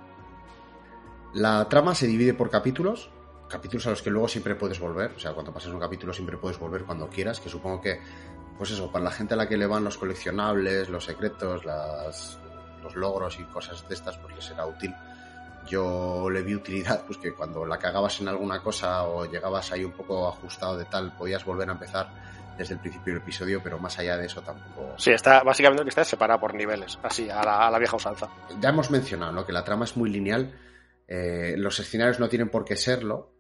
La 1.35 1.69
trama 1.69 1.95
se 1.95 2.09
divide 2.09 2.35
por 2.35 2.51
capítulos, 2.51 3.11
capítulos 3.49 3.87
a 3.87 3.91
los 3.91 4.03
que 4.03 4.11
luego 4.11 4.27
siempre 4.27 4.57
puedes 4.57 4.81
volver, 4.81 5.13
o 5.17 5.21
sea, 5.21 5.35
cuando 5.35 5.53
pases 5.53 5.73
un 5.73 5.79
capítulo 5.79 6.13
siempre 6.13 6.37
puedes 6.37 6.59
volver 6.59 6.83
cuando 6.83 7.09
quieras, 7.09 7.39
que 7.39 7.49
supongo 7.49 7.81
que, 7.81 8.01
pues 8.59 8.73
eso, 8.73 8.91
para 8.91 9.05
la 9.05 9.11
gente 9.13 9.35
a 9.35 9.37
la 9.37 9.49
que 9.49 9.57
le 9.57 9.67
van 9.67 9.85
los 9.85 9.99
coleccionables, 9.99 10.89
los 10.89 11.05
secretos, 11.05 11.65
las, 11.65 12.39
los 12.85 12.95
logros 12.95 13.41
y 13.41 13.45
cosas 13.45 13.89
de 13.89 13.95
estas, 13.95 14.17
pues 14.19 14.37
les 14.37 14.45
será 14.45 14.67
útil 14.67 14.95
yo 15.67 16.29
le 16.31 16.43
vi 16.43 16.55
utilidad, 16.55 17.05
pues 17.07 17.19
que 17.19 17.33
cuando 17.33 17.65
la 17.65 17.79
cagabas 17.79 18.21
en 18.21 18.29
alguna 18.29 18.61
cosa 18.61 19.05
o 19.05 19.25
llegabas 19.25 19.73
ahí 19.73 19.85
un 19.85 19.93
poco 19.93 20.29
ajustado 20.29 20.77
de 20.77 20.85
tal, 20.85 21.17
podías 21.17 21.45
volver 21.45 21.69
a 21.69 21.73
empezar 21.73 22.09
desde 22.57 22.75
el 22.75 22.81
principio 22.81 23.15
del 23.15 23.23
episodio, 23.23 23.61
pero 23.63 23.79
más 23.79 23.99
allá 23.99 24.17
de 24.17 24.27
eso 24.27 24.41
tampoco. 24.43 24.95
Sí, 24.97 25.11
está, 25.11 25.43
básicamente 25.43 25.83
que 25.83 25.89
está 25.89 26.03
es 26.03 26.09
separado 26.09 26.41
por 26.41 26.55
niveles, 26.55 26.99
así, 27.03 27.29
a 27.29 27.43
la, 27.43 27.67
a 27.67 27.71
la 27.71 27.79
vieja 27.79 27.97
usanza. 27.97 28.29
Ya 28.61 28.69
hemos 28.69 28.91
mencionado 28.91 29.33
¿no? 29.33 29.47
que 29.47 29.53
la 29.53 29.65
trama 29.65 29.85
es 29.85 29.97
muy 29.97 30.11
lineal, 30.11 30.55
eh, 31.09 31.55
los 31.57 31.79
escenarios 31.81 32.21
no 32.21 32.29
tienen 32.29 32.51
por 32.51 32.65
qué 32.65 32.77
serlo, 32.77 33.33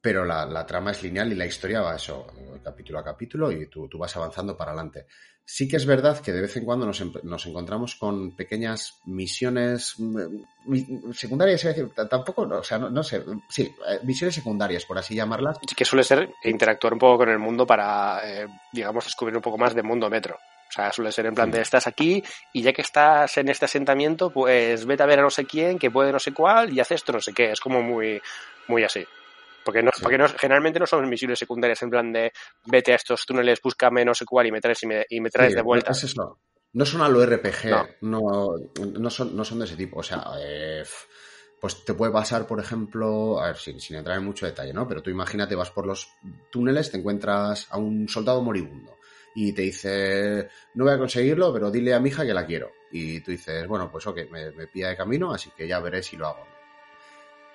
pero 0.00 0.24
la, 0.24 0.44
la 0.44 0.66
trama 0.66 0.90
es 0.90 1.02
lineal 1.02 1.32
y 1.32 1.36
la 1.36 1.46
historia 1.46 1.80
va 1.80 1.96
eso, 1.96 2.26
capítulo 2.62 2.98
a 2.98 3.04
capítulo 3.04 3.50
y 3.50 3.66
tú, 3.66 3.88
tú 3.88 3.98
vas 3.98 4.14
avanzando 4.16 4.56
para 4.56 4.72
adelante. 4.72 5.06
Sí 5.50 5.66
que 5.66 5.78
es 5.78 5.86
verdad 5.86 6.20
que 6.20 6.30
de 6.30 6.42
vez 6.42 6.54
en 6.58 6.66
cuando 6.66 6.84
nos, 6.84 7.02
nos 7.24 7.46
encontramos 7.46 7.94
con 7.94 8.32
pequeñas 8.32 9.00
misiones 9.06 9.94
mm, 9.96 11.10
secundarias, 11.12 11.62
decir, 11.62 11.88
tampoco, 12.10 12.42
o 12.42 12.62
sea, 12.62 12.76
no, 12.76 12.90
no 12.90 13.02
sé, 13.02 13.24
sí, 13.48 13.62
eh, 13.62 14.00
misiones 14.02 14.34
secundarias, 14.34 14.84
por 14.84 14.98
así 14.98 15.14
llamarlas. 15.14 15.56
Sí 15.66 15.74
que 15.74 15.86
suele 15.86 16.04
ser 16.04 16.30
interactuar 16.44 16.92
un 16.92 16.98
poco 16.98 17.16
con 17.16 17.30
el 17.30 17.38
mundo 17.38 17.66
para, 17.66 18.20
eh, 18.24 18.46
digamos, 18.70 19.06
descubrir 19.06 19.36
un 19.36 19.42
poco 19.42 19.56
más 19.56 19.74
de 19.74 19.82
mundo 19.82 20.10
metro. 20.10 20.34
O 20.34 20.70
sea, 20.70 20.92
suele 20.92 21.12
ser 21.12 21.24
en 21.24 21.34
plan 21.34 21.50
de 21.50 21.62
estás 21.62 21.86
aquí 21.86 22.22
y 22.52 22.60
ya 22.60 22.74
que 22.74 22.82
estás 22.82 23.38
en 23.38 23.48
este 23.48 23.64
asentamiento, 23.64 24.28
pues 24.28 24.84
vete 24.84 25.02
a 25.02 25.06
ver 25.06 25.20
a 25.20 25.22
no 25.22 25.30
sé 25.30 25.46
quién, 25.46 25.78
que 25.78 25.90
puede 25.90 26.12
no 26.12 26.18
sé 26.18 26.32
cuál 26.34 26.74
y 26.74 26.80
haces 26.80 26.96
esto 26.96 27.12
no 27.14 27.20
sé 27.22 27.32
qué. 27.32 27.52
Es 27.52 27.60
como 27.60 27.80
muy, 27.80 28.20
muy 28.66 28.84
así. 28.84 29.02
Porque, 29.68 29.82
no, 29.82 29.90
porque 30.00 30.16
no, 30.16 30.26
generalmente 30.30 30.78
no 30.78 30.86
son 30.86 31.06
misiones 31.06 31.38
secundarias 31.38 31.82
en 31.82 31.90
plan 31.90 32.10
de 32.10 32.32
vete 32.64 32.92
a 32.92 32.94
estos 32.94 33.26
túneles, 33.26 33.60
búscame 33.60 34.02
no 34.02 34.14
sé 34.14 34.24
cuál 34.24 34.46
y 34.46 34.50
me 34.50 34.62
traes, 34.62 34.82
y 34.82 34.86
me, 34.86 35.04
y 35.10 35.20
me 35.20 35.28
traes 35.28 35.54
de 35.54 35.60
vuelta. 35.60 35.92
Es 35.92 36.04
eso. 36.04 36.40
No 36.72 36.86
son 36.86 37.02
a 37.02 37.08
lo 37.10 37.22
RPG, 37.22 37.98
no, 38.00 38.54
no, 38.98 39.10
son, 39.10 39.36
no 39.36 39.44
son 39.44 39.58
de 39.58 39.66
ese 39.66 39.76
tipo. 39.76 39.98
O 39.98 40.02
sea, 40.02 40.24
eh, 40.40 40.82
pues 41.60 41.84
te 41.84 41.92
puede 41.92 42.10
pasar, 42.10 42.46
por 42.46 42.58
ejemplo, 42.60 43.38
a 43.38 43.48
ver, 43.48 43.58
sin, 43.58 43.78
sin, 43.78 43.96
entrar 43.96 44.16
en 44.16 44.24
mucho 44.24 44.46
detalle, 44.46 44.72
¿no? 44.72 44.88
Pero 44.88 45.02
tú 45.02 45.10
imagínate, 45.10 45.54
vas 45.54 45.70
por 45.70 45.84
los 45.84 46.08
túneles, 46.50 46.90
te 46.90 46.96
encuentras 46.96 47.66
a 47.68 47.76
un 47.76 48.08
soldado 48.08 48.40
moribundo 48.40 48.96
y 49.34 49.52
te 49.52 49.60
dice, 49.60 50.48
no 50.76 50.84
voy 50.84 50.94
a 50.94 50.98
conseguirlo, 50.98 51.52
pero 51.52 51.70
dile 51.70 51.92
a 51.92 52.00
mi 52.00 52.08
hija 52.08 52.24
que 52.24 52.32
la 52.32 52.46
quiero. 52.46 52.70
Y 52.90 53.20
tú 53.20 53.32
dices, 53.32 53.66
bueno, 53.66 53.90
pues 53.92 54.06
ok, 54.06 54.30
me, 54.30 54.50
me 54.52 54.66
pilla 54.66 54.88
de 54.88 54.96
camino, 54.96 55.30
así 55.30 55.50
que 55.54 55.68
ya 55.68 55.78
veré 55.78 56.02
si 56.02 56.16
lo 56.16 56.28
hago. 56.28 56.57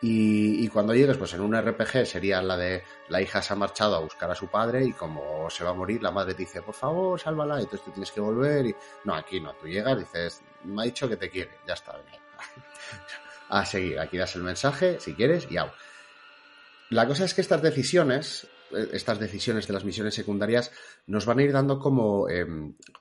Y, 0.06 0.68
cuando 0.68 0.94
llegues, 0.94 1.16
pues 1.16 1.34
en 1.34 1.40
un 1.40 1.56
RPG 1.56 2.06
sería 2.06 2.42
la 2.42 2.58
de 2.58 2.84
la 3.08 3.22
hija 3.22 3.42
se 3.42 3.54
ha 3.54 3.56
marchado 3.56 3.96
a 3.96 4.00
buscar 4.00 4.30
a 4.30 4.36
su 4.36 4.48
padre 4.48 4.84
y 4.84 4.92
como 4.92 5.50
se 5.50 5.64
va 5.64 5.70
a 5.70 5.74
morir, 5.74 6.04
la 6.04 6.12
madre 6.12 6.34
te 6.34 6.40
dice, 6.40 6.62
por 6.62 6.74
favor, 6.74 7.18
sálvala, 7.18 7.60
y 7.60 7.64
entonces 7.64 7.86
tú 7.86 7.92
tienes 7.92 8.12
que 8.12 8.20
volver. 8.20 8.66
Y 8.66 8.76
no, 9.06 9.16
aquí 9.16 9.40
no, 9.40 9.54
tú 9.54 9.66
llegas, 9.66 9.98
dices, 9.98 10.42
me 10.66 10.82
ha 10.82 10.86
dicho 10.86 11.08
que 11.08 11.16
te 11.16 11.30
quiere, 11.30 11.52
ya 11.66 11.76
está. 11.76 11.96
a 13.50 13.66
seguir, 13.66 13.98
aquí 13.98 14.18
das 14.18 14.36
el 14.36 14.44
mensaje, 14.44 15.00
si 15.00 15.14
quieres, 15.16 15.50
y 15.50 15.56
au. 15.56 15.70
La 16.90 17.08
cosa 17.08 17.24
es 17.24 17.34
que 17.34 17.40
estas 17.40 17.62
decisiones 17.62 18.46
estas 18.92 19.20
decisiones 19.20 19.68
de 19.68 19.74
las 19.74 19.84
misiones 19.84 20.14
secundarias 20.14 20.72
nos 21.08 21.26
van 21.26 21.40
a 21.40 21.44
ir 21.44 21.52
dando 21.52 21.80
como, 21.80 22.30
eh, 22.30 22.46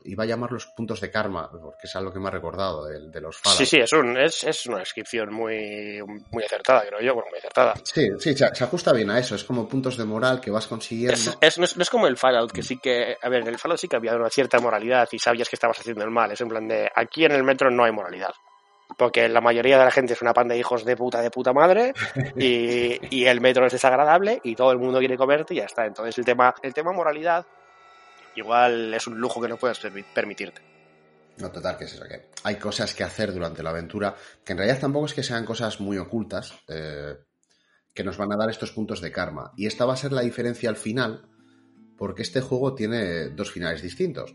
iba 0.04 0.24
a 0.24 0.26
llamar 0.26 0.52
los 0.52 0.66
puntos 0.66 1.00
de 1.00 1.10
karma, 1.10 1.50
porque 1.50 1.84
es 1.84 1.96
algo 1.96 2.12
que 2.12 2.18
me 2.18 2.28
ha 2.28 2.30
recordado 2.30 2.86
de, 2.86 3.10
de 3.10 3.20
los 3.20 3.38
Fallout. 3.38 3.58
Sí, 3.58 3.66
sí, 3.66 3.76
es, 3.78 3.92
un, 3.92 4.16
es, 4.16 4.44
es, 4.44 4.66
una 4.66 4.78
descripción 4.78 5.32
muy, 5.32 6.00
muy 6.30 6.44
acertada, 6.44 6.84
creo 6.86 7.00
yo, 7.00 7.14
bueno, 7.14 7.30
muy 7.30 7.38
acertada. 7.38 7.74
Sí, 7.82 8.08
sí, 8.18 8.34
se, 8.34 8.54
se, 8.54 8.64
ajusta 8.64 8.92
bien 8.92 9.10
a 9.10 9.18
eso, 9.18 9.34
es 9.34 9.44
como 9.44 9.68
puntos 9.68 9.96
de 9.96 10.04
moral 10.04 10.40
que 10.40 10.50
vas 10.50 10.66
consiguiendo. 10.66 11.14
Es, 11.14 11.38
es, 11.40 11.58
no, 11.58 11.64
es, 11.64 11.76
no 11.76 11.82
es 11.82 11.90
como 11.90 12.06
el 12.06 12.16
Fallout, 12.16 12.52
que 12.52 12.62
sí 12.62 12.78
que, 12.78 13.16
a 13.20 13.28
ver, 13.28 13.42
en 13.42 13.48
el 13.48 13.58
Fallout 13.58 13.80
sí 13.80 13.88
que 13.88 13.96
había 13.96 14.14
una 14.14 14.30
cierta 14.30 14.58
moralidad 14.58 15.08
y 15.12 15.18
sabías 15.18 15.48
que 15.48 15.56
estabas 15.56 15.78
haciendo 15.78 16.04
el 16.04 16.10
mal, 16.10 16.30
es 16.32 16.40
en 16.40 16.48
plan 16.48 16.68
de, 16.68 16.90
aquí 16.94 17.24
en 17.24 17.32
el 17.32 17.44
metro 17.44 17.70
no 17.70 17.84
hay 17.84 17.92
moralidad 17.92 18.32
porque 18.96 19.28
la 19.28 19.40
mayoría 19.40 19.78
de 19.78 19.84
la 19.84 19.90
gente 19.90 20.12
es 20.12 20.22
una 20.22 20.34
panda 20.34 20.54
de 20.54 20.60
hijos 20.60 20.84
de 20.84 20.96
puta 20.96 21.20
de 21.20 21.30
puta 21.30 21.52
madre 21.52 21.92
y, 22.36 23.24
el 23.24 23.40
metro 23.40 23.66
es 23.66 23.72
desagradable 23.72 24.40
y 24.42 24.54
todo 24.54 24.72
el 24.72 24.78
mundo 24.78 24.98
quiere 24.98 25.16
comerte 25.16 25.54
y 25.54 25.58
ya 25.58 25.64
está. 25.64 25.86
Entonces 25.86 26.18
el 26.18 26.24
tema, 26.24 26.54
el 26.62 26.74
tema 26.74 26.92
moralidad 26.92 27.46
igual 28.34 28.92
es 28.94 29.06
un 29.06 29.18
lujo 29.18 29.40
que 29.40 29.48
no 29.48 29.56
puedes 29.56 29.78
permitirte. 30.14 30.62
No, 31.38 31.50
total, 31.50 31.78
que 31.78 31.84
es 31.84 31.94
eso, 31.94 32.04
que 32.04 32.28
hay 32.44 32.56
cosas 32.56 32.94
que 32.94 33.04
hacer 33.04 33.32
durante 33.32 33.62
la 33.62 33.70
aventura 33.70 34.14
que 34.44 34.52
en 34.52 34.58
realidad 34.58 34.80
tampoco 34.80 35.06
es 35.06 35.14
que 35.14 35.22
sean 35.22 35.44
cosas 35.44 35.80
muy 35.80 35.96
ocultas 35.96 36.52
eh, 36.68 37.16
que 37.94 38.04
nos 38.04 38.16
van 38.16 38.32
a 38.32 38.36
dar 38.36 38.50
estos 38.50 38.72
puntos 38.72 39.00
de 39.00 39.10
karma. 39.10 39.52
Y 39.56 39.66
esta 39.66 39.86
va 39.86 39.94
a 39.94 39.96
ser 39.96 40.12
la 40.12 40.22
diferencia 40.22 40.68
al 40.68 40.76
final 40.76 41.28
porque 41.96 42.22
este 42.22 42.40
juego 42.40 42.74
tiene 42.74 43.30
dos 43.30 43.50
finales 43.50 43.80
distintos 43.80 44.34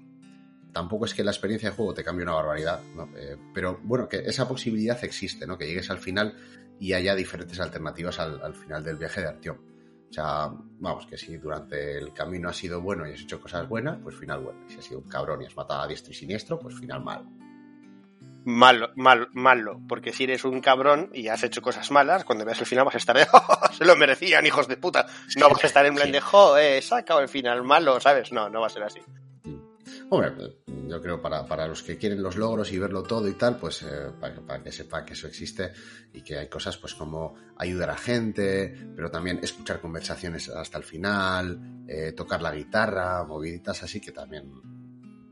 tampoco 0.77 1.05
es 1.05 1.15
que 1.15 1.23
la 1.23 1.31
experiencia 1.31 1.71
de 1.71 1.75
juego 1.75 1.95
te 1.95 2.03
cambie 2.03 2.21
una 2.21 2.35
barbaridad, 2.35 2.79
¿no? 2.95 3.09
eh, 3.17 3.35
pero 3.51 3.79
bueno, 3.81 4.07
que 4.07 4.19
esa 4.19 4.47
posibilidad 4.47 5.03
existe, 5.03 5.47
¿no? 5.47 5.57
Que 5.57 5.65
llegues 5.65 5.89
al 5.89 5.97
final 5.97 6.35
y 6.79 6.93
haya 6.93 7.15
diferentes 7.15 7.59
alternativas 7.59 8.19
al, 8.19 8.39
al 8.43 8.53
final 8.53 8.83
del 8.83 8.95
viaje 8.95 9.21
de 9.21 9.27
Artión. 9.27 9.57
O 10.07 10.13
sea, 10.13 10.51
vamos, 10.79 11.07
que 11.07 11.17
si 11.17 11.35
durante 11.37 11.97
el 11.97 12.13
camino 12.13 12.49
has 12.49 12.57
sido 12.57 12.79
bueno 12.79 13.07
y 13.07 13.13
has 13.13 13.21
hecho 13.21 13.41
cosas 13.41 13.67
buenas, 13.67 13.97
pues 14.03 14.15
final 14.15 14.41
bueno. 14.41 14.59
Y 14.67 14.73
si 14.73 14.77
has 14.77 14.85
sido 14.85 14.99
un 14.99 15.09
cabrón 15.09 15.41
y 15.41 15.47
has 15.47 15.57
matado 15.57 15.81
a 15.81 15.87
diestro 15.87 16.11
y 16.11 16.15
siniestro, 16.15 16.59
pues 16.59 16.75
final 16.75 17.03
mal. 17.03 17.25
Malo, 18.45 18.91
mal, 18.95 19.29
malo, 19.33 19.81
porque 19.89 20.13
si 20.13 20.25
eres 20.25 20.45
un 20.45 20.61
cabrón 20.61 21.09
y 21.11 21.27
has 21.27 21.43
hecho 21.43 21.63
cosas 21.63 21.89
malas, 21.89 22.23
cuando 22.23 22.45
veas 22.45 22.59
el 22.59 22.67
final 22.67 22.85
vas 22.85 22.93
a 22.93 22.99
estar 22.99 23.17
de, 23.17 23.25
oh, 23.33 23.73
se 23.75 23.83
lo 23.83 23.95
merecían, 23.95 24.45
hijos 24.45 24.67
de 24.67 24.77
puta. 24.77 25.07
No 25.37 25.49
vas 25.49 25.63
a 25.63 25.67
estar 25.67 25.87
en 25.87 25.95
plan 25.95 26.11
de, 26.11 26.21
jo, 26.21 26.55
eh, 26.55 26.83
sacado 26.83 27.19
el 27.19 27.29
final 27.29 27.63
malo, 27.63 27.99
¿sabes? 27.99 28.31
No, 28.31 28.47
no 28.47 28.61
va 28.61 28.67
a 28.67 28.69
ser 28.69 28.83
así. 28.83 29.01
Hombre, 30.09 30.31
yo 30.87 31.01
creo 31.01 31.21
para, 31.21 31.45
para 31.45 31.67
los 31.67 31.83
que 31.83 31.97
quieren 31.97 32.23
los 32.23 32.37
logros 32.37 32.71
y 32.71 32.79
verlo 32.79 33.03
todo 33.03 33.27
y 33.27 33.33
tal, 33.33 33.57
pues 33.57 33.81
eh, 33.81 34.11
para, 34.17 34.39
para, 34.39 34.63
que 34.63 34.71
sepa 34.71 35.03
que 35.03 35.13
eso 35.13 35.27
existe 35.27 35.73
y 36.13 36.21
que 36.21 36.37
hay 36.37 36.47
cosas 36.47 36.77
pues 36.77 36.95
como 36.95 37.35
ayudar 37.57 37.89
a 37.89 37.97
gente, 37.97 38.73
pero 38.95 39.11
también 39.11 39.39
escuchar 39.43 39.81
conversaciones 39.81 40.47
hasta 40.47 40.77
el 40.77 40.85
final, 40.85 41.83
eh, 41.89 42.13
tocar 42.13 42.41
la 42.41 42.53
guitarra, 42.53 43.23
moviditas 43.25 43.83
así 43.83 43.99
que 43.99 44.11
también... 44.11 44.77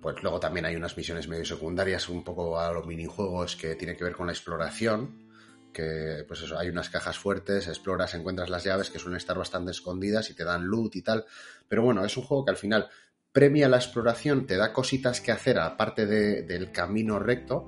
Pues 0.01 0.21
luego 0.21 0.39
también 0.39 0.67
hay 0.67 0.75
unas 0.75 0.95
misiones 0.97 1.27
medio 1.27 1.45
secundarias, 1.45 2.09
un 2.09 2.23
poco 2.23 2.59
a 2.59 2.71
los 2.71 2.85
minijuegos 2.85 3.55
que 3.55 3.73
tiene 3.73 3.97
que 3.97 4.03
ver 4.03 4.13
con 4.13 4.27
la 4.27 4.33
exploración, 4.33 5.25
que 5.73 6.23
pues 6.27 6.43
eso, 6.43 6.59
hay 6.59 6.69
unas 6.69 6.89
cajas 6.89 7.17
fuertes, 7.17 7.67
exploras, 7.67 8.13
encuentras 8.13 8.51
las 8.51 8.63
llaves 8.63 8.91
que 8.91 8.99
suelen 8.99 9.17
estar 9.17 9.35
bastante 9.35 9.71
escondidas 9.71 10.29
y 10.29 10.35
te 10.35 10.43
dan 10.43 10.67
loot 10.67 10.95
y 10.95 11.01
tal, 11.01 11.25
pero 11.67 11.81
bueno, 11.81 12.05
es 12.05 12.15
un 12.17 12.23
juego 12.23 12.45
que 12.45 12.51
al 12.51 12.57
final 12.57 12.87
premia 13.35 13.67
la 13.67 13.75
exploración, 13.75 14.47
te 14.47 14.55
da 14.55 14.71
cositas 14.71 15.19
que 15.19 15.33
hacer 15.33 15.59
aparte 15.59 16.05
de, 16.05 16.43
del 16.43 16.71
camino 16.71 17.19
recto, 17.19 17.67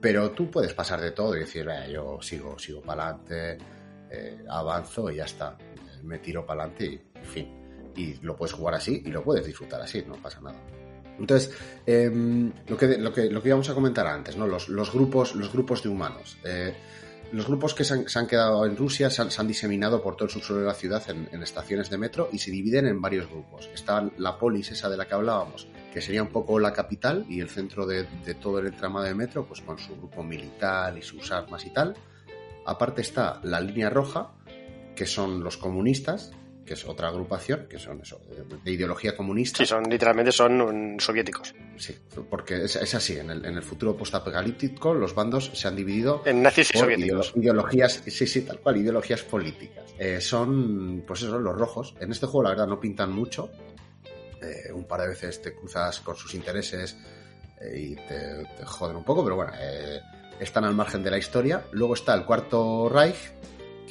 pero 0.00 0.32
tú 0.32 0.50
puedes 0.50 0.74
pasar 0.74 1.00
de 1.00 1.12
todo 1.12 1.36
y 1.36 1.38
decir, 1.38 1.64
yo 1.92 2.18
sigo, 2.20 2.58
sigo 2.58 2.82
para 2.82 3.06
adelante, 3.06 3.58
eh, 4.10 4.44
avanzo 4.50 5.12
y 5.12 5.16
ya 5.18 5.26
está, 5.26 5.56
me 6.02 6.18
tiro 6.18 6.44
para 6.44 6.64
adelante 6.64 6.86
y 6.86 7.18
en 7.18 7.24
fin. 7.24 7.92
Y 7.94 8.14
lo 8.14 8.34
puedes 8.34 8.52
jugar 8.52 8.74
así 8.74 9.00
y 9.06 9.10
lo 9.10 9.22
puedes 9.22 9.46
disfrutar 9.46 9.80
así, 9.80 10.02
no 10.08 10.16
pasa 10.16 10.40
nada. 10.40 10.58
Entonces, 11.20 11.56
eh, 11.86 12.10
lo, 12.66 12.76
que, 12.76 12.98
lo, 12.98 13.12
que, 13.12 13.30
lo 13.30 13.40
que 13.40 13.48
íbamos 13.50 13.70
a 13.70 13.74
comentar 13.74 14.08
antes, 14.08 14.36
¿no? 14.36 14.48
Los, 14.48 14.68
los 14.68 14.92
grupos, 14.92 15.36
los 15.36 15.52
grupos 15.52 15.84
de 15.84 15.88
humanos. 15.88 16.36
Eh, 16.42 16.74
los 17.34 17.48
grupos 17.48 17.74
que 17.74 17.82
se 17.82 17.94
han, 17.94 18.26
quedado 18.28 18.64
en 18.64 18.76
Rusia 18.76 19.10
se 19.10 19.20
han, 19.20 19.30
se 19.30 19.40
han, 19.40 19.48
diseminado 19.48 20.00
por 20.00 20.14
todo 20.14 20.26
el 20.26 20.30
subsuelo 20.30 20.60
de 20.60 20.68
la 20.68 20.74
ciudad 20.74 21.02
en, 21.10 21.42
estaciones 21.42 21.90
de 21.90 21.98
metro 21.98 22.28
y 22.32 22.38
se 22.38 22.52
dividen 22.52 22.86
en 22.86 23.00
varios 23.00 23.28
grupos. 23.28 23.68
Está 23.74 24.08
la 24.18 24.38
polis, 24.38 24.70
esa 24.70 24.88
de 24.88 24.96
la 24.96 25.06
que 25.06 25.14
hablábamos, 25.14 25.66
que 25.92 26.00
sería 26.00 26.22
un 26.22 26.28
poco 26.28 26.60
la 26.60 26.72
capital 26.72 27.26
y 27.28 27.40
el 27.40 27.48
centro 27.48 27.86
de, 27.86 28.04
de 28.24 28.34
todo 28.34 28.60
el 28.60 28.68
entramado 28.68 29.04
de 29.04 29.16
metro, 29.16 29.46
pues 29.46 29.62
con 29.62 29.78
su 29.78 29.96
grupo 29.96 30.22
militar 30.22 30.96
y 30.96 31.02
sus 31.02 31.32
armas 31.32 31.66
y 31.66 31.70
tal. 31.70 31.96
Aparte 32.66 33.02
está 33.02 33.40
la 33.42 33.60
línea 33.60 33.90
roja, 33.90 34.30
que 34.94 35.06
son 35.06 35.42
los 35.42 35.56
comunistas, 35.56 36.30
que 36.64 36.74
es 36.74 36.84
otra 36.86 37.08
agrupación, 37.08 37.66
que 37.68 37.78
son 37.78 38.00
eso, 38.00 38.20
de, 38.28 38.56
de 38.56 38.70
ideología 38.70 39.16
comunista. 39.16 39.58
Sí, 39.58 39.66
son 39.66 39.84
literalmente 39.84 40.32
son 40.32 40.96
soviéticos. 40.98 41.54
Sí, 41.76 41.96
porque 42.30 42.64
es, 42.64 42.76
es 42.76 42.94
así, 42.94 43.18
en 43.18 43.30
el, 43.30 43.44
en 43.44 43.56
el, 43.56 43.62
futuro 43.62 43.96
postapocalíptico 43.96 44.94
los 44.94 45.14
bandos 45.14 45.50
se 45.54 45.68
han 45.68 45.76
dividido 45.76 46.22
en 46.24 46.42
nazis 46.42 46.74
y 46.74 46.78
soviéticos. 46.78 47.32
Ideologías, 47.36 48.02
sí, 48.06 48.26
sí, 48.26 48.42
tal 48.42 48.60
cual, 48.60 48.78
ideologías 48.78 49.22
políticas. 49.22 49.84
Eh, 49.98 50.20
son, 50.20 51.04
pues 51.06 51.22
eso, 51.22 51.38
los 51.38 51.56
rojos. 51.56 51.94
En 52.00 52.10
este 52.10 52.26
juego 52.26 52.44
la 52.44 52.50
verdad 52.50 52.66
no 52.66 52.80
pintan 52.80 53.12
mucho. 53.12 53.50
Eh, 54.42 54.72
un 54.72 54.84
par 54.84 55.00
de 55.00 55.08
veces 55.08 55.40
te 55.40 55.54
cruzas 55.54 56.00
con 56.00 56.16
sus 56.16 56.34
intereses 56.34 56.96
eh, 57.60 57.78
y 57.78 57.94
te, 57.96 58.44
te, 58.56 58.64
joden 58.64 58.96
un 58.96 59.04
poco, 59.04 59.22
pero 59.24 59.36
bueno, 59.36 59.52
eh, 59.58 60.00
están 60.38 60.64
al 60.64 60.74
margen 60.74 61.02
de 61.02 61.10
la 61.10 61.18
historia. 61.18 61.64
Luego 61.72 61.94
está 61.94 62.14
el 62.14 62.24
Cuarto 62.24 62.88
Reich, 62.88 63.32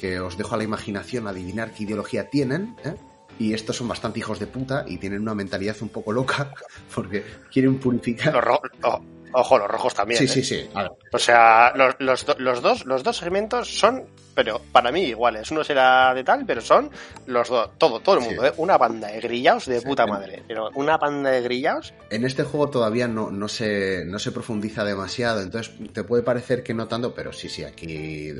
que 0.04 0.20
os 0.20 0.36
dejo 0.36 0.54
a 0.54 0.58
la 0.58 0.64
imaginación 0.64 1.26
adivinar 1.26 1.72
qué 1.72 1.84
ideología 1.84 2.28
tienen, 2.28 2.76
¿eh? 2.84 2.94
Y 3.38 3.54
estos 3.54 3.76
son 3.78 3.88
bastante 3.88 4.18
hijos 4.18 4.38
de 4.38 4.46
puta 4.46 4.84
y 4.86 4.98
tienen 4.98 5.22
una 5.22 5.34
mentalidad 5.34 5.76
un 5.80 5.88
poco 5.88 6.12
loca 6.12 6.52
porque 6.94 7.24
quieren 7.50 7.78
purificar. 7.78 8.34
Los, 8.34 8.44
ro 8.44 8.60
oh, 8.82 9.00
ojo, 9.34 9.58
los 9.58 9.68
rojos 9.68 9.94
también. 9.94 10.18
Sí, 10.18 10.24
¿eh? 10.24 10.28
sí, 10.28 10.42
sí. 10.42 10.68
O 11.12 11.18
sea, 11.18 11.72
los, 11.74 11.94
los, 11.98 12.26
los, 12.38 12.62
dos, 12.62 12.84
los 12.86 13.02
dos 13.02 13.16
segmentos 13.16 13.76
son, 13.76 14.04
pero 14.34 14.60
para 14.72 14.90
mí 14.92 15.02
iguales. 15.02 15.50
Uno 15.50 15.64
será 15.64 16.14
de 16.14 16.22
tal, 16.24 16.44
pero 16.46 16.60
son 16.60 16.90
los 17.26 17.48
dos, 17.48 17.70
todo, 17.78 18.00
todo 18.00 18.16
el 18.16 18.20
mundo, 18.22 18.42
sí. 18.42 18.48
¿eh? 18.48 18.52
Una 18.56 18.78
banda 18.78 19.08
de 19.08 19.20
grillaos 19.20 19.66
de 19.66 19.80
sí, 19.80 19.86
puta 19.86 20.06
madre. 20.06 20.42
Pero 20.46 20.70
una 20.74 20.96
banda 20.96 21.30
de 21.30 21.42
grillaos. 21.42 21.92
En 22.10 22.24
este 22.24 22.44
juego 22.44 22.70
todavía 22.70 23.08
no, 23.08 23.30
no, 23.30 23.48
se, 23.48 24.04
no 24.04 24.18
se 24.18 24.32
profundiza 24.32 24.84
demasiado, 24.84 25.42
entonces 25.42 25.74
te 25.92 26.04
puede 26.04 26.22
parecer 26.22 26.62
que 26.62 26.74
no 26.74 26.86
tanto, 26.86 27.14
pero 27.14 27.32
sí, 27.32 27.48
sí, 27.48 27.64
aquí 27.64 28.32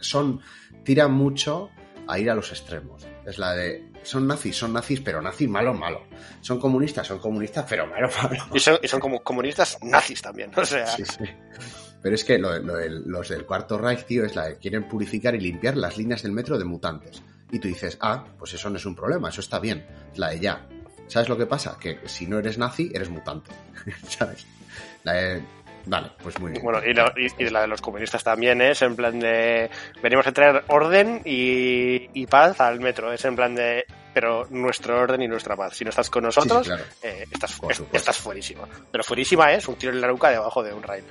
son. 0.00 0.40
Tiran 0.86 1.12
mucho 1.12 1.68
a 2.08 2.18
ir 2.18 2.30
a 2.30 2.34
los 2.34 2.50
extremos. 2.50 3.06
Es 3.26 3.38
la 3.38 3.54
de 3.54 3.90
son 4.04 4.26
nazis, 4.26 4.56
son 4.56 4.72
nazis, 4.72 5.00
pero 5.00 5.20
nazis 5.20 5.48
malo, 5.48 5.74
malo. 5.74 6.04
Son 6.40 6.60
comunistas, 6.60 7.08
son 7.08 7.18
comunistas, 7.18 7.66
pero 7.68 7.86
malo, 7.88 8.08
malo. 8.22 8.44
Y 8.54 8.60
son, 8.60 8.78
y 8.80 8.88
son 8.88 9.00
como 9.00 9.22
comunistas 9.22 9.78
nazis 9.82 10.22
también, 10.22 10.50
o 10.56 10.64
sea. 10.64 10.86
Sí, 10.86 11.04
sí. 11.04 11.24
Pero 12.00 12.14
es 12.14 12.24
que 12.24 12.38
lo, 12.38 12.56
lo, 12.60 12.78
los 12.88 13.28
del 13.28 13.44
Cuarto 13.44 13.78
Reich, 13.78 14.06
tío, 14.06 14.24
es 14.24 14.36
la 14.36 14.46
de 14.46 14.58
quieren 14.58 14.86
purificar 14.86 15.34
y 15.34 15.40
limpiar 15.40 15.76
las 15.76 15.98
líneas 15.98 16.22
del 16.22 16.32
metro 16.32 16.56
de 16.56 16.64
mutantes. 16.64 17.20
Y 17.50 17.58
tú 17.58 17.66
dices, 17.66 17.98
ah, 18.00 18.24
pues 18.38 18.54
eso 18.54 18.70
no 18.70 18.76
es 18.76 18.86
un 18.86 18.94
problema, 18.94 19.28
eso 19.28 19.40
está 19.40 19.58
bien. 19.58 19.84
La 20.14 20.30
de 20.30 20.40
ya. 20.40 20.68
¿Sabes 21.08 21.28
lo 21.28 21.36
que 21.36 21.46
pasa? 21.46 21.76
Que 21.80 21.98
si 22.06 22.26
no 22.26 22.38
eres 22.38 22.58
nazi, 22.58 22.90
eres 22.94 23.10
mutante. 23.10 23.50
¿Sabes? 24.08 24.46
La 25.02 25.12
de, 25.14 25.42
Vale, 25.86 26.10
pues 26.22 26.38
muy 26.40 26.50
bien. 26.50 26.62
Bueno, 26.62 26.80
y, 26.84 26.92
lo, 26.92 27.06
y, 27.16 27.30
y, 27.38 27.50
la 27.50 27.62
de 27.62 27.68
los 27.68 27.80
comunistas 27.80 28.22
también 28.22 28.60
es 28.60 28.82
en 28.82 28.96
plan 28.96 29.18
de. 29.18 29.70
Venimos 30.02 30.26
a 30.26 30.32
traer 30.32 30.64
orden 30.68 31.22
y, 31.24 32.10
y, 32.12 32.26
paz 32.26 32.60
al 32.60 32.80
metro. 32.80 33.12
Es 33.12 33.24
en 33.24 33.36
plan 33.36 33.54
de. 33.54 33.84
pero 34.12 34.46
nuestro 34.50 35.00
orden 35.00 35.22
y 35.22 35.28
nuestra 35.28 35.56
paz. 35.56 35.76
Si 35.76 35.84
no 35.84 35.90
estás 35.90 36.10
con 36.10 36.24
nosotros, 36.24 36.68
eh, 37.02 37.24
estás, 37.30 37.60
estás 37.92 38.18
fuerísima. 38.18 38.66
Pero 38.90 39.04
fuerísima 39.04 39.52
es 39.52 39.68
un 39.68 39.76
tiro 39.76 39.92
en 39.92 40.00
la 40.00 40.08
nuca 40.08 40.30
debajo 40.30 40.62
de 40.62 40.72
un 40.72 40.82
raid. 40.82 41.04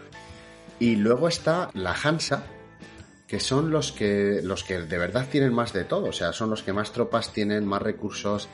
Y 0.80 0.98
luego 0.98 1.30
está 1.30 1.70
la 1.74 1.94
Hansa, 1.94 2.44
que 3.28 3.40
son 3.40 3.72
los 3.72 3.94
que, 3.94 4.42
los 4.44 4.64
que 4.64 4.80
de 4.80 4.98
verdad 4.98 5.28
tienen 5.30 5.54
más 5.54 5.72
de 5.72 5.86
todo. 5.86 6.10
O 6.10 6.14
sea, 6.14 6.34
son 6.34 6.50
los 6.50 6.64
que 6.64 6.74
más 6.74 6.92
tropas 6.92 7.32
tienen, 7.32 7.66
más 7.66 7.82
recursos, 7.82 8.50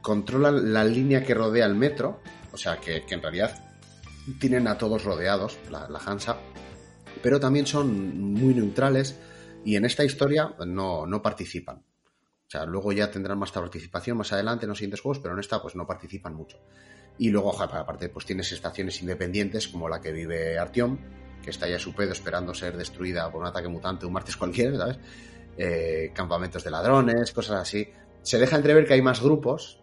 controlan 0.00 0.72
la 0.72 0.84
línea 0.84 1.22
que 1.22 1.34
rodea 1.34 1.66
el 1.66 1.74
metro. 1.74 2.20
O 2.52 2.56
sea, 2.56 2.78
que, 2.78 3.04
en 3.08 3.22
realidad 3.22 3.69
tienen 4.38 4.66
a 4.68 4.78
todos 4.78 5.04
rodeados, 5.04 5.58
la, 5.70 5.88
la 5.88 5.98
Hansa. 5.98 6.38
Pero 7.22 7.40
también 7.40 7.66
son 7.66 8.32
muy 8.32 8.54
neutrales 8.54 9.18
y 9.64 9.76
en 9.76 9.84
esta 9.84 10.04
historia 10.04 10.54
no, 10.66 11.06
no 11.06 11.22
participan. 11.22 11.78
O 11.78 12.50
sea, 12.50 12.64
luego 12.64 12.90
ya 12.90 13.10
tendrán 13.10 13.38
más 13.38 13.52
participación 13.52 14.16
más 14.16 14.32
adelante 14.32 14.64
en 14.64 14.70
los 14.70 14.78
siguientes 14.78 15.00
juegos, 15.00 15.20
pero 15.20 15.34
en 15.34 15.40
esta 15.40 15.62
pues 15.62 15.76
no 15.76 15.86
participan 15.86 16.34
mucho. 16.34 16.58
Y 17.16 17.28
luego, 17.28 17.60
aparte, 17.60 18.08
pues 18.08 18.26
tienes 18.26 18.50
estaciones 18.50 19.00
independientes 19.02 19.68
como 19.68 19.88
la 19.88 20.00
que 20.00 20.10
vive 20.10 20.58
Artyom, 20.58 20.98
que 21.42 21.50
está 21.50 21.68
ya 21.68 21.78
su 21.78 21.94
pedo 21.94 22.12
esperando 22.12 22.54
ser 22.54 22.76
destruida 22.76 23.30
por 23.30 23.42
un 23.42 23.46
ataque 23.46 23.68
mutante 23.68 24.06
un 24.06 24.12
martes 24.12 24.36
cualquiera, 24.36 24.76
¿sabes? 24.76 24.98
Eh, 25.56 26.10
campamentos 26.14 26.64
de 26.64 26.70
ladrones, 26.70 27.32
cosas 27.32 27.60
así. 27.60 27.88
Se 28.22 28.38
deja 28.38 28.56
entrever 28.56 28.86
que 28.86 28.94
hay 28.94 29.02
más 29.02 29.22
grupos, 29.22 29.79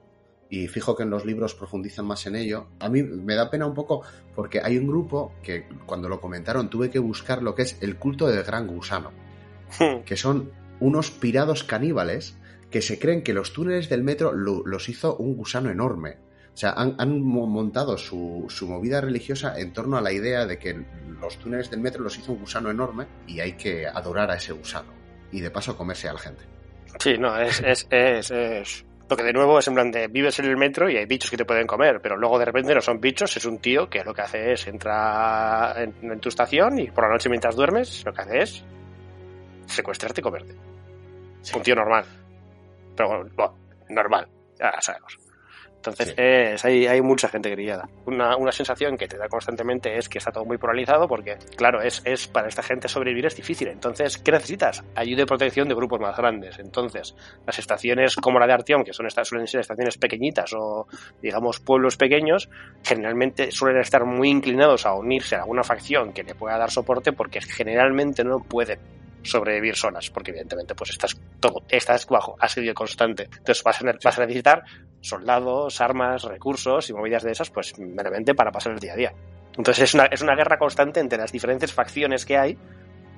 y 0.49 0.67
fijo 0.67 0.95
que 0.95 1.03
en 1.03 1.09
los 1.09 1.25
libros 1.25 1.53
profundizan 1.53 2.05
más 2.05 2.25
en 2.25 2.35
ello. 2.35 2.67
A 2.79 2.89
mí 2.89 3.03
me 3.03 3.35
da 3.35 3.49
pena 3.49 3.65
un 3.65 3.73
poco 3.73 4.03
porque 4.35 4.61
hay 4.63 4.77
un 4.77 4.87
grupo 4.87 5.33
que 5.43 5.67
cuando 5.85 6.09
lo 6.09 6.21
comentaron 6.21 6.69
tuve 6.69 6.89
que 6.89 6.99
buscar 6.99 7.43
lo 7.43 7.55
que 7.55 7.63
es 7.63 7.77
el 7.81 7.97
culto 7.97 8.27
del 8.27 8.43
gran 8.43 8.67
gusano, 8.67 9.11
hmm. 9.79 10.03
que 10.05 10.15
son 10.15 10.51
unos 10.79 11.11
pirados 11.11 11.63
caníbales 11.63 12.37
que 12.71 12.81
se 12.81 12.99
creen 12.99 13.23
que 13.23 13.33
los 13.33 13.53
túneles 13.53 13.89
del 13.89 14.03
metro 14.03 14.33
los 14.33 14.89
hizo 14.89 15.15
un 15.17 15.35
gusano 15.35 15.69
enorme. 15.69 16.17
O 16.53 16.59
sea, 16.59 16.71
han, 16.71 17.21
montado 17.21 17.99
su, 17.99 18.47
movida 18.63 18.99
religiosa 18.99 19.59
en 19.59 19.73
torno 19.73 19.95
a 19.95 20.01
la 20.01 20.11
idea 20.11 20.47
de 20.47 20.57
que 20.57 20.85
los 21.21 21.37
túneles 21.37 21.69
del 21.69 21.81
metro 21.81 22.03
los 22.03 22.17
hizo 22.17 22.31
un 22.31 22.39
gusano 22.39 22.71
enorme 22.71 23.05
y 23.27 23.39
hay 23.41 23.53
que 23.53 23.85
adorar 23.85 24.31
a 24.31 24.37
ese 24.37 24.53
gusano. 24.53 24.91
Y 25.31 25.41
de 25.41 25.51
paso 25.51 25.77
comerse 25.77 26.09
a 26.09 26.13
la 26.13 26.19
gente. 26.19 26.41
Sí, 26.99 27.15
no, 27.19 27.37
es, 27.39 27.61
es, 27.61 27.85
es, 27.91 28.31
es... 28.31 28.86
Lo 29.09 29.15
que 29.15 29.23
de 29.23 29.31
nuevo 29.31 29.57
es 29.59 29.67
en 29.67 29.73
plan 29.73 29.89
de 29.89 30.07
vives 30.07 30.37
en 30.39 30.45
el 30.45 30.57
metro 30.57 30.89
y 30.89 30.97
hay 30.97 31.05
bichos 31.05 31.31
que 31.31 31.37
te 31.37 31.45
pueden 31.45 31.65
comer, 31.65 32.01
pero 32.01 32.17
luego 32.17 32.37
de 32.37 32.45
repente 32.45 32.75
no 32.75 32.81
son 32.81 32.99
bichos, 32.99 33.37
es 33.37 33.45
un 33.45 33.59
tío 33.59 33.89
que 33.89 34.03
lo 34.03 34.13
que 34.13 34.21
hace 34.21 34.51
es 34.51 34.67
entra 34.67 35.73
en, 35.77 36.19
tu 36.19 36.27
estación 36.27 36.77
y 36.79 36.91
por 36.91 37.05
la 37.05 37.13
noche 37.13 37.29
mientras 37.29 37.55
duermes 37.55 38.03
lo 38.05 38.13
que 38.13 38.21
hace 38.21 38.39
es 38.39 38.65
secuestrarte 39.65 40.19
y 40.19 40.23
comerte. 40.23 40.55
Un 41.55 41.61
tío 41.61 41.75
normal. 41.75 42.03
Pero 42.95 43.09
bueno, 43.09 43.55
normal, 43.89 44.27
ya 44.59 44.73
sabemos. 44.81 45.26
Entonces 45.89 46.65
hay, 46.65 47.01
mucha 47.01 47.29
gente 47.29 47.49
grillada. 47.49 47.87
Una, 48.05 48.35
una, 48.35 48.51
sensación 48.51 48.97
que 48.97 49.07
te 49.07 49.17
da 49.17 49.27
constantemente 49.27 49.97
es 49.97 50.09
que 50.09 50.17
está 50.17 50.31
todo 50.31 50.45
muy 50.45 50.57
polarizado 50.57 51.07
porque, 51.07 51.37
claro, 51.55 51.81
es, 51.81 52.01
es 52.05 52.27
para 52.27 52.47
esta 52.47 52.63
gente 52.63 52.87
sobrevivir 52.87 53.25
es 53.25 53.35
difícil. 53.35 53.67
Entonces, 53.67 54.17
¿qué 54.17 54.31
necesitas? 54.31 54.83
Ayuda 54.95 55.23
y 55.23 55.25
protección 55.25 55.67
de 55.67 55.75
grupos 55.75 55.99
más 55.99 56.17
grandes. 56.17 56.59
Entonces, 56.59 57.15
las 57.45 57.59
estaciones 57.59 58.15
como 58.15 58.39
la 58.39 58.47
de 58.47 58.53
Artión, 58.53 58.83
que 58.83 58.93
son 58.93 59.05
estas, 59.05 59.27
suelen 59.27 59.47
ser 59.47 59.61
estaciones 59.61 59.97
pequeñitas 59.97 60.53
o, 60.53 60.87
digamos, 61.21 61.59
pueblos 61.59 61.97
pequeños, 61.97 62.49
generalmente 62.83 63.51
suelen 63.51 63.81
estar 63.81 64.05
muy 64.05 64.29
inclinados 64.29 64.85
a 64.85 64.93
unirse 64.93 65.35
a 65.35 65.41
alguna 65.41 65.63
facción 65.63 66.13
que 66.13 66.23
le 66.23 66.35
pueda 66.35 66.57
dar 66.57 66.71
soporte 66.71 67.13
porque 67.13 67.41
generalmente 67.41 68.23
no 68.23 68.39
puede 68.39 68.79
sobrevivir 69.23 69.75
solas, 69.75 70.09
porque 70.09 70.31
evidentemente 70.31 70.73
pues 70.75 70.91
estás 70.91 71.19
todo, 71.39 71.63
estás 71.69 72.05
bajo 72.07 72.35
asedio 72.39 72.73
constante. 72.73 73.23
Entonces 73.23 73.63
vas 73.63 73.81
a, 73.81 73.85
vas 74.03 74.17
a 74.17 74.21
necesitar 74.21 74.63
soldados, 75.01 75.81
armas, 75.81 76.23
recursos 76.23 76.89
y 76.89 76.93
movidas 76.93 77.23
de 77.23 77.31
esas, 77.31 77.49
pues 77.49 77.77
meramente 77.77 78.35
para 78.35 78.51
pasar 78.51 78.73
el 78.73 78.79
día 78.79 78.93
a 78.93 78.95
día. 78.95 79.13
Entonces 79.57 79.85
es 79.85 79.93
una, 79.93 80.05
es 80.05 80.21
una 80.21 80.35
guerra 80.35 80.57
constante 80.57 80.99
entre 80.99 81.17
las 81.17 81.31
diferentes 81.31 81.73
facciones 81.73 82.25
que 82.25 82.37
hay, 82.37 82.57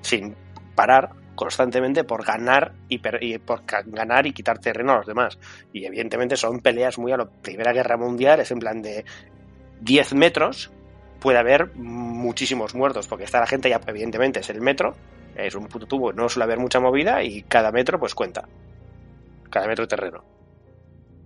sin 0.02 0.34
parar 0.74 1.10
constantemente 1.34 2.04
por 2.04 2.24
ganar 2.24 2.72
y, 2.88 2.98
por 3.38 3.62
ganar 3.86 4.26
y 4.26 4.32
quitar 4.32 4.58
terreno 4.58 4.92
a 4.92 4.96
los 4.96 5.06
demás. 5.06 5.38
Y 5.72 5.84
evidentemente 5.84 6.36
son 6.36 6.60
peleas 6.60 6.98
muy 6.98 7.12
a 7.12 7.16
la 7.16 7.24
Primera 7.24 7.72
Guerra 7.72 7.96
Mundial, 7.96 8.40
es 8.40 8.50
en 8.50 8.58
plan 8.58 8.82
de 8.82 9.04
10 9.80 10.14
metros, 10.14 10.70
puede 11.18 11.38
haber 11.38 11.74
muchísimos 11.76 12.74
muertos, 12.74 13.08
porque 13.08 13.24
está 13.24 13.40
la 13.40 13.46
gente 13.46 13.70
ya, 13.70 13.80
evidentemente, 13.86 14.40
es 14.40 14.50
el 14.50 14.60
metro, 14.60 14.96
es 15.34 15.54
un 15.54 15.66
puto 15.66 15.86
tubo, 15.86 16.12
no 16.12 16.28
suele 16.28 16.44
haber 16.44 16.58
mucha 16.58 16.80
movida 16.80 17.22
y 17.22 17.42
cada 17.42 17.72
metro 17.72 17.98
pues 17.98 18.14
cuenta. 18.14 18.48
Cada 19.48 19.66
metro 19.66 19.88
terreno. 19.88 20.22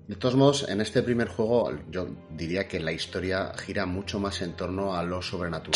De 0.06 0.16
todos 0.16 0.36
modos, 0.36 0.68
en 0.68 0.82
este 0.82 1.02
primer 1.02 1.28
juego 1.28 1.72
yo 1.90 2.06
diría 2.30 2.68
que 2.68 2.78
la 2.78 2.92
historia 2.92 3.52
gira 3.56 3.86
mucho 3.86 4.20
más 4.20 4.42
en 4.42 4.54
torno 4.54 4.94
a 4.94 5.02
lo 5.02 5.22
sobrenatural. 5.22 5.74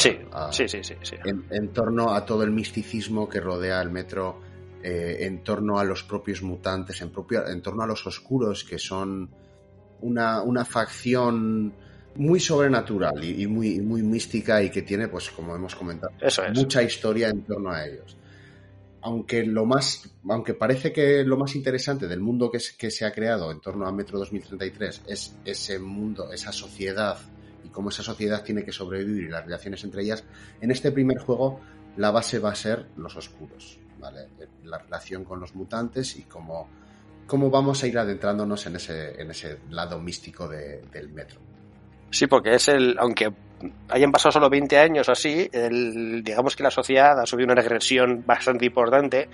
Sí, 0.52 0.68
sí, 0.68 0.82
sí, 0.82 0.94
sí, 1.02 1.16
En, 1.24 1.68
torno 1.72 2.12
a 2.14 2.26
todo 2.26 2.42
el 2.42 2.50
misticismo 2.50 3.26
que 3.26 3.40
rodea 3.40 3.80
el 3.80 3.90
metro, 3.90 4.40
eh, 4.82 5.16
en 5.20 5.42
torno 5.42 5.78
a 5.78 5.84
los 5.84 6.02
propios 6.02 6.42
mutantes, 6.42 7.00
en, 7.00 7.10
propio, 7.10 7.48
en 7.48 7.62
torno 7.62 7.82
a 7.82 7.86
los 7.86 8.06
oscuros, 8.06 8.64
que 8.64 8.78
son 8.78 9.30
una, 10.02 10.42
una 10.42 10.66
facción 10.66 11.72
muy 12.16 12.38
sobrenatural 12.38 13.24
y, 13.24 13.46
muy, 13.46 13.80
muy 13.80 14.02
mística 14.02 14.62
y 14.62 14.68
que 14.68 14.82
tiene, 14.82 15.08
pues 15.08 15.30
como 15.30 15.56
hemos 15.56 15.74
comentado, 15.74 16.12
mucha 16.54 16.82
historia 16.82 17.30
en 17.30 17.42
torno 17.42 17.70
a 17.70 17.86
ellos 17.86 18.17
aunque 19.08 19.42
lo 19.42 19.64
más, 19.64 20.10
aunque 20.28 20.52
parece 20.52 20.92
que 20.92 21.24
lo 21.24 21.38
más 21.38 21.56
interesante 21.56 22.06
del 22.06 22.20
mundo 22.20 22.50
que, 22.50 22.60
se 22.60 23.06
ha 23.06 23.12
creado 23.12 23.50
en 23.50 23.60
torno 23.60 23.86
a 23.86 23.92
Metro 23.92 24.18
2033 24.18 25.02
es 25.06 25.34
ese 25.46 25.78
mundo, 25.78 26.30
esa 26.30 26.52
sociedad 26.52 27.18
y 27.64 27.68
cómo 27.70 27.88
esa 27.88 28.02
sociedad 28.02 28.44
tiene 28.44 28.64
que 28.64 28.72
sobrevivir 28.72 29.24
y 29.24 29.28
las 29.28 29.44
relaciones 29.44 29.82
entre 29.84 30.02
ellas, 30.02 30.24
en 30.60 30.70
este 30.70 30.92
primer 30.92 31.18
juego 31.18 31.58
la 31.96 32.10
base 32.10 32.38
va 32.38 32.50
a 32.50 32.54
ser 32.54 32.86
los 32.96 33.16
oscuros. 33.16 33.78
La 34.64 34.78
relación 34.78 35.24
con 35.24 35.40
los 35.40 35.54
mutantes 35.54 36.16
y 36.16 36.22
cómo, 36.22 36.68
cómo 37.26 37.50
vamos 37.50 37.82
a 37.82 37.86
ir 37.86 37.98
adentrándonos 37.98 38.66
en 38.66 38.76
ese, 38.76 39.20
en 39.20 39.30
ese 39.30 39.58
lado 39.70 39.98
místico 39.98 40.46
del 40.46 41.08
metro. 41.08 41.40
Sí, 42.10 42.26
porque 42.26 42.54
es 42.54 42.68
el, 42.68 42.96
aunque 42.98 43.32
hayan 43.88 44.12
pasado 44.12 44.32
solo 44.32 44.48
20 44.50 44.78
años 44.78 45.08
así, 45.08 45.50
digamos 46.22 46.54
que 46.56 46.62
la 46.62 46.70
sociedad 46.70 47.18
ha 47.20 47.26
subido 47.26 47.52
una 47.52 47.60
regresión 47.60 48.24
bastante 48.26 48.66
importante. 48.66 49.28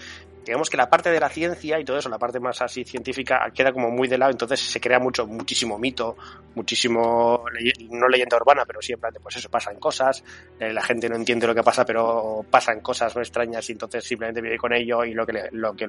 Digamos 0.44 0.68
que 0.68 0.76
la 0.76 0.90
parte 0.90 1.10
de 1.10 1.18
la 1.18 1.30
ciencia 1.30 1.80
y 1.80 1.84
todo 1.84 1.96
eso, 1.96 2.10
la 2.10 2.18
parte 2.18 2.38
más 2.38 2.60
así 2.60 2.84
científica, 2.84 3.50
queda 3.54 3.72
como 3.72 3.90
muy 3.90 4.08
de 4.08 4.18
lado, 4.18 4.30
entonces 4.30 4.60
se 4.60 4.78
crea 4.78 4.98
mucho, 4.98 5.26
muchísimo 5.26 5.78
mito, 5.78 6.16
muchísimo, 6.54 7.44
no 7.90 8.08
leyenda 8.08 8.36
urbana, 8.36 8.64
pero 8.66 8.82
siempre, 8.82 9.10
pues 9.22 9.36
eso, 9.36 9.48
pasan 9.48 9.76
cosas, 9.76 10.22
eh, 10.60 10.70
la 10.70 10.82
gente 10.82 11.08
no 11.08 11.16
entiende 11.16 11.46
lo 11.46 11.54
que 11.54 11.62
pasa, 11.62 11.86
pero 11.86 12.44
pasan 12.50 12.80
cosas 12.80 13.16
no 13.16 13.22
extrañas 13.22 13.68
y 13.70 13.72
entonces 13.72 14.04
simplemente 14.04 14.42
vive 14.42 14.58
con 14.58 14.74
ello 14.74 15.02
y 15.04 15.14
lo 15.14 15.24
que, 15.24 15.48
lo 15.52 15.74
que 15.74 15.86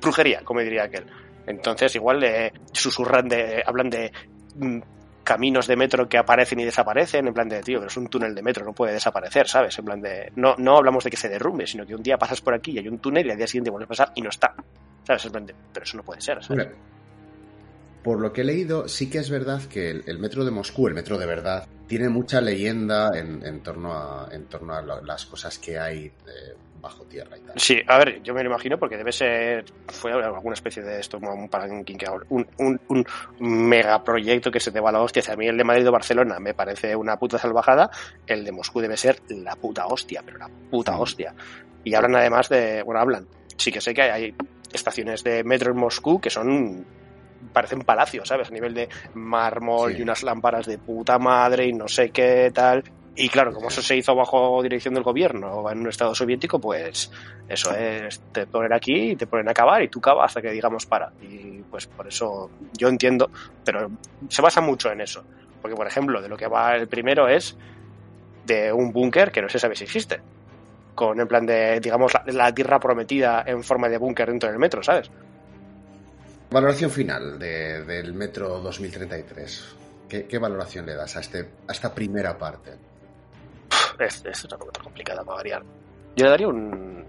brujería, 0.00 0.42
como 0.42 0.60
diría 0.60 0.84
aquel. 0.84 1.06
Entonces 1.46 1.94
igual 1.94 2.18
le 2.20 2.52
susurran 2.72 3.28
de, 3.28 3.62
hablan 3.64 3.88
de 3.88 4.12
mm, 4.56 4.80
caminos 5.24 5.66
de 5.66 5.76
metro 5.76 6.08
que 6.08 6.18
aparecen 6.18 6.60
y 6.60 6.64
desaparecen, 6.64 7.26
en 7.26 7.34
plan 7.34 7.48
de, 7.48 7.60
tío, 7.62 7.78
pero 7.78 7.88
es 7.88 7.96
un 7.96 8.08
túnel 8.08 8.34
de 8.34 8.42
metro, 8.42 8.64
no 8.64 8.72
puede 8.72 8.92
desaparecer, 8.92 9.48
¿sabes? 9.48 9.78
En 9.78 9.84
plan 9.84 10.00
de, 10.00 10.32
no, 10.36 10.54
no 10.58 10.76
hablamos 10.76 11.04
de 11.04 11.10
que 11.10 11.16
se 11.16 11.28
derrumbe, 11.28 11.66
sino 11.66 11.86
que 11.86 11.94
un 11.94 12.02
día 12.02 12.18
pasas 12.18 12.40
por 12.40 12.54
aquí 12.54 12.72
y 12.72 12.78
hay 12.78 12.88
un 12.88 12.98
túnel 12.98 13.26
y 13.26 13.30
al 13.30 13.36
día 13.36 13.46
siguiente 13.46 13.70
vuelves 13.70 13.86
a 13.86 13.88
pasar 13.88 14.12
y 14.14 14.22
no 14.22 14.30
está, 14.30 14.54
¿sabes? 15.04 15.24
En 15.24 15.32
plan 15.32 15.46
de, 15.46 15.54
pero 15.72 15.84
eso 15.84 15.96
no 15.96 16.02
puede 16.02 16.20
ser, 16.20 16.42
¿sabes? 16.42 16.68
por 18.02 18.20
lo 18.20 18.32
que 18.32 18.40
he 18.40 18.44
leído, 18.44 18.88
sí 18.88 19.10
que 19.10 19.18
es 19.18 19.30
verdad 19.30 19.62
que 19.64 19.90
el, 19.90 20.18
metro 20.18 20.44
de 20.44 20.50
Moscú, 20.50 20.88
el 20.88 20.94
metro 20.94 21.18
de 21.18 21.26
verdad, 21.26 21.66
tiene 21.86 22.08
mucha 22.08 22.40
leyenda 22.40 23.10
en, 23.14 23.62
torno, 23.62 23.92
a, 23.92 24.28
las 25.04 25.26
cosas 25.26 25.58
que 25.58 25.78
hay 25.78 26.06
eh, 26.06 26.56
bajo 26.80 27.04
tierra 27.04 27.36
y 27.36 27.40
tal. 27.40 27.58
Sí, 27.58 27.80
a 27.86 27.98
ver, 27.98 28.22
yo 28.22 28.34
me 28.34 28.42
lo 28.42 28.50
imagino 28.50 28.78
porque 28.78 28.96
debe 28.96 29.12
ser, 29.12 29.64
fue 29.88 30.12
alguna 30.12 30.54
especie 30.54 30.82
de 30.82 31.00
esto, 31.00 31.18
un, 31.18 31.26
un, 32.30 32.46
un, 32.58 32.80
un 32.88 33.06
megaproyecto 33.68 34.50
que 34.50 34.60
se 34.60 34.72
te 34.72 34.80
va 34.80 34.90
a 34.90 34.92
la 34.92 35.02
hostia. 35.02 35.22
a 35.28 35.36
mí 35.36 35.46
el 35.46 35.56
de 35.56 35.64
Madrid 35.64 35.88
o 35.88 35.92
Barcelona 35.92 36.38
me 36.40 36.54
parece 36.54 36.94
una 36.96 37.18
puta 37.18 37.38
salvajada, 37.38 37.90
el 38.26 38.44
de 38.44 38.52
Moscú 38.52 38.80
debe 38.80 38.96
ser 38.96 39.20
la 39.28 39.56
puta 39.56 39.86
hostia, 39.86 40.22
pero 40.24 40.38
la 40.38 40.48
puta 40.48 40.98
hostia. 40.98 41.34
Y 41.84 41.94
hablan 41.94 42.16
además 42.16 42.48
de, 42.48 42.82
bueno, 42.82 43.00
hablan, 43.00 43.26
sí 43.56 43.70
que 43.72 43.80
sé 43.80 43.94
que 43.94 44.02
hay 44.02 44.34
estaciones 44.72 45.24
de 45.24 45.44
metro 45.44 45.72
en 45.72 45.78
Moscú 45.78 46.20
que 46.20 46.30
son 46.30 46.84
parecen 47.52 47.80
palacios, 47.80 48.28
¿sabes? 48.28 48.48
A 48.48 48.52
nivel 48.52 48.74
de 48.74 48.88
mármol 49.14 49.96
y 49.96 50.02
unas 50.02 50.22
lámparas 50.22 50.66
de 50.66 50.78
puta 50.78 51.18
madre 51.18 51.66
y 51.66 51.72
no 51.72 51.88
sé 51.88 52.10
qué 52.10 52.50
tal. 52.54 52.84
Y 53.16 53.28
claro, 53.28 53.52
como 53.52 53.68
eso 53.68 53.82
se 53.82 53.96
hizo 53.96 54.14
bajo 54.14 54.62
dirección 54.62 54.94
del 54.94 55.02
gobierno 55.02 55.52
o 55.52 55.70
en 55.70 55.80
un 55.80 55.88
estado 55.88 56.14
soviético, 56.14 56.60
pues 56.60 57.10
eso 57.48 57.74
es, 57.74 58.20
te 58.32 58.46
ponen 58.46 58.72
aquí 58.72 59.10
y 59.10 59.16
te 59.16 59.26
ponen 59.26 59.48
a 59.48 59.50
acabar 59.50 59.82
y 59.82 59.88
tú 59.88 60.00
cavas 60.00 60.26
hasta 60.26 60.40
que 60.40 60.50
digamos 60.52 60.86
para. 60.86 61.12
Y 61.20 61.62
pues 61.70 61.86
por 61.86 62.06
eso 62.06 62.50
yo 62.72 62.88
entiendo, 62.88 63.30
pero 63.64 63.90
se 64.28 64.42
basa 64.42 64.60
mucho 64.60 64.90
en 64.92 65.00
eso. 65.00 65.24
Porque, 65.60 65.76
por 65.76 65.86
ejemplo, 65.86 66.22
de 66.22 66.28
lo 66.28 66.36
que 66.36 66.46
va 66.46 66.76
el 66.76 66.88
primero 66.88 67.28
es 67.28 67.56
de 68.46 68.72
un 68.72 68.92
búnker 68.92 69.30
que 69.30 69.42
no 69.42 69.48
se 69.48 69.58
sabe 69.58 69.76
si 69.76 69.84
existe. 69.84 70.20
Con 70.94 71.20
en 71.20 71.28
plan 71.28 71.46
de, 71.46 71.80
digamos, 71.80 72.12
la, 72.26 72.54
tierra 72.54 72.78
prometida 72.78 73.44
en 73.46 73.62
forma 73.62 73.88
de 73.88 73.98
búnker 73.98 74.28
dentro 74.28 74.48
del 74.48 74.58
metro, 74.58 74.82
¿sabes? 74.82 75.10
Valoración 76.50 76.90
final 76.90 77.38
del 77.38 78.12
Metro 78.12 78.60
2033. 78.60 79.76
¿Qué, 80.08 80.38
valoración 80.38 80.86
le 80.86 80.94
das 80.96 81.16
a, 81.16 81.20
este, 81.20 81.48
a 81.68 81.72
esta 81.72 81.94
primera 81.94 82.36
parte? 82.36 82.89
Es, 83.98 84.24
es 84.24 84.44
una 84.44 84.56
pregunta 84.56 84.80
complicada 84.82 85.24
para 85.24 85.36
variar. 85.36 85.62
Yo 86.16 86.24
le 86.24 86.30
daría 86.30 86.48
un. 86.48 87.04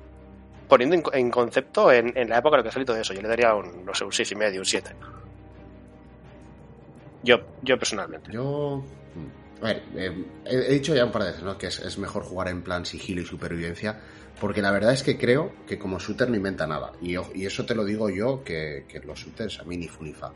Poniendo 0.68 1.12
en, 1.14 1.30
concepto 1.30 1.92
en, 1.92 2.14
la 2.30 2.38
época 2.38 2.56
en 2.56 2.60
la 2.60 2.64
que 2.64 2.70
ha 2.70 2.72
salido 2.72 2.96
de 2.96 3.02
eso, 3.02 3.14
yo 3.14 3.22
le 3.22 3.28
daría 3.28 3.54
un, 3.54 3.86
no 3.86 3.94
sé, 3.94 4.06
un 4.06 4.12
6,5, 4.12 4.58
un 4.58 4.66
7. 4.66 4.96
Yo, 7.24 7.38
yo 7.62 7.78
personalmente. 7.78 8.32
Yo. 8.32 8.84
A 9.62 9.66
ver, 9.66 9.84
eh, 9.96 10.26
he, 10.46 10.74
dicho 10.74 10.96
ya 10.96 11.06
un 11.06 11.12
par 11.12 11.24
de 11.24 11.30
veces 11.32 11.44
¿no? 11.44 11.58
que 11.58 11.68
es, 11.68 11.98
mejor 11.98 12.24
jugar 12.24 12.48
en 12.48 12.64
plan 12.64 12.86
sigilo 12.86 13.22
y 13.22 13.26
supervivencia, 13.26 14.00
porque 14.40 14.62
la 14.62 14.72
verdad 14.72 14.94
es 14.94 15.04
que 15.04 15.18
creo 15.18 15.52
que 15.68 15.78
como 15.78 16.00
shooter 16.00 16.30
no 16.30 16.38
inventa 16.38 16.66
nada. 16.66 16.94
Y, 17.02 17.16
y 17.36 17.46
eso 17.46 17.66
te 17.66 17.76
lo 17.76 17.84
digo 17.84 18.10
yo, 18.10 18.44
que, 18.44 18.86
que 18.88 19.02
los 19.02 19.20
shooters 19.20 19.60
a 19.60 19.64
mí 19.64 19.78
ni 19.78 19.88
funifa 19.88 20.32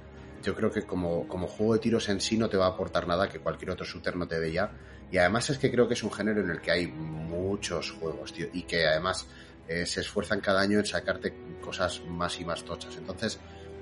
yo 0.45 0.53
creo 0.53 0.71
que 0.71 0.83
como, 0.83 1.27
como, 1.27 1.47
juego 1.47 1.73
de 1.73 1.79
tiros 1.79 2.07
en 2.07 2.21
sí 2.21 2.37
no 2.37 2.47
te 2.47 2.55
va 2.55 2.67
a 2.67 2.69
aportar 2.69 3.07
nada 3.07 3.27
que 3.27 3.39
cualquier 3.39 3.71
otro 3.71 3.85
shooter 3.85 4.15
no 4.15 4.27
te 4.27 4.39
dé 4.39 4.51
ya. 4.51 4.71
Y 5.11 5.17
además 5.17 5.49
es 5.49 5.57
que 5.57 5.71
creo 5.71 5.87
que 5.87 5.93
es 5.93 6.03
un 6.03 6.11
género 6.11 6.41
en 6.41 6.49
el 6.49 6.61
que 6.61 6.71
hay 6.71 6.87
muchos 6.87 7.91
juegos, 7.91 8.33
tío, 8.33 8.47
y 8.53 8.63
que 8.63 8.85
además 8.85 9.27
eh, 9.67 9.85
se 9.85 10.01
esfuerzan 10.01 10.41
cada 10.41 10.61
año 10.61 10.79
en 10.79 10.85
sacarte 10.85 11.33
cosas 11.61 12.01
más 12.07 12.39
y 12.39 12.45
más 12.45 12.63
tochas. 12.63 12.95
Entonces, 12.97 13.39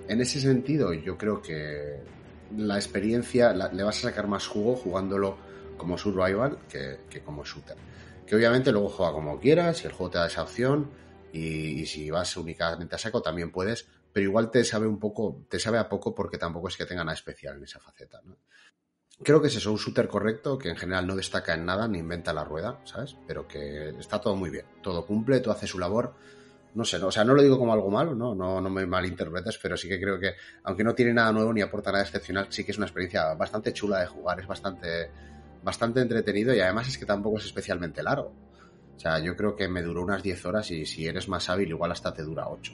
en 0.08 0.22
ese 0.22 0.40
sentido, 0.40 0.94
yo 0.94 1.18
creo 1.18 1.42
que 1.42 2.00
la 2.58 2.76
experiencia 2.76 3.54
le 3.54 3.84
vas 3.84 3.98
a 4.00 4.10
sacar 4.10 4.28
más 4.28 4.48
jugo 4.48 4.76
jugándolo 4.76 5.38
como 5.78 5.98
survival 5.98 6.60
que, 6.70 7.22
como 7.24 7.44
shooter. 7.44 7.78
Que 8.28 8.36
obviamente 8.36 8.72
luego 8.72 8.90
juega 8.90 9.12
como 9.12 9.40
quieras, 9.40 9.78
si 9.78 9.88
el 9.88 9.94
juego 9.94 10.12
te 10.12 10.18
da 10.18 10.28
esa 10.28 10.44
opción, 10.44 10.92
y, 11.32 11.82
y 11.82 11.86
si 11.86 12.10
vas 12.12 12.38
únicamente 12.38 12.96
a 12.96 13.00
saco 13.00 13.22
también 13.22 13.52
puedes, 13.52 13.88
pero 14.14 14.26
igual 14.26 14.52
te 14.52 14.64
sabe 14.64 14.88
un 14.88 15.00
poco, 15.00 15.44
te 15.50 15.60
sabe 15.60 15.80
a 15.80 15.90
poco 15.90 16.14
porque 16.14 16.38
tampoco 16.38 16.68
es 16.68 16.78
que 16.78 16.86
tenga 16.86 17.04
nada 17.04 17.16
especial 17.16 17.58
en 17.58 17.64
esa 17.64 17.80
faceta, 17.80 18.22
¿no? 18.24 18.38
Creo 19.22 19.42
que 19.42 19.48
es 19.48 19.66
un 19.66 19.78
shooter 19.78 20.08
correcto, 20.08 20.58
que 20.58 20.70
en 20.70 20.76
general 20.76 21.06
no 21.06 21.16
destaca 21.16 21.54
en 21.54 21.66
nada 21.66 21.88
ni 21.88 22.00
inventa 22.00 22.34
la 22.34 22.44
rueda, 22.44 22.80
¿sabes? 22.84 23.16
Pero 23.28 23.48
que 23.48 23.90
está 24.00 24.20
todo 24.20 24.36
muy 24.36 24.50
bien, 24.50 24.66
todo 24.82 25.06
cumple, 25.06 25.40
todo 25.40 25.54
hace 25.54 25.68
su 25.68 25.78
labor. 25.78 26.16
No 26.74 26.84
sé, 26.84 26.98
no, 26.98 27.08
o 27.08 27.12
sea, 27.12 27.24
no 27.24 27.36
lo 27.36 27.44
digo 27.44 27.60
como 27.60 27.72
algo 27.72 27.92
malo, 27.92 28.16
¿no? 28.16 28.34
No, 28.34 28.60
no 28.60 28.70
me 28.70 28.86
malinterpretes, 28.88 29.60
pero 29.62 29.78
sí 29.78 29.88
que 29.88 30.00
creo 30.00 30.20
que, 30.20 30.34
aunque 30.64 30.84
no 30.84 30.96
tiene 30.96 31.14
nada 31.14 31.32
nuevo 31.32 31.54
ni 31.54 31.62
aporta 31.62 31.92
nada 31.92 32.04
excepcional, 32.04 32.48
sí 32.50 32.64
que 32.64 32.72
es 32.72 32.78
una 32.78 32.88
experiencia 32.88 33.34
bastante 33.36 33.72
chula 33.72 34.00
de 34.00 34.08
jugar, 34.08 34.40
es 34.40 34.48
bastante, 34.48 35.12
bastante 35.64 36.02
entretenido 36.02 36.54
y 36.54 36.60
además 36.60 36.88
es 36.88 36.98
que 36.98 37.06
tampoco 37.06 37.38
es 37.38 37.46
especialmente 37.46 38.02
largo. 38.02 38.34
O 38.96 39.00
sea, 39.00 39.20
yo 39.20 39.36
creo 39.36 39.56
que 39.56 39.68
me 39.68 39.84
duró 39.84 40.02
unas 40.02 40.24
10 40.24 40.46
horas 40.46 40.72
y 40.72 40.86
si 40.86 41.06
eres 41.06 41.28
más 41.30 41.50
hábil, 41.50 41.70
igual 41.70 41.92
hasta 41.92 42.14
te 42.14 42.24
dura 42.24 42.48
8. 42.50 42.74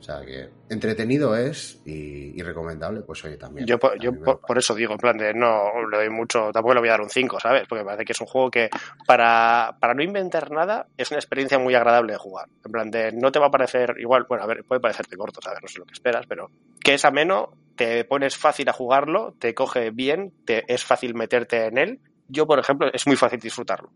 O 0.00 0.02
sea 0.02 0.24
que 0.24 0.48
entretenido 0.70 1.36
es 1.36 1.78
y, 1.84 2.42
recomendable, 2.42 3.02
pues 3.02 3.22
oye, 3.24 3.36
también. 3.36 3.66
Yo, 3.66 3.78
yo 4.00 4.12
por, 4.14 4.56
eso 4.56 4.74
digo, 4.74 4.94
en 4.94 4.98
plan 4.98 5.18
de 5.18 5.34
no 5.34 5.86
le 5.90 5.98
doy 5.98 6.08
mucho, 6.08 6.50
tampoco 6.52 6.72
le 6.72 6.80
voy 6.80 6.88
a 6.88 6.92
dar 6.92 7.02
un 7.02 7.10
5, 7.10 7.38
¿sabes? 7.38 7.64
Porque 7.68 7.82
me 7.82 7.86
parece 7.86 8.06
que 8.06 8.12
es 8.12 8.20
un 8.20 8.26
juego 8.26 8.50
que 8.50 8.70
para, 9.06 9.76
para 9.78 9.92
no 9.92 10.02
inventar 10.02 10.50
nada 10.50 10.86
es 10.96 11.10
una 11.10 11.18
experiencia 11.18 11.58
muy 11.58 11.74
agradable 11.74 12.14
de 12.14 12.18
jugar. 12.18 12.48
En 12.64 12.72
plan 12.72 12.90
de 12.90 13.12
no 13.12 13.30
te 13.30 13.38
va 13.38 13.48
a 13.48 13.50
parecer 13.50 13.96
igual, 13.98 14.24
bueno, 14.26 14.42
a 14.42 14.46
ver, 14.46 14.64
puede 14.64 14.80
parecerte 14.80 15.18
corto, 15.18 15.40
¿sabes? 15.42 15.60
No 15.60 15.68
sé 15.68 15.78
lo 15.78 15.84
que 15.84 15.92
esperas, 15.92 16.24
pero 16.26 16.50
que 16.82 16.94
es 16.94 17.04
ameno, 17.04 17.52
te 17.76 18.04
pones 18.04 18.38
fácil 18.38 18.70
a 18.70 18.72
jugarlo, 18.72 19.34
te 19.38 19.52
coge 19.54 19.90
bien, 19.90 20.32
te, 20.46 20.64
es 20.72 20.82
fácil 20.82 21.14
meterte 21.14 21.66
en 21.66 21.76
él. 21.76 22.00
Yo, 22.26 22.46
por 22.46 22.58
ejemplo, 22.58 22.88
es 22.90 23.06
muy 23.06 23.16
fácil 23.16 23.38
disfrutarlo 23.38 23.90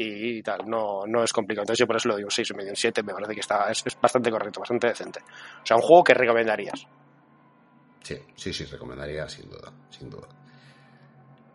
y 0.00 0.42
tal, 0.42 0.68
no, 0.68 1.06
no 1.06 1.24
es 1.24 1.32
complicado. 1.32 1.62
Entonces 1.64 1.80
yo 1.80 1.86
por 1.86 1.96
eso 1.96 2.08
lo 2.08 2.16
digo 2.16 2.30
6 2.30 2.54
medio, 2.54 2.74
7, 2.74 3.02
me 3.02 3.12
parece 3.12 3.34
que 3.34 3.40
está, 3.40 3.70
es, 3.70 3.84
bastante 4.00 4.30
correcto, 4.30 4.60
bastante 4.60 4.86
decente. 4.86 5.20
O 5.20 5.66
sea, 5.66 5.76
un 5.76 5.82
juego 5.82 6.04
que 6.04 6.14
recomendarías. 6.14 6.86
Sí, 8.02 8.16
sí, 8.36 8.52
sí, 8.52 8.64
recomendaría 8.66 9.28
sin 9.28 9.50
duda, 9.50 9.72
sin 9.90 10.08
duda. 10.08 10.28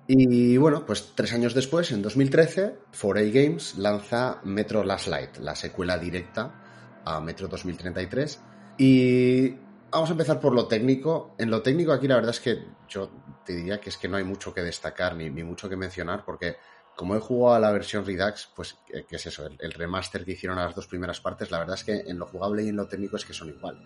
Y 0.06 0.58
bueno, 0.58 0.86
pues 0.86 1.14
tres 1.16 1.32
años 1.34 1.54
después, 1.54 1.92
en 1.92 2.02
2013, 2.02 2.76
4A 2.92 3.32
Games 3.32 3.78
lanza 3.78 4.42
Metro 4.44 4.84
Last 4.84 5.08
Light, 5.08 5.38
la 5.38 5.56
secuela 5.56 5.98
directa 5.98 7.02
a 7.06 7.22
Metro 7.22 7.48
2033. 7.48 8.42
Y 8.78 9.50
vamos 9.90 10.10
a 10.10 10.12
empezar 10.12 10.42
por 10.42 10.54
lo 10.54 10.68
técnico. 10.68 11.34
En 11.38 11.50
lo 11.50 11.62
técnico 11.62 11.94
aquí 11.94 12.10
la 12.10 12.16
verdad 12.16 12.32
es 12.32 12.42
que 12.42 12.66
yo 12.90 13.10
te 13.46 13.56
diría 13.56 13.80
que 13.80 13.90
es 13.90 13.98
que 13.98 14.10
no 14.10 14.18
hay 14.18 14.26
mucho 14.26 14.54
que 14.54 14.62
destacar 14.62 15.16
ni, 15.16 15.30
ni 15.30 15.44
mucho 15.44 15.70
que 15.70 15.78
mencionar 15.78 16.26
porque 16.26 16.58
como 16.96 17.16
he 17.16 17.20
jugado 17.20 17.56
a 17.56 17.60
la 17.60 17.72
versión 17.72 18.06
Redux, 18.06 18.50
pues, 18.56 18.78
eh, 18.94 19.06
¿qué 19.08 19.16
es 19.16 19.26
eso? 19.26 19.48
El, 19.60 19.72
remaster 19.72 20.24
que 20.24 20.32
hicieron 20.32 20.60
a 20.60 20.66
las 20.66 20.76
dos 20.76 20.88
primeras 20.88 21.20
partes, 21.20 21.52
la 21.52 21.60
verdad 21.60 21.76
es 21.76 21.84
que 21.84 21.94
en 22.10 22.20
lo 22.20 22.26
jugable 22.26 22.64
y 22.64 22.70
en 22.70 22.76
lo 22.76 22.88
técnico 22.88 23.18
es 23.18 23.26
que 23.26 23.34
son 23.34 23.50
iguales. 23.50 23.84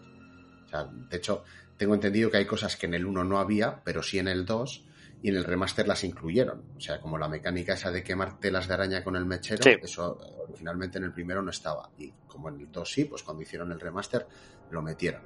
O 0.66 0.70
sea, 0.70 0.84
de 0.84 1.18
hecho, 1.18 1.44
tengo 1.78 1.94
entendido 1.94 2.30
que 2.30 2.38
hay 2.38 2.46
cosas 2.46 2.76
que 2.76 2.86
en 2.86 2.94
el 2.94 3.06
1 3.06 3.24
no 3.24 3.40
había, 3.40 3.82
pero 3.84 4.04
sí 4.04 4.20
en 4.20 4.28
el 4.28 4.46
2, 4.46 4.86
y 5.22 5.30
en 5.30 5.36
el 5.36 5.44
remaster 5.44 5.88
las 5.88 6.04
incluyeron. 6.04 6.64
O 6.76 6.80
sea, 6.80 7.00
como 7.00 7.18
la 7.18 7.28
mecánica 7.28 7.74
esa 7.74 7.92
de 7.92 8.04
quemar 8.04 8.40
telas 8.40 8.68
de 8.68 8.74
araña 8.74 9.04
con 9.04 9.16
el 9.16 9.26
mechero, 9.26 9.64
eso 9.82 10.20
originalmente 10.48 10.98
en 10.98 11.06
el 11.06 11.14
primero 11.14 11.42
no 11.42 11.50
estaba. 11.50 11.90
Y 11.98 12.12
como 12.28 12.50
en 12.50 12.60
el 12.60 12.72
2 12.72 12.92
sí, 12.92 13.06
pues 13.06 13.24
cuando 13.24 13.44
hicieron 13.44 13.72
el 13.72 13.80
remaster 13.80 14.28
lo 14.72 14.82
metieron. 14.82 15.22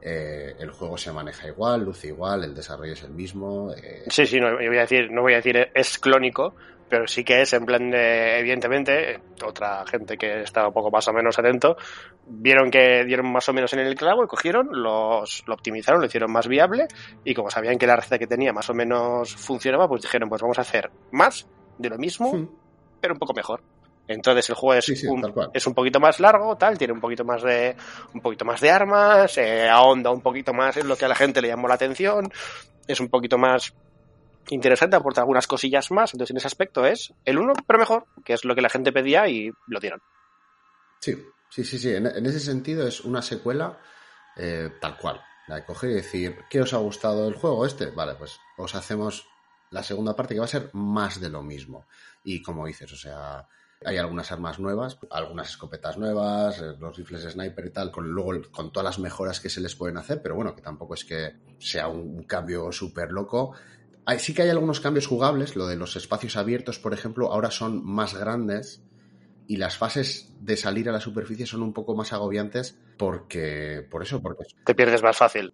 Eh, 0.00 0.54
el 0.58 0.70
juego 0.70 0.96
se 0.96 1.12
maneja 1.12 1.48
igual, 1.48 1.84
luce 1.84 2.08
igual, 2.08 2.44
el 2.44 2.54
desarrollo 2.54 2.92
es 2.92 3.02
el 3.02 3.10
mismo. 3.10 3.72
Eh, 3.74 4.04
sí, 4.08 4.26
sí, 4.26 4.40
no 4.40 4.54
voy 4.54 4.78
a 4.78 4.82
decir, 4.82 5.10
no 5.10 5.22
voy 5.22 5.32
a 5.32 5.36
decir 5.36 5.70
es 5.74 5.98
clónico, 5.98 6.54
pero 6.88 7.06
sí 7.06 7.24
que 7.24 7.42
es 7.42 7.52
en 7.52 7.64
plan 7.64 7.90
de, 7.90 8.38
evidentemente, 8.38 9.20
otra 9.44 9.84
gente 9.86 10.16
que 10.16 10.40
estaba 10.42 10.68
un 10.68 10.74
poco 10.74 10.90
más 10.90 11.06
o 11.08 11.12
menos 11.12 11.38
atento, 11.38 11.76
vieron 12.26 12.70
que 12.70 13.04
dieron 13.04 13.30
más 13.30 13.48
o 13.48 13.52
menos 13.52 13.72
en 13.72 13.80
el 13.80 13.94
clavo 13.94 14.24
y 14.24 14.26
cogieron, 14.26 14.68
los, 14.72 15.44
lo 15.46 15.54
optimizaron, 15.54 16.00
lo 16.00 16.06
hicieron 16.06 16.32
más 16.32 16.48
viable 16.48 16.88
y 17.24 17.34
como 17.34 17.50
sabían 17.50 17.78
que 17.78 17.86
la 17.86 17.96
receta 17.96 18.18
que 18.18 18.26
tenía 18.26 18.52
más 18.52 18.68
o 18.70 18.74
menos 18.74 19.34
funcionaba, 19.36 19.88
pues 19.88 20.02
dijeron, 20.02 20.28
pues 20.28 20.42
vamos 20.42 20.58
a 20.58 20.62
hacer 20.62 20.90
más 21.12 21.46
de 21.78 21.90
lo 21.90 21.98
mismo, 21.98 22.32
hmm. 22.32 22.48
pero 23.00 23.14
un 23.14 23.18
poco 23.18 23.34
mejor. 23.34 23.60
Entonces 24.08 24.48
el 24.48 24.54
juego 24.54 24.78
es, 24.78 24.88
un, 25.04 25.50
es 25.52 25.66
un 25.66 25.74
poquito 25.74 26.00
más 26.00 26.18
largo, 26.18 26.56
tal, 26.56 26.78
tiene 26.78 26.94
un 26.94 27.00
poquito 27.00 27.24
más 27.24 27.42
de 27.42 27.76
un 28.14 28.22
poquito 28.22 28.46
más 28.46 28.58
de 28.58 28.70
armas, 28.70 29.36
eh, 29.36 29.68
ahonda 29.68 30.10
un 30.10 30.22
poquito 30.22 30.54
más 30.54 30.78
en 30.78 30.88
lo 30.88 30.96
que 30.96 31.04
a 31.04 31.08
la 31.08 31.14
gente 31.14 31.42
le 31.42 31.48
llamó 31.48 31.68
la 31.68 31.74
atención, 31.74 32.32
es 32.86 33.00
un 33.00 33.08
poquito 33.08 33.36
más 33.36 33.74
interesante, 34.50 34.96
aporta 34.96 35.20
algunas 35.20 35.46
cosillas 35.46 35.90
más. 35.90 36.14
Entonces, 36.14 36.30
en 36.32 36.36
ese 36.38 36.46
aspecto 36.46 36.86
es 36.86 37.12
el 37.24 37.38
uno, 37.38 37.52
pero 37.66 37.78
mejor, 37.78 38.06
que 38.24 38.32
es 38.32 38.44
lo 38.44 38.54
que 38.54 38.62
la 38.62 38.68
gente 38.68 38.92
pedía 38.92 39.28
y 39.28 39.50
lo 39.66 39.80
dieron. 39.80 40.00
Sí, 41.00 41.16
sí, 41.50 41.64
sí, 41.64 41.78
sí. 41.78 41.94
En, 41.94 42.06
ese 42.06 42.40
sentido 42.40 42.86
es 42.86 43.00
una 43.00 43.22
secuela 43.22 43.78
eh, 44.36 44.70
tal 44.80 44.96
cual. 44.96 45.20
La 45.46 45.56
de 45.56 45.64
coger 45.64 45.90
y 45.90 45.94
decir, 45.94 46.36
¿qué 46.50 46.60
os 46.60 46.74
ha 46.74 46.78
gustado 46.78 47.24
del 47.24 47.34
juego 47.34 47.64
este? 47.64 47.86
Vale, 47.86 48.14
pues 48.16 48.38
os 48.58 48.74
hacemos 48.74 49.26
la 49.70 49.82
segunda 49.82 50.14
parte 50.14 50.34
que 50.34 50.40
va 50.40 50.46
a 50.46 50.48
ser 50.48 50.70
más 50.74 51.20
de 51.20 51.30
lo 51.30 51.42
mismo. 51.42 51.86
Y 52.22 52.42
como 52.42 52.66
dices, 52.66 52.92
o 52.92 52.96
sea, 52.96 53.48
hay 53.84 53.96
algunas 53.96 54.32
armas 54.32 54.58
nuevas, 54.58 54.98
algunas 55.10 55.50
escopetas 55.50 55.98
nuevas, 55.98 56.60
eh, 56.60 56.74
los 56.78 56.96
rifles 56.96 57.22
de 57.22 57.30
sniper 57.30 57.66
y 57.66 57.70
tal, 57.70 57.90
con 57.90 58.08
luego 58.08 58.32
con 58.50 58.72
todas 58.72 58.84
las 58.84 58.98
mejoras 58.98 59.40
que 59.40 59.48
se 59.48 59.60
les 59.60 59.76
pueden 59.76 59.96
hacer, 59.96 60.20
pero 60.20 60.34
bueno, 60.34 60.54
que 60.54 60.62
tampoco 60.62 60.94
es 60.94 61.04
que 61.04 61.36
sea 61.58 61.88
un 61.88 62.24
cambio 62.24 62.72
súper 62.72 63.12
loco 63.12 63.54
sí 64.18 64.34
que 64.34 64.42
hay 64.42 64.50
algunos 64.50 64.80
cambios 64.80 65.06
jugables, 65.06 65.56
lo 65.56 65.66
de 65.66 65.76
los 65.76 65.96
espacios 65.96 66.36
abiertos, 66.36 66.78
por 66.78 66.94
ejemplo, 66.94 67.32
ahora 67.32 67.50
son 67.50 67.84
más 67.84 68.14
grandes 68.14 68.82
y 69.46 69.56
las 69.56 69.76
fases 69.76 70.32
de 70.40 70.56
salir 70.56 70.88
a 70.88 70.92
la 70.92 71.00
superficie 71.00 71.46
son 71.46 71.62
un 71.62 71.72
poco 71.72 71.94
más 71.94 72.12
agobiantes 72.12 72.78
porque, 72.96 73.86
por 73.90 74.02
eso, 74.02 74.22
porque... 74.22 74.44
Te 74.64 74.74
pierdes 74.74 75.02
más 75.02 75.16
fácil. 75.16 75.52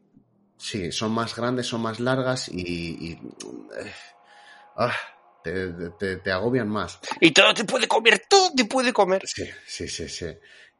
Sí, 0.56 0.92
son 0.92 1.12
más 1.12 1.34
grandes, 1.34 1.66
son 1.66 1.82
más 1.82 2.00
largas 2.00 2.48
y... 2.48 3.12
Eh, 3.12 3.92
ah, 4.76 4.94
te, 5.42 6.16
te, 6.16 6.32
agobian 6.32 6.68
más. 6.68 6.98
Y 7.20 7.32
todo 7.32 7.52
te 7.52 7.64
puede 7.64 7.86
comer, 7.86 8.22
todo 8.28 8.50
te 8.56 8.64
puede 8.64 8.92
comer. 8.92 9.22
Sí, 9.26 9.44
sí, 9.66 9.88
sí, 9.88 10.08
sí. 10.08 10.26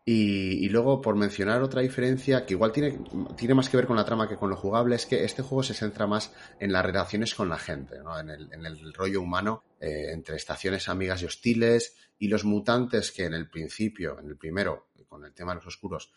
Y, 0.07 0.69
luego, 0.69 1.01
por 1.01 1.17
mencionar 1.17 1.63
otra 1.63 1.81
diferencia, 1.81 2.45
que 2.45 2.53
igual 2.53 2.73
tiene, 2.73 2.99
tiene 3.39 3.55
más 3.55 3.71
que 3.71 3.79
ver 3.79 3.87
con 3.87 3.97
la 3.97 4.05
trama 4.05 4.29
que 4.29 4.37
con 4.37 4.51
lo 4.51 4.57
jugable, 4.57 4.97
es 4.97 5.07
que 5.07 5.25
este 5.25 5.43
juego 5.43 5.63
se 5.63 5.73
centra 5.73 6.07
más 6.07 6.31
en 6.61 6.73
las 6.73 6.85
relaciones 6.85 7.35
con 7.35 7.49
la 7.49 7.57
gente, 7.57 8.01
¿no? 8.05 8.19
en, 8.21 8.29
el, 8.29 8.53
en 8.53 8.67
el 8.67 8.93
rollo 8.93 9.23
humano 9.23 9.65
eh, 9.81 10.13
entre 10.13 10.37
estaciones 10.37 10.91
amigas 10.91 11.23
y 11.23 11.25
hostiles 11.25 11.97
y 12.19 12.29
los 12.29 12.45
mutantes 12.45 13.13
que 13.13 13.25
en 13.25 13.33
el 13.33 13.49
principio, 13.49 14.19
en 14.19 14.29
el 14.29 14.37
primero, 14.37 14.89
con 15.09 15.25
el 15.25 15.33
tema 15.33 15.53
de 15.53 15.57
los 15.57 15.69
oscuros, 15.69 16.13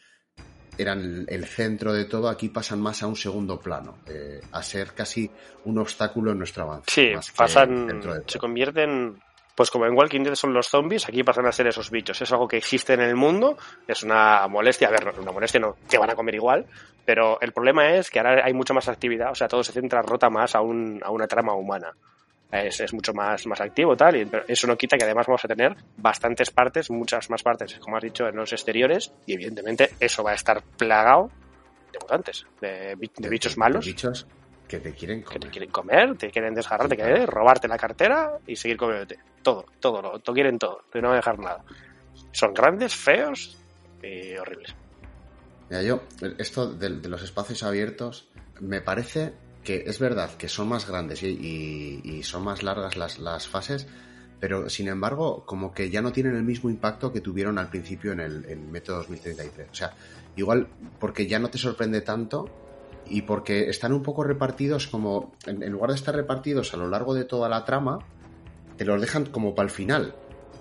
eran 0.78 1.26
el, 1.28 1.46
centro 1.46 1.94
de 1.94 2.06
todo, 2.06 2.28
aquí 2.28 2.50
pasan 2.50 2.82
más 2.82 3.02
a 3.04 3.08
un 3.08 3.16
segundo 3.16 3.60
plano, 3.60 4.00
eh, 4.06 4.42
a 4.52 4.62
ser 4.62 4.94
casi 4.94 5.32
un 5.64 5.78
obstáculo 5.80 6.32
en 6.32 6.40
nuestro 6.40 6.64
avance. 6.64 6.92
Sí, 6.92 7.12
pasan, 7.36 8.02
se 8.26 8.38
convierten 8.38 9.18
pues 9.58 9.72
como 9.72 9.88
en 9.88 9.98
Walking 9.98 10.22
Dead 10.22 10.36
son 10.36 10.54
los 10.54 10.68
zombies, 10.68 11.10
aquí 11.10 11.24
pasan 11.24 11.48
a 11.48 11.52
ser 11.52 11.66
esos 11.66 11.90
bichos. 11.90 12.22
Es 12.22 12.32
algo 12.32 12.48
que 12.48 12.58
existe 12.58 12.94
en 12.94 13.02
el 13.02 13.16
mundo, 13.16 13.58
es 13.88 14.04
una 14.04 14.48
molestia, 14.48 14.88
a 14.88 14.92
ver, 14.92 15.12
una 15.20 15.32
molestia 15.32 15.60
no, 15.60 15.78
te 15.90 15.98
van 15.98 16.12
a 16.12 16.16
comer 16.16 16.36
igual, 16.36 16.68
pero 17.04 17.42
el 17.42 17.52
problema 17.54 17.90
es 17.96 18.12
que 18.12 18.20
ahora 18.20 18.46
hay 18.46 18.54
mucha 18.54 18.76
más 18.76 18.88
actividad, 18.88 19.32
o 19.32 19.36
sea, 19.36 19.48
todo 19.48 19.64
se 19.64 19.72
centra, 19.72 20.04
rota 20.04 20.30
más 20.30 20.54
a, 20.54 20.62
un, 20.62 21.02
a 21.04 21.10
una 21.10 21.26
trama 21.26 21.56
humana. 21.56 21.92
Es, 22.52 22.80
es, 22.80 22.94
mucho 22.94 23.14
más, 23.14 23.48
más 23.48 23.60
activo 23.60 23.98
tal, 23.98 24.16
y 24.16 24.30
eso 24.48 24.68
no 24.68 24.78
quita 24.78 24.96
que 24.96 25.06
además 25.06 25.26
vamos 25.26 25.44
a 25.44 25.48
tener 25.48 25.76
bastantes 25.98 26.52
partes, 26.52 26.92
muchas 26.92 27.28
más 27.32 27.42
partes, 27.42 27.80
como 27.80 27.98
has 27.98 28.04
dicho, 28.04 28.28
en 28.28 28.36
los 28.36 28.54
exteriores, 28.54 29.12
y 29.26 29.34
evidentemente 29.34 29.90
eso 30.00 30.24
va 30.24 30.32
a 30.32 30.36
estar 30.36 30.62
plagado 30.78 31.32
mutantes, 32.00 32.46
de, 32.62 32.96
bichos 32.96 33.58
malos. 33.58 33.86
bichos 33.86 34.28
que 34.68 34.80
te 34.80 34.94
quieren 34.94 35.22
comer. 35.22 35.40
Que 35.40 35.46
te 35.48 35.52
quieren 35.52 35.72
comer, 35.72 36.18
te 36.18 36.30
quieren 36.30 36.54
desgarrar, 36.54 36.88
te 36.88 36.96
quieren 36.96 37.26
robarte 37.26 37.68
la 37.68 37.78
cartera 37.78 38.38
y 38.46 38.56
seguir 38.56 38.78
comiéndote. 38.78 39.18
Todo, 39.48 39.66
todo, 39.80 40.02
lo, 40.02 40.34
quieren 40.34 40.60
todo, 40.60 40.82
y 40.94 41.00
no 41.00 41.14
dejar 41.14 41.40
nada. 41.40 41.64
Son 42.34 42.54
grandes, 42.54 42.94
feos 42.94 43.58
y 44.04 44.36
horribles. 44.36 44.76
Mira, 45.70 45.84
yo, 45.84 46.02
esto 46.38 46.74
de, 46.74 46.90
los 46.90 47.24
espacios 47.24 47.64
abiertos, 47.64 48.28
me 48.60 48.82
parece 48.82 49.32
que 49.64 49.86
es 49.88 50.00
verdad 50.00 50.32
que 50.36 50.50
son 50.50 50.68
más 50.68 50.86
grandes 50.86 51.24
y, 51.24 52.22
son 52.24 52.44
más 52.44 52.62
largas 52.62 52.98
las, 52.98 53.20
las, 53.20 53.48
fases, 53.48 53.88
pero 54.42 54.70
sin 54.70 54.90
embargo, 54.90 55.46
como 55.46 55.74
que 55.74 55.90
ya 55.90 56.02
no 56.02 56.12
tienen 56.12 56.36
el 56.36 56.44
mismo 56.44 56.70
impacto 56.70 57.14
que 57.14 57.22
tuvieron 57.22 57.58
al 57.58 57.70
principio 57.70 58.12
en 58.12 58.20
el 58.20 58.46
en 58.50 58.70
Método 58.70 58.98
2033. 58.98 59.70
O 59.72 59.76
sea, 59.76 59.94
igual 60.36 60.68
porque 61.00 61.26
ya 61.26 61.40
no 61.40 61.50
te 61.50 61.58
sorprende 61.58 62.02
tanto 62.02 62.50
y 63.10 63.22
porque 63.22 63.70
están 63.70 63.94
un 63.94 64.04
poco 64.04 64.26
repartidos 64.26 64.88
como, 64.88 65.32
en, 65.46 65.72
lugar 65.72 65.92
de 65.92 65.96
estar 65.96 66.14
repartidos 66.14 66.74
a 66.74 66.78
lo 66.78 66.90
largo 66.90 67.14
de 67.14 67.24
toda 67.24 67.48
la 67.48 67.64
trama, 67.64 68.00
te 68.78 68.86
los 68.86 69.02
dejan 69.02 69.26
como 69.26 69.56
para 69.56 69.68
el 69.68 69.72
final. 69.72 70.16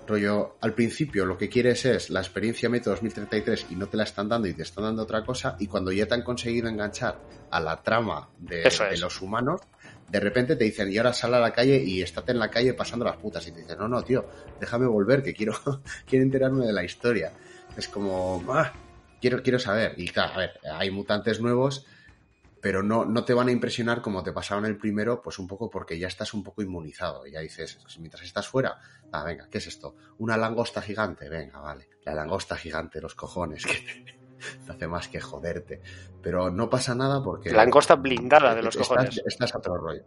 Rollo, 0.07 0.55
al 0.61 0.73
principio 0.73 1.25
lo 1.25 1.37
que 1.37 1.49
quieres 1.49 1.85
es 1.85 2.09
la 2.09 2.21
experiencia 2.21 2.69
Método 2.69 2.93
2033 2.93 3.67
y 3.71 3.75
no 3.75 3.87
te 3.87 3.97
la 3.97 4.03
están 4.03 4.29
dando 4.29 4.47
y 4.47 4.53
te 4.53 4.63
están 4.63 4.85
dando 4.85 5.03
otra 5.03 5.23
cosa, 5.25 5.57
y 5.59 5.67
cuando 5.67 5.91
ya 5.91 6.05
te 6.05 6.13
han 6.13 6.23
conseguido 6.23 6.69
enganchar 6.69 7.19
a 7.51 7.59
la 7.59 7.81
trama 7.83 8.29
de, 8.39 8.63
de 8.63 8.97
los 8.97 9.21
humanos, 9.21 9.61
de 10.09 10.19
repente 10.19 10.55
te 10.55 10.63
dicen, 10.63 10.91
y 10.91 10.97
ahora 10.97 11.11
sal 11.11 11.33
a 11.33 11.39
la 11.39 11.51
calle 11.51 11.83
y 11.83 12.01
estate 12.01 12.31
en 12.31 12.39
la 12.39 12.49
calle 12.49 12.73
pasando 12.73 13.03
las 13.03 13.17
putas. 13.17 13.45
Y 13.47 13.51
te 13.51 13.59
dicen, 13.61 13.77
no, 13.77 13.87
no, 13.89 14.01
tío, 14.03 14.25
déjame 14.59 14.87
volver, 14.87 15.21
que 15.21 15.33
quiero, 15.33 15.53
quiero 16.07 16.23
enterarme 16.23 16.65
de 16.65 16.73
la 16.73 16.83
historia. 16.83 17.33
Es 17.75 17.89
como, 17.89 18.43
ah, 18.49 18.71
quiero, 19.19 19.43
quiero 19.43 19.59
saber. 19.59 19.93
Y 19.97 20.07
claro, 20.07 20.33
a 20.35 20.37
ver, 20.37 20.51
hay 20.73 20.89
mutantes 20.89 21.41
nuevos 21.41 21.85
pero 22.61 22.83
no, 22.83 23.05
no 23.05 23.23
te 23.23 23.33
van 23.33 23.49
a 23.49 23.51
impresionar 23.51 24.01
como 24.01 24.23
te 24.23 24.31
pasaron 24.31 24.65
el 24.65 24.77
primero, 24.77 25.21
pues 25.21 25.39
un 25.39 25.47
poco 25.47 25.69
porque 25.69 25.97
ya 25.97 26.07
estás 26.07 26.33
un 26.33 26.43
poco 26.43 26.61
inmunizado. 26.61 27.25
Y 27.27 27.31
ya 27.31 27.39
dices, 27.39 27.79
mientras 27.99 28.23
estás 28.23 28.47
fuera, 28.47 28.77
ah, 29.11 29.23
venga, 29.23 29.47
¿qué 29.49 29.59
es 29.59 29.67
esto? 29.67 29.95
Una 30.17 30.37
langosta 30.37 30.81
gigante, 30.81 31.29
venga, 31.29 31.59
vale. 31.59 31.89
La 32.03 32.13
langosta 32.13 32.55
gigante, 32.55 33.01
los 33.01 33.15
cojones, 33.15 33.65
que 33.65 34.17
te 34.65 34.71
hace 34.71 34.87
más 34.87 35.07
que 35.07 35.19
joderte. 35.19 35.81
Pero 36.21 36.49
no 36.49 36.69
pasa 36.69 36.95
nada 36.95 37.23
porque. 37.23 37.51
Langosta 37.51 37.95
blindada 37.95 38.55
de 38.55 38.63
los 38.63 38.75
cojones. 38.75 39.21
Estás 39.25 39.53
a 39.53 39.59
otro 39.59 39.77
rollo. 39.77 40.03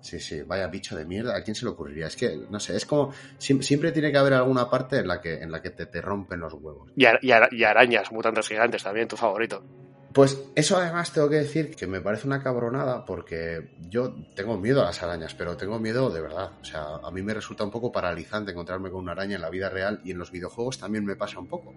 Sí, 0.00 0.18
sí, 0.18 0.42
vaya 0.42 0.66
bicho 0.66 0.96
de 0.96 1.04
mierda. 1.04 1.36
¿A 1.36 1.44
quién 1.44 1.54
se 1.54 1.64
le 1.64 1.70
ocurriría? 1.70 2.08
Es 2.08 2.16
que, 2.16 2.36
no 2.50 2.58
sé, 2.58 2.76
es 2.76 2.84
como. 2.84 3.12
Siempre 3.38 3.92
tiene 3.92 4.10
que 4.10 4.18
haber 4.18 4.34
alguna 4.34 4.68
parte 4.68 4.98
en 4.98 5.06
la 5.06 5.20
que, 5.20 5.40
en 5.40 5.52
la 5.52 5.62
que 5.62 5.70
te, 5.70 5.86
te 5.86 6.00
rompen 6.00 6.40
los 6.40 6.54
huevos. 6.54 6.90
Y, 6.96 7.06
y 7.22 7.64
arañas, 7.64 8.10
mutantes 8.10 8.48
gigantes 8.48 8.82
también, 8.82 9.06
tu 9.06 9.16
favorito. 9.16 9.64
Pues 10.12 10.38
eso 10.54 10.76
además 10.76 11.12
tengo 11.12 11.30
que 11.30 11.36
decir 11.36 11.74
que 11.74 11.86
me 11.86 12.00
parece 12.00 12.26
una 12.26 12.42
cabronada 12.42 13.04
porque 13.04 13.70
yo 13.88 14.14
tengo 14.34 14.58
miedo 14.58 14.82
a 14.82 14.86
las 14.86 15.02
arañas, 15.02 15.34
pero 15.34 15.56
tengo 15.56 15.78
miedo 15.78 16.10
de 16.10 16.20
verdad. 16.20 16.52
O 16.60 16.64
sea, 16.64 16.96
a 17.02 17.10
mí 17.10 17.22
me 17.22 17.32
resulta 17.32 17.64
un 17.64 17.70
poco 17.70 17.92
paralizante 17.92 18.50
encontrarme 18.50 18.90
con 18.90 19.00
una 19.00 19.12
araña 19.12 19.36
en 19.36 19.42
la 19.42 19.50
vida 19.50 19.70
real 19.70 20.00
y 20.04 20.10
en 20.10 20.18
los 20.18 20.30
videojuegos 20.30 20.78
también 20.78 21.04
me 21.04 21.16
pasa 21.16 21.38
un 21.38 21.46
poco. 21.46 21.74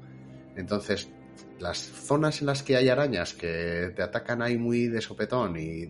Entonces, 0.56 1.10
las 1.60 1.78
zonas 1.78 2.42
en 2.42 2.48
las 2.48 2.64
que 2.64 2.76
hay 2.76 2.90
arañas 2.90 3.34
que 3.34 3.94
te 3.96 4.02
atacan 4.02 4.42
ahí 4.42 4.58
muy 4.58 4.88
de 4.88 5.02
sopetón 5.02 5.58
y 5.58 5.86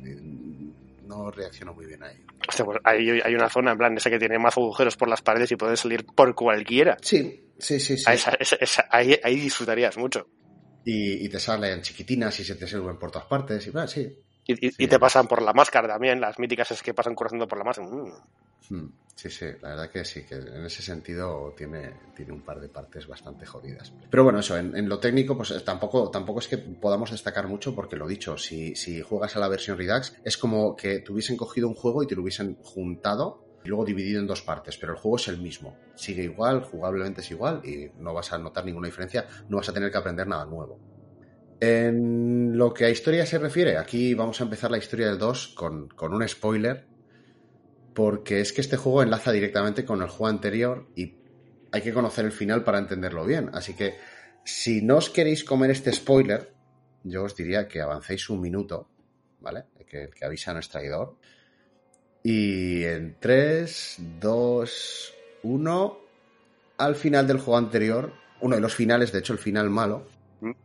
no 1.08 1.32
reacciono 1.32 1.74
muy 1.74 1.86
bien 1.86 2.04
a 2.04 2.12
ello. 2.12 2.26
pues 2.64 2.80
hay, 2.84 3.34
una 3.34 3.50
zona, 3.50 3.72
en 3.72 3.78
plan, 3.78 3.98
esa 3.98 4.10
que 4.10 4.20
tiene 4.20 4.38
más 4.38 4.58
agujeros 4.58 4.98
por 4.98 5.08
las 5.08 5.22
paredes 5.22 5.52
y 5.52 5.56
puedes 5.56 5.80
salir 5.80 6.06
por 6.06 6.36
cualquiera. 6.36 6.98
Sí, 7.02 7.50
sí, 7.58 7.80
sí. 7.80 7.98
sí. 7.98 8.06
ahí 8.91 9.36
disfrutarías 9.36 9.98
mucho 9.98 10.28
y, 10.86 11.28
te 11.28 11.40
salen 11.40 11.82
chiquitinas 11.82 12.40
y 12.40 12.44
se 12.44 12.56
te 12.56 12.68
sirven 12.68 12.98
por 12.98 13.12
todas 13.12 13.28
partes. 13.28 13.66
Y, 13.66 13.72
bueno, 13.72 13.88
sí. 13.88 14.18
Y, 14.48 14.88
te 14.88 15.00
pasan 15.00 15.28
por 15.28 15.42
la 15.42 15.54
máscara 15.54 15.88
también, 15.88 16.22
las 16.22 16.38
míticas 16.38 16.70
es 16.72 16.84
que 16.84 16.94
pasan 16.94 17.16
cruzando 17.16 17.48
por 17.48 17.58
la 17.58 17.64
máscara. 17.64 17.90
Mm. 17.90 18.14
Hmm, 18.68 18.92
sí, 19.16 19.30
sí, 19.30 19.46
la 19.62 19.70
verdad 19.70 19.90
que 19.90 20.06
sí, 20.06 20.24
que 20.24 20.36
en 20.36 20.66
ese 20.66 20.82
sentido 20.82 21.54
tiene, 21.58 21.94
tiene 22.16 22.32
un 22.32 22.42
par 22.42 22.60
de 22.60 22.70
partes 22.70 23.08
bastante 23.08 23.46
jodidas. 23.46 23.94
Pero 24.10 24.24
bueno, 24.24 24.40
eso, 24.40 24.58
en, 24.58 24.88
lo 24.88 25.00
técnico, 25.00 25.36
pues 25.36 25.64
tampoco, 25.64 26.10
tampoco 26.10 26.40
es 26.40 26.48
que 26.48 26.58
podamos 26.58 27.12
destacar 27.12 27.48
mucho, 27.48 27.74
porque 27.76 27.96
lo 27.96 28.08
dicho, 28.08 28.38
si, 28.38 28.76
si 28.76 29.02
juegas 29.02 29.36
a 29.36 29.40
la 29.40 29.48
versión 29.48 29.78
Redux, 29.78 30.16
es 30.24 30.38
como 30.38 30.76
que 30.76 31.00
te 31.00 31.12
hubiesen 31.12 31.38
cogido 31.38 31.68
un 31.68 31.76
juego 31.76 32.04
y 32.04 32.08
te 32.08 32.16
lo 32.16 32.22
hubiesen 32.22 32.56
juntado 32.62 33.45
y 33.66 33.68
luego 33.68 33.84
dividido 33.84 34.20
en 34.20 34.28
dos 34.28 34.43
partes, 34.43 34.78
pero 34.78 34.93
el 34.93 34.99
juego 34.99 35.18
es 35.18 35.28
el 35.28 35.39
mismo. 35.39 35.76
Sigue 35.95 36.24
igual, 36.24 36.61
jugablemente 36.61 37.22
es 37.22 37.32
igual 37.32 37.61
y 37.66 37.89
no 37.99 38.13
vas 38.13 38.32
a 38.32 38.38
notar 38.38 38.63
ninguna 38.63 38.88
diferencia, 38.88 39.26
no 39.49 39.57
vas 39.57 39.68
a 39.70 39.74
tener 39.74 39.91
que 39.91 39.97
aprender 39.97 40.28
nada 40.28 40.45
nuevo. 40.45 40.80
En 41.59 42.55
lo 42.57 42.74
que 42.74 42.86
a 42.86 42.89
historia 42.89 43.26
se 43.26 43.39
refiere, 43.39 43.78
aquí 43.78 44.13
vamos 44.13 44.39
a 44.39 44.43
empezar 44.43 44.70
la 44.70 44.78
historia 44.78 45.07
del 45.07 45.18
2 45.18 45.47
con, 45.55 45.88
con 45.88 46.13
un 46.13 46.28
spoiler, 46.28 46.86
porque 47.95 48.39
es 48.39 48.53
que 48.53 48.61
este 48.61 48.78
juego 48.78 49.01
enlaza 49.01 49.32
directamente 49.32 49.84
con 49.84 50.01
el 50.01 50.09
juego 50.09 50.28
anterior 50.28 50.88
y 50.95 51.16
hay 51.72 51.82
que 51.82 51.93
conocer 51.93 52.26
el 52.26 52.32
final 52.32 52.63
para 52.63 52.78
entenderlo 52.78 53.26
bien. 53.26 53.49
Así 53.53 53.74
que 53.74 53.95
si 54.43 54.84
no 54.84 54.97
os 54.97 55.09
queréis 55.09 55.43
comer 55.43 55.72
este 55.72 55.91
spoiler, 55.91 56.53
yo 57.03 57.24
os 57.24 57.36
diría 57.36 57.68
que 57.68 57.82
avancéis 57.82 58.30
un 58.30 58.41
minuto, 58.41 58.89
¿vale? 59.39 59.63
Que, 59.88 60.09
que 60.09 60.26
avisa 60.26 60.51
a 60.51 60.53
nuestro 60.53 60.80
traidor 60.80 61.18
y 62.28 62.84
en 62.86 63.18
3, 63.20 63.98
2, 64.20 65.14
1, 65.44 65.98
al 66.80 66.96
final 66.96 67.28
del 67.28 67.38
juego 67.38 67.60
anterior, 67.60 68.14
uno 68.42 68.56
de 68.56 68.62
los 68.64 68.74
finales, 68.74 69.12
de 69.12 69.20
hecho 69.20 69.34
el 69.34 69.38
final 69.38 69.70
malo. 69.70 70.08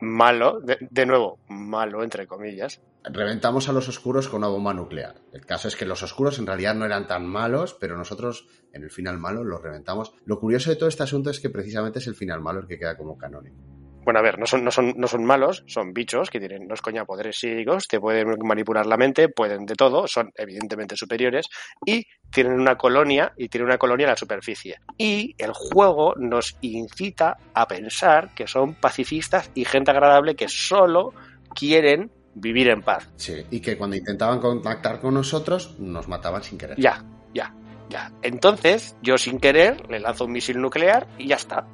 Malo, 0.00 0.60
de, 0.62 1.04
nuevo, 1.04 1.38
malo 1.48 2.02
entre 2.02 2.26
comillas. 2.26 2.80
Reventamos 3.04 3.68
a 3.68 3.74
los 3.74 3.90
oscuros 3.90 4.26
con 4.28 4.38
una 4.38 4.48
bomba 4.48 4.72
nuclear. 4.72 5.16
El 5.34 5.44
caso 5.44 5.68
es 5.68 5.76
que 5.76 5.84
los 5.84 6.02
oscuros 6.02 6.38
en 6.38 6.46
realidad 6.46 6.74
no 6.74 6.86
eran 6.86 7.06
tan 7.06 7.26
malos, 7.26 7.76
pero 7.78 7.94
nosotros 7.94 8.48
en 8.72 8.82
el 8.82 8.90
final 8.90 9.18
malo 9.18 9.44
los 9.44 9.60
reventamos. 9.60 10.14
Lo 10.24 10.40
curioso 10.40 10.70
de 10.70 10.76
todo 10.76 10.88
este 10.88 11.02
asunto 11.02 11.28
es 11.28 11.40
que 11.40 11.50
precisamente 11.50 11.98
es 11.98 12.06
el 12.06 12.14
final 12.14 12.40
malo 12.40 12.60
el 12.60 12.68
que 12.68 12.78
queda 12.78 12.96
como 12.96 13.18
canónico. 13.18 13.79
Bueno, 14.04 14.20
a 14.20 14.22
ver, 14.22 14.38
no 14.38 14.46
son, 14.46 14.64
no 14.64 14.70
son, 14.70 14.94
no 14.96 15.06
son 15.06 15.24
malos, 15.24 15.62
son 15.66 15.92
bichos 15.92 16.30
que 16.30 16.40
tienen, 16.40 16.66
no 16.66 16.74
es 16.74 16.80
coña, 16.80 17.04
poderes 17.04 17.38
psíquicos, 17.38 17.86
te 17.86 18.00
pueden 18.00 18.34
manipular 18.42 18.86
la 18.86 18.96
mente, 18.96 19.28
pueden 19.28 19.66
de 19.66 19.74
todo, 19.74 20.06
son 20.06 20.32
evidentemente 20.36 20.96
superiores 20.96 21.46
y 21.84 22.06
tienen 22.30 22.54
una 22.54 22.76
colonia 22.76 23.32
y 23.36 23.48
tienen 23.48 23.66
una 23.66 23.78
colonia 23.78 24.04
en 24.04 24.10
la 24.10 24.16
superficie. 24.16 24.80
Y 24.96 25.34
el 25.38 25.52
juego 25.52 26.14
nos 26.16 26.56
incita 26.62 27.36
a 27.52 27.68
pensar 27.68 28.34
que 28.34 28.46
son 28.46 28.74
pacifistas 28.74 29.50
y 29.54 29.64
gente 29.64 29.90
agradable 29.90 30.34
que 30.34 30.48
solo 30.48 31.12
quieren 31.54 32.10
vivir 32.34 32.68
en 32.68 32.82
paz. 32.82 33.08
Sí, 33.16 33.44
y 33.50 33.60
que 33.60 33.76
cuando 33.76 33.96
intentaban 33.96 34.40
contactar 34.40 35.00
con 35.00 35.14
nosotros 35.14 35.78
nos 35.78 36.08
mataban 36.08 36.42
sin 36.42 36.58
querer. 36.58 36.78
Ya, 36.78 37.04
ya, 37.34 37.54
ya. 37.88 38.12
Entonces, 38.22 38.96
yo 39.02 39.18
sin 39.18 39.38
querer 39.38 39.88
le 39.90 40.00
lanzo 40.00 40.24
un 40.24 40.32
misil 40.32 40.60
nuclear 40.60 41.06
y 41.18 41.28
ya 41.28 41.36
está. 41.36 41.66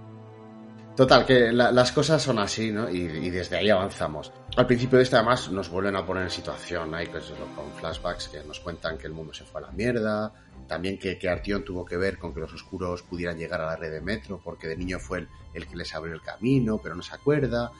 Total, 0.96 1.26
que 1.26 1.52
las 1.52 1.92
cosas 1.92 2.22
son 2.22 2.38
así, 2.38 2.72
¿no? 2.72 2.88
Y, 2.88 3.28
desde 3.28 3.58
ahí 3.58 3.68
avanzamos. 3.68 4.32
Al 4.56 4.66
principio 4.66 4.96
de 4.96 5.04
este, 5.04 5.16
además, 5.16 5.50
nos 5.50 5.68
vuelven 5.68 5.94
a 5.94 6.06
poner 6.06 6.22
en 6.22 6.30
situación, 6.30 6.94
hay 6.94 7.06
pues, 7.06 7.34
con 7.54 7.70
flashbacks 7.78 8.28
que 8.28 8.42
nos 8.44 8.60
cuentan 8.60 8.96
que 8.96 9.06
el 9.06 9.12
mundo 9.12 9.34
se 9.34 9.44
fue 9.44 9.60
a 9.60 9.66
la 9.66 9.72
mierda, 9.72 10.32
también 10.66 10.98
que, 10.98 11.18
que 11.18 11.60
tuvo 11.66 11.84
que 11.84 11.98
ver 11.98 12.16
con 12.16 12.32
que 12.32 12.40
los 12.40 12.54
oscuros 12.54 13.02
pudieran 13.02 13.36
llegar 13.36 13.60
a 13.60 13.66
la 13.66 13.76
red 13.76 13.92
de 13.92 14.00
metro, 14.00 14.40
porque 14.42 14.68
de 14.68 14.76
niño 14.78 14.98
fue 14.98 15.26
el, 15.52 15.66
que 15.66 15.76
les 15.76 15.94
abrió 15.94 16.14
el 16.14 16.22
camino, 16.22 16.80
pero 16.82 16.94
no 16.94 17.02
se 17.02 17.14
acuerda. 17.14 17.72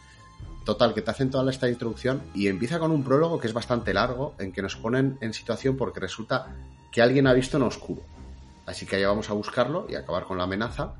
Total, 0.67 0.93
que 0.93 1.01
te 1.01 1.11
hacen 1.11 1.31
toda 1.31 1.51
esta 1.51 1.71
introducción 1.71 2.21
y 2.35 2.49
empieza 2.49 2.79
con 2.79 2.91
un 2.91 3.03
prólogo 3.03 3.41
que 3.41 3.47
es 3.47 3.55
bastante 3.55 3.95
largo, 3.95 4.35
en 4.39 4.53
que 4.53 4.61
nos 4.61 4.77
ponen 4.77 5.17
en 5.23 5.33
situación 5.33 5.79
porque 5.79 6.01
resulta 6.01 6.55
que 6.93 7.01
alguien 7.01 7.27
ha 7.27 7.33
visto 7.33 7.57
en 7.57 7.63
oscuro. 7.63 8.03
Así 8.67 8.85
que 8.85 8.97
allá 8.97 9.09
vamos 9.09 9.31
a 9.31 9.33
buscarlo 9.33 9.87
y 9.89 9.95
acabar 9.95 10.25
con 10.25 10.37
la 10.37 10.45
amenaza 10.45 10.97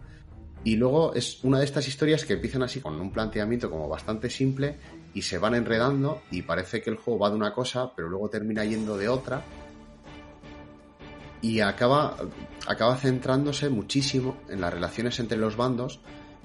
y 0.67 0.75
luego 0.75 1.15
es 1.15 1.45
una 1.45 1.61
de 1.61 1.65
estas 1.65 1.87
historias 1.87 2.25
que 2.25 2.33
empiezan 2.33 2.65
así 2.65 2.81
con 2.81 3.01
un 3.01 3.13
planteamiento 3.13 3.71
como 3.71 3.89
bastante 3.89 4.29
simple 4.29 4.75
y 5.15 5.23
se 5.23 5.39
van 5.39 5.55
enredando 5.55 6.23
y 6.33 6.43
parece 6.43 6.83
que 6.83 6.91
el 6.91 6.97
juego 6.97 7.21
va 7.21 7.31
de 7.31 7.37
una 7.37 7.55
cosa, 7.55 7.93
pero 7.95 8.09
luego 8.09 8.29
termina 8.29 8.65
yendo 8.65 8.99
de 8.99 9.09
otra. 9.09 9.45
Y 11.41 11.61
acaba, 11.61 12.17
acaba 12.67 12.97
centrándose 12.97 13.69
muchísimo 13.69 14.39
en 14.49 14.61
las 14.61 14.75
relaciones 14.75 15.21
entre 15.21 15.39
los 15.39 15.57
bandos 15.57 16.01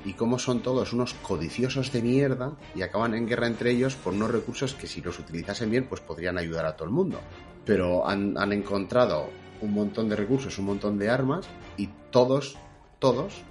y 0.06 0.14
cómo 0.14 0.38
son 0.38 0.62
todos 0.62 0.94
unos 0.94 1.16
codiciosos 1.16 1.92
de 1.92 2.04
mierda 2.04 2.56
y 2.76 2.84
acaban 2.84 3.16
en 3.16 3.26
guerra 3.26 3.48
entre 3.48 3.72
ellos 3.72 3.96
por 3.96 4.14
unos 4.14 4.30
recursos 4.30 4.76
que 4.76 4.86
si 4.86 5.02
los 5.02 5.18
utilizasen 5.18 5.72
bien 5.72 5.88
pues 5.90 6.00
podrían 6.00 6.38
ayudar 6.38 6.68
a 6.68 6.76
todo 6.76 6.88
el 6.88 6.94
mundo. 6.94 7.20
Pero 7.66 8.08
han, 8.08 8.38
han 8.38 8.54
encontrado 8.54 9.32
un 9.62 9.74
montón 9.74 10.10
de 10.10 10.16
recursos, 10.16 10.60
un 10.60 10.66
montón 10.66 11.00
de 11.00 11.10
armas 11.10 11.48
y 11.76 11.90
todos, 12.12 12.56
todos 13.00 13.42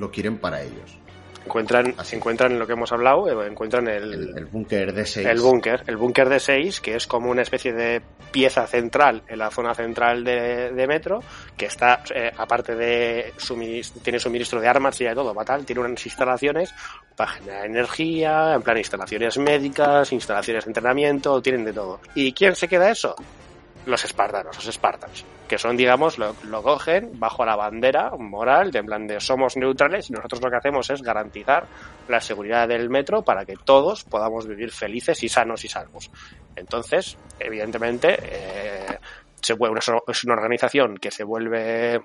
lo 0.00 0.10
quieren 0.10 0.38
para 0.38 0.62
ellos. 0.62 0.98
Encuentran, 1.44 1.94
Así. 1.96 2.16
encuentran 2.16 2.58
lo 2.58 2.66
que 2.66 2.74
hemos 2.74 2.92
hablado, 2.92 3.26
eh, 3.42 3.46
encuentran 3.46 3.88
el, 3.88 4.12
El, 4.12 4.38
el 4.38 4.44
búnker 4.44 4.92
de 4.92 5.06
6. 5.06 5.26
el 5.26 5.40
búnker, 5.40 5.82
el 5.86 5.96
búnker 5.96 6.28
de 6.28 6.38
6, 6.38 6.80
que 6.82 6.96
es 6.96 7.06
como 7.06 7.30
una 7.30 7.40
especie 7.40 7.72
de 7.72 8.02
pieza 8.30 8.66
central 8.66 9.22
en 9.26 9.38
la 9.38 9.50
zona 9.50 9.74
central 9.74 10.22
de, 10.22 10.70
de 10.70 10.86
metro, 10.86 11.20
que 11.56 11.64
está, 11.64 12.02
eh, 12.14 12.30
aparte 12.36 12.76
de 12.76 13.32
suminis- 13.38 13.90
tiene 14.02 14.18
suministro 14.20 14.60
de 14.60 14.68
armas 14.68 15.00
y 15.00 15.04
de 15.04 15.14
todo, 15.14 15.34
va 15.34 15.42
tal, 15.44 15.64
tiene 15.64 15.80
unas 15.80 16.04
instalaciones 16.04 16.74
para 17.16 17.30
generar 17.32 17.64
energía, 17.64 18.54
en 18.54 18.60
plan 18.62 18.76
instalaciones 18.76 19.38
médicas, 19.38 20.12
instalaciones 20.12 20.66
de 20.66 20.68
entrenamiento, 20.68 21.40
tienen 21.40 21.64
de 21.64 21.72
todo. 21.72 22.00
¿Y 22.14 22.32
quién 22.34 22.54
se 22.54 22.68
queda 22.68 22.90
eso? 22.90 23.14
Los 23.86 24.04
espartanos, 24.04 24.54
los 24.56 24.66
espartans, 24.68 25.24
que 25.50 25.58
son, 25.58 25.76
digamos, 25.76 26.16
lo, 26.16 26.36
lo 26.44 26.62
cogen 26.62 27.18
bajo 27.18 27.44
la 27.44 27.56
bandera 27.56 28.12
moral, 28.16 28.70
de 28.70 28.78
en 28.78 28.86
plan 28.86 29.08
de 29.08 29.18
somos 29.18 29.56
neutrales 29.56 30.08
y 30.08 30.12
nosotros 30.12 30.40
lo 30.40 30.48
que 30.48 30.58
hacemos 30.58 30.88
es 30.90 31.02
garantizar 31.02 31.66
la 32.06 32.20
seguridad 32.20 32.68
del 32.68 32.88
metro 32.88 33.22
para 33.22 33.44
que 33.44 33.56
todos 33.56 34.04
podamos 34.04 34.46
vivir 34.46 34.70
felices 34.70 35.20
y 35.24 35.28
sanos 35.28 35.64
y 35.64 35.68
salvos. 35.68 36.08
Entonces, 36.54 37.18
evidentemente, 37.40 38.16
eh, 38.22 38.98
se 39.42 39.54
vuelve, 39.54 39.80
es 40.06 40.24
una 40.24 40.34
organización 40.34 40.98
que 40.98 41.10
se 41.10 41.24
vuelve 41.24 42.00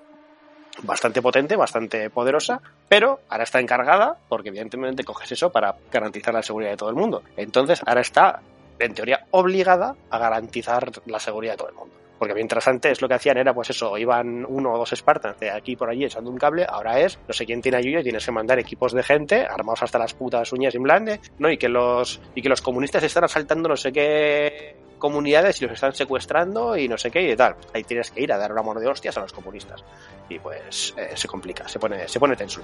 bastante 0.82 1.22
potente, 1.22 1.54
bastante 1.54 2.10
poderosa, 2.10 2.60
pero 2.88 3.20
ahora 3.28 3.44
está 3.44 3.60
encargada, 3.60 4.18
porque 4.28 4.48
evidentemente 4.48 5.04
coges 5.04 5.30
eso 5.30 5.52
para 5.52 5.76
garantizar 5.92 6.34
la 6.34 6.42
seguridad 6.42 6.72
de 6.72 6.78
todo 6.78 6.90
el 6.90 6.96
mundo. 6.96 7.22
Entonces, 7.36 7.80
ahora 7.86 8.00
está, 8.00 8.40
en 8.80 8.92
teoría, 8.92 9.24
obligada 9.30 9.94
a 10.10 10.18
garantizar 10.18 10.90
la 11.06 11.20
seguridad 11.20 11.52
de 11.52 11.58
todo 11.58 11.68
el 11.68 11.76
mundo. 11.76 12.05
Porque 12.18 12.34
mientras 12.34 12.66
antes 12.68 13.02
lo 13.02 13.08
que 13.08 13.14
hacían 13.14 13.36
era, 13.36 13.52
pues 13.52 13.70
eso, 13.70 13.96
iban 13.98 14.46
uno 14.48 14.72
o 14.72 14.78
dos 14.78 14.90
Spartans 14.94 15.38
de 15.38 15.50
aquí 15.50 15.76
por 15.76 15.90
allí 15.90 16.04
echando 16.04 16.30
un 16.30 16.38
cable, 16.38 16.66
ahora 16.68 17.00
es, 17.00 17.18
no 17.26 17.34
sé 17.34 17.44
quién 17.44 17.60
tiene 17.60 17.78
ayuda 17.78 18.00
y 18.00 18.04
tienes 18.04 18.24
que 18.24 18.32
mandar 18.32 18.58
equipos 18.58 18.92
de 18.92 19.02
gente, 19.02 19.46
armados 19.46 19.82
hasta 19.82 19.98
las 19.98 20.14
putas 20.14 20.52
uñas 20.52 20.74
en 20.74 20.82
blande, 20.82 21.20
¿no? 21.38 21.50
Y 21.50 21.58
que 21.58 21.68
los, 21.68 22.20
y 22.34 22.42
que 22.42 22.48
los 22.48 22.62
comunistas 22.62 23.02
están 23.02 23.24
asaltando 23.24 23.68
no 23.68 23.76
sé 23.76 23.92
qué 23.92 24.76
comunidades 24.98 25.60
y 25.60 25.64
los 25.64 25.74
están 25.74 25.94
secuestrando 25.94 26.76
y 26.76 26.88
no 26.88 26.96
sé 26.96 27.10
qué 27.10 27.30
y 27.30 27.36
tal. 27.36 27.56
Ahí 27.74 27.84
tienes 27.84 28.10
que 28.10 28.22
ir 28.22 28.32
a 28.32 28.38
dar 28.38 28.52
un 28.52 28.58
amor 28.58 28.80
de 28.80 28.88
hostias 28.88 29.16
a 29.16 29.20
los 29.20 29.32
comunistas. 29.32 29.84
Y 30.28 30.38
pues 30.38 30.94
eh, 30.96 31.10
se 31.14 31.28
complica, 31.28 31.68
se 31.68 31.78
pone, 31.78 32.08
se 32.08 32.18
pone 32.18 32.36
tenso. 32.36 32.62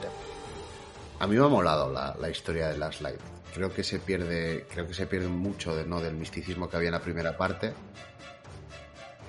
A 1.18 1.26
mí 1.26 1.36
me 1.36 1.44
ha 1.44 1.48
molado 1.48 1.92
la, 1.92 2.16
la 2.18 2.30
historia 2.30 2.68
de 2.68 2.78
Last 2.78 3.00
Light. 3.00 3.20
Creo 3.54 3.72
que 3.72 3.84
se 3.84 3.98
pierde, 3.98 4.66
creo 4.72 4.86
que 4.86 4.94
se 4.94 5.06
pierde 5.06 5.28
mucho 5.28 5.76
de, 5.76 5.84
¿no? 5.84 6.00
del 6.00 6.14
misticismo 6.14 6.68
que 6.68 6.76
había 6.76 6.88
en 6.88 6.94
la 6.94 7.00
primera 7.00 7.36
parte. 7.36 7.74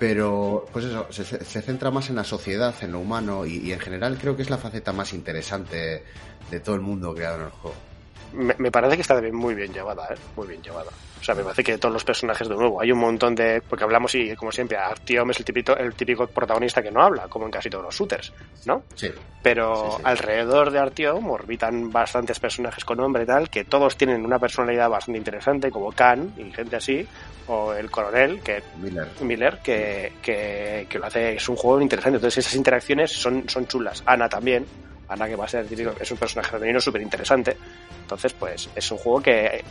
Pero, 0.06 0.66
pues 0.70 0.84
eso, 0.84 1.06
se, 1.08 1.24
se 1.24 1.62
centra 1.62 1.90
más 1.90 2.10
en 2.10 2.16
la 2.16 2.24
sociedad, 2.24 2.74
en 2.82 2.92
lo 2.92 3.00
humano, 3.00 3.46
y, 3.46 3.56
y, 3.56 3.72
en 3.72 3.80
general 3.80 4.18
creo 4.20 4.36
que 4.36 4.42
es 4.42 4.50
la 4.50 4.58
faceta 4.58 4.92
más 4.92 5.14
interesante 5.14 6.04
de 6.50 6.60
todo 6.60 6.74
el 6.74 6.82
mundo 6.82 7.14
creado 7.14 7.36
en 7.36 7.44
el 7.44 7.50
juego. 7.52 7.93
Me, 8.34 8.54
me 8.58 8.70
parece 8.70 8.96
que 8.96 9.02
está 9.02 9.20
muy 9.32 9.54
bien 9.54 9.72
llevada, 9.72 10.06
¿eh? 10.12 10.16
muy 10.36 10.46
bien 10.48 10.62
llevada. 10.62 10.90
O 11.20 11.24
sea, 11.24 11.34
me 11.34 11.42
parece 11.42 11.64
que 11.64 11.78
todos 11.78 11.92
los 11.94 12.04
personajes 12.04 12.46
de 12.46 12.54
nuevo, 12.54 12.82
hay 12.82 12.92
un 12.92 12.98
montón 12.98 13.34
de... 13.34 13.62
Porque 13.66 13.84
hablamos 13.84 14.14
y, 14.14 14.36
como 14.36 14.52
siempre, 14.52 14.76
Artyom 14.76 15.30
es 15.30 15.38
el 15.38 15.44
típico, 15.46 15.74
el 15.74 15.94
típico 15.94 16.26
protagonista 16.26 16.82
que 16.82 16.90
no 16.90 17.02
habla, 17.02 17.28
como 17.28 17.46
en 17.46 17.50
casi 17.50 17.70
todos 17.70 17.84
los 17.84 17.94
shooters, 17.94 18.30
¿no? 18.66 18.82
Sí. 18.94 19.10
Pero 19.42 19.92
Sí, 19.92 19.96
sí. 19.96 20.02
alrededor 20.04 20.70
de 20.70 20.78
Artyom 20.80 21.30
orbitan 21.30 21.90
bastantes 21.90 22.38
personajes 22.38 22.84
con 22.84 22.98
nombre 22.98 23.22
y 23.22 23.26
tal, 23.26 23.48
que 23.48 23.64
todos 23.64 23.96
tienen 23.96 24.22
una 24.24 24.38
personalidad 24.38 24.90
bastante 24.90 25.16
interesante, 25.16 25.70
como 25.70 25.92
Khan 25.92 26.34
y 26.36 26.52
gente 26.52 26.76
así, 26.76 27.06
o 27.46 27.72
el 27.72 27.90
coronel, 27.90 28.40
que 28.42 28.62
Miller. 28.78 29.08
Miller, 29.22 29.58
que, 29.62 30.12
que, 30.20 30.86
que 30.90 30.98
lo 30.98 31.06
hace, 31.06 31.36
es 31.36 31.48
un 31.48 31.56
juego 31.56 31.80
interesante. 31.80 32.16
Entonces 32.16 32.44
esas 32.44 32.54
interacciones 32.56 33.12
son, 33.12 33.48
son 33.48 33.66
chulas. 33.66 34.02
Ana 34.04 34.28
también, 34.28 34.66
Ana 35.14 35.26
que 35.26 35.36
va 35.36 35.46
a 35.46 35.48
ser 35.48 35.66
es 36.00 36.10
un 36.10 36.18
personaje 36.18 36.50
femenino 36.50 36.80
súper 36.80 37.02
interesante. 37.02 37.56
Entonces, 38.02 38.32
pues 38.34 38.68
es 38.74 38.90
un 38.92 38.98
juego 38.98 39.22
que, 39.22 39.64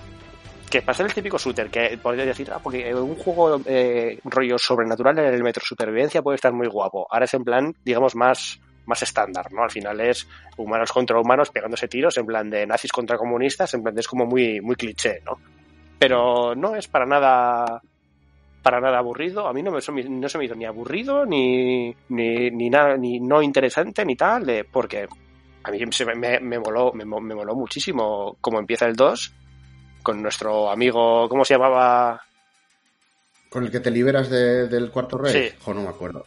que 0.69 0.81
para 0.81 0.97
ser 0.97 1.05
el 1.05 1.13
típico 1.13 1.37
shooter, 1.37 1.69
que 1.69 1.97
podría 2.01 2.25
decir, 2.25 2.49
ah, 2.51 2.59
porque 2.61 2.93
un 2.95 3.15
juego 3.15 3.61
eh, 3.65 4.19
rollo 4.25 4.57
sobrenatural 4.57 5.19
en 5.19 5.33
el 5.33 5.43
metro 5.43 5.63
supervivencia 5.65 6.21
puede 6.21 6.35
estar 6.35 6.51
muy 6.51 6.67
guapo. 6.67 7.07
Ahora 7.09 7.25
es 7.25 7.33
en 7.33 7.43
plan, 7.43 7.75
digamos, 7.83 8.15
más 8.15 8.59
más 8.85 9.01
estándar, 9.01 9.51
¿no? 9.53 9.63
Al 9.63 9.71
final 9.71 9.99
es 10.01 10.27
humanos 10.57 10.91
contra 10.91 11.19
humanos 11.19 11.51
pegándose 11.51 11.87
tiros, 11.87 12.17
en 12.17 12.25
plan 12.25 12.49
de 12.49 12.65
nazis 12.65 12.91
contra 12.91 13.17
comunistas, 13.17 13.73
en 13.73 13.83
plan 13.83 13.95
de 13.95 14.01
es 14.01 14.07
como 14.07 14.25
muy, 14.25 14.59
muy 14.61 14.75
cliché, 14.75 15.21
¿no? 15.25 15.39
Pero 15.99 16.53
no 16.55 16.75
es 16.75 16.87
para 16.87 17.05
nada 17.05 17.81
para 18.61 18.79
nada 18.79 18.97
aburrido. 18.97 19.47
A 19.47 19.53
mí 19.53 19.61
no, 19.61 19.71
me, 19.71 19.79
no 19.79 20.29
se 20.29 20.37
me 20.37 20.45
hizo 20.45 20.55
ni 20.55 20.65
aburrido, 20.65 21.25
ni, 21.25 21.95
ni, 22.09 22.49
ni 22.49 22.69
nada, 22.69 22.97
ni 22.97 23.19
no 23.19 23.41
interesante, 23.41 24.05
ni 24.05 24.15
tal, 24.15 24.45
de, 24.45 24.63
porque 24.63 25.07
a 25.63 25.71
mí 25.71 25.79
me, 26.15 26.39
me, 26.39 26.59
moló, 26.59 26.91
me, 26.93 27.05
me 27.05 27.35
moló 27.35 27.55
muchísimo 27.55 28.37
cómo 28.41 28.59
empieza 28.59 28.85
el 28.85 28.95
2 28.95 29.33
con 30.03 30.21
nuestro 30.21 30.69
amigo, 30.69 31.27
¿cómo 31.29 31.45
se 31.45 31.53
llamaba? 31.55 32.21
¿Con 33.49 33.63
el 33.63 33.71
que 33.71 33.79
te 33.79 33.89
liberas 33.89 34.29
de, 34.29 34.67
del 34.67 34.91
cuarto 34.91 35.17
rey? 35.17 35.49
Sí. 35.49 35.55
Jo, 35.61 35.73
no 35.73 35.83
me 35.83 35.89
acuerdo. 35.89 36.25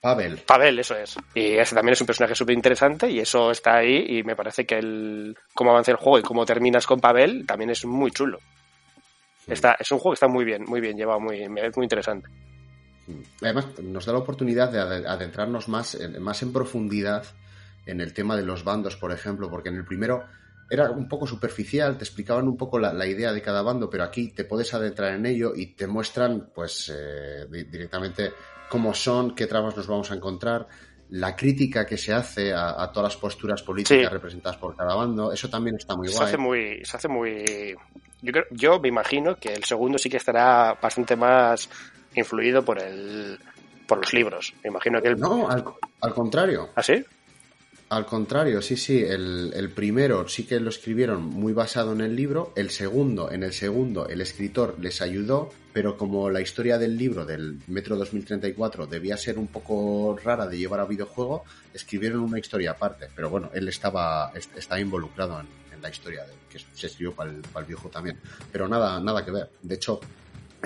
Pavel. 0.00 0.38
Pavel, 0.46 0.78
eso 0.78 0.96
es. 0.96 1.16
Y 1.34 1.56
ese 1.56 1.74
también 1.74 1.94
es 1.94 2.00
un 2.00 2.06
personaje 2.06 2.34
súper 2.34 2.54
interesante 2.54 3.10
y 3.10 3.18
eso 3.18 3.50
está 3.50 3.76
ahí 3.76 4.18
y 4.18 4.22
me 4.22 4.36
parece 4.36 4.64
que 4.64 4.76
el 4.76 5.36
cómo 5.54 5.70
avanza 5.70 5.92
el 5.92 5.96
juego 5.96 6.18
y 6.18 6.22
cómo 6.22 6.44
terminas 6.44 6.86
con 6.86 7.00
Pavel 7.00 7.46
también 7.46 7.70
es 7.70 7.84
muy 7.84 8.10
chulo. 8.10 8.38
Está, 9.46 9.76
es 9.78 9.90
un 9.92 9.98
juego 9.98 10.12
que 10.12 10.16
está 10.16 10.28
muy 10.28 10.44
bien, 10.44 10.64
muy 10.66 10.80
bien 10.80 10.96
llevado, 10.96 11.20
muy, 11.20 11.48
muy 11.48 11.84
interesante. 11.84 12.28
Además, 13.42 13.66
nos 13.82 14.06
da 14.06 14.12
la 14.12 14.18
oportunidad 14.18 14.70
de 14.70 14.80
adentrarnos 15.06 15.68
más, 15.68 15.98
más 16.20 16.42
en 16.42 16.52
profundidad 16.52 17.24
en 17.86 18.00
el 18.00 18.12
tema 18.12 18.36
de 18.36 18.44
los 18.44 18.64
bandos, 18.64 18.96
por 18.96 19.12
ejemplo, 19.12 19.48
porque 19.48 19.68
en 19.68 19.76
el 19.76 19.84
primero 19.84 20.24
era 20.68 20.90
un 20.90 21.08
poco 21.08 21.26
superficial, 21.26 21.96
te 21.96 22.04
explicaban 22.04 22.48
un 22.48 22.56
poco 22.56 22.78
la, 22.78 22.92
la 22.92 23.06
idea 23.06 23.32
de 23.32 23.40
cada 23.40 23.62
bando, 23.62 23.88
pero 23.88 24.02
aquí 24.02 24.28
te 24.32 24.44
puedes 24.44 24.74
adentrar 24.74 25.14
en 25.14 25.24
ello 25.26 25.52
y 25.54 25.74
te 25.74 25.86
muestran, 25.86 26.50
pues, 26.52 26.92
eh, 26.94 27.46
directamente 27.70 28.32
cómo 28.68 28.92
son, 28.92 29.34
qué 29.34 29.46
tramas 29.46 29.76
nos 29.76 29.86
vamos 29.86 30.10
a 30.10 30.14
encontrar, 30.14 30.66
la 31.10 31.36
crítica 31.36 31.86
que 31.86 31.96
se 31.96 32.12
hace 32.12 32.52
a, 32.52 32.82
a 32.82 32.90
todas 32.90 33.14
las 33.14 33.20
posturas 33.20 33.62
políticas 33.62 34.08
sí. 34.08 34.12
representadas 34.12 34.58
por 34.58 34.74
cada 34.74 34.96
bando, 34.96 35.30
eso 35.32 35.48
también 35.48 35.76
está 35.76 35.94
muy 35.94 36.08
se 36.08 36.16
guay. 36.16 36.26
Hace 36.26 36.36
muy, 36.36 36.84
se 36.84 36.96
hace 36.96 37.08
muy... 37.08 37.76
Yo, 38.22 38.32
creo, 38.32 38.44
yo 38.50 38.80
me 38.80 38.88
imagino 38.88 39.36
que 39.36 39.52
el 39.52 39.62
segundo 39.62 39.98
sí 39.98 40.10
que 40.10 40.16
estará 40.16 40.76
bastante 40.82 41.14
más 41.14 41.68
influido 42.16 42.64
por 42.64 42.80
el 42.80 43.38
por 43.86 43.98
los 43.98 44.12
libros. 44.12 44.54
Me 44.64 44.70
imagino 44.70 45.00
que 45.00 45.08
el... 45.08 45.18
No, 45.18 45.48
al, 45.48 45.64
al 46.00 46.14
contrario. 46.14 46.70
¿Ah, 46.74 46.82
sí? 46.82 47.04
Al 47.88 48.04
contrario, 48.04 48.60
sí, 48.62 48.76
sí. 48.76 49.00
El, 49.00 49.52
el, 49.54 49.70
primero 49.70 50.26
sí 50.28 50.44
que 50.44 50.58
lo 50.58 50.70
escribieron 50.70 51.22
muy 51.22 51.52
basado 51.52 51.92
en 51.92 52.00
el 52.00 52.16
libro. 52.16 52.52
El 52.56 52.70
segundo, 52.70 53.30
en 53.30 53.44
el 53.44 53.52
segundo, 53.52 54.08
el 54.08 54.20
escritor 54.20 54.76
les 54.80 55.00
ayudó, 55.02 55.52
pero 55.72 55.96
como 55.96 56.28
la 56.28 56.40
historia 56.40 56.78
del 56.78 56.98
libro 56.98 57.24
del 57.24 57.60
Metro 57.68 57.96
2034 57.96 58.88
debía 58.88 59.16
ser 59.16 59.38
un 59.38 59.46
poco 59.46 60.18
rara 60.22 60.48
de 60.48 60.58
llevar 60.58 60.80
a 60.80 60.84
videojuego, 60.84 61.44
escribieron 61.72 62.20
una 62.20 62.40
historia 62.40 62.72
aparte. 62.72 63.08
Pero 63.14 63.30
bueno, 63.30 63.50
él 63.54 63.68
estaba, 63.68 64.32
estaba 64.34 64.80
involucrado 64.80 65.38
en, 65.38 65.46
en 65.72 65.80
la 65.80 65.88
historia 65.88 66.24
de, 66.24 66.32
que 66.50 66.58
se 66.58 66.88
escribió 66.88 67.12
para 67.12 67.30
el, 67.30 67.36
para 67.36 67.60
el 67.60 67.68
viejo 67.68 67.88
también. 67.88 68.18
Pero 68.50 68.66
nada, 68.66 68.98
nada 68.98 69.24
que 69.24 69.30
ver. 69.30 69.50
De 69.62 69.76
hecho, 69.76 70.00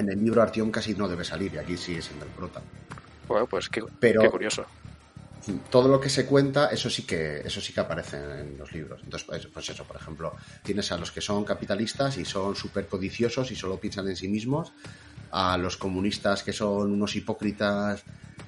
en 0.01 0.11
el 0.11 0.22
libro 0.22 0.42
Artión 0.42 0.70
casi 0.70 0.94
no 0.94 1.09
debe 1.09 1.24
salir 1.24 1.55
y 1.55 1.59
aquí 1.59 1.76
sigue 1.76 2.03
siendo 2.03 2.24
el 2.24 2.30
prota. 2.32 2.61
Bueno, 3.28 3.46
pues 3.46 3.68
qué, 3.68 3.82
pero, 4.01 4.22
qué 4.22 4.30
curioso 4.30 4.66
todo 5.70 5.88
lo 5.88 6.01
que 6.01 6.09
se 6.09 6.26
cuenta, 6.26 6.66
eso 6.66 6.90
sí 6.90 7.05
que, 7.05 7.38
eso 7.38 7.61
sí 7.61 7.72
que 7.72 7.80
aparece 7.80 8.16
en 8.16 8.59
los 8.59 8.72
libros. 8.72 9.01
Entonces, 9.03 9.26
pues, 9.26 9.46
pues 9.46 9.68
eso, 9.70 9.84
por 9.84 9.96
ejemplo, 9.96 10.34
tienes 10.62 10.92
a 10.92 10.98
los 10.98 11.11
que 11.11 11.20
son 11.20 11.44
capitalistas 11.44 12.18
y 12.18 12.24
son 12.24 12.55
súper 12.55 12.86
codiciosos 12.86 13.51
y 13.51 13.57
solo 13.57 13.78
piensan 13.78 14.09
en 14.09 14.16
sí 14.16 14.28
mismos, 14.28 14.72
a 15.30 15.57
los 15.57 15.76
comunistas 15.76 16.42
que 16.42 16.53
son 16.53 16.92
unos 16.92 17.16
hipócritas 17.16 18.03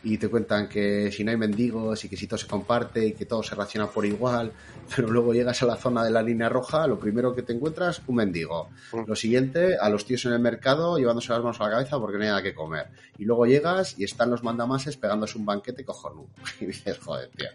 y 0.04 0.18
te 0.18 0.28
cuentan 0.28 0.68
que 0.68 1.10
si 1.12 1.22
no 1.22 1.30
hay 1.30 1.36
mendigos 1.36 2.04
y 2.04 2.08
que 2.08 2.16
si 2.16 2.26
todo 2.26 2.38
se 2.38 2.46
comparte 2.46 3.06
y 3.06 3.12
que 3.12 3.24
todo 3.24 3.42
se 3.42 3.54
raciona 3.54 3.86
por 3.86 4.04
igual, 4.04 4.52
pero 4.96 5.08
luego 5.08 5.32
llegas 5.32 5.62
a 5.62 5.66
la 5.66 5.76
zona 5.76 6.04
de 6.04 6.10
la 6.10 6.22
línea 6.22 6.48
roja, 6.48 6.86
lo 6.86 6.98
primero 6.98 7.34
que 7.34 7.42
te 7.42 7.52
encuentras, 7.52 8.02
un 8.06 8.16
mendigo. 8.16 8.68
Lo 9.06 9.14
siguiente, 9.14 9.76
a 9.76 9.88
los 9.88 10.04
tíos 10.04 10.24
en 10.24 10.32
el 10.32 10.40
mercado 10.40 10.98
llevándose 10.98 11.32
las 11.32 11.40
manos 11.40 11.60
a 11.60 11.64
la 11.64 11.70
cabeza 11.70 11.98
porque 11.98 12.18
no 12.18 12.24
hay 12.24 12.30
nada 12.30 12.42
que 12.42 12.54
comer. 12.54 12.88
Y 13.18 13.24
luego 13.24 13.46
llegas 13.46 13.98
y 13.98 14.04
están 14.04 14.30
los 14.30 14.42
mandamases 14.42 14.96
pegándose 14.96 15.38
un 15.38 15.46
banquete 15.46 15.84
cojonudo. 15.84 16.28
Y 16.60 16.66
dices, 16.66 16.98
joder, 16.98 17.28
tío. 17.30 17.48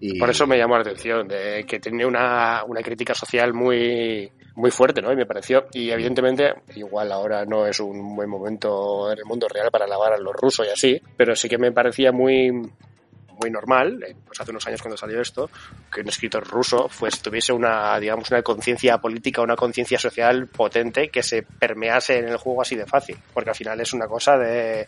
Y... 0.00 0.18
Por 0.18 0.30
eso 0.30 0.46
me 0.46 0.58
llamó 0.58 0.74
la 0.74 0.82
atención, 0.82 1.26
de 1.26 1.64
que 1.66 1.80
tenía 1.80 2.06
una, 2.06 2.62
una 2.64 2.82
crítica 2.82 3.14
social 3.14 3.54
muy, 3.54 4.30
muy 4.56 4.70
fuerte, 4.70 5.02
¿no? 5.02 5.12
Y 5.12 5.16
me 5.16 5.26
pareció, 5.26 5.66
y 5.72 5.90
evidentemente, 5.90 6.54
igual 6.76 7.10
ahora 7.12 7.44
no 7.44 7.66
es 7.66 7.80
un 7.80 8.14
buen 8.14 8.28
momento 8.28 9.10
en 9.10 9.18
el 9.18 9.24
mundo 9.24 9.48
real 9.48 9.70
para 9.70 9.84
alabar 9.84 10.12
a 10.12 10.18
los 10.18 10.34
rusos 10.34 10.66
y 10.66 10.70
así, 10.70 11.02
pero 11.16 11.34
sí 11.34 11.48
que 11.48 11.58
me 11.58 11.72
parecía 11.72 12.12
muy, 12.12 12.50
muy 12.52 13.50
normal, 13.50 13.98
pues 14.26 14.40
hace 14.40 14.50
unos 14.50 14.66
años 14.66 14.80
cuando 14.80 14.96
salió 14.96 15.20
esto, 15.20 15.50
que 15.92 16.00
un 16.00 16.08
escritor 16.08 16.46
ruso 16.46 16.88
pues 16.98 17.20
tuviese 17.20 17.52
una, 17.52 17.98
digamos, 17.98 18.30
una 18.30 18.42
conciencia 18.42 18.98
política, 18.98 19.42
una 19.42 19.56
conciencia 19.56 19.98
social 19.98 20.46
potente 20.46 21.08
que 21.08 21.22
se 21.22 21.42
permease 21.42 22.18
en 22.18 22.28
el 22.28 22.36
juego 22.36 22.62
así 22.62 22.76
de 22.76 22.86
fácil, 22.86 23.16
porque 23.32 23.50
al 23.50 23.56
final 23.56 23.80
es 23.80 23.92
una 23.92 24.06
cosa 24.06 24.38
de 24.38 24.86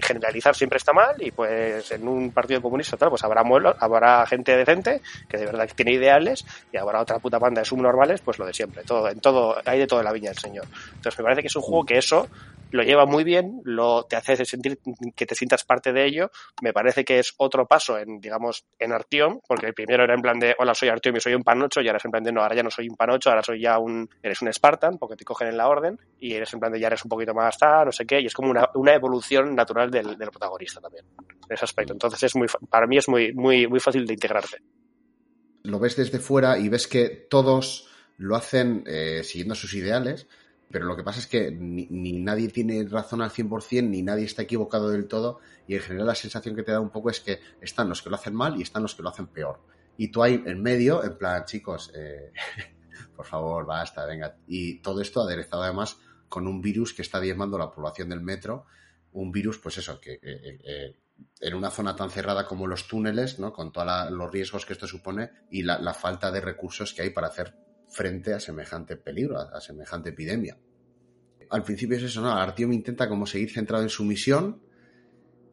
generalizar 0.00 0.54
siempre 0.54 0.78
está 0.78 0.92
mal 0.92 1.14
y 1.20 1.30
pues 1.30 1.90
en 1.92 2.06
un 2.08 2.30
partido 2.32 2.60
comunista 2.60 2.96
tal, 2.96 3.10
pues 3.10 3.22
habrá 3.24 3.42
habrá 3.78 4.26
gente 4.26 4.56
decente 4.56 5.00
que 5.28 5.36
de 5.36 5.46
verdad 5.46 5.68
tiene 5.74 5.92
ideales 5.92 6.44
y 6.72 6.76
habrá 6.76 7.00
otra 7.00 7.18
puta 7.18 7.38
banda 7.38 7.60
de 7.60 7.64
subnormales, 7.64 8.20
pues 8.20 8.38
lo 8.38 8.46
de 8.46 8.54
siempre, 8.54 8.82
todo, 8.84 9.08
en 9.08 9.20
todo, 9.20 9.56
hay 9.64 9.78
de 9.78 9.86
todo 9.86 10.00
en 10.00 10.04
la 10.04 10.12
viña 10.12 10.30
del 10.30 10.38
señor. 10.38 10.66
Entonces 10.94 11.18
me 11.18 11.24
parece 11.24 11.42
que 11.42 11.48
es 11.48 11.56
un 11.56 11.62
juego 11.62 11.84
que 11.84 11.98
eso 11.98 12.28
lo 12.74 12.82
lleva 12.82 13.06
muy 13.06 13.22
bien, 13.22 13.60
lo 13.62 14.02
te 14.02 14.16
hace 14.16 14.44
sentir 14.44 14.80
que 15.14 15.26
te 15.26 15.36
sientas 15.36 15.62
parte 15.62 15.92
de 15.92 16.04
ello. 16.04 16.32
Me 16.60 16.72
parece 16.72 17.04
que 17.04 17.20
es 17.20 17.32
otro 17.36 17.66
paso 17.66 17.96
en, 17.98 18.20
digamos, 18.20 18.64
en 18.80 18.92
Artium, 18.92 19.40
porque 19.46 19.66
el 19.66 19.74
primero 19.74 20.02
era 20.02 20.14
en 20.14 20.20
plan 20.20 20.40
de 20.40 20.56
hola 20.58 20.74
soy 20.74 20.88
Artium 20.88 21.14
y 21.16 21.20
soy 21.20 21.34
un 21.34 21.44
panocho, 21.44 21.80
y 21.80 21.86
ahora 21.86 21.98
es 21.98 22.04
en 22.04 22.10
plan 22.10 22.24
de 22.24 22.32
no, 22.32 22.42
ahora 22.42 22.56
ya 22.56 22.64
no 22.64 22.70
soy 22.70 22.88
un 22.88 22.96
panocho, 22.96 23.30
ahora 23.30 23.44
soy 23.44 23.60
ya 23.60 23.78
un, 23.78 24.10
eres 24.20 24.42
un 24.42 24.52
Spartan, 24.52 24.98
porque 24.98 25.14
te 25.14 25.24
cogen 25.24 25.48
en 25.48 25.56
la 25.56 25.68
orden, 25.68 26.00
y 26.18 26.34
eres 26.34 26.52
en 26.52 26.58
plan 26.58 26.72
de 26.72 26.80
ya 26.80 26.88
eres 26.88 27.04
un 27.04 27.10
poquito 27.10 27.32
más 27.32 27.56
tal, 27.56 27.86
no 27.86 27.92
sé 27.92 28.06
qué, 28.06 28.20
y 28.20 28.26
es 28.26 28.34
como 28.34 28.50
una, 28.50 28.68
una 28.74 28.92
evolución 28.92 29.54
natural 29.54 29.83
del, 29.90 30.16
protagonista 30.16 30.80
también, 30.80 31.04
ese 31.48 31.64
aspecto. 31.64 31.92
Entonces 31.92 32.22
es 32.22 32.36
muy, 32.36 32.48
para 32.68 32.86
mí 32.86 32.98
es 32.98 33.08
muy, 33.08 33.32
muy, 33.32 33.66
muy 33.66 33.80
fácil 33.80 34.06
de 34.06 34.14
integrarte. 34.14 34.58
Lo 35.62 35.78
ves 35.78 35.96
desde 35.96 36.18
fuera 36.18 36.58
y 36.58 36.68
ves 36.68 36.86
que 36.86 37.08
todos 37.30 37.88
lo 38.18 38.36
hacen 38.36 38.84
eh, 38.86 39.22
siguiendo 39.24 39.54
sus 39.54 39.74
ideales, 39.74 40.26
pero 40.70 40.86
lo 40.86 40.96
que 40.96 41.02
pasa 41.02 41.20
es 41.20 41.26
que 41.26 41.50
ni, 41.50 41.86
nadie 42.20 42.48
tiene 42.48 42.84
razón 42.88 43.22
al 43.22 43.30
100%, 43.30 43.88
ni 43.88 44.02
nadie 44.02 44.24
está 44.24 44.42
equivocado 44.42 44.90
del 44.90 45.06
todo, 45.06 45.40
y 45.66 45.74
en 45.76 45.80
general 45.80 46.08
la 46.08 46.14
sensación 46.14 46.56
que 46.56 46.62
te 46.62 46.72
da 46.72 46.80
un 46.80 46.90
poco 46.90 47.10
es 47.10 47.20
que 47.20 47.40
están 47.60 47.88
los 47.88 48.02
que 48.02 48.10
lo 48.10 48.16
hacen 48.16 48.34
mal 48.34 48.58
y 48.58 48.62
están 48.62 48.82
los 48.82 48.94
que 48.94 49.02
lo 49.02 49.08
hacen 49.08 49.28
peor. 49.28 49.60
Y 49.96 50.08
tú 50.08 50.22
ahí 50.22 50.42
en 50.44 50.62
medio, 50.62 51.04
en 51.04 51.16
plan, 51.16 51.44
chicos, 51.44 51.92
eh, 51.94 52.32
por 53.16 53.24
favor, 53.24 53.64
basta, 53.64 54.04
venga. 54.04 54.36
Y 54.46 54.80
todo 54.80 55.00
esto 55.00 55.20
aderezado 55.22 55.62
además 55.62 55.98
con 56.28 56.48
un 56.48 56.60
virus 56.60 56.92
que 56.92 57.02
está 57.02 57.20
diezmando 57.20 57.56
la 57.56 57.70
población 57.70 58.08
del 58.08 58.20
metro, 58.20 58.66
un 59.14 59.32
virus, 59.32 59.58
pues 59.58 59.78
eso, 59.78 59.98
que 60.00 60.20
eh, 60.22 60.96
en 61.40 61.54
una 61.54 61.70
zona 61.70 61.96
tan 61.96 62.10
cerrada 62.10 62.46
como 62.46 62.66
los 62.66 62.86
túneles, 62.86 63.38
¿no? 63.38 63.52
Con 63.52 63.72
todos 63.72 64.10
los 64.10 64.30
riesgos 64.30 64.66
que 64.66 64.74
esto 64.74 64.86
supone 64.86 65.30
y 65.50 65.62
la 65.62 65.94
falta 65.94 66.30
de 66.30 66.40
recursos 66.40 66.92
que 66.92 67.02
hay 67.02 67.10
para 67.10 67.28
hacer 67.28 67.54
frente 67.94 68.34
a 68.34 68.40
semejante 68.40 68.96
peligro, 68.96 69.38
a, 69.38 69.60
semejante 69.60 70.10
epidemia. 70.10 70.58
Al 71.50 71.62
principio 71.62 71.96
es 71.96 72.02
eso, 72.02 72.20
¿no? 72.20 72.32
Artyom 72.32 72.72
intenta 72.72 73.08
como 73.08 73.26
seguir 73.26 73.50
centrado 73.50 73.82
en 73.82 73.88
su 73.88 74.04
misión 74.04 74.62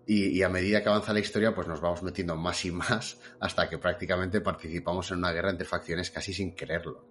y, 0.07 0.41
a 0.41 0.49
medida 0.49 0.81
que 0.81 0.89
avanza 0.89 1.13
la 1.13 1.19
historia 1.19 1.53
pues 1.53 1.67
nos 1.67 1.79
vamos 1.79 2.01
metiendo 2.01 2.35
más 2.35 2.65
y 2.65 2.71
más 2.71 3.19
hasta 3.39 3.69
que 3.69 3.77
prácticamente 3.77 4.41
participamos 4.41 5.11
en 5.11 5.19
una 5.19 5.31
guerra 5.31 5.51
entre 5.51 5.65
facciones 5.65 6.09
casi 6.09 6.33
sin 6.33 6.55
quererlo. 6.55 7.05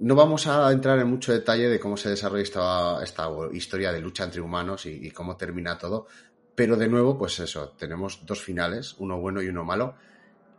No 0.00 0.14
vamos 0.14 0.46
a 0.46 0.72
entrar 0.72 0.98
en 0.98 1.08
mucho 1.08 1.30
detalle 1.30 1.68
de 1.68 1.78
cómo 1.78 1.94
se 1.98 2.08
desarrolla 2.08 2.42
esta, 2.42 3.04
esta 3.04 3.28
historia 3.52 3.92
de 3.92 4.00
lucha 4.00 4.24
entre 4.24 4.40
humanos 4.40 4.86
y, 4.86 5.10
cómo 5.10 5.36
termina 5.36 5.76
todo, 5.76 6.06
pero 6.54 6.76
de 6.76 6.88
nuevo, 6.88 7.18
pues 7.18 7.38
eso, 7.38 7.70
tenemos 7.78 8.24
dos 8.24 8.42
finales, 8.42 8.94
uno 8.98 9.20
bueno 9.20 9.42
y 9.42 9.48
uno 9.48 9.62
malo. 9.62 9.96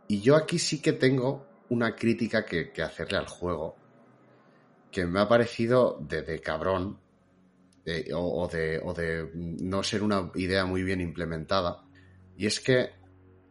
Y 0.06 0.20
yo 0.20 0.36
aquí 0.36 0.60
sí 0.60 0.80
que 0.80 0.92
tengo 0.92 1.46
una 1.70 1.96
crítica 1.96 2.44
que, 2.44 2.70
hacerle 2.80 3.18
al 3.18 3.26
juego 3.26 3.76
que 4.92 5.06
me 5.06 5.18
ha 5.18 5.28
parecido 5.28 5.98
de, 6.00 6.40
cabrón 6.40 7.00
o, 8.14 8.48
de, 8.48 8.80
o 8.80 8.94
de 8.94 9.28
no 9.34 9.82
ser 9.82 10.04
una 10.04 10.30
idea 10.36 10.66
muy 10.66 10.84
bien 10.84 11.00
implementada. 11.00 11.82
Y 12.36 12.46
es 12.46 12.60
que 12.60 12.90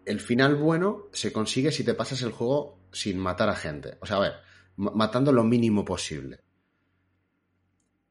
el 0.05 0.21
final 0.21 0.55
bueno 0.55 1.09
se 1.11 1.33
consigue 1.33 1.73
si 1.73 1.83
te 1.83 1.95
pasas 1.95 2.21
el 2.21 2.31
juego 2.31 2.79
sin 2.93 3.19
matar 3.19 3.49
a 3.49 3.55
gente. 3.55 3.97
O 3.99 4.05
sea, 4.05 4.15
a 4.17 4.21
ver, 4.21 4.50
matando 4.75 5.31
lo 5.31 5.43
mínimo 5.43 5.85
posible. 5.85 6.39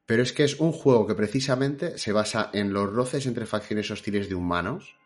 Pero 0.06 0.22
es 0.22 0.32
que 0.32 0.44
es 0.44 0.58
un 0.58 0.72
juego 0.72 1.06
que 1.06 1.14
precisamente 1.14 1.96
se 1.96 2.12
basa 2.12 2.50
en 2.52 2.72
los 2.72 2.90
roces 2.90 3.26
entre 3.26 3.46
facciones 3.46 3.90
hostiles 3.90 4.28
de 4.28 4.34
humanos, 4.34 4.96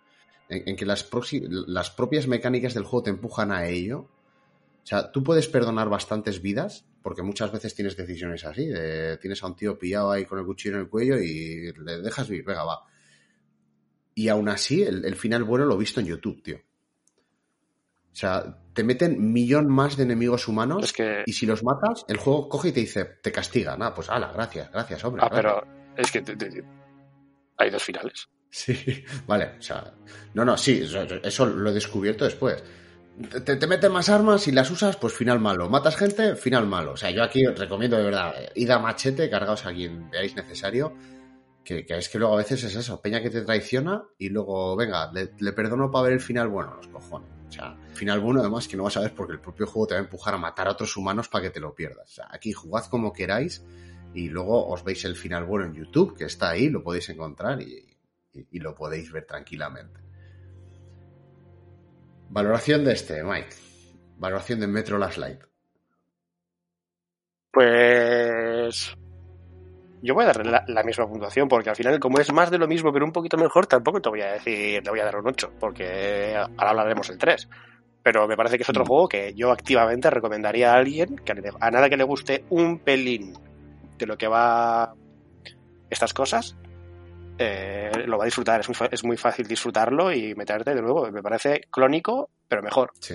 en, 0.49 0.77
que 0.77 0.87
las, 0.87 1.05
propias 1.05 2.27
mecánicas 2.27 2.75
del 2.75 2.85
juego 2.85 3.05
te 3.05 3.11
empujan 3.11 3.53
a 3.53 3.67
ello, 3.67 4.09
o 4.83 4.87
sea, 4.87 5.11
tú 5.13 5.23
puedes 5.23 5.49
perdonar 5.49 5.89
bastantes 5.89 6.43
vidas, 6.43 6.87
porque 7.03 7.23
muchas 7.23 7.53
veces 7.53 7.75
tienes 7.75 7.97
decisiones 7.97 8.45
así, 8.45 8.69
tienes 9.21 9.43
a 9.43 9.47
un 9.47 9.57
tío 9.57 9.79
pillado 9.79 10.11
ahí 10.11 10.25
con 10.25 10.39
el 10.39 10.45
cuchillo 10.45 10.77
en 10.77 10.81
el 10.83 10.89
cuello 10.89 11.19
y 11.19 11.73
le 11.73 12.01
dejas 12.01 12.29
vivir, 12.29 12.45
venga, 12.45 12.65
va. 12.65 12.81
Y 14.15 14.29
aún 14.29 14.49
así, 14.49 14.83
el, 14.83 15.15
final 15.17 15.45
bueno 15.45 15.65
lo 15.67 15.75
he 15.75 15.79
visto 15.79 16.01
en 16.01 16.07
YouTube, 16.07 16.43
tío. 16.43 16.61
O 18.15 18.17
sea, 18.17 18.59
te 18.73 18.85
meten 18.85 19.33
millón 19.33 19.69
más 19.69 19.97
de 19.97 20.05
enemigos 20.05 20.49
humanos 20.49 20.95
y 21.27 21.33
si 21.33 21.45
los 21.45 21.63
matas, 21.63 22.07
el 22.09 22.17
juego 22.17 22.49
coge 22.49 22.69
y 22.69 22.73
te 22.73 22.81
dice, 22.81 23.05
te 23.05 23.33
castiga. 23.33 23.77
Nada, 23.77 23.93
pues 23.93 24.09
ala, 24.09 24.33
gracias, 24.33 24.71
gracias, 24.71 25.05
hombre. 25.05 25.23
Ah, 25.25 25.31
pero 25.31 25.63
es 25.97 26.11
que 26.11 26.23
hay 27.59 27.71
dos 27.71 27.83
finales. 27.83 28.29
Sí, 28.49 29.05
vale, 29.27 29.57
o 29.59 29.63
sea, 29.63 29.93
no, 30.33 30.45
no, 30.45 30.57
sí, 30.57 30.89
eso 31.23 31.47
lo 31.47 31.71
he 31.71 31.75
descubierto 31.75 32.25
después 32.25 32.63
te, 33.45 33.57
te, 33.57 33.67
meten 33.67 33.93
más 33.93 34.09
armas 34.09 34.49
y 34.49 34.53
las 34.53 34.71
usas, 34.71 34.97
pues 34.97 35.13
final 35.13 35.39
malo. 35.39 35.69
Matas 35.69 35.97
gente, 35.97 36.37
final 36.37 36.67
malo. 36.67 36.93
O 36.93 36.97
sea, 36.97 37.11
yo 37.11 37.23
aquí 37.23 37.47
os 37.47 37.59
recomiendo 37.59 37.97
de 37.97 38.05
verdad, 38.05 38.35
id 38.55 38.71
a 38.71 38.79
machete, 38.79 39.31
cargaos 39.31 39.67
a 39.67 39.73
quien 39.73 40.11
veáis 40.11 40.35
necesario. 40.35 40.95
Que, 41.65 41.87
es 41.89 42.09
que 42.09 42.19
luego 42.19 42.35
a 42.35 42.39
veces 42.39 42.63
es 42.65 42.77
eso, 42.77 43.01
peña 43.01 43.23
que 43.23 43.31
te 43.31 43.41
traiciona 43.41 44.03
y 44.19 44.29
luego, 44.29 44.77
venga, 44.77 45.11
le, 45.13 45.53
perdono 45.53 45.91
para 45.91 46.05
ver 46.05 46.13
el 46.15 46.21
final 46.21 46.49
bueno, 46.49 46.77
los 46.77 46.89
cojones. 46.89 47.31
O 47.49 47.53
sea, 47.53 47.77
final 47.95 48.21
bueno 48.21 48.41
además 48.41 48.67
que 48.67 48.77
no 48.77 48.85
vas 48.85 48.97
a 48.97 49.01
ver 49.01 49.15
porque 49.15 49.35
el 49.35 49.41
propio 49.41 49.67
juego 49.67 49.87
te 49.87 49.95
va 49.95 50.01
a 50.01 50.05
empujar 50.05 50.35
a 50.35 50.39
matar 50.39 50.67
a 50.67 50.73
otros 50.73 50.97
humanos 50.97 51.29
para 51.29 51.45
que 51.45 51.51
te 51.51 51.61
lo 51.61 51.75
pierdas. 51.75 52.11
O 52.11 52.15
sea, 52.15 52.29
aquí 52.31 52.53
jugad 52.53 52.85
como 52.87 53.13
queráis 53.13 53.65
y 54.13 54.29
luego 54.29 54.67
os 54.69 54.83
veis 54.83 55.05
el 55.05 55.17
final 55.17 55.45
bueno 55.45 55.67
en 55.67 55.75
YouTube, 55.75 56.17
que 56.17 56.25
está 56.25 56.51
ahí, 56.51 56.69
lo 56.69 56.83
podéis 56.83 57.09
encontrar 57.11 57.61
y 57.61 58.59
lo 58.59 58.75
podéis 58.75 59.13
ver 59.13 59.27
tranquilamente. 59.27 60.05
Valoración 62.35 62.85
de 62.85 62.93
este, 62.93 63.23
Mike. 63.23 63.55
Valoración 64.17 64.59
de 64.61 64.67
Metro 64.67 64.99
Last 64.99 65.19
Light. 65.19 65.41
Pues. 67.53 68.97
Yo 70.05 70.13
voy 70.13 70.25
a 70.25 70.27
darle 70.27 70.61
la, 70.67 70.83
misma 70.83 71.09
puntuación, 71.09 71.49
porque 71.49 71.71
al 71.71 71.77
final, 71.77 71.99
como 71.99 72.19
es 72.19 72.31
más 72.31 72.51
de 72.51 72.59
lo 72.59 72.69
mismo, 72.69 72.93
pero 72.93 73.07
un 73.07 73.13
poquito 73.13 73.39
mejor, 73.39 73.67
tampoco 73.67 74.03
te 74.03 74.11
voy 74.11 74.21
a 74.21 74.33
decir, 74.33 74.83
te 74.83 74.91
voy 74.91 75.01
a 75.01 75.05
dar 75.05 75.17
un 75.17 75.27
8, 75.27 75.55
porque 75.59 76.37
ahora 76.37 76.71
hablaremos 76.71 77.09
el 77.09 77.17
3. 77.17 77.49
Pero 78.03 78.29
me 78.29 78.37
parece 78.37 78.59
que 78.59 78.65
es 78.65 78.69
otro 78.69 78.85
mm. 78.85 78.87
juego 78.87 79.09
que 79.09 79.33
yo 79.35 79.51
activamente 79.51 80.11
recomendaría 80.11 80.75
a 80.75 80.77
alguien, 80.77 81.17
que 81.17 81.33
a 81.59 81.71
nada 81.71 81.89
que 81.89 81.97
le 81.97 82.05
guste 82.05 82.45
un 82.51 82.81
pelín 82.81 83.33
de 83.97 84.05
lo 84.05 84.19
que 84.19 84.29
va 84.29 84.95
estas 85.89 86.13
cosas, 86.13 86.55
eh, 87.39 87.91
lo 88.05 88.19
va 88.19 88.25
a 88.25 88.27
disfrutar. 88.27 88.61
Es 88.61 88.69
muy, 88.69 88.89
es 88.91 89.05
muy, 89.05 89.17
fácil 89.17 89.47
disfrutarlo 89.47 90.13
y 90.13 90.35
meterte 90.35 90.75
de 90.75 90.83
nuevo. 90.83 91.11
Me 91.11 91.23
parece 91.23 91.63
clónico, 91.71 92.29
pero 92.47 92.63
mejor. 92.63 92.93
Sí. 93.01 93.15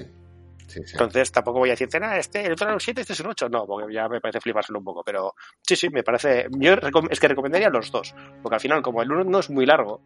Entonces 0.76 1.32
tampoco 1.32 1.60
voy 1.60 1.70
a 1.70 1.74
decirte, 1.74 2.00
nada, 2.00 2.18
este, 2.18 2.46
el 2.46 2.54
otro 2.54 2.68
era 2.68 2.74
un 2.74 2.80
7, 2.80 3.02
este 3.02 3.14
es 3.14 3.20
un 3.20 3.28
8. 3.28 3.50
No, 3.50 3.66
porque 3.66 3.94
ya 3.94 4.08
me 4.08 4.22
parece 4.22 4.40
flipárselo 4.40 4.80
un 4.80 4.86
poco. 4.86 5.04
Pero 5.04 5.34
sí, 5.62 5.76
sí, 5.76 5.90
me 5.90 6.04
parece. 6.04 6.48
Yo 6.58 6.74
es 7.10 7.20
que 7.20 7.28
recomendaría 7.28 7.70
los 7.70 7.92
dos. 7.92 8.14
Porque 8.42 8.56
al 8.56 8.62
final, 8.62 8.82
como 8.82 9.02
el 9.02 9.12
uno 9.12 9.24
no 9.24 9.40
es 9.40 9.50
muy 9.50 9.66
largo, 9.66 10.02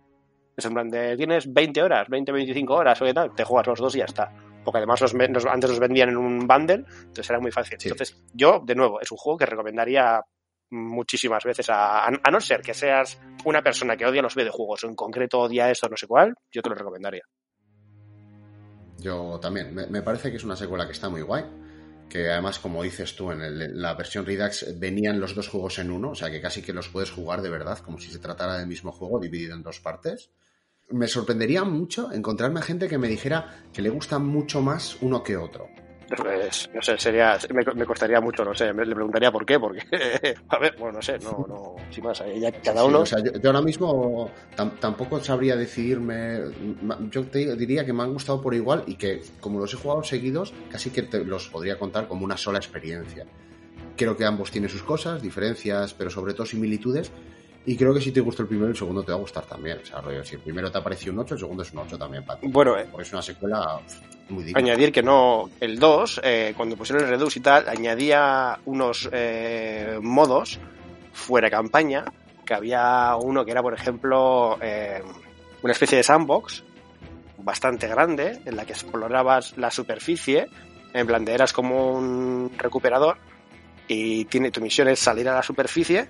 es 0.56 0.66
en 0.66 0.74
plan 0.74 0.90
de 0.90 1.18
tienes 1.18 1.52
20 1.52 1.82
horas, 1.82 2.08
20, 2.10 2.32
25 2.32 2.74
horas 2.74 3.02
o 3.02 3.06
qué 3.06 3.14
tal, 3.14 3.34
te 3.34 3.44
juegas 3.44 3.68
los 3.68 3.80
dos 3.80 3.96
y 3.96 4.00
ya 4.00 4.06
está. 4.06 4.32
Porque 4.64 4.78
además 4.78 5.02
antes 5.04 5.70
los 5.70 5.80
vendían 5.80 6.10
en 6.10 6.18
un 6.18 6.48
bundle, 6.48 6.86
entonces 7.00 7.30
era 7.30 7.40
muy 7.40 7.52
fácil. 7.52 7.78
Entonces, 7.82 8.24
yo, 8.34 8.62
de 8.64 8.76
nuevo, 8.76 9.02
es 9.02 9.12
un 9.12 9.18
juego 9.18 9.38
que 9.38 9.46
recomendaría 9.46 10.22
muchísimas 10.72 11.44
veces, 11.44 11.70
a, 11.70 12.06
a, 12.06 12.32
no 12.32 12.40
ser 12.40 12.62
que 12.62 12.74
seas 12.74 13.20
una 13.46 13.62
persona 13.62 13.96
que 13.96 14.06
odia 14.06 14.22
los 14.22 14.36
videojuegos 14.36 14.84
o 14.84 14.88
en 14.88 14.96
concreto 14.96 15.40
odia 15.40 15.70
esto, 15.70 15.88
no 15.88 15.98
sé 15.98 16.08
cuál, 16.08 16.34
yo 16.52 16.62
te 16.62 16.70
lo 16.70 16.76
recomendaría. 16.76 17.24
Yo 19.00 19.40
también, 19.42 19.74
me, 19.74 20.02
parece 20.02 20.32
que 20.32 20.38
es 20.38 20.44
una 20.44 20.56
secuela 20.56 20.86
que 20.86 20.94
está 20.94 21.10
muy 21.10 21.22
guay, 21.22 21.44
que 22.10 22.30
además, 22.30 22.60
como 22.60 22.84
dices 22.84 23.16
tú, 23.16 23.32
en 23.32 23.82
la 23.82 23.94
versión 23.96 24.26
Redux 24.26 24.80
venían 24.80 25.20
los 25.20 25.36
dos 25.36 25.50
juegos 25.50 25.80
en 25.80 25.92
uno, 25.92 26.12
o 26.12 26.16
sea 26.16 26.30
que 26.30 26.42
casi 26.42 26.62
que 26.62 26.74
los 26.74 26.90
puedes 26.90 27.12
jugar 27.12 27.42
de 27.42 27.50
verdad, 27.50 27.80
como 27.80 27.98
si 27.98 28.12
se 28.12 28.20
tratara 28.20 28.58
del 28.58 28.68
mismo 28.68 28.92
juego 28.92 29.20
dividido 29.20 29.56
en 29.56 29.64
dos 29.64 29.80
partes. 29.80 30.30
Me 30.90 31.08
sorprendería 31.08 31.64
mucho 31.64 32.12
encontrarme 32.12 32.62
gente 32.62 32.88
que 32.88 32.98
me 32.98 33.08
dijera 33.08 33.66
que 33.74 33.82
le 33.82 33.90
gusta 33.90 34.20
mucho 34.20 34.62
más 34.62 34.98
uno 35.02 35.24
que 35.24 35.38
otro. 35.38 35.70
Pues, 36.08 36.70
no 36.74 36.82
sé, 36.82 36.98
sería, 36.98 37.38
me, 37.54 37.86
costaría 37.86 38.20
mucho, 38.20 38.44
no 38.44 38.54
sé, 38.54 38.74
le 38.74 38.94
preguntaría 38.94 39.32
por 39.32 39.46
qué, 39.46 39.60
porque, 39.60 39.80
a 40.50 40.60
ver, 40.60 40.76
bueno, 40.78 40.98
no 40.98 41.02
sé, 41.02 41.18
no, 41.20 41.46
no, 41.48 41.76
sin 41.90 42.04
más, 42.04 42.22
cada 42.64 42.84
uno... 42.84 43.00
o 43.00 43.06
sea, 43.06 43.20
yo, 43.20 43.32
ahora 43.46 43.62
mismo 43.62 44.30
tampoco 44.80 45.20
sabría 45.22 45.56
decidirme, 45.56 46.42
yo 47.10 47.24
te 47.26 47.56
diría 47.56 47.86
que 47.86 47.94
me 47.94 48.04
han 48.04 48.14
gustado 48.14 48.42
por 48.42 48.54
igual 48.54 48.84
y 48.86 48.96
que 48.96 49.22
como 49.40 49.60
los 49.60 49.74
he 49.74 49.78
jugado 49.78 50.04
seguidos, 50.04 50.54
casi 50.70 50.90
que 50.90 51.04
te 51.04 51.24
los 51.24 51.50
podría 51.50 51.80
contar 51.80 52.08
como 52.08 52.26
una 52.26 52.38
sola 52.38 52.60
experiencia. 52.60 53.26
Creo 53.96 54.18
que 54.18 54.26
ambos 54.26 54.52
tienen 54.52 54.70
sus 54.70 54.84
cosas, 54.84 55.22
diferencias, 55.22 55.94
pero 55.94 56.10
sobre 56.10 56.34
todo 56.34 56.46
similitudes, 56.46 57.12
y 57.66 57.78
creo 57.78 57.94
que 57.94 58.02
si 58.02 58.12
te 58.12 58.20
gusta 58.20 58.44
el 58.44 58.48
primero, 58.48 58.70
el 58.70 58.76
segundo 58.76 59.04
te 59.04 59.12
va 59.12 59.18
a 59.18 59.22
gustar 59.22 59.46
también. 59.46 59.80
O 59.82 59.86
sea, 59.86 60.02
si 60.24 60.36
el 60.36 60.42
primero 60.42 60.72
te 60.72 60.78
ha 60.78 60.84
parecido 60.84 61.14
un 61.14 61.20
8, 61.20 61.36
el 61.36 61.40
segundo 61.40 61.64
es 61.64 61.72
un 61.72 61.80
8 61.80 61.98
también 61.98 62.26
para 62.26 62.40
ti. 62.40 62.48
Bueno, 62.50 62.78
eh, 62.78 62.88
porque 62.92 63.04
es 63.04 63.14
una 63.14 63.22
secuela 63.22 63.80
muy 64.30 64.44
digna. 64.44 64.60
Añadir 64.60 64.92
que 64.92 65.02
no, 65.02 65.50
el 65.60 65.80
2, 65.80 66.22
eh, 66.24 66.54
cuando 66.58 66.76
pusieron 66.76 67.06
el 67.06 67.10
Redux 67.10 67.38
y 67.38 67.40
tal, 67.40 67.70
añadía 67.70 68.60
unos 68.66 69.10
eh, 69.12 69.98
modos 70.02 70.60
fuera 71.14 71.50
campaña, 71.50 72.04
que 72.46 72.54
había 72.54 73.16
uno 73.16 73.46
que 73.46 73.52
era, 73.52 73.62
por 73.62 73.74
ejemplo, 73.74 74.58
una 74.58 75.72
especie 75.72 75.98
de 75.98 76.04
sandbox 76.04 76.64
bastante 77.38 77.88
grande 77.88 78.42
en 78.46 78.56
la 78.56 78.66
que 78.66 78.74
explorabas 78.74 79.58
la 79.58 79.72
superficie, 79.72 80.48
en 80.94 81.08
plan 81.08 81.24
de 81.24 81.34
eras 81.34 81.54
como 81.54 81.92
un 81.92 82.52
recuperador 82.58 83.18
y 83.88 84.26
tiene, 84.26 84.52
tu 84.52 84.62
misión 84.62 84.88
es 84.88 85.00
salir 85.00 85.28
a 85.30 85.36
la 85.36 85.44
superficie 85.44 86.08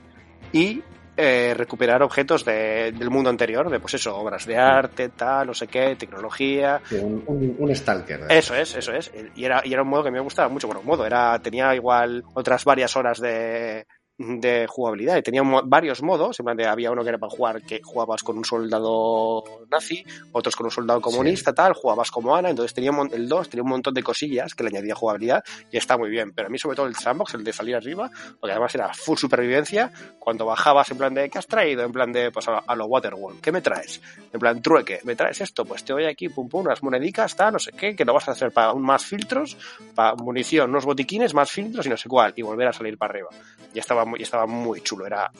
y 0.51 0.81
eh, 1.15 1.53
recuperar 1.55 2.01
objetos 2.01 2.43
de, 2.43 2.91
del 2.91 3.09
mundo 3.09 3.29
anterior, 3.29 3.69
de 3.69 3.79
pues 3.79 3.93
eso, 3.95 4.15
obras 4.17 4.45
de 4.45 4.57
arte, 4.57 5.09
tal, 5.09 5.47
no 5.47 5.53
sé 5.53 5.67
qué, 5.67 5.95
tecnología. 5.95 6.81
un, 6.91 7.23
un, 7.27 7.55
un, 7.59 7.75
stalker. 7.75 8.25
Eso 8.29 8.55
es, 8.55 8.75
eso 8.75 8.93
es. 8.93 9.11
Y 9.35 9.45
era, 9.45 9.61
y 9.63 9.73
era 9.73 9.83
un 9.83 9.89
modo 9.89 10.03
que 10.03 10.11
me 10.11 10.19
gustaba 10.19 10.49
mucho. 10.49 10.67
Bueno, 10.67 10.81
un 10.81 10.87
modo, 10.87 11.05
era, 11.05 11.37
tenía 11.39 11.75
igual 11.75 12.23
otras 12.33 12.65
varias 12.65 12.95
horas 12.95 13.19
de, 13.19 13.85
de 14.17 14.67
jugabilidad 14.67 15.17
y 15.17 15.23
tenía 15.23 15.41
varios 15.65 16.01
modos, 16.03 16.39
en 16.39 16.45
plan 16.45 16.57
de, 16.57 16.67
había 16.67 16.91
uno 16.91 17.03
que 17.03 17.09
era 17.09 17.17
para 17.17 17.31
jugar 17.31 17.61
que 17.63 17.81
jugabas 17.83 18.21
con 18.21 18.37
un 18.37 18.45
soldado 18.45 19.43
nazi, 19.71 20.05
otros 20.31 20.55
con 20.55 20.67
un 20.67 20.71
soldado 20.71 21.01
comunista, 21.01 21.51
sí. 21.51 21.55
tal, 21.55 21.73
jugabas 21.73 22.11
como 22.11 22.35
Ana, 22.35 22.49
entonces 22.49 22.73
tenía 22.73 22.91
un, 22.91 23.11
el 23.11 23.27
2 23.27 23.49
tenía 23.49 23.63
un 23.63 23.69
montón 23.69 23.93
de 23.93 24.03
cosillas 24.03 24.53
que 24.53 24.63
le 24.63 24.69
añadía 24.69 24.93
jugabilidad 24.93 25.43
y 25.71 25.77
está 25.77 25.97
muy 25.97 26.09
bien, 26.09 26.31
pero 26.31 26.47
a 26.47 26.51
mí 26.51 26.59
sobre 26.59 26.75
todo 26.75 26.85
el 26.85 26.95
sandbox, 26.95 27.33
el 27.33 27.43
de 27.43 27.53
salir 27.53 27.75
arriba, 27.75 28.11
porque 28.39 28.51
además 28.51 28.75
era 28.75 28.93
full 28.93 29.17
supervivencia, 29.17 29.91
cuando 30.19 30.45
bajabas 30.45 30.91
en 30.91 30.97
plan 30.97 31.13
de, 31.13 31.29
¿qué 31.29 31.39
has 31.39 31.47
traído? 31.47 31.83
En 31.83 31.91
plan 31.91 32.11
de, 32.11 32.31
pues 32.31 32.47
a, 32.47 32.59
a 32.59 32.75
lo 32.75 32.85
Waterworld, 32.85 33.41
¿qué 33.41 33.51
me 33.51 33.61
traes? 33.61 34.01
En 34.31 34.39
plan, 34.39 34.61
trueque, 34.61 34.99
¿me 35.03 35.15
traes 35.15 35.41
esto? 35.41 35.65
Pues 35.65 35.83
te 35.83 35.91
voy 35.93 36.05
aquí, 36.05 36.29
pum 36.29 36.47
pum, 36.47 36.61
unas 36.61 36.83
monedicas, 36.83 37.31
está, 37.31 37.49
no 37.49 37.59
sé 37.59 37.71
qué, 37.71 37.95
que 37.95 38.05
lo 38.05 38.13
vas 38.13 38.27
a 38.29 38.31
hacer 38.31 38.51
para 38.51 38.73
más 38.75 39.03
filtros, 39.03 39.57
para 39.95 40.15
munición, 40.15 40.69
unos 40.69 40.85
botiquines, 40.85 41.33
más 41.33 41.49
filtros 41.49 41.85
y 41.85 41.89
no 41.89 41.97
sé 41.97 42.07
cuál, 42.07 42.33
y 42.35 42.43
volver 42.43 42.67
a 42.67 42.73
salir 42.73 42.97
para 42.97 43.11
arriba. 43.11 43.29
Y 43.73 43.79
estaba 43.79 44.02
muy, 44.05 44.21
estaba 44.21 44.45
muy 44.45 44.81
chulo, 44.81 45.05
era 45.05 45.31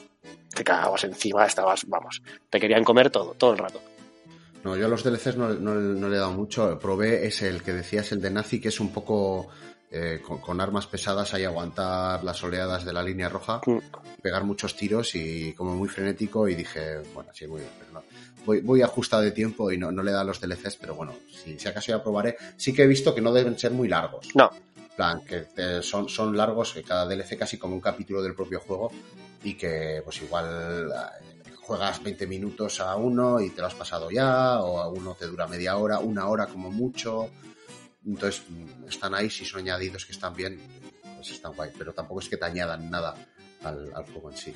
te 0.54 0.64
cagabas 0.64 1.04
encima, 1.04 1.46
estabas, 1.46 1.84
vamos, 1.86 2.22
te 2.48 2.60
querían 2.60 2.84
comer 2.84 3.10
todo, 3.10 3.34
todo 3.34 3.52
el 3.52 3.58
rato. 3.58 3.80
No, 4.62 4.76
yo 4.76 4.86
a 4.86 4.88
los 4.88 5.04
DLCs 5.04 5.36
no, 5.36 5.50
no, 5.50 5.74
no 5.74 6.08
le 6.08 6.16
he 6.16 6.18
dado 6.18 6.32
mucho, 6.32 6.78
probé 6.78 7.26
ese, 7.26 7.48
el 7.48 7.62
que 7.62 7.74
decías, 7.74 8.12
el 8.12 8.22
de 8.22 8.30
Nazi, 8.30 8.60
que 8.60 8.68
es 8.68 8.80
un 8.80 8.92
poco 8.92 9.48
eh, 9.90 10.22
con, 10.26 10.38
con, 10.38 10.60
armas 10.60 10.86
pesadas 10.86 11.34
hay 11.34 11.44
aguantar 11.44 12.24
las 12.24 12.42
oleadas 12.42 12.84
de 12.84 12.92
la 12.92 13.02
línea 13.02 13.28
roja, 13.28 13.60
mm. 13.66 13.78
pegar 14.22 14.42
muchos 14.44 14.74
tiros 14.74 15.14
y 15.14 15.52
como 15.52 15.74
muy 15.76 15.88
frenético 15.88 16.48
y 16.48 16.54
dije, 16.54 17.02
bueno, 17.12 17.30
sí, 17.34 17.46
muy 17.46 17.60
bien, 17.60 17.72
pero 17.78 17.92
no. 17.92 18.02
Voy, 18.46 18.60
voy 18.60 18.82
ajustado 18.82 19.22
de 19.22 19.32
tiempo 19.32 19.70
y 19.70 19.78
no, 19.78 19.92
no 19.92 20.02
le 20.02 20.12
da 20.12 20.24
los 20.24 20.40
DLCs, 20.40 20.76
pero 20.76 20.94
bueno, 20.94 21.14
si, 21.30 21.58
si 21.58 21.68
acaso 21.68 21.92
ya 21.92 22.02
probaré, 22.02 22.36
sí 22.56 22.72
que 22.72 22.84
he 22.84 22.86
visto 22.86 23.14
que 23.14 23.20
no 23.20 23.32
deben 23.32 23.58
ser 23.58 23.72
muy 23.72 23.88
largos. 23.88 24.28
No, 24.34 24.50
plan, 24.96 25.24
que 25.24 25.46
eh, 25.56 25.80
son, 25.82 26.08
son 26.08 26.36
largos, 26.36 26.72
que 26.72 26.82
cada 26.82 27.06
DLC 27.06 27.38
casi 27.38 27.58
como 27.58 27.74
un 27.74 27.80
capítulo 27.80 28.22
del 28.22 28.34
propio 28.34 28.60
juego 28.60 28.90
y 29.42 29.54
que 29.54 30.00
pues 30.04 30.22
igual 30.22 30.90
eh, 30.90 31.42
juegas 31.60 32.02
20 32.02 32.26
minutos 32.26 32.80
a 32.80 32.96
uno 32.96 33.40
y 33.40 33.50
te 33.50 33.60
lo 33.60 33.66
has 33.66 33.74
pasado 33.74 34.10
ya, 34.10 34.60
o 34.60 34.78
a 34.78 34.88
uno 34.88 35.14
te 35.14 35.26
dura 35.26 35.46
media 35.46 35.76
hora, 35.76 35.98
una 35.98 36.28
hora 36.28 36.46
como 36.46 36.70
mucho. 36.70 37.30
Entonces 38.06 38.42
están 38.88 39.14
ahí, 39.14 39.30
si 39.30 39.44
son 39.44 39.60
añadidos 39.60 40.04
que 40.04 40.12
están 40.12 40.34
bien, 40.34 40.60
pues 41.16 41.30
están 41.30 41.54
guay, 41.54 41.70
pero 41.76 41.92
tampoco 41.92 42.20
es 42.20 42.28
que 42.28 42.36
te 42.36 42.44
añadan 42.44 42.90
nada 42.90 43.14
al 43.62 44.04
juego 44.12 44.30
en 44.30 44.36
sí. 44.36 44.54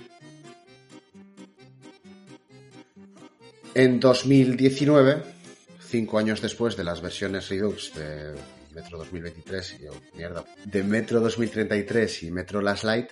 En 3.75 4.01
2019, 4.01 5.23
cinco 5.81 6.19
años 6.19 6.41
después 6.41 6.77
de 6.77 6.85
las 6.85 7.01
versiones 7.01 7.49
Redux 7.49 7.95
de 7.95 8.35
Metro 8.79 8.99
2023 8.99 9.81
y 9.81 10.17
mierda, 10.17 10.45
de 10.65 10.83
Metro 10.85 11.21
2033 11.21 12.23
y 12.23 12.31
Metro 12.31 12.61
Last 12.61 12.85
Light 12.85 13.11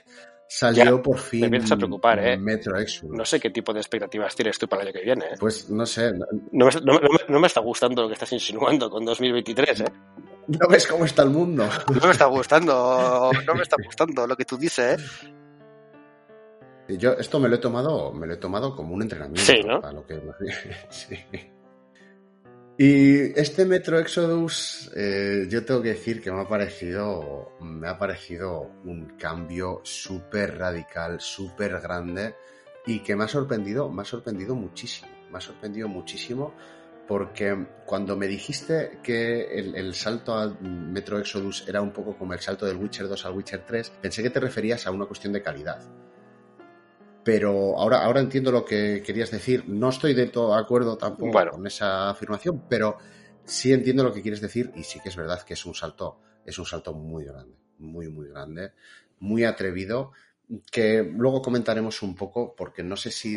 salió 0.48 0.96
ya, 0.96 1.02
por 1.02 1.18
fin 1.18 1.40
me 1.40 1.46
empiezas 1.46 1.72
a 1.72 1.76
preocupar, 1.76 2.24
¿eh? 2.24 2.36
Metro 2.36 2.78
Exodus. 2.78 3.16
No 3.16 3.24
sé 3.24 3.40
qué 3.40 3.50
tipo 3.50 3.72
de 3.72 3.80
expectativas 3.80 4.36
tienes 4.36 4.56
tú 4.58 4.68
para 4.68 4.82
el 4.82 4.88
año 4.88 4.94
que 4.94 5.04
viene. 5.04 5.24
¿eh? 5.24 5.36
Pues 5.40 5.68
no 5.68 5.84
sé. 5.84 6.12
No, 6.12 6.26
no, 6.52 6.66
me, 6.66 6.70
no, 6.82 7.00
no, 7.28 7.40
me, 7.40 7.46
está 7.48 7.60
gustando 7.60 8.02
lo 8.02 8.08
que 8.08 8.14
estás 8.14 8.32
insinuando 8.32 8.88
con 8.88 9.04
2023, 9.04 9.80
¿eh? 9.80 9.84
¿No 10.46 10.68
ves 10.68 10.86
cómo 10.86 11.04
está 11.04 11.24
el 11.24 11.30
mundo? 11.30 11.68
No 11.92 12.06
me 12.06 12.12
está 12.12 12.26
gustando, 12.26 13.32
no 13.44 13.54
me 13.54 13.62
está 13.62 13.76
gustando 13.84 14.24
lo 14.28 14.36
que 14.36 14.44
tú 14.44 14.56
dices, 14.56 15.00
¿eh? 15.00 16.96
Yo 16.96 17.14
esto 17.14 17.40
me 17.40 17.48
lo 17.48 17.56
he 17.56 17.58
tomado, 17.58 18.12
me 18.12 18.28
lo 18.28 18.34
he 18.34 18.36
tomado 18.36 18.76
como 18.76 18.94
un 18.94 19.02
entrenamiento. 19.02 19.42
Sí, 19.42 19.60
¿no? 19.66 19.80
Para 19.80 19.92
lo 19.92 20.06
que... 20.06 20.22
sí. 20.90 21.16
Y 22.78 23.38
este 23.40 23.64
Metro 23.64 23.98
Exodus, 23.98 24.90
eh, 24.94 25.46
yo 25.48 25.64
tengo 25.64 25.80
que 25.80 25.90
decir 25.90 26.20
que 26.20 26.30
me 26.30 26.42
ha 26.42 26.46
parecido, 26.46 27.52
me 27.58 27.88
ha 27.88 27.96
parecido 27.96 28.70
un 28.84 29.16
cambio 29.18 29.80
súper 29.82 30.58
radical, 30.58 31.18
súper 31.18 31.80
grande 31.80 32.34
y 32.84 32.98
que 32.98 33.16
me 33.16 33.24
ha 33.24 33.28
sorprendido, 33.28 33.88
me 33.88 34.02
ha 34.02 34.04
sorprendido 34.04 34.54
muchísimo, 34.54 35.08
me 35.30 35.38
ha 35.38 35.40
sorprendido 35.40 35.88
muchísimo 35.88 36.52
porque 37.08 37.66
cuando 37.86 38.14
me 38.14 38.26
dijiste 38.26 38.98
que 39.02 39.58
el, 39.58 39.74
el, 39.74 39.94
salto 39.94 40.34
a 40.34 40.48
Metro 40.60 41.18
Exodus 41.18 41.64
era 41.66 41.80
un 41.80 41.92
poco 41.92 42.18
como 42.18 42.34
el 42.34 42.40
salto 42.40 42.66
del 42.66 42.76
Witcher 42.76 43.08
2 43.08 43.24
al 43.24 43.32
Witcher 43.32 43.64
3, 43.66 43.92
pensé 44.02 44.22
que 44.22 44.30
te 44.30 44.40
referías 44.40 44.86
a 44.86 44.90
una 44.90 45.06
cuestión 45.06 45.32
de 45.32 45.40
calidad 45.40 45.80
pero 47.26 47.76
ahora, 47.76 48.04
ahora 48.04 48.20
entiendo 48.20 48.52
lo 48.52 48.64
que 48.64 49.02
querías 49.04 49.32
decir. 49.32 49.64
No 49.66 49.88
estoy 49.88 50.14
de 50.14 50.28
todo 50.28 50.54
de 50.54 50.60
acuerdo 50.60 50.96
tampoco 50.96 51.32
bueno. 51.32 51.50
con 51.50 51.66
esa 51.66 52.08
afirmación, 52.08 52.66
pero 52.68 52.98
sí 53.44 53.72
entiendo 53.72 54.04
lo 54.04 54.12
que 54.12 54.22
quieres 54.22 54.40
decir 54.40 54.70
y 54.76 54.84
sí 54.84 55.00
que 55.00 55.08
es 55.08 55.16
verdad 55.16 55.42
que 55.42 55.54
es 55.54 55.66
un 55.66 55.74
salto, 55.74 56.20
es 56.44 56.56
un 56.56 56.66
salto 56.66 56.94
muy 56.94 57.24
grande, 57.24 57.56
muy, 57.78 58.08
muy 58.10 58.28
grande, 58.28 58.74
muy 59.18 59.42
atrevido, 59.42 60.12
que 60.70 61.02
luego 61.02 61.42
comentaremos 61.42 62.00
un 62.00 62.14
poco, 62.14 62.54
porque 62.54 62.84
no 62.84 62.94
sé 62.94 63.10
si 63.10 63.36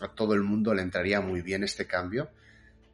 a 0.00 0.08
todo 0.08 0.32
el 0.32 0.42
mundo 0.42 0.72
le 0.72 0.80
entraría 0.80 1.20
muy 1.20 1.42
bien 1.42 1.64
este 1.64 1.86
cambio, 1.86 2.30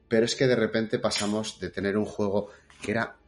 pero 0.09 0.25
es 0.25 0.35
que 0.35 0.49
de 0.49 0.57
repente 0.57 0.99
pasamos 0.99 1.61
de 1.61 1.71
tener 1.71 1.97
un 1.97 2.07
juego 2.07 2.51
que 2.83 2.91
era 2.91 3.19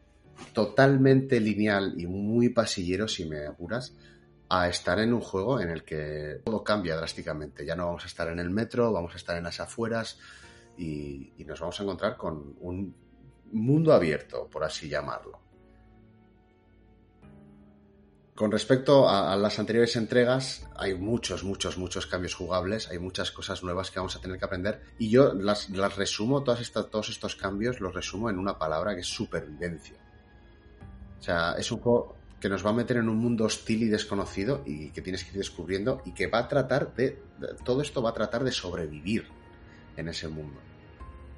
totalmente 0.53 1.38
lineal 1.38 1.95
y 1.99 2.09
muy 2.09 2.49
pasillero, 2.49 3.07
si 3.07 3.26
me 3.26 3.47
apuras, 3.47 3.95
a 4.53 4.68
estar 4.68 4.98
en 4.98 5.12
un 5.12 5.20
juego 5.20 5.61
en 5.61 5.70
el 5.70 5.84
que 5.84 6.40
todo 6.44 6.64
cambia 6.64 6.96
drásticamente. 6.96 7.64
Ya 7.64 7.76
no 7.76 7.86
vamos 7.86 8.03
a 8.03 8.09
estar 8.09 8.28
en 8.28 8.40
el 8.40 8.51
metro, 8.51 8.92
vamos 8.92 9.14
a 9.14 9.16
estar 9.16 9.36
en 9.36 9.44
las 9.44 9.61
afueras 9.61 10.18
y, 10.76 11.32
nos 11.46 11.61
vamos 11.61 11.78
a 11.78 11.84
encontrar 11.84 12.16
con 12.16 12.57
un 12.61 12.94
mundo 13.53 13.92
abierto, 13.92 14.48
por 14.51 14.64
así 14.64 14.88
llamarlo. 14.88 15.38
Con 18.34 18.51
respecto 18.51 19.09
a, 19.09 19.36
las 19.36 19.59
anteriores 19.61 19.94
entregas, 19.94 20.66
hay 20.74 20.94
muchos, 20.94 21.44
muchos, 21.44 21.78
muchos 21.78 22.07
cambios 22.07 22.34
jugables, 22.34 22.88
hay 22.90 22.98
muchas 22.98 23.30
cosas 23.30 23.62
nuevas 23.62 23.90
que 23.92 24.01
vamos 24.01 24.16
a 24.16 24.20
tener 24.20 24.38
que 24.38 24.46
aprender 24.46 24.82
y 24.98 25.11
yo 25.11 25.32
las, 25.32 25.68
resumo, 25.96 26.42
todos 26.42 27.09
estos 27.09 27.36
cambios 27.36 27.80
los 27.80 27.94
resumo 27.94 28.30
en 28.30 28.38
una 28.38 28.59
palabra 28.59 28.94
que 28.94 29.03
es 29.03 29.07
supervivencia. 29.07 29.96
O 31.20 31.22
sea, 31.22 31.53
es 31.59 31.70
un 31.70 31.80
juego 31.80 32.20
que 32.41 32.49
nos 32.49 32.64
va 32.64 32.70
a 32.70 32.72
meter 32.72 32.97
en 32.97 33.09
un 33.09 33.18
mundo 33.18 33.45
hostil 33.45 33.82
y 33.82 33.88
desconocido 33.88 34.62
y 34.64 34.91
que 34.91 35.03
tienes 35.03 35.24
que 35.24 35.30
ir 35.30 35.36
descubriendo 35.36 36.03
y 36.05 36.12
que 36.12 36.26
va 36.26 36.38
a 36.38 36.49
tratar 36.49 36.95
de, 36.95 37.18
todo 37.64 37.82
esto 37.82 38.03
va 38.03 38.11
a 38.11 38.14
tratar 38.14 38.43
de 38.45 38.53
sobrevivir 38.53 39.26
en 39.97 40.09
ese 40.09 40.28
mundo. 40.28 40.59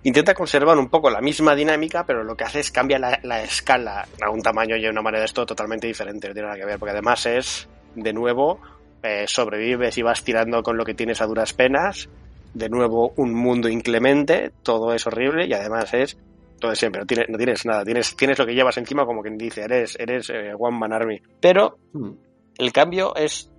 Intenta 0.04 0.34
conservar 0.34 0.78
un 0.78 0.88
poco 0.88 1.10
la 1.10 1.20
misma 1.20 1.54
dinámica, 1.54 2.04
pero 2.04 2.24
lo 2.24 2.36
que 2.36 2.44
hace 2.44 2.60
es 2.60 2.70
cambia 2.70 2.98
la, 2.98 3.20
la 3.22 3.42
escala 3.42 4.06
a 4.20 4.30
un 4.30 4.42
tamaño 4.42 4.76
y 4.76 4.86
a 4.86 4.90
una 4.90 5.02
manera 5.02 5.20
de 5.20 5.26
esto 5.26 5.46
totalmente 5.46 5.86
diferente, 5.86 6.28
no 6.28 6.34
tiene 6.34 6.48
nada 6.48 6.58
que 6.58 6.66
ver, 6.66 6.78
porque 6.78 6.92
además 6.92 7.26
es, 7.26 7.68
de 7.94 8.12
nuevo, 8.12 8.60
eh, 9.02 9.24
sobrevives 9.26 9.98
y 9.98 10.02
vas 10.02 10.22
tirando 10.22 10.62
con 10.62 10.76
lo 10.76 10.84
que 10.84 10.94
tienes 10.94 11.20
a 11.20 11.26
duras 11.26 11.52
penas, 11.52 12.08
de 12.54 12.68
nuevo 12.68 13.12
un 13.16 13.34
mundo 13.34 13.68
inclemente, 13.68 14.52
todo 14.62 14.92
es 14.92 15.06
horrible 15.06 15.46
y 15.46 15.52
además 15.52 15.92
es 15.94 16.16
todo 16.62 16.70
de 16.70 16.76
siempre, 16.76 17.00
no 17.00 17.06
tienes, 17.06 17.28
no 17.28 17.36
tienes 17.36 17.66
nada, 17.66 17.84
tienes, 17.84 18.14
tienes 18.14 18.38
lo 18.38 18.46
que 18.46 18.54
llevas 18.54 18.78
encima 18.78 19.04
como 19.04 19.20
quien 19.20 19.36
dice, 19.36 19.62
eres, 19.62 19.96
eres 19.98 20.30
eh, 20.30 20.54
One 20.56 20.78
Man 20.78 20.92
Army. 20.92 21.20
Pero 21.40 21.76
mm. 21.92 22.10
el 22.56 22.72
cambio 22.72 23.16
es 23.16 23.50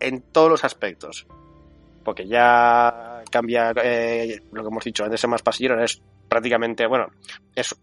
en 0.00 0.22
todos 0.32 0.50
los 0.50 0.64
aspectos, 0.64 1.28
porque 2.04 2.26
ya 2.26 3.22
cambia 3.30 3.72
eh, 3.80 4.40
lo 4.50 4.62
que 4.62 4.68
hemos 4.68 4.84
dicho, 4.84 5.04
antes 5.04 5.22
es 5.22 5.30
más 5.30 5.42
pasillero, 5.42 5.80
es 5.80 6.02
prácticamente, 6.28 6.88
bueno, 6.88 7.06
es, 7.54 7.76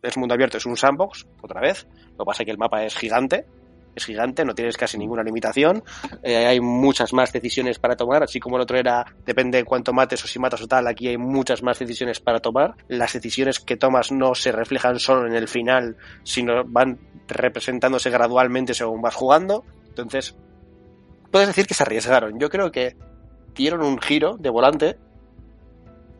es 0.00 0.16
mundo 0.16 0.34
abierto, 0.34 0.58
es 0.58 0.66
un 0.66 0.76
sandbox, 0.76 1.26
otra 1.42 1.60
vez, 1.60 1.84
lo 2.12 2.24
que 2.24 2.24
pasa 2.24 2.44
es 2.44 2.46
que 2.46 2.52
el 2.52 2.58
mapa 2.58 2.84
es 2.84 2.96
gigante, 2.96 3.46
es 3.94 4.04
gigante, 4.04 4.44
no 4.44 4.54
tienes 4.54 4.76
casi 4.76 4.98
ninguna 4.98 5.22
limitación, 5.22 5.82
eh, 6.22 6.46
hay 6.46 6.60
muchas 6.60 7.12
más 7.12 7.32
decisiones 7.32 7.78
para 7.78 7.96
tomar, 7.96 8.22
así 8.22 8.40
como 8.40 8.56
el 8.56 8.62
otro 8.62 8.78
era, 8.78 9.04
depende 9.24 9.58
de 9.58 9.64
cuánto 9.64 9.92
mates 9.92 10.24
o 10.24 10.26
si 10.26 10.38
matas 10.38 10.62
o 10.62 10.66
tal, 10.66 10.86
aquí 10.86 11.08
hay 11.08 11.18
muchas 11.18 11.62
más 11.62 11.78
decisiones 11.78 12.20
para 12.20 12.40
tomar. 12.40 12.74
Las 12.88 13.12
decisiones 13.12 13.60
que 13.60 13.76
tomas 13.76 14.12
no 14.12 14.34
se 14.34 14.52
reflejan 14.52 14.98
solo 14.98 15.26
en 15.26 15.34
el 15.34 15.48
final, 15.48 15.96
sino 16.22 16.64
van 16.64 16.98
representándose 17.28 18.10
gradualmente 18.10 18.74
según 18.74 19.02
vas 19.02 19.14
jugando. 19.14 19.64
Entonces, 19.88 20.36
puedes 21.30 21.48
decir 21.48 21.66
que 21.66 21.74
se 21.74 21.82
arriesgaron. 21.82 22.38
Yo 22.38 22.50
creo 22.50 22.70
que 22.70 22.96
dieron 23.54 23.82
un 23.82 23.98
giro 23.98 24.36
de 24.38 24.50
volante 24.50 24.98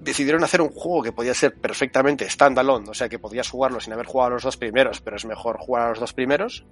decidieron 0.05 0.45
hacer 0.45 0.61
un 0.61 0.68
juego 0.68 1.03
que 1.03 1.12
podía 1.12 1.35
ser 1.35 1.55
perfectamente 1.55 2.29
standalone, 2.29 2.91
o 2.91 2.95
sea 2.95 3.09
que 3.09 3.18
podías 3.18 3.49
jugarlo 3.49 3.80
sin 3.80 3.95
haber 3.95 4.07
jugado 4.07 4.29
a 4.29 4.34
los 4.34 4.42
dos 4.42 4.57
primeros, 4.57 5.01
pero 5.01 5.17
es 5.17 5.25
mejor 5.25 5.59
jugar 5.59 5.87
a 5.87 5.88
los 5.91 6.01
dos 6.01 6.13
primeros, 6.13 6.67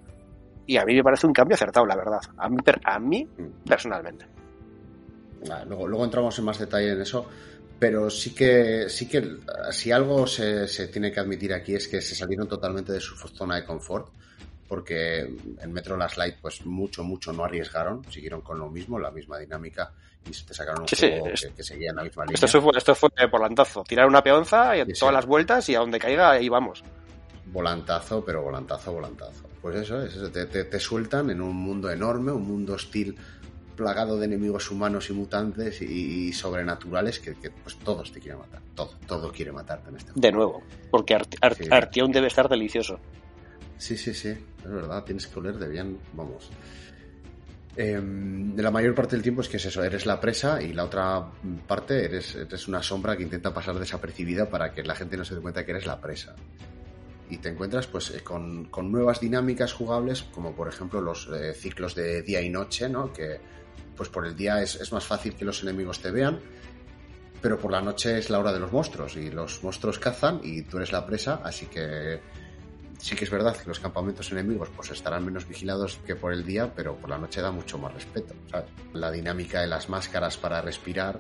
y 0.67 0.77
a 0.77 0.85
mí 0.85 0.95
me 0.95 1.03
parece 1.03 1.27
un 1.27 1.33
cambio 1.33 1.55
acertado, 1.55 1.87
la 1.87 1.97
verdad. 1.97 2.21
A 2.37 2.49
mí, 2.49 2.57
a 2.85 2.99
mí 2.99 3.29
personalmente. 3.67 4.27
Vale, 5.49 5.67
luego, 5.67 5.89
luego 5.89 6.05
entramos 6.05 6.39
en 6.39 6.45
más 6.45 6.59
detalle 6.59 6.93
en 6.93 7.01
eso, 7.01 7.27
pero 7.79 8.09
sí 8.11 8.35
que, 8.35 8.89
sí 8.89 9.09
que 9.09 9.39
si 9.73 9.91
algo 9.91 10.27
se, 10.27 10.69
se, 10.69 10.89
tiene 10.89 11.11
que 11.11 11.21
admitir 11.21 11.53
aquí 11.53 11.75
es 11.75 11.89
que 11.89 12.01
se 12.01 12.15
salieron 12.15 12.47
totalmente 12.47 12.93
de 12.93 13.01
su 13.01 13.17
zona 13.17 13.57
de 13.57 13.65
confort, 13.65 14.09
porque 14.69 15.19
en 15.21 15.73
Metro 15.73 15.97
Last 15.97 16.17
Light, 16.17 16.37
pues 16.41 16.65
mucho, 16.65 17.03
mucho 17.03 17.33
no 17.33 17.45
arriesgaron, 17.45 18.05
siguieron 18.11 18.41
con 18.41 18.59
lo 18.59 18.71
mismo, 18.71 18.99
la 18.99 19.11
misma 19.11 19.39
dinámica, 19.39 19.93
y 20.25 20.31
te 20.31 20.55
sacaron 20.55 20.83
un 20.83 20.89
Sí, 20.89 20.97
juego 20.97 21.37
sí, 21.37 21.49
que, 21.49 21.55
que 21.55 21.63
seguía 21.65 21.91
en 21.91 21.97
la 21.97 22.05
misma 22.05 22.25
línea. 22.25 22.41
Esto 22.43 22.63
fue, 22.63 22.73
esto 22.77 22.95
fue 22.95 23.11
volantazo. 23.31 23.83
Tirar 23.83 24.07
una 24.07 24.23
peonza 24.23 24.77
y 24.77 24.85
sí. 24.87 24.93
todas 25.01 25.13
las 25.13 25.27
vueltas 25.27 25.69
y 25.69 25.75
a 25.75 25.81
donde 25.81 25.99
caiga 25.99 26.31
ahí 26.31 26.49
vamos. 26.49 26.85
Volantazo, 27.53 28.25
pero 28.25 28.43
volantazo, 28.43 28.93
volantazo. 28.93 29.45
Pues 29.61 29.77
eso 29.77 30.03
es, 30.03 30.17
eso, 30.17 30.31
te, 30.31 30.47
te- 30.47 30.65
te 30.65 30.81
sueltan 30.81 31.31
en 31.31 31.41
un 31.41 31.55
mundo 31.55 31.91
enorme, 31.91 32.33
un 32.33 32.47
mundo 32.47 32.73
hostil 32.75 33.17
plagado 33.77 34.19
de 34.19 34.27
enemigos 34.27 34.71
humanos 34.71 35.09
y 35.11 35.13
mutantes 35.13 35.81
y, 35.83 36.29
y 36.29 36.33
sobrenaturales 36.33 37.19
que, 37.21 37.35
que, 37.35 37.51
pues 37.51 37.77
todos 37.79 38.11
te 38.13 38.21
quieren 38.21 38.41
matar. 38.41 38.61
Todo, 38.75 38.93
todo 39.07 39.31
quiere 39.33 39.53
matarte 39.53 39.91
en 39.91 39.97
este 39.97 40.13
juego. 40.13 40.21
De 40.21 40.33
nuevo. 40.33 40.63
Porque 40.91 41.19
Sí. 41.57 41.69
Artyom 41.71 42.11
debe 42.11 42.27
estar 42.29 42.49
delicioso. 42.49 42.99
Sí, 43.79 43.97
sí, 43.97 44.15
sí, 44.15 44.29
es 44.29 44.71
verdad, 44.71 45.03
tienes 45.05 45.27
que 45.27 45.39
oler 45.39 45.57
de 45.59 45.69
bien, 45.69 45.99
vamos. 46.13 46.51
Eh, 47.77 48.01
la 48.57 48.71
mayor 48.71 48.95
parte 48.95 49.17
del 49.17 49.23
tiempo 49.23 49.41
es 49.41 49.49
que 49.49 49.57
es 49.57 49.65
eso, 49.65 49.83
eres 49.83 50.05
la 50.05 50.21
presa 50.21 50.63
y 50.63 50.73
la 50.75 50.85
otra 50.85 51.27
parte 51.67 52.05
eres, 52.05 52.35
eres 52.35 52.69
una 52.69 52.83
sombra 52.83 53.17
que 53.17 53.23
intenta 53.23 53.53
pasar 53.55 53.79
desapercibida 53.79 54.49
para 54.51 54.73
que 54.73 54.83
la 54.83 54.95
gente 54.95 55.17
no 55.17 55.25
se 55.25 55.35
dé 55.35 55.41
cuenta 55.41 55.65
que 55.65 55.71
eres 55.73 55.87
la 55.87 55.99
presa. 56.01 56.35
Y 57.33 57.39
te 57.39 57.49
encuentras 57.49 57.87
pues 57.87 58.11
eh, 58.11 58.23
con, 58.23 58.67
con 58.67 58.93
nuevas 58.93 59.19
dinámicas 59.19 59.73
jugables, 59.73 60.23
como 60.23 60.55
por 60.55 60.69
ejemplo 60.69 61.01
los 61.01 61.29
eh, 61.29 61.55
ciclos 61.55 61.95
de 61.95 62.21
día 62.21 62.43
y 62.43 62.51
noche, 62.51 62.91
¿no? 62.91 63.11
Que 63.11 63.41
pues 63.97 64.11
por 64.11 64.27
el 64.27 64.37
día 64.37 64.61
es, 64.61 64.77
es 64.77 64.93
más 64.93 65.07
fácil 65.07 65.35
que 65.35 65.47
los 65.47 65.63
enemigos 65.63 65.99
te 65.99 66.11
vean, 66.11 66.39
pero 67.41 67.59
por 67.59 67.73
la 67.73 67.81
noche 67.81 68.19
es 68.19 68.29
la 68.29 68.39
hora 68.39 68.53
de 68.53 68.61
los 68.61 68.71
monstruos 68.71 69.17
y 69.17 69.31
los 69.31 69.65
monstruos 69.65 69.99
cazan 69.99 70.41
y 70.43 70.61
tú 70.61 70.77
eres 70.77 70.93
la 70.93 71.07
presa, 71.07 71.41
así 71.43 71.65
que 71.67 72.21
sí 72.99 73.17
que 73.17 73.25
es 73.25 73.31
verdad 73.31 73.57
que 73.57 73.67
los 73.67 73.81
campamentos 73.81 74.31
enemigos 74.31 74.69
pues 74.77 74.91
estarán 74.91 75.25
menos 75.25 75.49
vigilados 75.49 75.99
que 76.07 76.15
por 76.15 76.35
el 76.35 76.45
día, 76.45 76.71
pero 76.75 76.97
por 76.97 77.09
la 77.09 77.17
noche 77.17 77.41
da 77.41 77.51
mucho 77.51 77.79
más 77.79 77.95
respeto, 77.95 78.35
¿sabes? 78.51 78.69
La 78.93 79.11
dinámica 79.11 79.63
de 79.63 79.69
las 79.69 79.89
máscaras 79.89 80.37
para 80.37 80.61
respirar, 80.61 81.19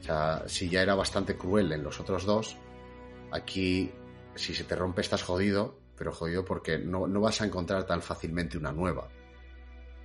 o 0.00 0.02
sea, 0.02 0.42
si 0.46 0.70
ya 0.70 0.80
era 0.80 0.94
bastante 0.94 1.36
cruel 1.36 1.70
en 1.70 1.82
los 1.82 2.00
otros 2.00 2.24
dos, 2.24 2.56
aquí 3.30 3.92
si 4.36 4.54
se 4.54 4.64
te 4.64 4.76
rompe 4.76 5.00
estás 5.00 5.22
jodido, 5.22 5.78
pero 5.96 6.12
jodido 6.12 6.44
porque 6.44 6.78
no, 6.78 7.06
no 7.06 7.20
vas 7.20 7.40
a 7.40 7.46
encontrar 7.46 7.84
tan 7.86 8.02
fácilmente 8.02 8.58
una 8.58 8.72
nueva. 8.72 9.08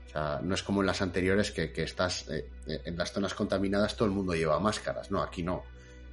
O 0.06 0.10
sea, 0.12 0.40
no 0.44 0.56
es 0.56 0.64
como 0.64 0.82
en 0.82 0.88
las 0.88 1.02
anteriores 1.02 1.52
que, 1.52 1.72
que 1.72 1.84
estás 1.84 2.28
eh, 2.30 2.50
eh, 2.68 2.82
en 2.86 2.98
las 2.98 3.12
zonas 3.12 3.34
contaminadas 3.34 3.96
todo 3.96 4.08
el 4.08 4.14
mundo 4.14 4.34
lleva 4.34 4.60
máscaras, 4.60 5.12
no, 5.12 5.22
aquí 5.22 5.44
no. 5.44 5.64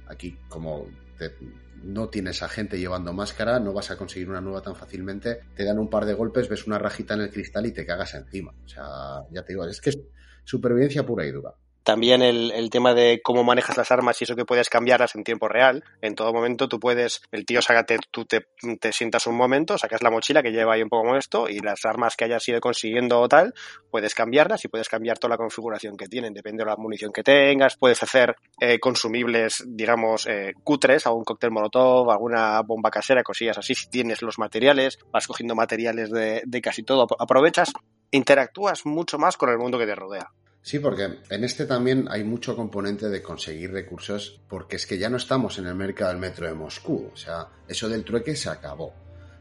Aquí 0.07 0.37
como 0.47 0.87
te- 1.17 1.35
no 1.83 2.07
tienes 2.09 2.41
a 2.43 2.49
gente 2.49 2.79
llevando 2.79 3.13
máscara, 3.13 3.59
no 3.59 3.73
vas 3.73 3.91
a 3.91 3.97
conseguir 3.97 4.29
una 4.29 4.41
nueva 4.41 4.61
tan 4.61 4.75
fácilmente, 4.75 5.41
te 5.55 5.63
dan 5.63 5.79
un 5.79 5.89
par 5.89 6.05
de 6.05 6.13
golpes, 6.13 6.47
ves 6.49 6.65
una 6.67 6.77
rajita 6.79 7.13
en 7.15 7.21
el 7.21 7.31
cristal 7.31 7.65
y 7.65 7.71
te 7.71 7.85
cagas 7.85 8.13
encima. 8.15 8.53
O 8.65 8.67
sea, 8.67 8.85
ya 9.31 9.43
te 9.43 9.53
digo, 9.53 9.65
es 9.65 9.81
que 9.81 9.89
es 9.91 9.99
supervivencia 10.43 11.05
pura 11.05 11.25
y 11.25 11.31
dura. 11.31 11.53
También 11.87 12.21
el, 12.21 12.51
el 12.51 12.69
tema 12.69 12.93
de 12.93 13.21
cómo 13.23 13.45
manejas 13.45 13.77
las 13.77 13.93
armas 13.93 14.19
y 14.19 14.25
eso 14.25 14.35
que 14.35 14.43
puedes 14.43 14.67
cambiarlas 14.67 15.15
en 15.15 15.23
tiempo 15.23 15.47
real. 15.47 15.85
En 16.01 16.15
todo 16.15 16.33
momento 16.33 16.67
tú 16.67 16.81
puedes, 16.81 17.21
el 17.31 17.45
tío 17.45 17.61
saca, 17.61 17.85
te- 17.85 17.97
tú 18.11 18.25
te, 18.25 18.41
te 18.81 18.91
sientas 18.91 19.25
un 19.25 19.37
momento, 19.37 19.77
sacas 19.77 20.03
la 20.03 20.11
mochila 20.11 20.43
que 20.43 20.51
lleva 20.51 20.73
ahí 20.73 20.83
un 20.83 20.89
poco 20.89 21.15
esto 21.15 21.47
y 21.47 21.59
las 21.59 21.85
armas 21.85 22.17
que 22.17 22.25
hayas 22.25 22.45
ido 22.49 22.59
consiguiendo 22.59 23.21
o 23.21 23.29
tal, 23.29 23.53
puedes 23.89 24.13
cambiarlas 24.15 24.65
y 24.65 24.67
puedes 24.67 24.89
cambiar 24.89 25.17
toda 25.17 25.29
la 25.29 25.37
configuración 25.37 25.95
que 25.95 26.09
tienen. 26.09 26.33
Depende 26.33 26.65
de 26.65 26.69
la 26.71 26.75
munición 26.75 27.13
que 27.13 27.23
tengas, 27.23 27.77
puedes 27.77 28.03
hacer 28.03 28.35
eh, 28.59 28.79
consumibles, 28.79 29.63
digamos, 29.65 30.27
eh, 30.27 30.51
cutres, 30.65 31.07
algún 31.07 31.23
cóctel 31.23 31.51
molotov, 31.51 32.11
alguna 32.11 32.61
bomba 32.63 32.91
casera, 32.91 33.23
cosillas 33.23 33.59
así. 33.59 33.73
Si 33.75 33.89
tienes 33.89 34.21
los 34.21 34.39
materiales, 34.39 34.99
vas 35.13 35.25
cogiendo 35.25 35.55
materiales 35.55 36.11
de, 36.11 36.41
de 36.45 36.61
casi 36.61 36.83
todo, 36.83 37.07
aprovechas, 37.17 37.71
interactúas 38.11 38.85
mucho 38.85 39.17
más 39.17 39.37
con 39.37 39.49
el 39.51 39.57
mundo 39.57 39.79
que 39.79 39.85
te 39.85 39.95
rodea. 39.95 40.29
Sí, 40.67 40.79
porque 40.79 41.19
en 41.29 41.43
este 41.45 41.65
también 41.65 42.07
hay 42.11 42.25
mucho 42.25 42.53
componente 42.53 43.07
de 43.07 43.21
conseguir 43.23 43.71
recursos, 43.71 44.41
porque 44.49 44.75
es 44.75 44.85
que 44.85 44.97
ya 44.97 45.09
no 45.09 45.15
estamos 45.15 45.57
en 45.59 45.65
el 45.67 45.75
mercado 45.75 46.11
del 46.11 46.19
metro 46.19 46.45
de 46.45 46.53
Moscú. 46.53 47.09
O 47.13 47.15
sea, 47.15 47.47
eso 47.69 47.87
del 47.87 48.03
trueque 48.03 48.35
se 48.35 48.49
acabó. 48.49 48.93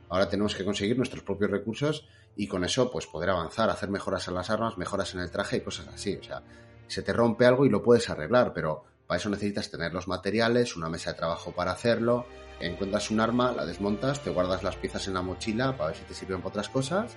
Ahora 0.08 0.28
tenemos 0.28 0.54
que 0.54 0.64
conseguir 0.64 0.96
nuestros 0.96 1.24
propios 1.24 1.50
recursos 1.50 2.06
y 2.36 2.46
con 2.46 2.62
eso 2.62 2.92
pues 2.92 3.06
poder 3.08 3.30
avanzar, 3.30 3.70
hacer 3.70 3.88
mejoras 3.88 4.28
en 4.28 4.34
las 4.34 4.50
armas, 4.50 4.78
mejoras 4.78 5.14
en 5.16 5.20
el 5.20 5.28
traje 5.32 5.56
y 5.56 5.60
cosas 5.62 5.88
así. 5.88 6.14
O 6.14 6.22
sea, 6.22 6.44
se 6.86 7.02
te 7.02 7.12
rompe 7.12 7.44
algo 7.44 7.66
y 7.66 7.70
lo 7.70 7.82
puedes 7.82 8.08
arreglar, 8.08 8.52
pero 8.54 8.84
para 9.08 9.18
eso 9.18 9.28
necesitas 9.28 9.68
tener 9.68 9.92
los 9.92 10.06
materiales, 10.06 10.76
una 10.76 10.88
mesa 10.88 11.10
de 11.10 11.18
trabajo 11.18 11.50
para 11.50 11.72
hacerlo. 11.72 12.24
Encuentras 12.60 13.10
un 13.10 13.18
arma, 13.18 13.50
la 13.50 13.66
desmontas, 13.66 14.22
te 14.22 14.30
guardas 14.30 14.62
las 14.62 14.76
piezas 14.76 15.08
en 15.08 15.14
la 15.14 15.22
mochila 15.22 15.76
para 15.76 15.88
ver 15.88 15.96
si 15.96 16.04
te 16.04 16.14
sirven 16.14 16.38
para 16.38 16.50
otras 16.50 16.68
cosas. 16.68 17.16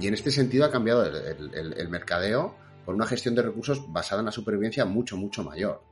Y 0.00 0.08
en 0.08 0.14
este 0.14 0.32
sentido 0.32 0.64
ha 0.64 0.72
cambiado 0.72 1.06
el, 1.06 1.54
el- 1.54 1.88
mercadeo 1.88 2.65
por 2.86 2.94
una 2.94 3.04
gestión 3.04 3.34
de 3.34 3.42
recursos 3.42 3.92
basada 3.92 4.20
en 4.20 4.26
la 4.26 4.32
supervivencia 4.32 4.84
mucho, 4.84 5.16
mucho 5.16 5.42
mayor. 5.42 5.82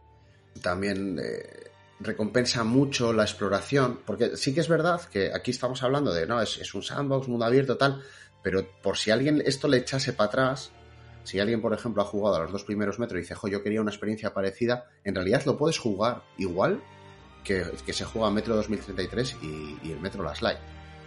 También 0.63 1.21
eh, 1.21 1.73
recompensa 1.99 2.63
mucho 2.63 3.13
la 3.13 3.25
exploración, 3.25 4.01
porque 4.07 4.37
sí 4.37 4.55
que 4.55 4.61
es 4.61 4.69
verdad 4.69 5.03
que 5.11 5.33
aquí 5.35 5.51
estamos 5.51 5.83
hablando 5.83 6.15
de, 6.15 6.25
no, 6.27 6.41
es, 6.41 6.73
un 6.73 6.85
sandbox, 6.85 7.27
mundo 7.27 7.45
abierto, 7.45 7.77
tal, 7.77 8.01
pero 8.45 8.65
por 8.81 8.97
si 8.97 9.11
alguien 9.11 9.43
esto 9.45 9.67
le 9.67 9.79
echase 9.79 10.13
para 10.13 10.29
atrás, 10.29 10.71
si 11.25 11.41
alguien, 11.41 11.61
por 11.61 11.75
ejemplo, 11.75 12.01
ha 12.01 12.07
jugado 12.07 12.37
a 12.37 12.41
los 12.41 12.53
dos 12.53 12.63
primeros 12.63 13.01
metros 13.01 13.19
y 13.19 13.23
dice, 13.23 13.35
jo, 13.35 13.49
yo 13.49 13.63
quería 13.65 13.81
una 13.81 13.91
experiencia 13.91 14.33
parecida, 14.33 14.87
en 15.03 15.17
realidad 15.17 15.43
lo 15.47 15.59
puedes 15.59 15.79
jugar 15.79 16.23
igual 16.39 16.81
que, 17.43 17.65
que 17.85 17.93
se 17.93 18.05
juega 18.05 18.31
Metro 18.31 18.55
2033 18.55 19.39
y, 19.43 19.79
y 19.83 19.91
el 19.91 20.01
Metro 20.01 20.23
Last 20.23 20.43
Light. 20.43 20.59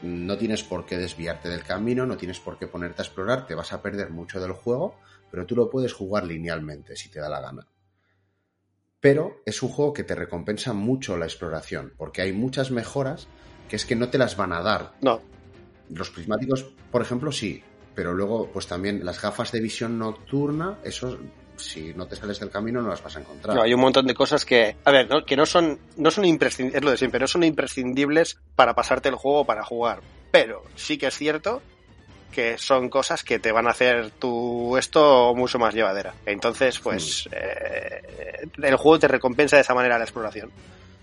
No 0.02 0.38
tienes 0.38 0.64
por 0.64 0.86
qué 0.86 0.98
desviarte 0.98 1.50
del 1.50 1.64
camino, 1.64 2.06
no 2.06 2.18
tienes 2.18 2.40
por 2.40 2.60
qué 2.60 2.68
ponerte 2.68 3.02
a 3.02 3.06
explorar, 3.06 3.48
te 3.48 3.56
vas 3.56 3.72
a 3.74 3.82
perder 3.82 4.12
mucho 4.12 4.40
del 4.40 4.52
juego, 4.52 4.96
pero 5.32 5.46
tú 5.46 5.56
lo 5.56 5.70
puedes 5.70 5.94
jugar 5.94 6.26
linealmente 6.26 6.96
si 6.96 7.10
te 7.10 7.20
da 7.20 7.30
la 7.30 7.42
gana. 7.42 7.68
Pero 9.00 9.42
es 9.46 9.62
un 9.62 9.70
juego 9.70 9.94
que 9.94 10.04
te 10.04 10.16
recompensa 10.16 10.74
mucho 10.74 11.18
la 11.18 11.26
exploración, 11.26 11.94
porque 11.98 12.22
hay 12.22 12.34
muchas 12.34 12.72
mejoras 12.72 13.28
que 13.70 13.76
es 13.76 13.86
que 13.86 13.96
no 13.96 14.10
te 14.10 14.18
las 14.18 14.36
van 14.38 14.54
a 14.54 14.62
dar. 14.62 14.94
No, 15.02 15.22
Los 15.90 16.10
prismáticos, 16.10 16.64
por 16.92 17.02
ejemplo, 17.02 17.32
sí, 17.32 17.64
pero 17.94 18.14
luego, 18.14 18.50
pues 18.52 18.68
también 18.68 19.06
las 19.06 19.22
gafas 19.22 19.52
de 19.52 19.60
visión 19.60 20.00
nocturna, 20.00 20.80
eso, 20.84 21.18
si 21.58 21.94
no 21.94 22.08
te 22.08 22.16
sales 22.16 22.40
del 22.40 22.50
camino, 22.50 22.82
no 22.82 22.90
las 22.90 23.04
vas 23.04 23.18
a 23.18 23.20
encontrar. 23.20 23.56
No, 23.56 23.64
hay 23.64 23.74
un 23.74 23.82
montón 23.82 24.08
de 24.08 24.14
cosas 24.14 24.46
que, 24.46 24.76
a 24.84 24.92
ver, 24.92 25.10
¿no? 25.10 25.26
que 25.26 25.36
no 25.36 25.46
son, 25.46 25.80
no 25.98 26.12
son 26.12 26.26
imprescindibles, 26.26 26.78
es 26.78 26.86
lo 26.86 26.92
de 26.92 26.98
siempre, 26.98 27.20
no 27.20 27.28
son 27.28 27.44
imprescindibles 27.44 28.40
para 28.56 28.74
pasarte 28.74 29.10
el 29.10 29.16
juego 29.16 29.42
o 29.42 29.46
para 29.46 29.64
jugar. 29.64 30.02
Pero 30.32 30.64
sí 30.76 30.98
que 30.98 31.08
es 31.08 31.18
cierto 31.18 31.62
que 32.32 32.58
son 32.58 32.90
cosas 32.90 33.24
que 33.24 33.40
te 33.40 33.52
van 33.52 33.68
a 33.68 33.72
hacer 33.72 34.12
tu 34.12 34.78
esto 34.78 35.34
mucho 35.36 35.60
más 35.60 35.74
llevadera. 35.74 36.14
Entonces, 36.26 36.80
pues, 36.80 37.28
eh, 37.32 38.48
el 38.62 38.76
juego 38.76 39.00
te 39.00 39.08
recompensa 39.08 39.56
de 39.56 39.64
esa 39.64 39.74
manera 39.74 39.98
la 39.98 40.04
exploración. 40.04 40.52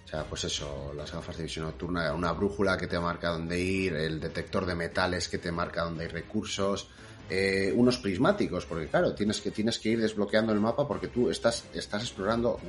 O 0.05 0.09
sea, 0.09 0.25
pues 0.25 0.45
eso, 0.45 0.93
las 0.97 1.13
gafas 1.13 1.37
de 1.37 1.45
visión 1.45 1.65
nocturna, 1.65 2.13
una 2.13 2.33
brújula 2.33 2.77
que 2.77 2.87
te 2.87 2.99
marca 2.99 3.31
dónde 3.31 3.59
ir, 3.59 3.95
el 3.95 4.21
detector 4.21 4.65
de 4.67 4.75
metales 4.75 5.29
que 5.29 5.39
te 5.39 5.51
marca 5.51 5.83
dónde 5.83 6.05
hay 6.05 6.11
recursos, 6.11 6.89
eh, 7.31 7.73
unos 7.75 7.99
prismáticos, 7.99 8.67
porque 8.67 8.87
claro, 8.87 9.15
tienes 9.15 9.41
que, 9.41 9.51
tienes 9.51 9.79
que 9.79 9.91
ir 9.91 10.01
desbloqueando 10.01 10.53
el 10.53 10.61
mapa 10.61 10.87
porque 10.87 11.09
tú 11.09 11.31
estás, 11.31 11.65
estás 11.73 12.03
explorando 12.03 12.61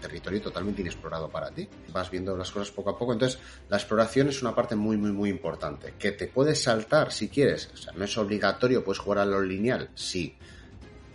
territorio 0.00 0.40
totalmente 0.40 0.82
inexplorado 0.82 1.28
para 1.28 1.50
ti. 1.50 1.68
Vas 1.92 2.10
viendo 2.10 2.36
las 2.36 2.50
cosas 2.50 2.70
poco 2.70 2.90
a 2.90 2.98
poco. 2.98 3.12
Entonces, 3.12 3.38
la 3.68 3.76
exploración 3.76 4.28
es 4.28 4.42
una 4.42 4.54
parte 4.54 4.74
muy, 4.74 4.96
muy, 4.96 5.12
muy 5.12 5.30
importante. 5.30 5.94
Que 5.98 6.12
te 6.12 6.26
puedes 6.26 6.62
saltar 6.62 7.12
si 7.12 7.28
quieres. 7.28 7.70
O 7.72 7.76
sea, 7.76 7.92
no 7.92 8.04
es 8.04 8.16
obligatorio, 8.18 8.84
puedes 8.84 8.98
jugar 8.98 9.18
a 9.18 9.26
lo 9.26 9.40
lineal, 9.40 9.90
sí. 9.94 10.36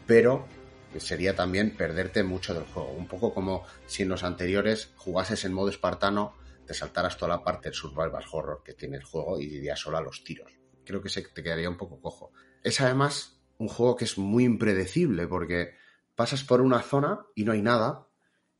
Pero 0.06 0.48
sería 1.00 1.36
también 1.36 1.76
perderte 1.76 2.24
mucho 2.24 2.54
del 2.54 2.64
juego. 2.64 2.92
Un 2.92 3.08
poco 3.08 3.34
como 3.34 3.64
si 3.86 4.04
en 4.04 4.10
los 4.10 4.24
anteriores 4.24 4.92
jugases 4.96 5.46
en 5.46 5.54
modo 5.54 5.70
espartano, 5.70 6.36
te 6.66 6.74
saltaras 6.74 7.18
toda 7.18 7.36
la 7.36 7.44
parte 7.44 7.70
del 7.70 7.76
survival 7.76 8.24
horror 8.32 8.62
que 8.64 8.74
tiene 8.74 8.98
el 8.98 9.04
juego 9.04 9.40
y 9.40 9.46
irías 9.46 9.80
solo 9.80 9.98
a 9.98 10.02
los 10.02 10.24
tiros. 10.24 10.52
Creo 10.84 11.02
que 11.02 11.10
se 11.10 11.22
te 11.22 11.44
quedaría 11.44 11.70
un 11.70 11.78
poco 11.78 12.00
cojo. 12.00 12.32
Es 12.64 12.82
además 12.82 13.40
un 13.58 13.68
juego 13.68 13.96
que 13.96 14.06
es 14.06 14.18
muy 14.18 14.44
impredecible 14.44 15.28
porque 15.28 15.76
pasas 16.16 16.44
por 16.44 16.62
una 16.62 16.82
zona 16.82 17.26
y 17.36 17.44
no 17.44 17.52
hay 17.52 17.62
nada 17.62 18.08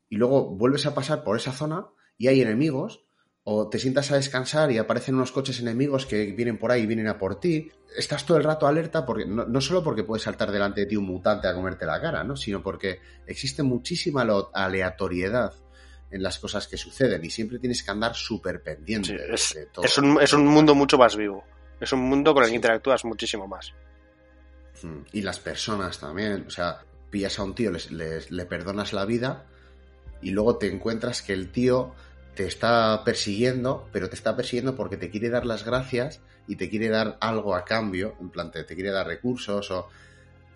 y 0.08 0.16
luego 0.16 0.46
vuelves 0.50 0.86
a 0.86 0.94
pasar 0.94 1.24
por 1.24 1.36
esa 1.36 1.52
zona 1.52 1.86
y 2.18 2.28
hay 2.28 2.40
enemigos 2.40 3.04
o 3.48 3.68
te 3.68 3.78
sientas 3.78 4.10
a 4.10 4.16
descansar 4.16 4.72
y 4.72 4.78
aparecen 4.78 5.14
unos 5.14 5.30
coches 5.30 5.60
enemigos 5.60 6.04
que 6.06 6.32
vienen 6.32 6.58
por 6.58 6.72
ahí 6.72 6.82
y 6.82 6.86
vienen 6.86 7.06
a 7.06 7.16
por 7.18 7.38
ti. 7.38 7.70
Estás 7.96 8.26
todo 8.26 8.36
el 8.38 8.44
rato 8.44 8.66
alerta 8.66 9.06
porque 9.06 9.24
no, 9.24 9.44
no 9.46 9.60
solo 9.60 9.84
porque 9.84 10.02
puedes 10.02 10.24
saltar 10.24 10.50
delante 10.50 10.80
de 10.80 10.86
ti 10.86 10.96
un 10.96 11.04
mutante 11.06 11.46
a 11.46 11.54
comerte 11.54 11.86
la 11.86 12.00
cara, 12.00 12.24
¿no? 12.24 12.36
sino 12.36 12.60
porque 12.62 12.98
existe 13.26 13.62
muchísima 13.62 14.26
aleatoriedad 14.52 15.54
en 16.10 16.22
las 16.22 16.38
cosas 16.38 16.66
que 16.66 16.76
suceden 16.76 17.24
y 17.24 17.30
siempre 17.30 17.58
tienes 17.58 17.82
que 17.84 17.90
andar 17.90 18.14
súper 18.14 18.62
pendiente 18.62 19.08
Sí, 19.10 19.32
es, 19.32 19.54
de 19.54 19.66
todo. 19.66 19.84
es 19.84 19.96
un, 19.98 20.20
es 20.20 20.32
un 20.32 20.46
mundo 20.46 20.74
mucho 20.74 20.98
más 20.98 21.16
vivo. 21.16 21.44
Es 21.80 21.92
un 21.92 22.00
mundo 22.00 22.32
con 22.34 22.42
el 22.42 22.48
que 22.50 22.56
interactúas 22.56 23.04
muchísimo 23.04 23.46
más. 23.46 23.72
Mm, 24.82 24.98
Y 25.12 25.22
las 25.22 25.38
personas 25.38 25.98
también, 25.98 26.44
o 26.46 26.50
sea, 26.50 26.80
pillas 27.10 27.38
a 27.38 27.44
un 27.44 27.54
tío, 27.54 27.70
les- 27.70 27.90
les- 27.92 28.30
le 28.30 28.44
perdonas 28.46 28.92
la 28.92 29.04
vida 29.04 29.46
y 30.26 30.30
luego 30.30 30.56
te 30.56 30.66
encuentras 30.66 31.22
que 31.22 31.32
el 31.32 31.52
tío 31.52 31.94
te 32.34 32.46
está 32.46 33.04
persiguiendo, 33.04 33.88
pero 33.92 34.08
te 34.08 34.16
está 34.16 34.34
persiguiendo 34.34 34.74
porque 34.74 34.96
te 34.96 35.08
quiere 35.08 35.30
dar 35.30 35.46
las 35.46 35.64
gracias 35.64 36.20
y 36.48 36.56
te 36.56 36.68
quiere 36.68 36.88
dar 36.88 37.16
algo 37.20 37.54
a 37.54 37.64
cambio, 37.64 38.16
en 38.20 38.30
plan, 38.30 38.50
te, 38.50 38.64
quiere 38.66 38.90
dar 38.90 39.06
recursos 39.06 39.70
o 39.70 39.86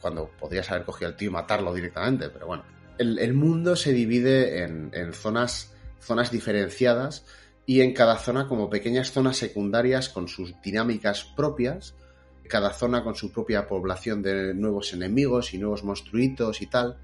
cuando 0.01 0.29
podrías 0.41 0.69
haber 0.73 0.85
cogido 0.85 1.09
al 1.09 1.17
tío 1.17 1.29
y 1.29 1.33
matarlo 1.33 1.73
directamente, 1.73 2.31
pero 2.31 2.49
bueno. 2.49 2.65
El, 2.99 3.33
mundo 3.33 3.77
se 3.77 3.93
divide 3.93 4.65
en, 4.65 4.91
en, 4.93 5.13
zonas, 5.13 5.73
zonas 6.01 6.33
diferenciadas 6.33 7.25
y 7.65 7.83
en 7.83 7.95
cada 7.95 8.19
zona 8.19 8.49
como 8.49 8.69
pequeñas 8.71 9.13
zonas 9.13 9.37
secundarias 9.37 10.09
con 10.09 10.27
sus 10.27 10.61
dinámicas 10.63 11.23
propias, 11.37 11.95
cada 12.49 12.73
zona 12.73 13.05
con 13.05 13.15
su 13.15 13.31
propia 13.31 13.69
población 13.69 14.21
de 14.21 14.53
nuevos 14.53 14.93
enemigos 14.95 15.55
y 15.55 15.59
nuevos 15.59 15.85
monstruitos 15.85 16.61
y 16.61 16.67
tal. 16.67 16.99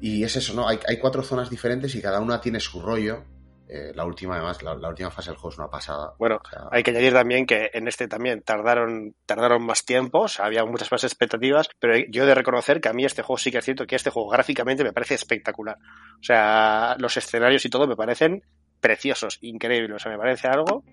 Y 0.00 0.24
es 0.24 0.36
eso, 0.36 0.54
¿no? 0.54 0.68
Hay, 0.68 0.78
hay 0.88 0.98
cuatro 0.98 1.22
zonas 1.22 1.50
diferentes 1.50 1.94
y 1.94 2.02
cada 2.02 2.20
una 2.20 2.40
tiene 2.40 2.60
su 2.60 2.80
rollo 2.80 3.24
eh, 3.68 3.92
la 3.94 4.04
última, 4.04 4.36
además, 4.36 4.62
la, 4.62 4.88
última 4.88 5.10
fase 5.10 5.30
del 5.30 5.38
juego 5.38 5.52
es 5.52 5.58
una 5.58 5.68
pasada. 5.68 6.12
Bueno, 6.18 6.40
hay 6.70 6.84
que 6.84 6.92
añadir 6.92 7.12
también 7.12 7.46
que 7.46 7.70
en 7.72 7.88
este 7.88 8.06
también 8.06 8.42
tardaron, 8.42 9.14
tardaron 9.26 9.64
más 9.64 9.84
tiempo, 9.84 10.26
había 10.38 10.64
muchas 10.64 10.92
más 10.92 11.02
expectativas, 11.02 11.68
pero 11.80 11.96
yo 12.08 12.22
he 12.22 12.26
de 12.26 12.34
reconocer 12.34 12.80
que 12.80 12.88
a 12.88 12.92
mí 12.92 13.04
este 13.04 13.22
juego 13.22 13.38
sí 13.38 13.50
que 13.50 13.58
es 13.58 13.64
cierto 13.64 13.86
que 13.86 13.96
este 13.96 14.10
juego 14.10 14.28
gráficamente 14.28 14.84
me 14.84 14.92
parece 14.92 15.14
espectacular. 15.14 15.76
O 16.20 16.22
sea, 16.22 16.94
los 16.98 17.16
escenarios 17.16 17.64
y 17.64 17.70
todo 17.70 17.88
me 17.88 17.96
parecen 17.96 18.44
preciosos, 18.80 19.38
increíbles. 19.40 19.96
O 19.96 19.98
sea, 19.98 20.12
me 20.12 20.18
parece 20.18 20.46
algo 20.46 20.84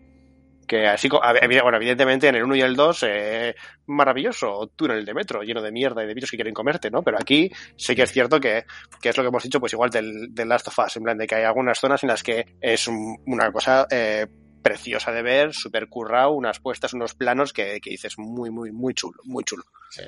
que 0.68 0.88
así, 0.88 1.10
bueno, 1.10 1.78
evidentemente 1.78 2.28
en 2.28 2.36
el 2.36 2.44
1 2.44 2.56
y 2.56 2.62
el 2.62 2.76
2, 2.76 3.04
eh, 3.04 3.56
maravilloso, 3.88 4.72
túnel 4.76 5.06
de 5.06 5.14
metro 5.14 5.42
lleno 5.42 5.62
de 5.62 5.72
mierda 5.72 6.04
y 6.04 6.08
de 6.08 6.14
bichos 6.14 6.32
que 6.32 6.38
quieren 6.38 6.54
comerte, 6.54 6.90
¿no? 6.90 7.04
Pero 7.04 7.18
aquí 7.20 7.52
sí 7.76 7.96
que 7.96 8.04
es 8.04 8.12
cierto 8.12 8.40
que, 8.40 8.66
que 9.02 9.10
es 9.10 9.18
lo 9.18 9.24
que 9.24 9.30
hemos 9.30 9.44
dicho, 9.44 9.60
pues 9.60 9.74
igual 9.74 9.90
del, 9.90 10.34
del 10.34 10.50
Last 10.50 10.68
of 10.68 10.80
Us, 10.80 10.98
en 10.98 11.04
plan 11.04 11.18
de 11.18 11.28
que 11.28 11.36
hay 11.36 11.44
algunas 11.44 11.80
zonas 11.80 12.04
en 12.04 12.10
las 12.10 12.24
que 12.24 12.46
es 12.62 12.88
una 12.88 13.52
cosa 13.52 13.88
eh, 13.90 14.28
preciosa 14.62 15.12
de 15.12 15.22
ver, 15.22 15.54
súper 15.54 15.88
currado, 15.88 16.32
unas 16.32 16.60
puestas, 16.60 16.94
unos 16.94 17.14
planos 17.14 17.54
que, 17.54 17.80
que 17.82 17.90
dices 17.90 18.18
muy, 18.18 18.50
muy, 18.50 18.72
muy 18.72 18.94
chulo, 18.94 19.22
muy 19.26 19.44
chulo. 19.44 19.64
Sí 19.90 20.04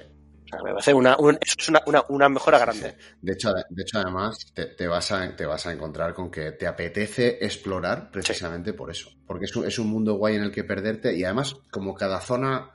una, 0.93 1.17
es 1.41 1.69
una, 2.09 2.29
mejora 2.29 2.59
grande. 2.59 2.95
De 3.21 3.33
hecho, 3.33 3.51
de 3.69 3.81
hecho 3.81 3.99
además, 3.99 4.53
te, 4.53 4.87
vas 4.87 5.11
a, 5.11 5.35
te 5.35 5.45
vas 5.45 5.65
a 5.65 5.73
encontrar 5.73 6.13
con 6.13 6.29
que 6.29 6.51
te 6.51 6.67
apetece 6.67 7.37
explorar 7.41 8.11
precisamente 8.11 8.73
por 8.73 8.91
eso. 8.91 9.09
Porque 9.25 9.45
es 9.45 9.55
un, 9.55 9.65
es 9.65 9.79
un 9.79 9.87
mundo 9.87 10.15
guay 10.15 10.35
en 10.35 10.43
el 10.43 10.51
que 10.51 10.63
perderte 10.63 11.15
y 11.15 11.23
además, 11.23 11.55
como 11.71 11.95
cada 11.95 12.19
zona 12.21 12.71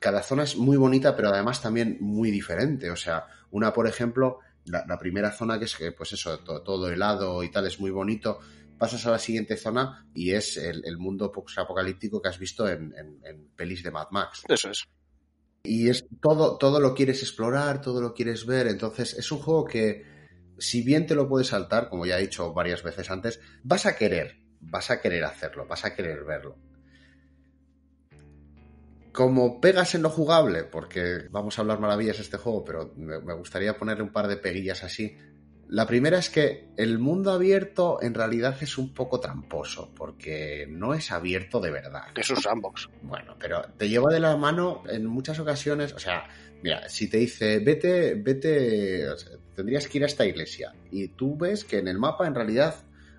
cada 0.00 0.22
zona 0.22 0.42
es 0.42 0.56
muy 0.56 0.76
bonita, 0.76 1.16
pero 1.16 1.28
además 1.28 1.62
también 1.62 1.98
muy 2.00 2.30
diferente. 2.30 2.90
O 2.90 2.96
sea, 2.96 3.26
una, 3.50 3.72
por 3.72 3.86
ejemplo, 3.86 4.40
la, 4.66 4.98
primera 4.98 5.30
zona 5.30 5.58
que 5.58 5.66
es 5.66 5.76
que, 5.76 5.92
pues 5.92 6.12
eso, 6.12 6.40
todo, 6.40 6.90
helado 6.90 7.42
y 7.42 7.50
tal, 7.50 7.66
es 7.66 7.80
muy 7.80 7.90
bonito. 7.90 8.38
Pasas 8.78 9.06
a 9.06 9.12
la 9.12 9.18
siguiente 9.18 9.56
zona 9.56 10.06
y 10.14 10.32
es 10.32 10.56
el, 10.56 10.98
mundo 10.98 11.32
apocalíptico 11.56 12.20
que 12.20 12.28
has 12.28 12.38
visto 12.38 12.68
en, 12.68 12.92
en, 12.96 13.48
pelis 13.56 13.82
de 13.82 13.90
Mad 13.90 14.08
Max. 14.10 14.42
Eso 14.48 14.70
es. 14.70 14.84
Y 15.66 15.88
es 15.88 16.06
todo, 16.20 16.58
todo 16.58 16.78
lo 16.78 16.94
quieres 16.94 17.22
explorar, 17.22 17.80
todo 17.80 18.02
lo 18.02 18.12
quieres 18.12 18.44
ver. 18.44 18.66
Entonces, 18.66 19.14
es 19.14 19.32
un 19.32 19.38
juego 19.38 19.64
que, 19.64 20.04
si 20.58 20.82
bien 20.82 21.06
te 21.06 21.14
lo 21.14 21.26
puedes 21.26 21.48
saltar, 21.48 21.88
como 21.88 22.04
ya 22.04 22.18
he 22.18 22.22
dicho 22.22 22.52
varias 22.52 22.82
veces 22.82 23.10
antes, 23.10 23.40
vas 23.62 23.86
a 23.86 23.96
querer, 23.96 24.42
vas 24.60 24.90
a 24.90 25.00
querer 25.00 25.24
hacerlo, 25.24 25.66
vas 25.66 25.86
a 25.86 25.94
querer 25.94 26.22
verlo. 26.24 26.56
Como 29.12 29.60
pegas 29.60 29.94
en 29.94 30.02
lo 30.02 30.10
jugable, 30.10 30.64
porque 30.64 31.28
vamos 31.30 31.56
a 31.56 31.62
hablar 31.62 31.80
maravillas 31.80 32.18
de 32.18 32.24
este 32.24 32.36
juego, 32.36 32.62
pero 32.64 32.92
me 32.96 33.34
gustaría 33.34 33.78
ponerle 33.78 34.02
un 34.02 34.12
par 34.12 34.28
de 34.28 34.36
peguillas 34.36 34.84
así. 34.84 35.16
La 35.68 35.86
primera 35.86 36.18
es 36.18 36.30
que 36.30 36.68
el 36.76 36.98
mundo 36.98 37.32
abierto 37.32 37.98
en 38.02 38.14
realidad 38.14 38.56
es 38.60 38.76
un 38.76 38.92
poco 38.92 39.18
tramposo, 39.18 39.90
porque 39.96 40.66
no 40.68 40.94
es 40.94 41.10
abierto 41.10 41.60
de 41.60 41.70
verdad. 41.70 42.04
Es 42.14 42.30
un 42.30 42.36
sandbox. 42.36 42.88
Bueno, 43.02 43.34
pero 43.38 43.62
te 43.76 43.88
lleva 43.88 44.12
de 44.12 44.20
la 44.20 44.36
mano 44.36 44.82
en 44.88 45.06
muchas 45.06 45.38
ocasiones, 45.38 45.92
o 45.94 45.98
sea, 45.98 46.28
mira, 46.62 46.88
si 46.88 47.08
te 47.08 47.16
dice, 47.16 47.58
vete, 47.60 48.14
vete, 48.14 49.06
tendrías 49.54 49.88
que 49.88 49.98
ir 49.98 50.04
a 50.04 50.06
esta 50.06 50.26
iglesia, 50.26 50.74
y 50.90 51.08
tú 51.08 51.36
ves 51.36 51.64
que 51.64 51.78
en 51.78 51.88
el 51.88 51.98
mapa 51.98 52.26
en 52.26 52.34
realidad 52.34 52.74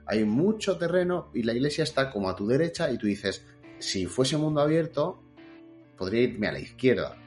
hay 0.06 0.24
mucho 0.24 0.78
terreno 0.78 1.32
y 1.34 1.44
la 1.44 1.54
iglesia 1.54 1.84
está 1.84 2.12
como 2.12 2.30
a 2.30 2.36
tu 2.36 2.48
derecha, 2.48 2.92
y 2.92 2.98
tú 2.98 3.08
dices, 3.08 3.44
si 3.80 4.06
fuese 4.06 4.38
mundo 4.38 4.62
abierto, 4.62 5.22
podría 5.98 6.22
irme 6.22 6.48
a 6.48 6.52
la 6.52 6.60
izquierda. 6.60 7.18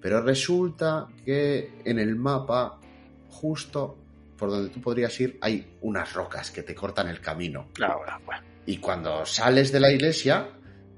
Pero 0.00 0.22
resulta 0.22 1.08
que 1.24 1.72
en 1.84 1.98
el 1.98 2.14
mapa, 2.14 2.80
justo 3.28 3.98
por 4.38 4.50
donde 4.50 4.70
tú 4.70 4.80
podrías 4.80 5.18
ir 5.20 5.36
hay 5.42 5.76
unas 5.82 6.14
rocas 6.14 6.50
que 6.50 6.62
te 6.62 6.74
cortan 6.74 7.08
el 7.08 7.20
camino. 7.20 7.68
Claro, 7.74 8.00
bueno. 8.24 8.42
Y 8.64 8.78
cuando 8.78 9.26
sales 9.26 9.72
de 9.72 9.80
la 9.80 9.90
iglesia, 9.90 10.48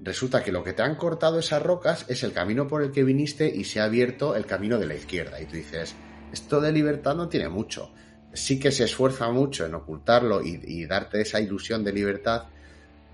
resulta 0.02 0.44
que 0.44 0.52
lo 0.52 0.62
que 0.62 0.72
te 0.72 0.82
han 0.82 0.96
cortado 0.96 1.38
esas 1.38 1.62
rocas 1.62 2.04
es 2.08 2.22
el 2.22 2.32
camino 2.32 2.68
por 2.68 2.82
el 2.82 2.92
que 2.92 3.04
viniste 3.04 3.48
y 3.48 3.64
se 3.64 3.80
ha 3.80 3.84
abierto 3.84 4.36
el 4.36 4.44
camino 4.44 4.78
de 4.78 4.86
la 4.86 4.94
izquierda. 4.94 5.40
Y 5.40 5.46
tú 5.46 5.56
dices, 5.56 5.94
esto 6.32 6.60
de 6.60 6.72
libertad 6.72 7.14
no 7.14 7.28
tiene 7.28 7.48
mucho. 7.48 7.92
Sí 8.32 8.60
que 8.60 8.70
se 8.70 8.84
esfuerza 8.84 9.30
mucho 9.30 9.64
en 9.66 9.74
ocultarlo 9.74 10.42
y, 10.42 10.84
darte 10.86 11.22
esa 11.22 11.40
ilusión 11.40 11.82
de 11.82 11.92
libertad, 11.92 12.44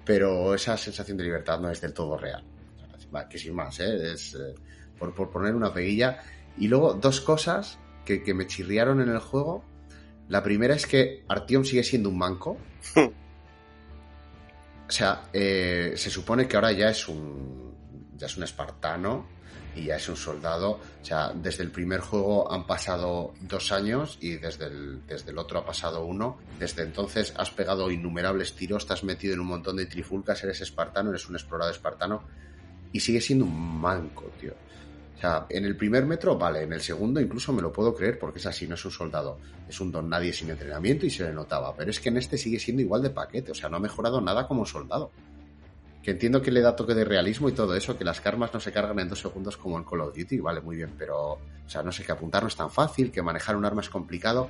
pero 0.05 0.55
esa 0.55 0.77
sensación 0.77 1.17
de 1.17 1.25
libertad 1.25 1.61
no 1.61 1.71
es 1.71 1.81
del 1.81 1.95
todo 1.95 2.17
real. 2.17 2.45
Que 3.31 3.39
sin 3.39 3.55
más, 3.55 3.81
¿eh? 3.81 4.13
es 4.13 4.35
eh, 4.35 4.55
por, 4.99 5.31
poner 5.31 5.55
una 5.55 5.73
peguilla. 5.73 6.19
Y 6.59 6.69
luego 6.69 6.95
dos 6.95 7.21
cosas 7.21 7.79
que, 8.05 8.23
que 8.23 8.35
me 8.35 8.47
chirriaron 8.47 9.01
en 9.01 9.09
el 9.09 9.21
juego 9.21 9.65
la 10.29 10.43
primera 10.43 10.75
es 10.75 10.87
que 10.87 11.25
Artyom 11.29 11.65
sigue 11.65 11.85
siendo 11.85 12.09
un 12.09 12.19
manco. 12.19 12.57
o 12.97 14.91
sea, 14.91 15.29
eh, 15.33 15.95
se 15.97 16.11
supone 16.11 16.49
que 16.49 16.57
ahora 16.57 16.73
ya 16.73 16.91
es 16.91 17.09
un. 17.09 17.75
ya 18.17 18.27
es 18.27 18.37
un 18.37 18.43
espartano 18.43 19.27
y 19.77 19.85
ya 19.85 19.97
es 19.97 20.09
un 20.09 20.17
soldado. 20.17 20.81
O 21.03 21.05
sea, 21.05 21.33
desde 21.33 21.63
el 21.63 21.71
primer 21.71 22.01
juego 22.01 22.51
han 22.51 22.67
pasado 22.67 23.35
dos 23.41 23.71
años 23.71 24.19
y 24.21 24.37
desde 24.37 24.67
el, 24.67 25.07
desde 25.07 25.31
el 25.31 25.39
otro 25.39 25.61
ha 25.61 25.67
pasado 25.67 26.05
uno. 26.05 26.39
Desde 26.59 26.83
entonces 26.83 27.33
has 27.37 27.51
pegado 27.51 27.91
innumerables 27.91 28.55
tiros, 28.55 28.87
te 28.87 28.95
has 28.95 29.05
metido 29.05 29.35
en 29.35 29.41
un 29.41 29.47
montón 29.47 29.77
de 29.77 29.87
trifulcas, 29.87 30.43
eres 30.43 30.61
espartano, 30.61 31.11
eres 31.11 31.29
un 31.29 31.37
explorador 31.37 31.75
espartano 31.75 32.25
y 32.93 33.01
sigue 33.01 33.21
siendo 33.21 33.45
un 33.45 33.81
manco, 33.81 34.33
tío. 34.41 34.55
O 35.17 35.19
sea, 35.19 35.47
en 35.49 35.65
el 35.65 35.77
primer 35.77 36.05
metro, 36.05 36.37
vale, 36.37 36.63
en 36.63 36.75
el 36.75 36.81
segundo 36.81 37.21
incluso 37.21 37.51
me 37.53 37.63
lo 37.63 37.73
puedo 37.73 37.95
creer 37.95 38.19
porque 38.19 38.39
es 38.39 38.47
así, 38.47 38.69
no 38.69 38.75
es 38.75 38.85
un 38.85 38.91
soldado, 38.91 39.39
es 39.67 39.81
un 39.81 39.91
don 39.91 40.11
nadie 40.11 40.33
sin 40.33 40.51
entrenamiento 40.51 41.07
y 41.07 41.11
se 41.11 41.25
le 41.25 41.33
notaba, 41.33 41.75
pero 41.75 41.91
es 41.91 42.01
que 42.01 42.11
en 42.11 42.19
este 42.19 42.37
sigue 42.37 42.59
siendo 42.59 42.83
igual 42.83 43.03
de 43.03 43.11
paquete, 43.11 43.53
o 43.53 43.55
sea, 43.55 43.71
no 43.71 43.79
ha 43.79 43.81
mejorado 43.81 44.21
nada 44.21 44.47
como 44.47 44.67
soldado. 44.67 45.11
Que 46.03 46.13
entiendo 46.13 46.41
que 46.43 46.53
le 46.53 46.61
da 46.61 46.77
toque 46.77 46.95
de 46.95 47.05
realismo 47.05 47.49
y 47.49 47.53
todo 47.53 47.75
eso, 47.75 47.97
que 47.99 48.05
las 48.05 48.21
karmas 48.21 48.53
no 48.53 48.61
se 48.61 48.73
cargan 48.73 48.99
en 49.01 49.09
dos 49.09 49.21
segundos 49.21 49.57
como 49.57 49.79
en 49.79 49.85
Call 49.85 50.03
of 50.03 50.15
Duty, 50.15 50.39
vale, 50.39 50.61
muy 50.61 50.77
bien, 50.77 50.93
pero, 50.99 51.33
o 51.33 51.41
sea, 51.67 51.83
no 51.83 51.91
sé, 51.91 52.05
que 52.05 52.13
apuntar 52.13 52.43
no 52.43 52.49
es 52.49 52.55
tan 52.55 52.71
fácil, 52.71 53.11
que 53.11 53.23
manejar 53.23 53.57
un 53.57 53.65
arma 53.65 53.81
es 53.81 53.89
complicado, 53.89 54.49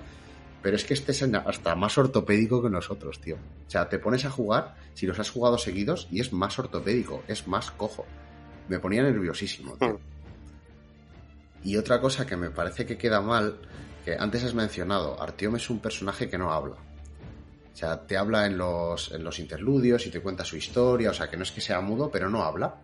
pero 0.62 0.76
es 0.76 0.84
que 0.84 0.94
este 0.94 1.12
es 1.12 1.22
hasta 1.22 1.76
más 1.76 1.97
ortopédico 1.97 2.60
que 2.60 2.68
nosotros, 2.68 3.20
tío. 3.20 3.36
O 3.36 3.70
sea, 3.70 3.88
te 3.88 4.01
pones 4.01 4.24
a 4.24 4.30
jugar, 4.30 4.74
si 4.94 5.06
los 5.06 5.18
has 5.20 5.30
jugado 5.30 5.56
seguidos, 5.59 6.09
y 6.10 6.20
es 6.20 6.32
más 6.32 6.59
ortopédico, 6.59 7.22
es 7.28 7.47
más 7.47 7.70
cojo. 7.70 8.05
Me 8.68 8.80
ponía 8.80 9.05
nerviosísimo, 9.05 9.76
tío. 9.76 9.94
Hmm. 9.94 10.15
Y 11.66 11.76
otra 11.76 12.01
cosa 12.01 12.24
que 12.24 12.36
me 12.36 12.51
parece 12.51 12.86
que 12.86 12.97
queda 12.97 13.20
mal, 13.20 13.59
que 14.05 14.14
antes 14.16 14.44
has 14.44 14.55
mencionado, 14.55 15.20
Artyom 15.20 15.56
es 15.56 15.68
un 15.68 15.80
personaje 15.80 16.30
que 16.30 16.38
no 16.38 16.52
habla. 16.52 16.76
O 16.76 17.76
sea, 17.76 18.06
te 18.06 18.16
habla 18.16 18.47
en 18.47 18.56
los, 18.56 19.10
en 19.10 19.24
los 19.24 19.40
interludios 19.40 20.06
y 20.06 20.10
te 20.10 20.20
cuenta 20.20 20.44
su 20.44 20.56
historia, 20.56 21.10
o 21.10 21.12
sea, 21.12 21.28
que 21.28 21.36
no 21.36 21.43
es 21.43 21.51
que 21.51 21.60
sea 21.60 21.80
mudo, 21.80 22.09
pero 22.09 22.30
no 22.30 22.44
habla. 22.44 22.76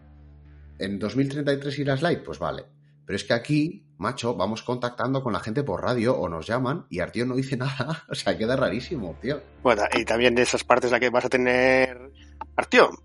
En 0.80 0.98
2033 0.98 1.78
y 1.78 1.84
las 1.84 2.02
light, 2.02 2.24
pues 2.24 2.40
vale. 2.40 2.64
Pero 3.06 3.14
es 3.14 3.22
que 3.22 3.34
aquí, 3.34 3.86
macho, 3.98 4.34
vamos 4.34 4.64
contactando 4.64 5.22
con 5.22 5.32
la 5.32 5.38
gente 5.38 5.62
por 5.62 5.80
radio 5.80 6.18
o 6.18 6.28
nos 6.28 6.48
llaman 6.48 6.86
y 6.90 6.98
Artyom 6.98 7.28
no 7.28 7.36
dice 7.36 7.56
nada. 7.58 8.02
O 8.08 8.16
sea, 8.16 8.36
queda 8.36 8.56
rarísimo, 8.56 9.16
tío. 9.22 9.40
Bueno, 9.62 9.84
y 9.96 10.04
también 10.04 10.34
de 10.34 10.42
esas 10.42 10.64
partes 10.64 10.90
las 10.90 10.98
que 10.98 11.10
vas 11.10 11.24
a 11.24 11.28
tener 11.28 12.10
Artyom 12.56 12.96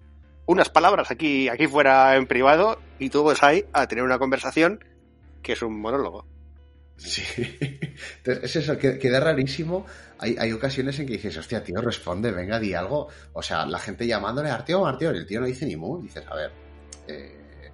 unas 0.48 0.70
palabras 0.70 1.12
aquí, 1.12 1.50
aquí 1.50 1.68
fuera 1.68 2.16
en 2.16 2.26
privado 2.26 2.80
y 2.98 3.12
tú 3.12 3.24
vas 3.24 3.44
ahí 3.44 3.66
a 3.74 3.86
tener 3.86 4.04
una 4.04 4.18
conversación 4.18 4.80
que 5.48 5.54
es 5.54 5.62
un 5.62 5.80
monólogo. 5.80 6.28
Sí. 6.98 7.24
Entonces, 8.18 8.44
es 8.44 8.56
eso, 8.58 8.78
que, 8.78 9.00
queda 9.00 9.22
rarísimo. 9.22 9.86
Hay, 10.20 10.36
hay, 10.38 10.52
ocasiones 10.52 11.00
en 11.00 11.06
que 11.08 11.14
dices, 11.14 11.38
hostia, 11.38 11.64
tío, 11.64 11.80
responde, 11.80 12.34
venga, 12.34 12.60
di 12.60 12.74
algo. 12.74 13.08
O 13.32 13.42
sea, 13.42 13.66
la 13.66 13.80
gente 13.80 14.06
llamándole 14.06 14.50
a 14.50 14.56
Arteo, 14.56 14.86
Arteo, 14.86 15.12
el 15.12 15.26
tío 15.26 15.40
no 15.40 15.46
dice 15.46 15.66
ni 15.66 15.78
mu. 15.78 16.02
Dices, 16.02 16.26
a 16.28 16.36
ver, 16.36 16.52
eh, 17.08 17.72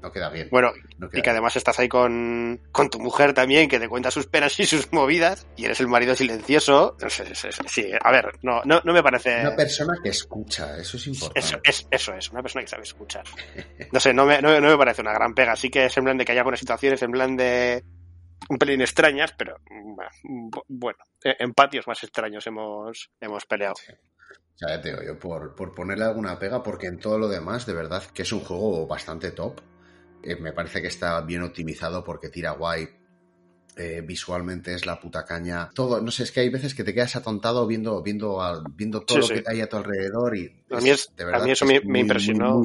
no 0.00 0.10
queda 0.10 0.30
bien. 0.30 0.48
Bueno, 0.50 0.72
y 1.12 1.22
que 1.22 1.30
además 1.30 1.56
estás 1.56 1.78
ahí 1.78 1.88
con, 1.88 2.60
tu 2.90 3.00
mujer 3.00 3.34
también, 3.34 3.68
que 3.68 3.78
te 3.78 3.88
cuenta 3.88 4.10
sus 4.10 4.26
penas 4.26 4.58
y 4.60 4.66
sus 4.66 4.92
movidas, 4.92 5.46
y 5.56 5.64
eres 5.64 5.80
el 5.80 5.88
marido 5.88 6.14
silencioso. 6.14 6.96
Sí, 7.66 7.90
a 8.00 8.10
ver, 8.10 8.38
no, 8.42 8.62
no, 8.64 8.80
no 8.84 8.92
me 8.92 9.02
parece. 9.02 9.40
Una 9.40 9.56
persona 9.56 9.94
que 10.02 10.10
escucha, 10.10 10.76
eso 10.78 10.96
es 10.96 11.06
importante. 11.06 11.40
Eso 11.40 11.60
es, 11.64 11.86
eso 11.90 12.14
es 12.14 12.30
una 12.30 12.42
persona 12.42 12.62
que 12.62 12.68
sabe 12.68 12.82
escuchar. 12.82 13.24
No 13.90 14.00
sé, 14.00 14.12
no 14.12 14.26
me, 14.26 14.40
no, 14.40 14.60
me 14.60 14.76
parece 14.76 15.02
una 15.02 15.12
gran 15.12 15.34
pega. 15.34 15.56
Sí 15.56 15.70
que 15.70 15.86
es 15.86 15.96
en 15.96 16.04
plan 16.04 16.18
de 16.18 16.24
que 16.24 16.32
hay 16.32 16.38
algunas 16.38 16.60
situaciones, 16.60 17.02
en 17.02 17.12
plan 17.12 17.36
de 17.36 17.84
un 18.48 18.58
pelín 18.58 18.80
extrañas, 18.80 19.32
pero 19.36 19.56
mm, 19.70 20.50
bueno, 20.68 20.98
en 21.22 21.52
patios 21.54 21.86
más 21.86 22.02
extraños 22.02 22.46
hemos, 22.46 23.10
hemos 23.20 23.44
peleado. 23.46 23.74
Ya 24.60 24.80
te 24.80 24.90
digo, 24.90 25.02
yo 25.02 25.18
por, 25.18 25.54
por, 25.54 25.74
ponerle 25.74 26.04
alguna 26.04 26.38
pega, 26.38 26.62
porque 26.62 26.86
en 26.86 26.98
todo 26.98 27.18
lo 27.18 27.28
demás, 27.28 27.66
de 27.66 27.74
verdad, 27.74 28.02
que 28.14 28.22
es 28.22 28.32
un 28.32 28.40
juego 28.40 28.86
bastante 28.86 29.32
top. 29.32 29.60
Eh, 30.22 30.36
me 30.36 30.52
parece 30.52 30.80
que 30.80 30.88
está 30.88 31.20
bien 31.22 31.42
optimizado 31.42 32.04
porque 32.04 32.28
tira 32.28 32.52
guay. 32.52 32.88
Eh, 33.74 34.02
visualmente 34.04 34.74
es 34.74 34.84
la 34.84 35.00
puta 35.00 35.24
caña. 35.24 35.70
Todo, 35.74 36.02
no 36.02 36.10
sé, 36.10 36.24
es 36.24 36.32
que 36.32 36.40
hay 36.40 36.50
veces 36.50 36.74
que 36.74 36.84
te 36.84 36.92
quedas 36.92 37.16
atontado 37.16 37.66
viendo, 37.66 38.02
viendo, 38.02 38.38
viendo 38.74 39.00
todo 39.00 39.20
lo 39.20 39.28
que 39.28 39.42
hay 39.46 39.62
a 39.62 39.68
tu 39.68 39.78
alrededor 39.78 40.36
y 40.36 40.62
a 40.70 40.78
mí, 40.78 40.90
eso 40.90 41.64
me, 41.64 41.98
impresionó. 41.98 42.60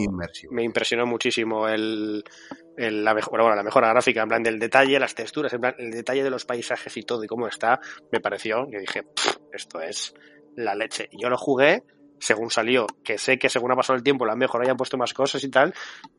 me 0.51 0.63
impresionó 0.63 1.05
muchísimo 1.05 1.69
el, 1.69 2.25
la, 2.75 3.13
mejor, 3.13 3.39
bueno, 3.39 3.55
la 3.55 3.63
mejora 3.63 3.87
gráfica, 3.87 4.21
en 4.21 4.27
plan 4.27 4.43
del 4.43 4.59
detalle, 4.59 4.99
las 4.99 5.15
texturas, 5.15 5.53
en 5.53 5.61
plan 5.61 5.75
el 5.77 5.91
detalle 5.91 6.25
de 6.25 6.29
los 6.29 6.43
paisajes 6.43 6.97
y 6.97 7.03
todo 7.03 7.23
y 7.23 7.27
cómo 7.27 7.47
está, 7.47 7.79
me 8.11 8.19
pareció 8.19 8.67
que 8.69 8.79
dije, 8.79 9.05
esto 9.53 9.79
es 9.79 10.13
la 10.57 10.75
leche. 10.75 11.07
Yo 11.13 11.29
lo 11.29 11.37
jugué 11.37 11.83
según 12.19 12.49
salió, 12.49 12.87
que 13.03 13.17
sé 13.17 13.37
que 13.37 13.49
según 13.49 13.71
ha 13.71 13.75
pasado 13.75 13.97
el 13.97 14.03
tiempo 14.03 14.25
la 14.25 14.33
han 14.33 14.39
mejorado 14.39 14.67
y 14.67 14.71
han 14.71 14.77
puesto 14.77 14.97
más 14.97 15.13
cosas 15.13 15.43
y 15.43 15.49
tal, 15.49 15.73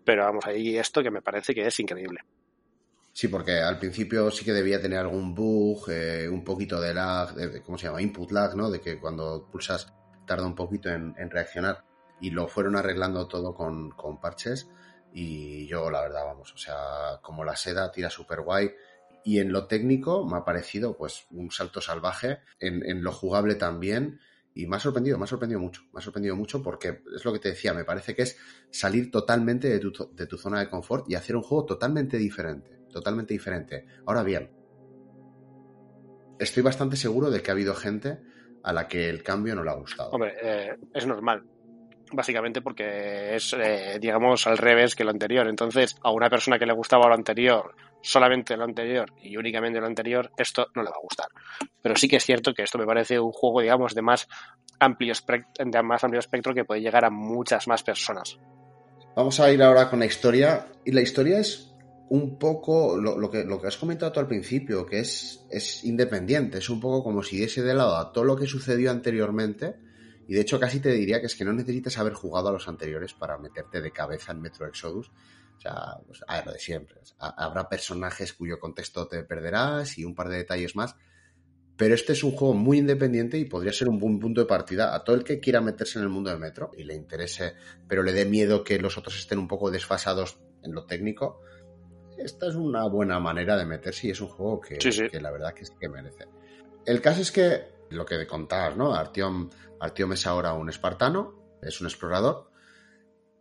pero 0.05 0.25
vamos, 0.25 0.47
ahí 0.47 0.77
esto 0.77 1.03
que 1.03 1.11
me 1.11 1.23
parece 1.23 1.55
que 1.55 1.67
es 1.67 1.81
increíble. 1.81 2.21
Sí, 3.19 3.27
porque 3.27 3.59
al 3.59 3.81
principio 3.81 4.31
sí 4.31 4.45
que 4.45 4.53
debía 4.53 4.81
tener 4.81 5.01
algún 5.01 5.35
bug, 5.35 5.91
eh, 5.91 6.29
un 6.29 6.45
poquito 6.45 6.81
de 6.81 6.95
lag, 6.95 7.35
de, 7.35 7.63
¿cómo 7.63 7.77
se 7.77 7.87
llama? 7.87 8.01
Input 8.01 8.31
lag, 8.31 8.55
¿no? 8.55 8.71
De 8.71 8.81
que 8.81 9.01
cuando 9.01 9.49
pulsas 9.51 9.93
tarda 10.25 10.47
un 10.47 10.55
poquito 10.55 10.89
en, 10.89 11.15
reaccionar. 11.29 11.85
Y 12.21 12.31
lo 12.31 12.47
fueron 12.47 12.77
arreglando 12.77 13.27
todo 13.27 13.55
con, 13.55 14.21
parches. 14.21 14.69
Y 15.13 15.67
yo, 15.67 15.91
la 15.91 16.03
verdad, 16.03 16.27
vamos, 16.27 16.53
o 16.55 16.59
sea, 16.59 17.19
como 17.21 17.45
la 17.45 17.57
seda 17.57 17.91
tira 17.91 18.09
súper 18.09 18.43
guay. 18.43 18.71
Y 19.25 19.41
en 19.41 19.51
lo 19.51 19.67
técnico 19.67 20.25
me 20.25 20.37
ha 20.37 20.45
parecido, 20.45 20.97
pues, 20.97 21.27
un 21.33 21.51
salto 21.51 21.81
salvaje. 21.81 22.39
En 22.61 23.03
lo 23.03 23.11
jugable 23.11 23.57
también. 23.57 24.21
Y 24.59 24.67
me 24.67 24.75
ha 24.75 24.81
sorprendido, 24.81 25.17
me 25.19 25.23
ha 25.23 25.27
sorprendido 25.29 25.61
mucho, 25.61 25.83
me 25.93 26.01
ha 26.01 26.03
sorprendido 26.03 26.35
mucho 26.35 26.61
porque 26.61 27.03
es 27.15 27.25
lo 27.25 27.33
que 27.33 27.39
te 27.39 27.51
decía, 27.51 27.73
me 27.73 27.85
parece 27.85 28.17
que 28.17 28.23
es 28.23 28.37
salir 28.73 29.09
totalmente 29.09 29.69
de 29.69 29.79
tu, 29.79 29.93
de 30.13 30.27
tu 30.27 30.37
zona 30.37 30.59
de 30.59 30.69
confort 30.69 31.09
y 31.09 31.15
hacer 31.15 31.37
un 31.37 31.43
juego 31.43 31.65
totalmente 31.65 32.17
diferente, 32.19 32.81
totalmente 32.93 33.35
diferente. 33.35 33.87
Ahora 34.05 34.25
bien, 34.25 34.51
estoy 36.41 36.65
bastante 36.65 36.97
seguro 36.97 37.31
de 37.31 37.41
que 37.41 37.53
ha 37.53 37.55
habido 37.55 37.73
gente 37.73 38.19
a 38.65 38.73
la 38.73 38.89
que 38.89 39.09
el 39.09 39.23
cambio 39.23 39.55
no 39.55 39.63
le 39.63 39.71
ha 39.71 39.75
gustado. 39.75 40.11
Hombre, 40.11 40.35
eh, 40.43 40.77
es 40.93 41.07
normal, 41.07 41.45
básicamente 42.13 42.61
porque 42.61 43.37
es, 43.37 43.53
eh, 43.53 43.99
digamos, 44.01 44.45
al 44.49 44.59
revés 44.59 44.97
que 44.97 45.05
lo 45.05 45.11
anterior. 45.11 45.47
Entonces, 45.47 45.95
a 46.03 46.11
una 46.11 46.29
persona 46.29 46.59
que 46.59 46.67
le 46.67 46.73
gustaba 46.73 47.07
lo 47.07 47.15
anterior, 47.15 47.77
solamente 48.01 48.57
lo 48.57 48.65
anterior 48.65 49.13
y 49.23 49.37
únicamente 49.37 49.81
lo 49.81 49.87
anterior, 49.87 50.31
esto 50.37 50.69
no 50.75 50.83
le 50.83 50.91
va 50.91 50.97
a 50.97 51.03
gustar. 51.03 51.29
Pero 51.83 51.97
sí 51.97 52.09
que 52.09 52.17
es 52.17 52.25
cierto 52.25 52.55
que 52.55 52.63
esto 52.63 52.79
me 52.79 52.87
parece 52.87 53.19
un 53.19 53.33
juego, 53.33 53.61
digamos, 53.61 53.95
de 53.95 54.03
más 54.03 54.29
amplio, 54.79 55.15
de 55.59 55.83
más 55.83 56.05
amplio 56.05 56.21
espectro 56.21 56.55
que 56.55 56.65
puede 56.65 56.81
llegar 56.81 57.05
a 57.05 57.11
muchas 57.11 57.67
más 57.69 57.83
personas. 57.83 58.39
Vamos 59.17 59.41
a 59.41 59.51
ir 59.53 59.63
ahora 59.63 59.91
con 59.91 59.99
la 59.99 60.07
historia. 60.07 60.67
Y 60.85 60.93
la 60.93 61.01
historia 61.01 61.41
es 61.41 61.75
un 62.11 62.39
poco 62.39 62.97
lo, 62.97 63.31
que, 63.31 63.45
lo 63.45 63.61
que 63.61 63.67
has 63.67 63.77
comentado 63.77 64.13
tú 64.13 64.21
al 64.21 64.29
principio, 64.29 64.87
que 64.87 65.01
es, 65.01 65.45
es 65.51 65.85
independiente. 65.85 66.59
Es 66.59 66.71
un 66.71 66.81
poco 66.81 67.03
como 67.03 67.23
si 67.23 67.39
diese 67.39 67.63
de 67.63 67.75
lado 67.75 67.97
a 67.97 68.13
todo 68.13 68.25
lo 68.25 68.37
que 68.37 68.47
sucedió 68.47 68.91
anteriormente 68.91 69.77
y 70.29 70.35
de 70.35 70.43
hecho 70.43 70.61
casi 70.61 70.79
te 70.79 70.93
diría 70.93 71.21
que 71.21 71.27
es 71.27 71.35
que 71.35 71.45
no 71.45 71.55
necesitas 71.55 71.97
haber 71.97 72.13
jugado 72.13 72.51
a 72.51 72.53
los 72.53 72.69
anteriores 72.69 73.15
para 73.15 73.39
meterte 73.39 73.81
de 73.81 73.91
cabeza 73.91 74.33
en 74.33 74.43
Metro 74.43 74.67
Exodus. 74.67 75.11
O 75.59 75.61
sea, 75.61 75.97
pues, 76.07 76.21
a 76.27 76.37
ver, 76.37 76.47
lo 76.47 76.53
de 76.53 76.59
siempre. 76.61 77.01
habrá 77.19 77.69
personajes 77.69 78.33
cuyo 78.33 78.61
contexto 78.61 79.09
te 79.09 79.25
perderás 79.25 79.99
y 79.99 80.05
un 80.05 80.15
par 80.15 80.29
de 80.29 80.37
detalles 80.37 80.77
más. 80.77 80.95
Pero 81.77 81.95
este 81.95 82.13
es 82.13 82.25
un 82.25 82.33
juego 82.33 82.55
muy 82.55 82.79
independiente 82.79 83.39
y 83.39 83.45
podría 83.45 83.73
ser 83.73 83.89
un 83.89 83.99
buen 83.99 84.19
punto 84.19 84.41
de 84.41 84.47
partida 84.47 84.95
a 84.95 85.05
todo 85.05 85.15
el 85.15 85.25
que 85.25 85.39
quiera 85.39 85.61
meterse 85.61 85.99
en 85.99 86.05
el 86.05 86.11
mundo 86.11 86.31
del 86.31 86.41
metro 86.41 86.73
y 86.77 86.85
le 86.85 86.95
interese, 86.95 87.55
pero 87.87 88.03
le 88.03 88.13
dé 88.13 88.25
miedo 88.25 88.65
que 88.65 88.79
los 88.79 88.99
otros 88.99 89.17
estén 89.17 89.39
un 89.39 89.47
poco 89.47 89.71
desfasados 89.71 90.41
en 90.63 90.75
lo 90.75 90.87
técnico. 90.87 91.41
Esta 92.17 92.49
es 92.49 92.57
una 92.57 92.89
buena 92.89 93.21
manera 93.21 93.57
de 93.57 93.65
meterse 93.65 94.09
y 94.09 94.11
es 94.11 94.21
un 94.21 94.29
juego 94.29 94.61
que, 94.61 94.79
que 94.79 95.21
la 95.21 95.31
verdad 95.31 95.55
que, 95.55 95.63
es, 95.63 95.71
que 95.71 95.89
merece. 95.89 96.27
El 96.85 97.01
caso 97.01 97.21
es 97.21 97.31
que 97.31 97.67
lo 97.91 98.05
que 98.05 98.27
contabas, 98.27 98.77
¿no? 98.77 98.95
Artyom, 98.95 99.49
Artyom 99.79 100.13
es 100.15 100.27
ahora 100.27 100.55
un 100.55 100.69
espartano, 100.69 101.57
es 101.63 101.81
un 101.81 101.87
explorador, 101.87 102.51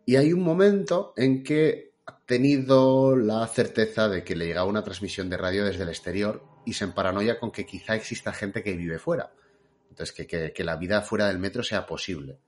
y 0.08 0.16
hay 0.16 0.32
un 0.32 0.42
momento 0.42 1.12
en 1.16 1.42
que 1.42 1.87
tenido 2.28 3.16
la 3.16 3.46
certeza 3.46 4.06
de 4.08 4.22
que 4.22 4.36
le 4.36 4.46
llegaba 4.46 4.68
una 4.68 4.84
transmisión 4.84 5.30
de 5.30 5.38
radio 5.38 5.64
desde 5.64 5.84
el 5.84 5.88
exterior 5.88 6.44
y 6.66 6.74
se 6.74 6.84
emparanoia 6.84 7.40
con 7.40 7.50
que 7.50 7.64
quizá 7.64 7.94
exista 7.94 8.34
gente 8.34 8.62
que 8.62 8.76
vive 8.76 8.98
fuera. 8.98 9.32
Entonces, 9.88 10.14
que, 10.14 10.52
que 10.52 10.64
la 10.64 10.76
vida 10.76 11.00
fuera 11.00 11.28
del 11.28 11.38
metro 11.38 11.62
sea 11.62 11.86
posible. 11.86 12.38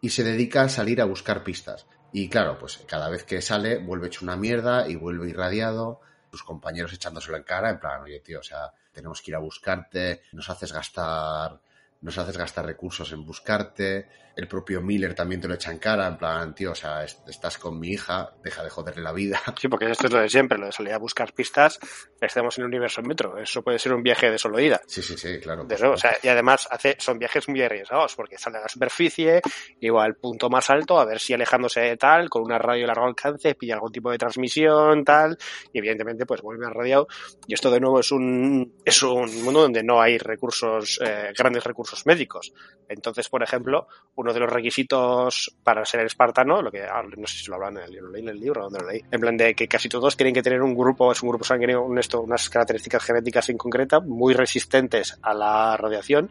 Y 0.00 0.10
se 0.10 0.24
dedica 0.24 0.62
a 0.62 0.68
salir 0.68 1.00
a 1.00 1.04
buscar 1.04 1.44
pistas. 1.44 1.86
Y 2.12 2.28
claro, 2.28 2.58
pues 2.58 2.78
cada 2.88 3.08
vez 3.08 3.22
que 3.22 3.40
sale 3.40 3.78
vuelve 3.78 4.08
hecho 4.08 4.24
una 4.24 4.36
mierda 4.36 4.88
y 4.88 4.96
vuelve 4.96 5.30
irradiado, 5.30 6.00
sus 6.32 6.42
compañeros 6.42 6.92
echándoselo 6.92 7.36
en 7.36 7.44
cara, 7.44 7.70
en 7.70 7.78
plan, 7.78 8.02
oye, 8.02 8.18
tío, 8.18 8.40
o 8.40 8.42
sea, 8.42 8.72
tenemos 8.92 9.22
que 9.22 9.30
ir 9.30 9.36
a 9.36 9.40
buscarte, 9.40 10.22
nos 10.32 10.50
haces 10.50 10.72
gastar 10.72 11.60
nos 12.00 12.18
haces 12.18 12.36
gastar 12.36 12.66
recursos 12.66 13.12
en 13.12 13.24
buscarte. 13.24 14.08
El 14.36 14.46
propio 14.46 14.82
Miller 14.82 15.14
también 15.14 15.40
te 15.40 15.48
lo 15.48 15.54
echa 15.54 15.72
en 15.72 15.78
cara, 15.78 16.06
en 16.06 16.18
plan, 16.18 16.54
tío, 16.54 16.72
o 16.72 16.74
sea, 16.74 17.04
estás 17.04 17.58
con 17.58 17.80
mi 17.80 17.88
hija, 17.88 18.30
deja 18.44 18.62
de 18.62 18.70
joderle 18.70 19.02
la 19.02 19.12
vida. 19.12 19.40
Sí, 19.58 19.68
porque 19.68 19.90
esto 19.90 20.06
es 20.06 20.12
lo 20.12 20.20
de 20.20 20.28
siempre, 20.28 20.58
lo 20.58 20.66
de 20.66 20.72
salir 20.72 20.92
a 20.92 20.98
buscar 20.98 21.32
pistas, 21.32 21.80
estemos 22.20 22.58
en 22.58 22.64
el 22.64 22.68
universo 22.68 23.00
en 23.00 23.08
metro. 23.08 23.38
Eso 23.38 23.62
puede 23.62 23.78
ser 23.78 23.94
un 23.94 24.02
viaje 24.02 24.30
de 24.30 24.36
solo 24.36 24.60
ida. 24.60 24.80
Sí, 24.86 25.02
sí, 25.02 25.16
sí, 25.16 25.40
claro. 25.40 25.66
o 25.66 25.96
sea, 25.96 26.16
y 26.22 26.28
además 26.28 26.68
hace, 26.70 26.96
son 26.98 27.18
viajes 27.18 27.48
muy 27.48 27.62
arriesgados, 27.62 28.14
porque 28.14 28.36
sale 28.36 28.58
a 28.58 28.60
la 28.60 28.68
superficie, 28.68 29.40
igual 29.80 30.06
al 30.06 30.16
punto 30.16 30.50
más 30.50 30.68
alto, 30.68 31.00
a 31.00 31.06
ver 31.06 31.18
si 31.18 31.32
alejándose 31.32 31.80
de 31.80 31.96
tal, 31.96 32.28
con 32.28 32.42
una 32.42 32.58
radio 32.58 32.82
de 32.82 32.86
largo 32.88 33.06
alcance, 33.06 33.54
pilla 33.54 33.74
algún 33.74 33.92
tipo 33.92 34.10
de 34.10 34.18
transmisión, 34.18 35.04
tal, 35.04 35.38
y 35.72 35.78
evidentemente, 35.78 36.26
pues 36.26 36.42
vuelve 36.42 36.66
a 36.66 36.70
radiado. 36.70 37.08
Y 37.46 37.54
esto 37.54 37.70
de 37.70 37.80
nuevo 37.80 38.00
es 38.00 38.12
un, 38.12 38.74
es 38.84 39.02
un 39.02 39.42
mundo 39.42 39.62
donde 39.62 39.82
no 39.82 40.00
hay 40.00 40.18
recursos, 40.18 41.00
eh, 41.04 41.32
grandes 41.36 41.64
recursos 41.64 42.04
médicos. 42.06 42.52
Entonces, 42.88 43.28
por 43.28 43.42
ejemplo, 43.42 43.88
uno 44.26 44.34
de 44.34 44.40
los 44.40 44.52
requisitos 44.52 45.54
para 45.62 45.84
ser 45.84 46.04
espartano, 46.04 46.60
lo 46.60 46.70
que 46.72 46.82
ah, 46.82 47.02
no 47.16 47.26
sé 47.28 47.38
si 47.38 47.48
lo 47.48 47.54
hablan 47.54 47.78
en 47.78 47.84
el 47.84 47.92
libro, 47.92 48.10
leí 48.10 48.22
en 48.22 48.28
el 48.28 48.40
libro, 48.40 48.62
donde 48.64 48.80
lo 48.80 48.90
leí, 48.90 49.04
en 49.08 49.20
plan 49.20 49.36
de 49.36 49.54
que 49.54 49.68
casi 49.68 49.88
todos 49.88 50.16
tienen 50.16 50.34
que 50.34 50.42
tener 50.42 50.60
un 50.62 50.74
grupo, 50.74 51.12
es 51.12 51.22
un 51.22 51.28
grupo 51.28 51.44
sanguíneo, 51.44 51.84
unas 51.84 52.50
características 52.50 53.04
genéticas 53.04 53.48
en 53.50 53.56
concreta, 53.56 54.00
muy 54.00 54.34
resistentes 54.34 55.16
a 55.22 55.32
la 55.32 55.76
radiación. 55.76 56.28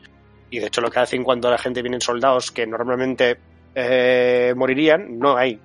Y 0.50 0.60
de 0.60 0.68
hecho, 0.68 0.82
lo 0.82 0.92
que 0.92 1.00
hacen 1.00 1.24
cuando 1.24 1.50
la 1.50 1.58
gente 1.58 1.82
vienen 1.82 2.02
soldados 2.02 2.52
que 2.52 2.68
normalmente 2.68 3.38
eh, 3.74 4.54
morirían, 4.56 5.18
no 5.18 5.38
hay 5.38 5.60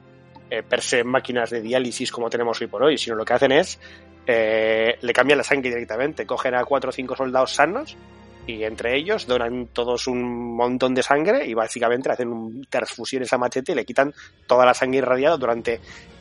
eh, 0.48 0.62
per 0.62 0.82
se 0.82 1.02
máquinas 1.02 1.50
de 1.50 1.60
diálisis 1.60 2.12
como 2.12 2.30
tenemos 2.30 2.60
hoy 2.60 2.68
por 2.68 2.82
hoy, 2.82 2.96
sino 2.96 3.16
lo 3.16 3.24
que 3.24 3.32
hacen 3.32 3.52
es 3.52 3.78
eh, 4.26 4.98
le 5.00 5.12
cambian 5.12 5.38
la 5.38 5.44
sangre 5.44 5.70
directamente, 5.70 6.26
cogen 6.26 6.54
a 6.54 6.64
cuatro 6.64 6.90
o 6.90 6.92
cinco 6.92 7.16
soldados 7.16 7.52
sanos 7.52 7.96
y 8.46 8.64
entre 8.64 8.96
ellos 8.96 9.26
donan 9.26 9.68
todos 9.72 10.06
un 10.06 10.56
montón 10.56 10.94
de 10.94 11.02
sangre 11.02 11.46
y 11.46 11.54
básicamente 11.54 12.10
hacen 12.10 12.28
un 12.28 12.66
transfusiones 12.68 13.32
a 13.32 13.38
machete 13.38 13.72
y 13.72 13.74
le 13.74 13.84
quitan 13.84 14.12
toda 14.46 14.64
la 14.64 14.74
sangre 14.74 14.98
irradiada 14.98 15.36
durante 15.36 15.80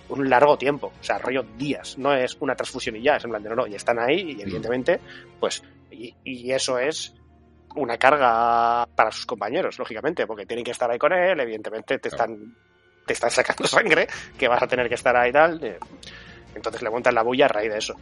un 0.10 0.30
largo 0.30 0.58
tiempo, 0.58 0.88
o 1.00 1.04
sea, 1.04 1.20
rollo 1.20 1.44
días, 1.58 1.98
no 1.98 2.14
es 2.14 2.36
una 2.40 2.56
transfusión 2.56 2.96
y 2.96 3.04
ya, 3.04 3.16
es 3.16 3.24
en 3.24 3.30
plan 3.30 3.44
de 3.44 3.50
no, 3.50 3.56
no, 3.56 3.68
y 3.68 3.76
están 3.76 4.00
ahí 4.00 4.38
y 4.38 4.42
evidentemente, 4.42 5.00
pues, 5.40 5.64
y, 5.92 6.52
eso 6.52 6.80
es 6.80 7.14
una 7.76 7.98
carga 7.98 8.88
para 8.96 9.12
sus 9.12 9.28
compañeros, 9.28 9.78
lógicamente, 9.78 10.26
porque 10.26 10.48
tienen 10.48 10.66
que 10.66 10.72
estar 10.72 10.90
ahí 10.90 10.98
con 10.98 11.14
él, 11.14 11.40
evidentemente 11.40 12.00
te 12.00 12.10
están, 12.10 12.56
te 13.06 13.14
están 13.14 13.30
sacando 13.30 13.64
sangre, 13.68 14.08
que 14.38 14.48
vas 14.48 14.64
a 14.64 14.68
tener 14.68 14.90
que 14.90 14.96
estar 14.96 15.16
ahí 15.16 15.30
y 15.30 15.34
tal, 15.34 15.64
eh, 15.64 15.78
entonces 16.56 16.82
le 16.82 16.90
montan 16.90 17.14
la 17.14 17.22
bulla 17.22 17.46
a 17.46 17.50
raíz 17.50 17.72
de 17.72 17.78
eso 17.78 17.96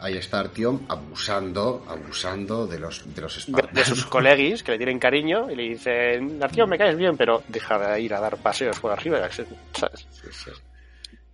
ahí 0.00 0.16
está 0.16 0.40
Artyom 0.40 0.86
abusando, 0.88 1.84
abusando 1.88 2.66
de 2.66 2.78
los, 2.78 3.14
de 3.14 3.22
los 3.22 3.46
De, 3.72 3.84
sus 3.84 4.06
colegis 4.06 4.62
que 4.62 4.72
le 4.72 4.78
tienen 4.78 4.98
cariño 4.98 5.50
y 5.50 5.56
le 5.56 5.62
dicen, 5.64 6.42
Artyom, 6.42 6.70
me 6.70 6.78
caes 6.78 6.96
bien, 6.96 7.16
pero 7.16 7.42
deja 7.48 7.78
de 7.78 8.00
ir 8.00 8.14
a 8.14 8.20
dar 8.20 8.36
paseos 8.38 8.78
por 8.80 8.92
arriba, 8.92 9.28
¿sabes? 9.72 10.06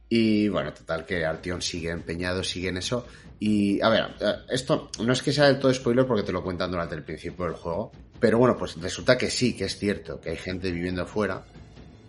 Y 0.09 0.49
bueno, 0.49 0.73
total 0.73 1.05
que 1.05 1.25
Artyom 1.25 1.61
sigue 1.61 1.91
empeñado, 1.91 2.45
sigue 2.45 2.69
en 2.69 2.77
eso. 2.77 3.07
Y 3.41 3.81
a 3.81 3.89
ver, 3.89 4.05
eh, 4.21 4.35
esto 4.51 4.91
no 5.01 5.13
es 5.13 5.23
que 5.23 5.33
sea 5.33 5.47
del 5.47 5.59
todo 5.59 5.73
spoiler 5.75 6.07
porque 6.07 6.23
te 6.23 6.33
lo 6.33 6.43
cuentan 6.43 6.71
durante 6.71 6.95
el 6.95 7.03
principio 7.03 7.47
del 7.47 7.55
juego, 7.55 7.91
pero 8.21 8.39
bueno, 8.39 8.57
pues 8.57 8.81
resulta 8.81 9.19
que 9.19 9.31
sí, 9.31 9.57
que 9.57 9.65
es 9.65 9.79
cierto, 9.79 10.21
que 10.21 10.31
hay 10.31 10.37
gente 10.37 10.71
viviendo 10.71 11.07
fuera. 11.07 11.45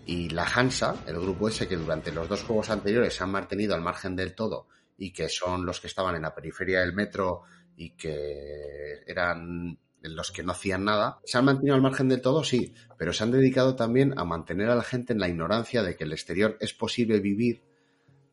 Y 0.08 0.30
la 0.30 0.44
Hansa, 0.44 0.98
el 1.08 1.20
grupo 1.20 1.50
ese 1.50 1.68
que 1.68 1.78
durante 1.78 2.12
los 2.12 2.30
dos 2.30 2.44
juegos 2.44 2.70
anteriores 2.70 3.16
se 3.16 3.24
han 3.24 3.32
mantenido 3.32 3.74
al 3.74 3.82
margen 3.82 4.16
del 4.16 4.36
todo 4.36 4.68
y 4.98 5.12
que 5.12 5.30
son 5.30 5.66
los 5.66 5.80
que 5.80 5.88
estaban 5.88 6.16
en 6.16 6.24
la 6.24 6.34
periferia 6.34 6.82
del 6.82 6.94
metro 6.94 7.44
y 7.76 7.92
que 7.92 9.04
eran 9.06 9.78
los 10.02 10.32
que 10.32 10.44
no 10.44 10.52
hacían 10.52 10.86
nada, 10.86 11.20
se 11.26 11.38
han 11.38 11.46
mantenido 11.46 11.76
al 11.76 11.82
margen 11.82 12.08
de 12.10 12.18
todo, 12.18 12.44
sí, 12.44 12.74
pero 12.98 13.12
se 13.12 13.24
han 13.24 13.32
dedicado 13.32 13.76
también 13.76 14.14
a 14.18 14.24
mantener 14.24 14.70
a 14.70 14.76
la 14.76 14.84
gente 14.84 15.14
en 15.14 15.20
la 15.20 15.28
ignorancia 15.28 15.84
de 15.84 15.96
que 15.96 16.04
el 16.04 16.14
exterior 16.14 16.58
es 16.60 16.74
posible 16.74 17.20
vivir 17.20 17.64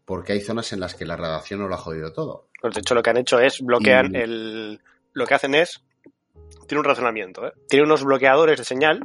porque 0.04 0.32
hay 0.32 0.40
zonas 0.40 0.72
en 0.72 0.80
las 0.80 0.94
que 0.94 1.06
la 1.06 1.16
radiación 1.16 1.60
no 1.60 1.68
lo 1.68 1.74
ha 1.74 1.78
jodido 1.78 2.12
todo. 2.12 2.48
Pues 2.60 2.74
de 2.74 2.80
hecho 2.80 2.94
lo 2.94 3.02
que 3.02 3.10
han 3.10 3.16
hecho 3.16 3.38
es 3.38 3.60
bloquean 3.60 4.14
el... 4.14 4.80
Lo 5.12 5.26
que 5.26 5.34
hacen 5.34 5.54
es... 5.54 5.82
Tiene 6.66 6.80
un 6.80 6.84
razonamiento, 6.84 7.46
¿eh? 7.46 7.52
Tiene 7.68 7.84
unos 7.84 8.04
bloqueadores 8.04 8.58
de 8.58 8.64
señal 8.64 9.00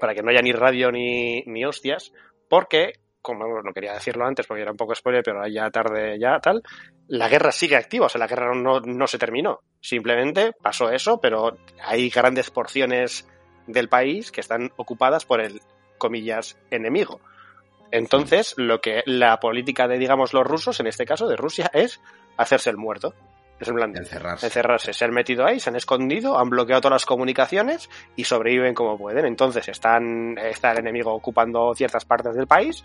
para 0.00 0.14
que 0.14 0.22
no 0.22 0.30
haya 0.30 0.42
ni 0.42 0.52
radio 0.52 0.90
ni, 0.90 1.42
ni 1.42 1.64
hostias, 1.64 2.12
porque 2.48 2.99
como 3.22 3.62
no 3.62 3.72
quería 3.72 3.94
decirlo 3.94 4.24
antes 4.24 4.46
porque 4.46 4.62
era 4.62 4.70
un 4.70 4.76
poco 4.76 4.94
spoiler, 4.94 5.22
pero 5.22 5.46
ya 5.46 5.70
tarde 5.70 6.18
ya 6.18 6.38
tal, 6.40 6.62
la 7.08 7.28
guerra 7.28 7.52
sigue 7.52 7.76
activa, 7.76 8.06
o 8.06 8.08
sea, 8.08 8.18
la 8.18 8.26
guerra 8.26 8.54
no, 8.54 8.80
no 8.80 9.06
se 9.06 9.18
terminó. 9.18 9.60
Simplemente 9.80 10.52
pasó 10.52 10.90
eso, 10.90 11.20
pero 11.20 11.56
hay 11.82 12.08
grandes 12.10 12.50
porciones 12.50 13.28
del 13.66 13.88
país 13.88 14.32
que 14.32 14.40
están 14.40 14.70
ocupadas 14.76 15.24
por 15.24 15.40
el, 15.40 15.60
comillas, 15.98 16.58
enemigo. 16.70 17.20
Entonces, 17.92 18.54
lo 18.56 18.80
que 18.80 19.02
la 19.06 19.38
política 19.38 19.86
de, 19.86 19.98
digamos, 19.98 20.32
los 20.32 20.46
rusos, 20.46 20.80
en 20.80 20.86
este 20.86 21.04
caso 21.04 21.28
de 21.28 21.36
Rusia, 21.36 21.70
es 21.72 22.00
hacerse 22.36 22.70
el 22.70 22.76
muerto. 22.76 23.14
Es 23.60 23.68
en 23.68 23.74
plan, 23.74 23.94
encerrarse. 23.94 24.46
encerrarse. 24.46 24.92
Se 24.94 25.04
han 25.04 25.12
metido 25.12 25.44
ahí, 25.44 25.60
se 25.60 25.68
han 25.68 25.76
escondido, 25.76 26.38
han 26.38 26.48
bloqueado 26.48 26.80
todas 26.80 26.94
las 26.94 27.06
comunicaciones 27.06 27.90
y 28.16 28.24
sobreviven 28.24 28.74
como 28.74 28.96
pueden. 28.96 29.26
Entonces 29.26 29.68
están, 29.68 30.38
está 30.38 30.72
el 30.72 30.78
enemigo 30.78 31.12
ocupando 31.12 31.74
ciertas 31.74 32.06
partes 32.06 32.34
del 32.34 32.46
país, 32.46 32.82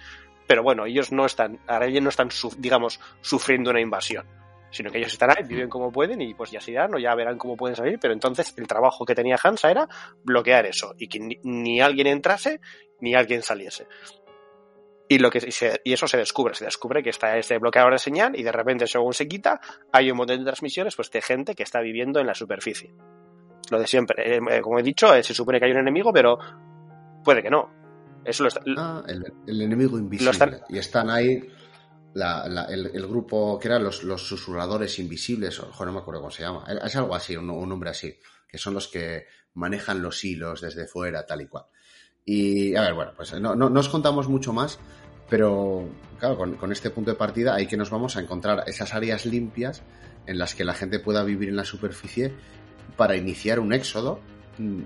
pero 0.48 0.64
bueno, 0.64 0.86
ellos 0.86 1.12
no 1.12 1.26
están, 1.26 1.60
ahora 1.68 1.88
ellos 1.88 2.04
no 2.04 2.10
están, 2.10 2.30
digamos, 2.58 3.00
sufriendo 3.22 3.72
una 3.72 3.80
invasión, 3.80 4.26
sino 4.70 4.92
que 4.92 4.98
ellos 4.98 5.14
están 5.14 5.32
ahí, 5.32 5.44
viven 5.48 5.70
como 5.70 5.92
pueden 5.92 6.22
y 6.22 6.34
pues 6.34 6.52
ya 6.52 6.60
se 6.60 6.72
irán 6.72 6.94
o 6.94 7.00
ya 7.00 7.16
verán 7.16 7.38
cómo 7.38 7.56
pueden 7.56 7.76
salir, 7.76 7.98
pero 8.00 8.14
entonces 8.14 8.54
el 8.58 8.68
trabajo 8.68 9.06
que 9.06 9.16
tenía 9.16 9.38
Hansa 9.42 9.72
era 9.72 9.88
bloquear 10.24 10.66
eso 10.66 10.94
y 10.98 11.08
que 11.08 11.20
ni, 11.20 11.40
ni 11.44 11.82
alguien 11.82 12.08
entrase 12.08 12.60
ni 13.00 13.16
alguien 13.16 13.42
saliese. 13.42 13.88
Y, 15.08 15.20
lo 15.20 15.30
que 15.30 15.40
se, 15.52 15.82
y 15.84 15.94
eso 15.94 16.08
se 16.08 16.18
descubre, 16.18 16.56
se 16.56 16.66
descubre 16.66 17.04
que 17.04 17.12
está 17.12 17.38
ese 17.38 17.60
bloqueador 17.60 17.94
de 17.94 18.00
señal 18.00 18.38
y 18.38 18.42
de 18.42 18.52
repente 18.52 18.88
según 18.88 19.14
se 19.14 19.28
quita 19.28 19.62
hay 19.92 20.10
un 20.10 20.18
montón 20.18 20.40
de 20.40 20.46
transmisiones 20.46 20.96
pues 20.96 21.12
de 21.12 21.22
gente 21.22 21.54
que 21.54 21.62
está 21.62 21.80
viviendo 21.82 22.20
en 22.20 22.28
la 22.28 22.34
superficie. 22.34 22.92
Lo 23.70 23.80
de 23.80 23.88
siempre, 23.88 24.38
eh, 24.38 24.62
como 24.62 24.80
he 24.80 24.84
dicho, 24.84 25.14
eh, 25.14 25.24
se 25.24 25.34
supone 25.34 25.60
que 25.60 25.66
hay 25.66 25.72
un 25.72 25.80
enemigo, 25.80 26.12
pero 26.12 26.38
puede 27.24 27.44
que 27.44 27.50
no. 27.50 27.72
Eso 28.24 28.44
lo 28.44 28.50
está, 28.50 28.62
ah, 28.78 29.04
el, 29.08 29.32
el, 29.46 29.62
enemigo 29.62 30.00
invisible. 30.00 30.32
Están, 30.32 30.62
y 30.70 30.78
están 30.80 31.10
ahí 31.12 31.48
la, 32.16 32.48
la, 32.48 32.66
el, 32.66 32.88
el, 32.88 33.08
grupo 33.08 33.60
que 33.60 33.68
eran 33.68 33.84
los, 33.84 34.04
los 34.04 34.28
susurradores 34.28 34.98
invisibles, 34.98 35.60
o 35.60 35.86
no 35.86 35.92
me 35.92 36.00
acuerdo 36.00 36.22
cómo 36.22 36.32
se 36.32 36.42
llama. 36.42 36.66
Es 36.84 36.96
algo 36.96 37.14
así, 37.14 37.38
un, 37.38 37.50
un 37.50 37.70
nombre 37.70 37.92
así, 37.92 38.18
que 38.48 38.58
son 38.58 38.74
los 38.74 38.88
que 38.88 39.28
manejan 39.54 40.02
los 40.02 40.24
hilos 40.24 40.62
desde 40.62 40.88
fuera, 40.88 41.26
tal 41.26 41.42
y 41.42 41.48
cual. 41.48 41.66
Y 42.26 42.76
a 42.76 42.82
ver, 42.82 42.94
bueno, 42.96 43.12
pues 43.16 43.40
no, 43.40 43.56
no, 43.56 43.70
no 43.70 43.80
os 43.80 43.90
contamos 43.90 44.28
mucho 44.28 44.52
más, 44.52 44.80
pero 45.30 45.88
claro, 46.20 46.38
con, 46.38 46.56
con, 46.56 46.72
este 46.72 46.90
punto 46.90 47.12
de 47.12 47.18
partida 47.18 47.54
hay 47.54 47.68
que 47.68 47.78
nos 47.78 47.92
vamos 47.92 48.18
a 48.18 48.22
encontrar 48.22 48.64
esas 48.66 48.96
áreas 48.96 49.28
limpias 49.28 49.84
en 50.26 50.40
las 50.40 50.56
que 50.56 50.66
la 50.66 50.74
gente 50.74 51.00
pueda 51.00 51.24
vivir 51.24 51.50
en 51.50 51.56
la 51.56 51.66
superficie 51.66 52.34
para 52.98 53.16
iniciar 53.16 53.60
un 53.60 53.74
éxodo 53.74 54.20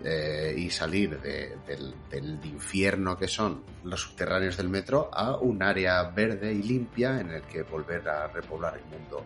eh, 0.04 0.56
y 0.58 0.70
salir 0.72 1.22
de, 1.22 1.56
del, 1.68 1.94
del, 2.10 2.40
infierno 2.44 3.18
que 3.18 3.28
son 3.28 3.64
los 3.84 4.02
subterráneos 4.02 4.58
del 4.58 4.68
metro 4.68 5.12
a 5.14 5.38
un 5.38 5.62
área 5.62 6.04
verde 6.10 6.52
y 6.52 6.64
limpia 6.64 7.22
en 7.22 7.30
el 7.30 7.44
que 7.44 7.62
volver 7.62 8.10
a 8.10 8.28
repoblar 8.28 8.78
el 8.78 8.86
mundo 8.86 9.24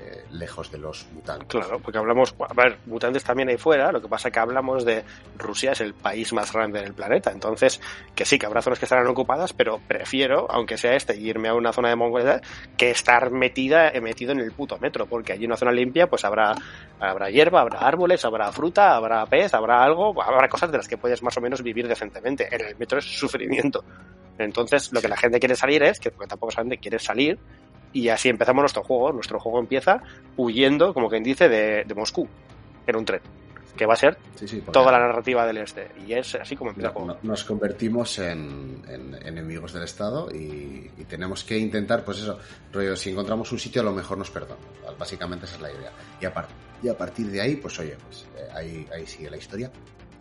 eh, 0.00 0.24
lejos 0.32 0.70
de 0.70 0.78
los 0.78 1.06
mutantes. 1.12 1.48
Claro, 1.48 1.80
porque 1.80 1.98
hablamos, 1.98 2.34
a 2.38 2.54
ver, 2.54 2.78
mutantes 2.86 3.24
también 3.24 3.48
hay 3.48 3.56
fuera, 3.56 3.92
lo 3.92 4.00
que 4.00 4.08
pasa 4.08 4.30
que 4.30 4.38
hablamos 4.38 4.84
de 4.84 5.04
Rusia 5.38 5.72
es 5.72 5.80
el 5.80 5.94
país 5.94 6.32
más 6.32 6.52
grande 6.52 6.80
del 6.80 6.92
planeta, 6.92 7.30
entonces 7.30 7.80
que 8.14 8.24
sí, 8.24 8.38
que 8.38 8.46
habrá 8.46 8.62
zonas 8.62 8.78
que 8.78 8.84
estarán 8.84 9.06
ocupadas, 9.06 9.52
pero 9.52 9.80
prefiero, 9.86 10.46
aunque 10.50 10.76
sea 10.76 10.94
este, 10.94 11.16
irme 11.16 11.48
a 11.48 11.54
una 11.54 11.72
zona 11.72 11.88
de 11.88 11.96
Mongolia 11.96 12.40
que 12.76 12.90
estar 12.90 13.30
metida, 13.30 13.92
metido 14.00 14.32
en 14.32 14.40
el 14.40 14.52
puto 14.52 14.78
metro, 14.78 15.06
porque 15.06 15.32
allí 15.32 15.46
una 15.46 15.56
zona 15.56 15.72
limpia 15.72 16.06
pues 16.08 16.24
habrá, 16.24 16.54
habrá 17.00 17.30
hierba, 17.30 17.60
habrá 17.60 17.80
árboles, 17.80 18.24
habrá 18.24 18.52
fruta, 18.52 18.96
habrá 18.96 19.24
pez, 19.26 19.54
habrá 19.54 19.82
algo, 19.82 20.22
habrá 20.22 20.48
cosas 20.48 20.70
de 20.70 20.78
las 20.78 20.88
que 20.88 20.98
puedes 20.98 21.22
más 21.22 21.36
o 21.36 21.40
menos 21.40 21.62
vivir 21.62 21.88
decentemente. 21.88 22.54
En 22.54 22.66
el 22.66 22.76
metro 22.76 22.98
es 22.98 23.04
sufrimiento. 23.04 23.84
Entonces, 24.38 24.92
lo 24.92 25.00
que 25.00 25.08
la 25.08 25.16
gente 25.16 25.38
quiere 25.38 25.56
salir 25.56 25.82
es, 25.82 25.98
que 25.98 26.10
porque 26.10 26.28
tampoco 26.28 26.52
saben 26.52 26.68
de 26.68 26.78
quiere 26.78 26.98
salir, 26.98 27.38
y 27.92 28.08
así 28.08 28.28
empezamos 28.28 28.62
nuestro 28.62 28.82
juego. 28.82 29.12
Nuestro 29.12 29.40
juego 29.40 29.58
empieza 29.58 30.02
huyendo, 30.36 30.92
como 30.94 31.08
quien 31.08 31.22
dice, 31.22 31.48
de, 31.48 31.84
de 31.84 31.94
Moscú 31.94 32.28
en 32.86 32.96
un 32.96 33.04
tren. 33.04 33.20
Que 33.76 33.84
va 33.84 33.92
a 33.92 33.96
ser 33.96 34.16
sí, 34.36 34.48
sí, 34.48 34.62
toda 34.72 34.90
la 34.90 34.98
narrativa 34.98 35.46
del 35.46 35.58
este. 35.58 35.88
Y 36.06 36.14
es 36.14 36.34
así 36.34 36.56
como 36.56 36.70
empieza 36.70 36.92
no, 36.92 36.98
el 36.98 37.04
juego. 37.04 37.20
Nos 37.22 37.44
convertimos 37.44 38.18
en, 38.18 38.82
en, 38.88 39.14
enemigos 39.22 39.74
del 39.74 39.82
Estado 39.82 40.30
y, 40.32 40.90
y, 40.96 41.04
tenemos 41.04 41.44
que 41.44 41.58
intentar, 41.58 42.02
pues 42.02 42.18
eso, 42.18 42.38
rollo, 42.72 42.96
si 42.96 43.10
encontramos 43.10 43.52
un 43.52 43.58
sitio 43.58 43.82
a 43.82 43.84
lo 43.84 43.92
mejor 43.92 44.16
nos 44.16 44.30
perdonan. 44.30 44.64
Básicamente 44.98 45.44
esa 45.44 45.56
es 45.56 45.60
la 45.60 45.70
idea. 45.70 45.92
Y 46.20 46.24
a, 46.24 46.32
par 46.32 46.48
y 46.82 46.88
a 46.88 46.96
partir 46.96 47.26
de 47.30 47.42
ahí, 47.42 47.56
pues 47.56 47.78
oye, 47.78 47.96
pues 48.02 48.26
eh, 48.38 48.48
ahí, 48.54 48.88
ahí 48.94 49.06
sigue 49.06 49.28
la 49.28 49.36
historia. 49.36 49.70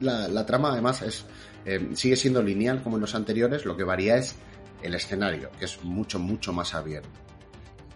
La, 0.01 0.27
la 0.27 0.45
trama 0.45 0.73
además 0.73 1.01
es 1.01 1.25
eh, 1.65 1.89
sigue 1.93 2.15
siendo 2.15 2.43
lineal 2.43 2.83
como 2.83 2.97
en 2.97 3.01
los 3.01 3.15
anteriores, 3.15 3.65
lo 3.65 3.75
que 3.75 3.83
varía 3.83 4.17
es 4.17 4.35
el 4.83 4.93
escenario, 4.93 5.49
que 5.57 5.65
es 5.65 5.83
mucho, 5.83 6.19
mucho 6.19 6.53
más 6.53 6.75
abierto. 6.75 7.09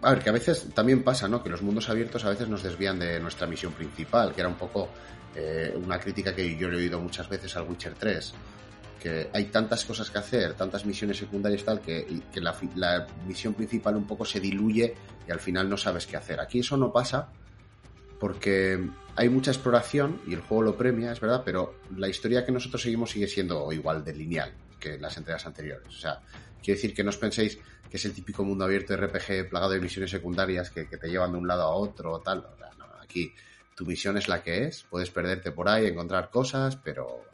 A 0.02 0.10
ver, 0.12 0.22
que 0.22 0.30
a 0.30 0.32
veces 0.32 0.68
también 0.74 1.02
pasa, 1.02 1.28
¿no? 1.28 1.42
Que 1.42 1.50
los 1.50 1.62
mundos 1.62 1.88
abiertos 1.90 2.24
a 2.24 2.30
veces 2.30 2.48
nos 2.48 2.62
desvían 2.62 2.98
de 2.98 3.20
nuestra 3.20 3.46
misión 3.46 3.72
principal, 3.72 4.32
que 4.32 4.40
era 4.40 4.48
un 4.48 4.56
poco 4.56 4.88
eh, 5.34 5.74
una 5.76 5.98
crítica 6.00 6.34
que 6.34 6.56
yo 6.56 6.68
le 6.68 6.76
he 6.76 6.80
oído 6.80 6.98
muchas 7.00 7.28
veces 7.28 7.54
al 7.56 7.68
Witcher 7.68 7.94
3. 7.94 8.32
Que 8.98 9.30
hay 9.32 9.46
tantas 9.46 9.84
cosas 9.84 10.10
que 10.10 10.18
hacer, 10.18 10.54
tantas 10.54 10.86
misiones 10.86 11.18
secundarias 11.18 11.64
tal, 11.64 11.80
que, 11.80 12.22
que 12.32 12.40
la, 12.40 12.54
la, 12.76 13.06
misión 13.26 13.54
principal 13.54 13.96
un 13.96 14.06
poco 14.06 14.24
se 14.24 14.40
diluye 14.40 14.94
y 15.26 15.30
al 15.30 15.40
final 15.40 15.68
no 15.68 15.76
sabes 15.76 16.06
qué 16.06 16.16
hacer. 16.16 16.40
Aquí 16.40 16.60
eso 16.60 16.76
no 16.76 16.92
pasa 16.92 17.28
porque 18.18 18.78
hay 19.16 19.28
mucha 19.28 19.50
exploración 19.50 20.20
y 20.26 20.34
el 20.34 20.40
juego 20.40 20.62
lo 20.62 20.76
premia, 20.76 21.12
es 21.12 21.20
verdad, 21.20 21.42
pero 21.44 21.74
la 21.96 22.08
historia 22.08 22.44
que 22.44 22.52
nosotros 22.52 22.82
seguimos 22.82 23.10
sigue 23.10 23.26
siendo 23.26 23.72
igual 23.72 24.04
de 24.04 24.14
lineal 24.14 24.52
que 24.78 24.98
las 24.98 25.16
entregas 25.16 25.46
anteriores. 25.46 25.88
O 25.88 25.98
sea, 26.00 26.20
quiero 26.62 26.76
decir 26.76 26.94
que 26.94 27.02
no 27.02 27.10
os 27.10 27.16
penséis 27.16 27.58
que 27.90 27.96
es 27.96 28.04
el 28.04 28.12
típico 28.12 28.44
mundo 28.44 28.64
abierto 28.64 28.96
RPG 28.96 29.48
plagado 29.50 29.72
de 29.72 29.80
misiones 29.80 30.10
secundarias 30.10 30.70
que, 30.70 30.84
te 30.84 31.08
llevan 31.08 31.32
de 31.32 31.38
un 31.38 31.48
lado 31.48 31.62
a 31.62 31.74
otro 31.74 32.12
o 32.12 32.20
tal. 32.20 32.46
No, 32.78 32.86
no, 32.86 33.00
aquí 33.02 33.34
tu 33.74 33.84
misión 33.84 34.16
es 34.16 34.28
la 34.28 34.42
que 34.42 34.64
es, 34.64 34.84
puedes 34.88 35.10
perderte 35.10 35.50
por 35.50 35.68
ahí, 35.68 35.86
encontrar 35.86 36.30
cosas, 36.30 36.76
pero 36.76 37.24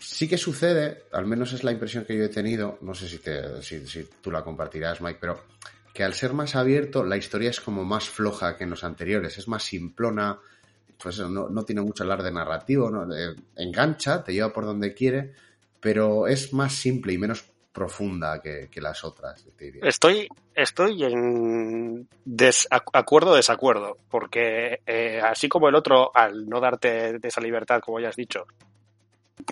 sí 0.00 0.28
que 0.28 0.36
sucede, 0.36 1.04
al 1.12 1.26
menos 1.26 1.52
es 1.52 1.62
la 1.62 1.70
impresión 1.70 2.04
que 2.04 2.16
yo 2.16 2.24
he 2.24 2.28
tenido, 2.28 2.78
no 2.80 2.94
sé 2.94 3.08
si, 3.08 3.18
te, 3.18 3.42
tú 4.20 4.30
la 4.30 4.42
compartirás, 4.42 5.00
Mike, 5.00 5.18
pero 5.20 5.44
que 5.94 6.02
al 6.02 6.14
ser 6.14 6.32
más 6.32 6.56
abierto 6.56 7.04
la 7.04 7.16
historia 7.16 7.50
es 7.50 7.60
como 7.60 7.84
más 7.84 8.08
floja 8.08 8.56
que 8.56 8.64
en 8.64 8.70
los 8.70 8.82
anteriores, 8.82 9.38
es 9.38 9.46
más 9.46 9.62
simplona, 9.62 10.38
pues 11.00 11.20
no, 11.20 11.48
no 11.48 11.64
tiene 11.64 11.82
mucho 11.82 12.02
alarde 12.02 12.32
narrativo, 12.32 12.90
¿no? 12.90 13.14
eh, 13.14 13.36
engancha, 13.56 14.24
te 14.24 14.32
lleva 14.32 14.52
por 14.52 14.64
donde 14.64 14.94
quiere, 14.94 15.34
pero 15.80 16.26
es 16.26 16.52
más 16.52 16.74
simple 16.74 17.12
y 17.12 17.18
menos 17.18 17.44
profunda 17.72 18.40
que, 18.42 18.68
que 18.70 18.80
las 18.80 19.04
otras. 19.04 19.46
Estoy, 19.82 20.28
estoy 20.54 21.04
en 21.04 22.08
desacuerdo 22.24 23.36
desacuerdo, 23.36 23.98
porque 24.10 24.80
eh, 24.84 25.20
así 25.22 25.48
como 25.48 25.68
el 25.68 25.76
otro, 25.76 26.10
al 26.12 26.48
no 26.48 26.60
darte 26.60 27.20
esa 27.22 27.40
libertad, 27.40 27.80
como 27.80 28.00
ya 28.00 28.08
has 28.08 28.16
dicho, 28.16 28.46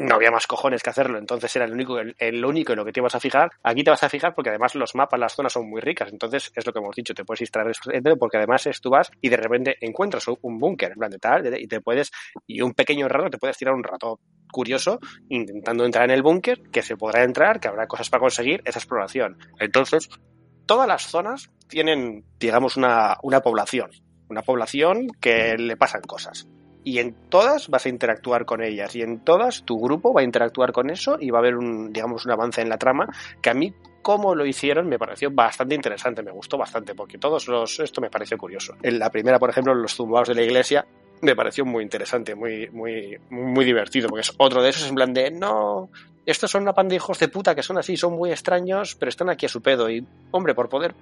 no 0.01 0.15
había 0.15 0.31
más 0.31 0.47
cojones 0.47 0.83
que 0.83 0.91
hacerlo, 0.91 1.19
entonces 1.19 1.55
era 1.57 1.65
el 1.65 1.73
único, 1.73 1.99
el, 1.99 2.45
único 2.45 2.73
en 2.73 2.79
lo 2.79 2.85
que 2.85 2.93
te 2.93 3.01
ibas 3.01 3.15
a 3.15 3.21
fijar. 3.21 3.51
Aquí 3.63 3.83
te 3.83 3.91
vas 3.91 4.03
a 4.03 4.09
fijar 4.09 4.35
porque 4.35 4.51
además 4.51 4.75
los 4.75 4.95
mapas, 4.95 5.19
las 5.19 5.35
zonas 5.35 5.53
son 5.53 5.69
muy 5.69 5.81
ricas, 5.81 6.11
entonces 6.13 6.53
es 6.55 6.67
lo 6.67 6.73
que 6.73 6.79
hemos 6.79 6.95
dicho, 6.95 7.15
te 7.15 7.25
puedes 7.25 7.41
distraer 7.41 7.73
porque 8.19 8.37
además 8.37 8.67
es, 8.67 8.81
tú 8.81 8.91
vas 8.91 9.11
y 9.21 9.29
de 9.29 9.37
repente 9.37 9.77
encuentras 9.81 10.27
un 10.29 10.59
búnker, 10.59 10.93
en 10.93 10.99
plan 10.99 11.11
de 11.11 11.19
tal, 11.19 11.61
y 11.61 11.67
te 11.67 11.81
puedes, 11.81 12.11
y 12.47 12.61
un 12.61 12.75
pequeño 12.75 13.09
rato, 13.09 13.31
te 13.31 13.39
puedes 13.39 13.57
tirar 13.57 13.75
un 13.75 13.85
rato 13.85 14.21
curioso 14.51 14.99
intentando 15.29 15.85
entrar 15.85 16.05
en 16.05 16.13
el 16.13 16.23
búnker, 16.23 16.63
que 16.71 16.83
se 16.83 16.97
podrá 16.97 17.25
entrar, 17.25 17.61
que 17.61 17.69
habrá 17.69 17.87
cosas 17.87 18.11
para 18.11 18.21
conseguir 18.21 18.63
esa 18.65 18.79
exploración. 18.79 19.39
Entonces, 19.59 20.09
todas 20.67 20.89
las 20.89 21.03
zonas 21.03 21.51
tienen, 21.69 22.25
digamos, 22.39 22.77
una, 22.77 23.17
una 23.23 23.41
población, 23.41 23.91
una 24.29 24.43
población 24.43 25.09
que 25.21 25.57
le 25.59 25.77
pasan 25.77 26.03
cosas 26.03 26.47
y 26.87 27.01
en 27.01 27.15
todas 27.29 27.69
vas 27.69 27.85
a 27.85 27.89
interactuar 27.89 28.45
con 28.45 28.63
ellas 28.63 28.95
y 28.95 29.03
en 29.03 29.19
todas 29.19 29.65
tu 29.65 29.77
grupo 29.81 30.15
va 30.15 30.21
a 30.21 30.25
interactuar 30.25 30.71
con 30.71 30.89
eso 30.89 31.17
y 31.19 31.31
va 31.31 31.39
a 31.39 31.41
haber 31.41 31.57
un, 31.57 31.93
digamos, 31.93 32.25
un 32.25 32.31
avance 32.31 32.63
en 32.63 32.69
la 32.69 32.79
trama 32.79 33.09
que 33.43 33.51
a 33.51 33.55
mí 33.55 33.75
como 34.03 34.37
lo 34.37 34.47
hicieron 34.47 34.89
me 34.89 34.97
pareció 34.97 35.33
bastante 35.33 35.75
interesante, 35.75 36.23
me 36.23 36.31
gustó 36.31 36.57
bastante 36.57 36.95
porque 36.95 37.19
todos 37.19 37.49
los, 37.49 37.81
esto 37.81 38.01
me 38.01 38.09
pareció 38.09 38.39
curioso. 38.39 38.77
En 38.85 39.01
la 39.01 39.11
primera, 39.11 39.41
por 39.41 39.51
ejemplo, 39.51 39.75
los 39.75 39.97
zumbados 39.97 40.29
de 40.29 40.37
la 40.37 40.43
iglesia 40.43 40.87
me 41.23 41.35
pareció 41.35 41.65
muy 41.65 41.83
interesante, 41.83 42.37
muy, 42.37 42.71
muy, 42.71 43.19
muy 43.31 43.65
divertido 43.65 44.09
porque 44.09 44.21
es 44.21 44.33
otro 44.39 44.63
de 44.63 44.69
esos 44.69 44.89
en 44.89 44.95
plan 44.95 45.13
de 45.13 45.33
no, 45.33 45.91
estos 46.25 46.53
son 46.53 46.63
una 46.63 46.73
panda 46.73 46.91
de 46.91 46.97
hijos 46.97 47.19
de 47.19 47.27
puta 47.27 47.57
que 47.57 47.65
son 47.65 47.79
así, 47.79 47.97
son 47.97 48.15
muy 48.15 48.31
extraños, 48.31 48.95
pero 48.95 49.09
están 49.09 49.29
aquí 49.29 49.47
a 49.47 49.49
su 49.49 49.61
pedo 49.61 49.91
y, 49.91 50.07
hombre, 50.31 50.55
por 50.55 50.69
poder 50.69 50.95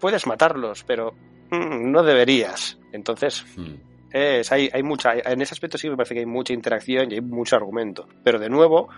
puedes 0.00 0.26
matarlos, 0.26 0.82
pero 0.82 1.12
mm, 1.52 1.92
no 1.92 2.02
deberías. 2.02 2.76
Entonces, 2.92 3.46
hmm 3.56 3.87
es, 4.12 4.50
hay, 4.52 4.70
hay 4.72 4.82
mucha, 4.82 5.14
en 5.14 5.40
ese 5.42 5.54
aspecto 5.54 5.78
sí 5.78 5.88
me 5.88 5.96
parece 5.96 6.14
que 6.14 6.20
hay 6.20 6.26
mucha 6.26 6.52
interacción 6.52 7.10
y 7.10 7.14
hay 7.14 7.20
mucho 7.20 7.56
argumento. 7.56 8.08
Pero 8.24 8.38
de 8.38 8.48
nuevo, 8.48 8.88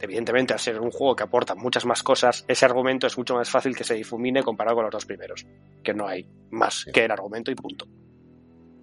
evidentemente 0.00 0.52
al 0.52 0.60
ser 0.60 0.80
un 0.80 0.90
juego 0.90 1.16
que 1.16 1.24
aporta 1.24 1.54
muchas 1.54 1.84
más 1.86 2.02
cosas, 2.02 2.44
ese 2.48 2.64
argumento 2.64 3.06
es 3.06 3.16
mucho 3.16 3.34
más 3.34 3.50
fácil 3.50 3.76
que 3.76 3.84
se 3.84 3.94
difumine 3.94 4.42
comparado 4.42 4.76
con 4.76 4.84
los 4.84 4.92
dos 4.92 5.06
primeros, 5.06 5.46
que 5.82 5.94
no 5.94 6.06
hay 6.06 6.26
más 6.50 6.84
que 6.92 7.04
el 7.04 7.10
argumento 7.10 7.50
y 7.50 7.54
punto. 7.54 7.86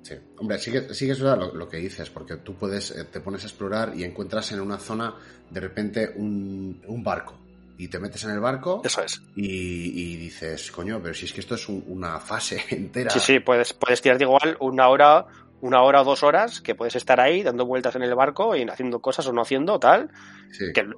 Sí, 0.05 0.13
hombre, 0.37 0.59
sí 0.59 0.71
que, 0.71 0.93
sí 0.93 1.07
que 1.07 1.13
es 1.13 1.19
verdad 1.19 1.51
lo, 1.51 1.67
que 1.67 1.77
dices, 1.77 2.11
porque 2.11 2.35
tú 2.37 2.53
puedes, 2.53 2.91
eh, 2.91 3.05
te 3.05 3.21
pones 3.21 3.43
a 3.43 3.47
explorar 3.47 3.93
y 3.95 4.03
encuentras 4.03 4.51
en 4.51 4.59
una 4.59 4.77
zona 4.77 5.15
de 5.49 5.59
repente 5.59 6.13
un, 6.15 6.79
barco. 7.03 7.39
Y 7.77 7.87
te 7.87 7.99
metes 7.99 8.23
en 8.23 8.29
el 8.29 8.39
barco. 8.39 8.81
Eso 8.85 9.03
es. 9.03 9.21
Y, 9.35 10.15
dices, 10.15 10.71
coño, 10.71 11.01
pero 11.01 11.13
si 11.13 11.25
es 11.25 11.33
que 11.33 11.41
esto 11.41 11.55
es 11.55 11.67
una 11.67 12.19
fase 12.19 12.63
entera. 12.69 13.09
Sí, 13.09 13.19
sí, 13.19 13.39
puedes, 13.39 13.73
puedes 13.73 13.99
tirarte 14.01 14.23
igual 14.23 14.55
una 14.59 14.87
hora 14.87 15.25
una 15.61 15.81
hora 15.81 16.01
o 16.01 16.03
dos 16.03 16.23
horas 16.23 16.61
que 16.61 16.75
puedes 16.75 16.95
estar 16.95 17.19
ahí 17.19 17.43
dando 17.43 17.65
vueltas 17.65 17.95
en 17.95 18.03
el 18.03 18.13
barco 18.15 18.55
y 18.55 18.63
haciendo 18.63 18.99
cosas 18.99 19.27
o 19.27 19.33
no 19.33 19.41
haciendo 19.41 19.79
tal. 19.79 20.11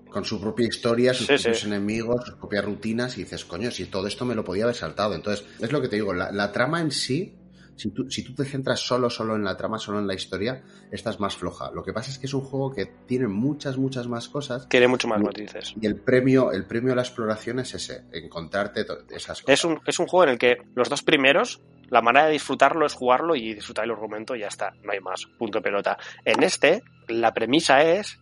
Con 0.10 0.26
su 0.26 0.40
propia 0.40 0.68
historia, 0.68 1.14
sus 1.14 1.28
propios 1.28 1.64
enemigos, 1.64 2.26
sus 2.26 2.36
propias 2.36 2.66
rutinas 2.66 3.18
y 3.18 3.24
dices, 3.24 3.46
coño, 3.46 3.72
si 3.72 3.86
todo 3.86 4.08
esto 4.08 4.26
me 4.26 4.36
lo 4.36 4.44
podía 4.44 4.64
haber 4.66 4.76
saltado. 4.76 5.16
Entonces, 5.16 5.46
es 5.60 5.72
lo 5.72 5.82
que 5.82 5.88
te 5.88 5.96
digo, 5.96 6.14
la, 6.14 6.52
trama 6.52 6.82
en 6.82 6.92
sí, 6.92 7.36
si 7.78 7.92
tú, 7.92 8.10
si 8.10 8.24
tú 8.24 8.34
te 8.34 8.44
centras 8.44 8.80
solo, 8.80 9.10
solo 9.10 9.36
en 9.36 9.44
la 9.44 9.56
trama, 9.56 9.78
solo 9.78 10.00
en 10.00 10.08
la 10.08 10.14
historia, 10.14 10.64
esta 10.92 11.12
es 11.12 11.20
más 11.20 11.36
floja. 11.36 11.72
Lo 11.72 11.84
que 11.84 11.94
pasa 11.94 12.12
es 12.12 12.20
que 12.20 12.26
es 12.26 12.34
un 12.34 12.42
juego 12.42 12.74
que 12.74 12.86
tiene 13.06 13.28
muchas, 13.28 13.78
muchas 13.78 14.08
más 14.08 14.28
cosas. 14.28 14.68
Tiene 14.68 14.88
mucho 14.88 15.08
más 15.08 15.22
matices. 15.22 15.74
Y 15.80 15.86
el 15.86 15.96
premio, 15.96 16.52
el 16.52 16.66
premio 16.66 16.94
a 16.94 16.96
la 16.96 17.04
exploración 17.04 17.60
es 17.60 17.74
ese, 17.74 18.04
encontrarte 18.12 18.86
esas 19.10 19.42
cosas. 19.42 19.60
Es 19.60 19.64
un, 19.64 19.80
es 19.86 20.00
un 20.00 20.08
juego 20.08 20.26
en 20.26 20.30
el 20.32 20.38
que 20.38 20.58
los 20.76 20.90
dos 20.90 21.04
primeros 21.04 21.62
la 21.90 22.02
manera 22.02 22.26
de 22.26 22.34
disfrutarlo 22.34 22.86
es 22.86 22.94
jugarlo 22.94 23.36
y 23.36 23.54
disfrutar 23.54 23.86
el 23.86 23.92
argumento 23.92 24.36
y 24.36 24.42
ya 24.42 24.48
está, 24.48 24.74
no 24.84 24.92
hay 24.92 25.00
más, 25.00 25.26
punto 25.38 25.62
pelota. 25.62 25.98
En 26.26 26.44
este, 26.44 26.84
la 27.08 27.34
premisa 27.34 27.82
es 27.82 28.20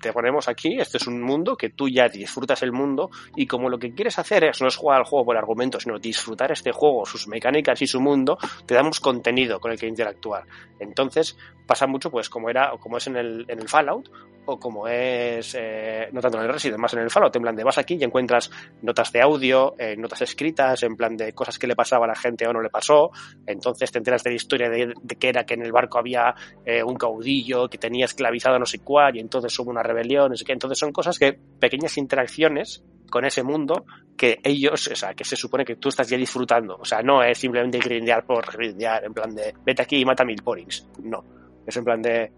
te 0.00 0.12
ponemos 0.12 0.46
aquí, 0.48 0.78
este 0.78 0.98
es 0.98 1.06
un 1.06 1.22
mundo 1.22 1.56
que 1.56 1.70
tú 1.70 1.88
ya 1.88 2.08
disfrutas 2.08 2.62
el 2.62 2.72
mundo 2.72 3.10
y 3.34 3.46
como 3.46 3.70
lo 3.70 3.78
que 3.78 3.94
quieres 3.94 4.18
hacer 4.18 4.44
es 4.44 4.60
no 4.60 4.68
es 4.68 4.76
jugar 4.76 4.98
al 4.98 5.04
juego 5.04 5.24
por 5.24 5.36
argumento, 5.36 5.80
sino 5.80 5.98
disfrutar 5.98 6.52
este 6.52 6.70
juego, 6.70 7.06
sus 7.06 7.26
mecánicas 7.28 7.80
y 7.80 7.86
su 7.86 8.00
mundo, 8.00 8.38
te 8.66 8.74
damos 8.74 9.00
contenido 9.00 9.58
con 9.58 9.72
el 9.72 9.78
que 9.78 9.86
interactuar. 9.86 10.44
Entonces 10.78 11.38
pasa 11.66 11.86
mucho 11.86 12.10
pues 12.10 12.28
como 12.28 12.50
era 12.50 12.74
o 12.74 12.78
como 12.78 12.98
es 12.98 13.06
en 13.06 13.16
el, 13.16 13.46
en 13.48 13.58
el 13.60 13.68
Fallout 13.68 14.10
o 14.50 14.58
como 14.58 14.88
es 14.88 15.54
eh, 15.58 16.08
no 16.12 16.20
tanto 16.20 16.38
en 16.38 16.44
el 16.44 16.52
Resident, 16.52 16.78
más 16.78 16.92
en 16.94 17.00
el 17.00 17.10
Fallout, 17.10 17.34
en 17.36 17.42
plan 17.42 17.56
de 17.56 17.64
vas 17.64 17.78
aquí 17.78 17.94
y 17.94 18.04
encuentras 18.04 18.50
notas 18.82 19.12
de 19.12 19.20
audio, 19.20 19.74
eh, 19.78 19.96
notas 19.96 20.22
escritas, 20.22 20.82
en 20.82 20.96
plan 20.96 21.16
de 21.16 21.32
cosas 21.32 21.58
que 21.58 21.66
le 21.66 21.76
pasaba 21.76 22.06
a 22.06 22.08
la 22.08 22.14
gente 22.16 22.46
o 22.46 22.52
no 22.52 22.60
le 22.60 22.68
pasó, 22.68 23.10
entonces 23.46 23.92
te 23.92 23.98
enteras 23.98 24.24
de 24.24 24.30
la 24.30 24.36
historia 24.36 24.68
de, 24.68 24.92
que 25.18 25.28
era 25.28 25.44
que 25.44 25.54
en 25.54 25.62
el 25.62 25.72
barco 25.72 25.98
había 25.98 26.34
eh, 26.64 26.82
un 26.82 26.96
caudillo 26.96 27.68
que 27.68 27.78
tenía 27.78 28.06
esclavizado 28.06 28.58
no 28.58 28.66
sé 28.66 28.80
cuál 28.80 29.16
y 29.16 29.20
entonces 29.20 29.56
una 29.60 29.82
rebelión, 29.82 30.32
que 30.44 30.52
entonces 30.52 30.78
son 30.78 30.92
cosas 30.92 31.18
que, 31.18 31.38
pequeñas 31.58 31.96
interacciones 31.98 32.82
con 33.10 33.24
ese 33.24 33.42
mundo 33.42 33.84
que 34.16 34.38
ellos, 34.42 34.88
o 34.88 34.96
sea, 34.96 35.14
que 35.14 35.24
se 35.24 35.36
supone 35.36 35.64
que 35.64 35.76
tú 35.76 35.90
estás 35.90 36.08
ya 36.08 36.16
disfrutando, 36.16 36.76
o 36.76 36.84
sea, 36.84 37.02
no 37.02 37.22
es 37.22 37.38
simplemente 37.38 37.78
grindear 37.78 38.24
por 38.24 38.50
grindear, 38.52 39.04
en 39.04 39.12
plan 39.12 39.34
de 39.34 39.54
vete 39.64 39.82
aquí 39.82 39.98
y 39.98 40.04
mata 40.04 40.24
mil 40.24 40.42
porings, 40.42 40.88
no, 41.02 41.24
es 41.66 41.76
en 41.76 41.84
plan 41.84 42.02
de... 42.02 42.32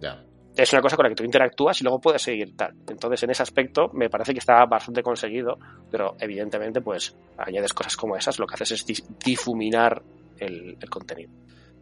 Es 0.55 0.73
una 0.73 0.83
cosa 0.83 0.97
con 0.97 1.05
la 1.05 1.11
que 1.11 1.15
tú 1.17 1.25
interactúas 1.25 1.81
y 1.81 1.85
luego 1.85 2.01
puedes 2.01 2.23
seguir 2.23 2.57
tal. 2.57 2.75
Entonces, 2.87 3.23
en 3.23 3.31
ese 3.31 3.43
aspecto, 3.43 3.91
me 3.95 4.11
parece 4.11 4.33
que 4.33 4.39
está 4.39 4.65
bastante 4.67 5.03
conseguido, 5.03 5.59
pero 5.91 6.15
evidentemente, 6.21 6.81
pues, 6.81 7.17
añades 7.39 7.73
cosas 7.73 7.97
como 7.97 8.17
esas, 8.17 8.39
lo 8.39 8.47
que 8.47 8.55
haces 8.55 8.73
es 8.73 9.05
difuminar 9.25 10.03
el, 10.39 10.77
el 10.81 10.91
contenido. 10.91 11.31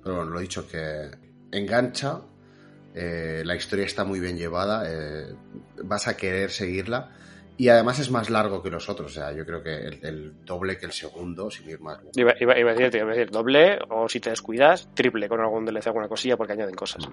Pero 0.03 0.17
bueno, 0.17 0.31
lo 0.31 0.39
he 0.39 0.43
dicho 0.43 0.67
que 0.69 1.11
engancha, 1.51 2.21
eh, 2.95 3.43
la 3.45 3.55
historia 3.55 3.85
está 3.85 4.05
muy 4.05 4.21
bien 4.21 4.37
llevada, 4.37 4.83
eh, 4.87 5.35
vas 5.85 6.09
a 6.09 6.17
querer 6.17 6.51
seguirla. 6.51 7.11
Y 7.57 7.69
además 7.69 7.99
es 7.99 8.11
más 8.11 8.31
largo 8.31 8.63
que 8.63 8.71
los 8.71 8.89
otros, 8.89 9.13
o 9.13 9.15
sea, 9.15 9.33
yo 9.33 9.45
creo 9.45 9.63
que 9.63 9.77
el, 9.77 10.45
doble 10.47 10.79
que 10.79 10.87
el 10.87 10.93
segundo, 10.93 11.51
sin 11.51 11.69
ir 11.69 11.79
más. 11.79 11.99
Iba, 12.15 12.33
iba, 12.41 12.55
a 12.55 12.75
decir, 12.75 12.97
iba 12.97 13.13
a 13.13 13.15
decir, 13.15 13.31
doble, 13.31 13.79
o 13.91 14.09
si 14.09 14.19
te 14.19 14.31
descuidas, 14.31 14.89
triple 14.95 15.29
con 15.29 15.41
algún 15.41 15.67
DLC, 15.67 15.89
alguna 15.89 16.09
cosilla, 16.09 16.39
porque 16.39 16.55
añaden 16.55 16.75
cosas. 16.75 17.07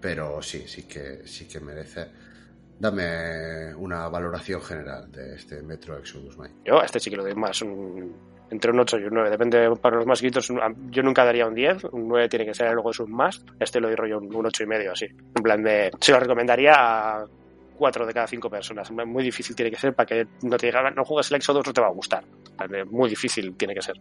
Pero 0.00 0.40
sí, 0.42 0.64
sí 0.66 0.84
que, 0.84 1.26
sí 1.26 1.46
que 1.46 1.60
merece. 1.60 2.06
Dame 2.78 3.74
una 3.74 4.08
valoración 4.08 4.62
general 4.62 5.10
de 5.10 5.34
este 5.34 5.62
Metro 5.62 5.98
Exodus, 5.98 6.38
Mike. 6.38 6.54
Yo 6.64 6.80
este 6.80 7.00
sí 7.00 7.10
que 7.10 7.16
lo 7.16 7.24
doy 7.24 7.34
más, 7.34 7.60
un 7.62 8.14
entre 8.50 8.70
un 8.70 8.80
8 8.80 8.98
y 8.98 9.04
un 9.04 9.14
9. 9.14 9.30
Depende 9.30 9.76
para 9.76 9.96
los 9.96 10.06
más 10.06 10.20
gritos. 10.20 10.48
Yo 10.90 11.02
nunca 11.02 11.24
daría 11.24 11.46
un 11.46 11.54
10. 11.54 11.84
Un 11.92 12.08
9 12.08 12.28
tiene 12.28 12.46
que 12.46 12.54
ser 12.54 12.68
algo 12.68 12.90
es 12.90 13.00
un 13.00 13.12
más. 13.12 13.44
Este 13.58 13.80
lo 13.80 13.88
doy 13.88 14.10
yo 14.10 14.18
un 14.18 14.46
8 14.46 14.62
y 14.62 14.66
medio, 14.66 14.92
así. 14.92 15.06
En 15.06 15.42
plan 15.42 15.62
de. 15.62 15.90
Se 16.00 16.12
lo 16.12 16.20
recomendaría 16.20 16.72
a 16.74 17.26
4 17.76 18.06
de 18.06 18.14
cada 18.14 18.26
5 18.26 18.50
personas. 18.50 18.90
Muy 18.90 19.22
difícil 19.22 19.54
tiene 19.54 19.70
que 19.70 19.78
ser 19.78 19.94
para 19.94 20.06
que 20.06 20.26
no 20.42 20.56
te 20.56 20.66
diga, 20.66 20.90
no 20.90 21.04
juegues 21.04 21.30
el 21.30 21.36
Exodus, 21.36 21.66
no 21.66 21.72
te 21.72 21.80
va 21.80 21.88
a 21.88 21.92
gustar. 21.92 22.24
Muy 22.90 23.10
difícil 23.10 23.54
tiene 23.56 23.74
que 23.74 23.82
ser. 23.82 23.96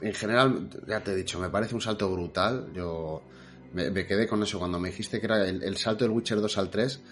En 0.00 0.14
general, 0.14 0.68
ya 0.86 1.00
te 1.00 1.12
he 1.12 1.14
dicho, 1.14 1.38
me 1.38 1.50
parece 1.50 1.74
un 1.74 1.80
salto 1.80 2.10
brutal. 2.10 2.68
Yo 2.72 3.22
me, 3.72 4.06
quedé 4.06 4.26
con 4.26 4.42
eso 4.42 4.58
cuando 4.58 4.78
me 4.78 4.90
dijiste 4.90 5.20
que 5.20 5.26
era 5.26 5.48
el, 5.48 5.62
el 5.62 5.76
salto 5.76 6.04
del 6.04 6.12
Witcher 6.12 6.40
2 6.40 6.58
al 6.58 6.70
3 6.70 7.02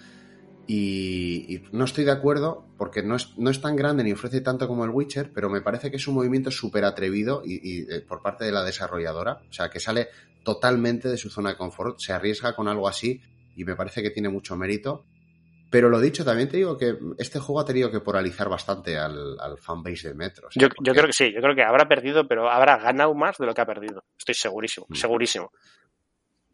y, 0.71 1.63
no 1.71 1.85
estoy 1.85 2.03
de 2.03 2.11
acuerdo 2.11 2.63
porque 2.77 3.01
no 3.01 3.15
es, 3.15 3.35
no 3.39 3.49
es 3.49 3.59
tan 3.59 3.75
grande 3.75 4.03
ni 4.03 4.11
ofrece 4.11 4.39
tanto 4.41 4.67
como 4.67 4.85
el 4.85 4.91
Witcher, 4.91 5.31
pero 5.33 5.49
me 5.49 5.61
parece 5.61 5.89
que 5.89 5.97
es 5.97 6.07
un 6.07 6.13
movimiento 6.13 6.51
súper 6.51 6.85
atrevido 6.85 7.41
y, 7.43 7.91
eh, 7.91 8.01
por 8.07 8.21
parte 8.21 8.45
de 8.45 8.51
la 8.51 8.63
desarrolladora. 8.63 9.41
O 9.49 9.51
sea, 9.51 9.71
que 9.71 9.79
sale 9.79 10.09
totalmente 10.43 11.09
de 11.09 11.17
su 11.17 11.31
zona 11.31 11.49
de 11.49 11.57
confort, 11.57 11.97
se 11.99 12.13
arriesga 12.13 12.55
con 12.55 12.67
algo 12.67 12.87
así 12.87 13.19
y 13.55 13.65
me 13.65 13.75
parece 13.75 14.03
que 14.03 14.11
tiene 14.11 14.29
mucho 14.29 14.55
mérito. 14.55 15.05
Pero 15.71 15.89
lo 15.89 15.99
dicho, 15.99 16.23
también 16.23 16.49
te 16.49 16.57
digo 16.57 16.77
que 16.77 16.99
este 17.17 17.39
juego 17.39 17.61
ha 17.61 17.65
tenido 17.65 17.89
que 17.89 17.99
poralizar 17.99 18.47
bastante 18.47 18.95
al, 18.95 19.39
al 19.39 19.57
fanbase 19.57 20.09
de 20.09 20.13
Metro. 20.13 20.49
yo, 20.55 20.67
yo, 20.83 20.93
creo 20.93 21.07
que 21.07 21.13
sí, 21.13 21.33
yo 21.33 21.41
creo 21.41 21.55
que 21.55 21.63
habrá 21.63 21.87
perdido, 21.87 22.27
pero 22.27 22.47
habrá 22.47 22.77
ganado 22.77 23.15
más 23.15 23.39
de 23.39 23.47
lo 23.47 23.55
que 23.55 23.61
ha 23.61 23.65
perdido. 23.65 24.03
Estoy 24.15 24.35
segurísimo, 24.35 24.85
mm. 24.87 24.95
segurísimo. 24.95 25.51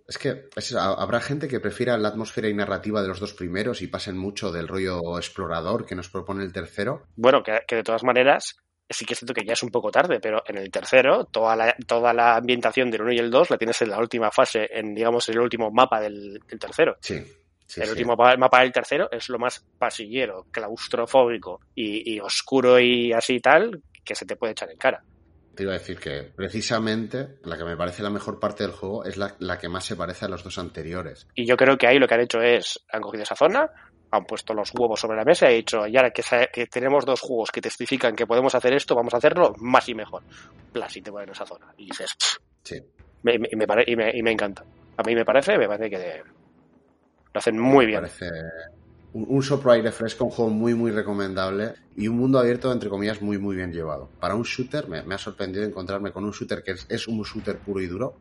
Es 0.08 0.20
que 0.20 0.50
habrá 0.78 1.20
gente 1.20 1.48
que 1.48 1.60
prefiera 1.60 1.98
la 1.98 2.10
atmósfera 2.10 2.48
y 2.48 2.54
narrativa 2.54 3.02
de 3.02 3.08
los 3.08 3.20
dos 3.20 3.34
primeros 3.34 3.82
y 3.82 3.88
pasen 3.88 4.18
mucho 4.18 4.52
del 4.52 4.68
rollo 4.68 5.18
explorador 5.18 5.86
que 5.86 5.96
nos 5.96 6.10
propone 6.10 6.44
el 6.44 6.54
tercero. 6.54 7.08
Bueno, 7.16 7.42
que, 7.42 7.76
de 7.76 7.84
todas 7.84 8.04
maneras, 8.04 8.56
sí 8.88 9.04
que 9.04 9.16
siento 9.16 9.34
que 9.34 9.44
ya 9.44 9.54
es 9.54 9.64
un 9.64 9.72
poco 9.72 9.90
tarde, 9.90 10.20
pero 10.20 10.44
en 10.46 10.58
el 10.58 10.70
tercero, 10.70 11.26
toda 11.26 11.56
la, 11.56 11.76
toda 11.88 12.14
la 12.14 12.36
ambientación 12.36 12.92
del 12.92 13.02
1 13.02 13.14
y 13.14 13.18
el 13.18 13.32
2 13.32 13.50
la 13.50 13.58
tienes 13.58 13.82
en 13.82 13.90
la 13.90 13.98
última 13.98 14.30
fase, 14.30 14.70
en 14.72 14.94
digamos 14.94 15.28
el 15.30 15.40
último 15.40 15.72
mapa 15.72 16.00
del, 16.00 16.40
tercero. 16.60 16.98
Sí. 17.00 17.24
el 17.78 17.90
último 17.90 18.16
mapa 18.16 18.62
del 18.62 18.72
tercero 18.72 19.10
es 19.12 19.28
lo 19.30 19.40
más 19.40 19.66
pasillero, 19.80 20.46
claustrofóbico 20.52 21.62
y, 21.74 22.14
y 22.14 22.20
oscuro 22.20 22.80
y 22.80 23.12
así 23.12 23.40
tal 23.40 23.82
que 24.04 24.14
se 24.14 24.28
te 24.28 24.36
puede 24.36 24.52
echar 24.52 24.70
en 24.70 24.78
cara 24.78 25.04
te 25.56 25.64
iba 25.64 25.74
a 25.74 25.78
decir 25.78 26.00
que 26.00 26.24
precisamente 26.36 27.38
la 27.44 27.58
que 27.58 27.64
me 27.64 27.78
parece 27.78 28.04
la 28.04 28.10
mejor 28.10 28.40
parte 28.40 28.64
del 28.64 28.74
juego 28.74 29.06
es 29.06 29.18
la, 29.18 29.58
que 29.58 29.70
más 29.70 29.86
se 29.86 29.96
parece 29.96 30.26
a 30.26 30.28
los 30.28 30.44
dos 30.44 30.58
anteriores. 30.58 31.28
Y 31.36 31.46
yo 31.46 31.56
creo 31.56 31.78
que 31.78 31.88
ahí 31.88 31.98
lo 31.98 32.08
que 32.08 32.14
han 32.14 32.22
hecho 32.22 32.42
es, 32.42 32.80
han 32.92 33.02
cogido 33.02 33.24
esa 33.24 33.36
zona, 33.36 33.70
han 34.12 34.26
puesto 34.26 34.54
los 34.54 34.72
huevos 34.74 35.00
sobre 35.00 35.18
la 35.18 35.24
mesa 35.24 35.46
y 35.46 35.54
han 35.54 35.58
dicho, 35.60 35.88
ya 35.88 36.10
que, 36.12 36.24
que 36.52 36.68
tenemos 36.68 37.06
dos 37.06 37.22
juegos 37.22 37.52
que 37.52 37.62
testifican 37.62 38.16
que 38.16 38.28
podemos 38.28 38.54
hacer 38.54 38.74
esto, 38.74 38.96
vamos 38.96 39.14
a 39.14 39.18
hacerlo 39.18 39.54
más 39.58 39.88
y 39.90 39.96
mejor. 39.96 40.24
Plas, 40.72 40.96
y 40.98 41.02
te 41.02 41.12
ponen 41.12 41.30
esa 41.30 41.46
zona. 41.46 41.74
Y 41.78 41.86
dices, 41.86 42.16
sí. 42.64 42.82
me, 43.24 43.40
me, 43.40 43.66
y, 43.88 43.96
me, 43.96 44.12
y 44.16 44.22
me 44.22 44.32
encanta. 44.32 44.64
A 44.98 45.04
mí 45.04 45.16
me 45.16 45.26
parece, 45.26 45.58
me 45.58 45.68
parece 45.68 45.90
que 45.90 46.24
lo 47.34 47.40
hacen 47.40 47.60
muy 47.60 47.86
bien. 47.86 48.02
Parece 48.02 48.30
un, 49.16 49.26
un 49.30 49.70
aire 49.72 49.92
fresco, 49.94 50.26
un 50.26 50.32
juego 50.32 50.52
muy, 50.52 50.76
muy 50.76 50.92
recomendable 50.92 51.74
y 51.96 52.10
un 52.10 52.18
mundo 52.18 52.38
abierto, 52.38 52.72
entre 52.72 52.90
comillas, 52.90 53.22
muy, 53.22 53.38
muy 53.38 53.56
bien 53.56 53.72
llevado. 53.72 54.10
Para 54.20 54.36
un 54.36 54.44
shooter, 54.44 54.90
me, 54.90 55.00
ha 55.14 55.18
sorprendido 55.18 55.64
encontrarme 55.64 56.12
con 56.12 56.26
un 56.26 56.32
shooter 56.32 56.62
que 56.62 56.76
es, 56.90 57.08
un 57.08 57.24
shooter 57.24 57.58
puro 57.60 57.80
y 57.82 57.88
duro, 57.88 58.18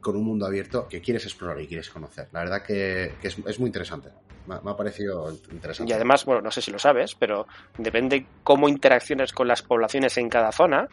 con 0.00 0.14
un 0.14 0.24
mundo 0.24 0.46
abierto 0.46 0.86
que 0.88 1.00
quieres 1.00 1.24
explorar 1.24 1.60
y 1.60 1.66
quieres 1.66 1.90
conocer. 1.90 2.28
La 2.32 2.40
verdad 2.40 2.62
que, 2.62 3.14
es, 3.20 3.58
muy 3.58 3.66
interesante. 3.66 4.10
Me, 4.46 4.54
ha 4.54 4.76
parecido 4.76 5.28
interesante. 5.50 5.90
Y 5.90 5.92
además, 5.92 6.24
bueno, 6.24 6.40
no 6.40 6.52
sé 6.52 6.62
si 6.62 6.70
lo 6.70 6.78
sabes, 6.78 7.16
pero 7.16 7.48
depende 7.76 8.26
cómo 8.44 8.68
interacciones 8.68 9.32
con 9.32 9.48
las 9.48 9.62
poblaciones 9.62 10.16
en 10.18 10.28
cada 10.28 10.52
zona, 10.52 10.88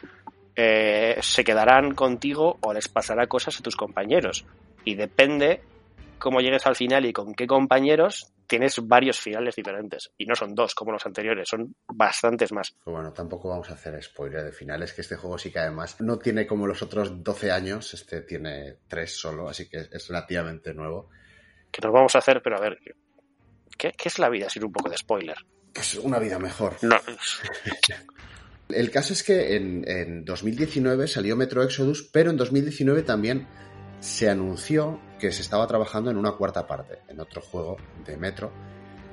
eh, 0.56 1.18
se 1.20 1.44
quedarán 1.44 1.94
contigo 1.94 2.58
o 2.60 2.72
les 2.72 2.88
pasará 2.88 3.28
cosas 3.28 3.60
a 3.60 3.62
tus 3.62 3.76
compañeros. 3.76 4.44
Y 4.84 4.96
depende 4.96 5.62
cómo 6.24 6.40
llegues 6.40 6.66
al 6.66 6.74
final 6.74 7.04
y 7.04 7.12
con 7.12 7.34
qué 7.34 7.46
compañeros, 7.46 8.32
tienes 8.46 8.78
varios 8.82 9.20
finales 9.20 9.56
diferentes. 9.56 10.10
Y 10.16 10.24
no 10.24 10.34
son 10.34 10.54
dos 10.54 10.74
como 10.74 10.90
los 10.90 11.04
anteriores, 11.04 11.46
son 11.46 11.76
bastantes 11.86 12.50
más. 12.50 12.74
Bueno, 12.86 13.12
tampoco 13.12 13.50
vamos 13.50 13.68
a 13.68 13.74
hacer 13.74 14.02
spoiler 14.02 14.42
de 14.42 14.52
finales, 14.52 14.94
que 14.94 15.02
este 15.02 15.16
juego 15.16 15.36
sí 15.36 15.52
que 15.52 15.58
además 15.58 16.00
no 16.00 16.18
tiene 16.18 16.46
como 16.46 16.66
los 16.66 16.80
otros 16.80 17.22
12 17.22 17.52
años, 17.52 17.92
este 17.92 18.22
tiene 18.22 18.78
3 18.88 19.14
solo, 19.14 19.50
así 19.50 19.68
que 19.68 19.86
es 19.92 20.08
relativamente 20.08 20.72
nuevo. 20.72 21.10
Que 21.70 21.82
nos 21.82 21.92
vamos 21.92 22.14
a 22.14 22.18
hacer, 22.20 22.40
pero 22.42 22.56
a 22.56 22.60
ver, 22.60 22.78
¿qué, 23.76 23.92
es 24.02 24.18
la 24.18 24.30
vida 24.30 24.48
sin 24.48 24.64
un 24.64 24.72
poco 24.72 24.88
de 24.88 24.96
spoiler? 24.96 25.36
Pues 25.74 25.96
una 25.96 26.18
vida 26.18 26.38
mejor. 26.38 26.76
No. 26.80 26.96
El 28.70 28.90
caso 28.90 29.12
es 29.12 29.22
que 29.22 29.56
en, 29.56 29.84
en 29.86 30.24
2019 30.24 31.06
salió 31.06 31.36
Metro 31.36 31.62
Exodus, 31.62 32.08
pero 32.10 32.30
en 32.30 32.38
2019 32.38 33.02
también 33.02 33.46
se 34.00 34.30
anunció 34.30 35.00
que 35.28 35.32
se 35.32 35.42
estaba 35.42 35.66
trabajando 35.66 36.10
en 36.10 36.16
una 36.18 36.32
cuarta 36.32 36.66
parte, 36.66 36.98
en 37.08 37.18
otro 37.20 37.40
juego 37.40 37.76
de 38.04 38.16
Metro. 38.16 38.50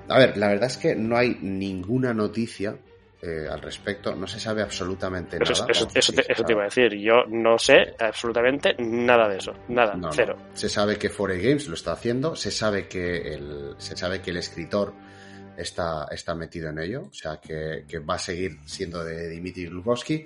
a 0.09 0.19
ver, 0.19 0.35
la 0.37 0.49
verdad 0.49 0.67
es 0.67 0.77
que 0.77 0.93
no 0.95 1.15
hay 1.15 1.37
ninguna 1.41 2.13
noticia 2.13 2.75
eh, 3.21 3.47
al 3.49 3.61
respecto, 3.61 4.13
no 4.15 4.25
se 4.27 4.39
sabe 4.39 4.61
absolutamente 4.63 5.37
Eso, 5.41 5.53
nada. 5.53 5.67
eso- 5.69 5.87
eso 5.93 6.11
sí, 6.11 6.17
te, 6.17 6.31
eso 6.33 6.43
iba 6.49 6.61
a 6.61 6.65
decir. 6.65 6.93
Yo 6.97 7.23
no 7.29 7.57
sé 7.59 7.93
absolutamente 7.99 8.75
nada 8.79 9.29
de 9.29 9.37
eso. 9.37 9.53
Nada, 9.69 9.93
No, 9.93 10.07
no. 10.07 10.11
cero. 10.13 10.35
Se 10.55 10.67
sabe 10.69 10.97
que 10.97 11.09
4A 11.11 11.37
Games 11.41 11.67
lo 11.67 11.75
está 11.75 11.91
haciendo, 11.93 12.35
se 12.35 12.49
sabe 12.51 12.87
que 12.87 13.33
el, 13.35 13.75
se 13.77 13.95
sabe 13.95 14.21
que 14.21 14.31
el 14.31 14.37
escritor 14.37 14.93
está, 15.55 16.07
está 16.11 16.33
metido 16.35 16.69
en 16.69 16.79
ello, 16.79 17.03
o 17.09 17.13
sea 17.13 17.37
que, 17.39 17.85
que 17.87 17.99
va 17.99 18.15
a 18.15 18.19
seguir 18.19 18.57
siendo 18.65 19.03
de 19.03 19.29
Dimitri 19.29 19.67
Glukowski, 19.67 20.25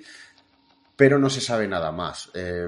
pero 0.96 1.18
no 1.18 1.28
se 1.28 1.42
sabe 1.42 1.68
nada 1.68 1.92
más. 1.92 2.30
Eh, 2.34 2.66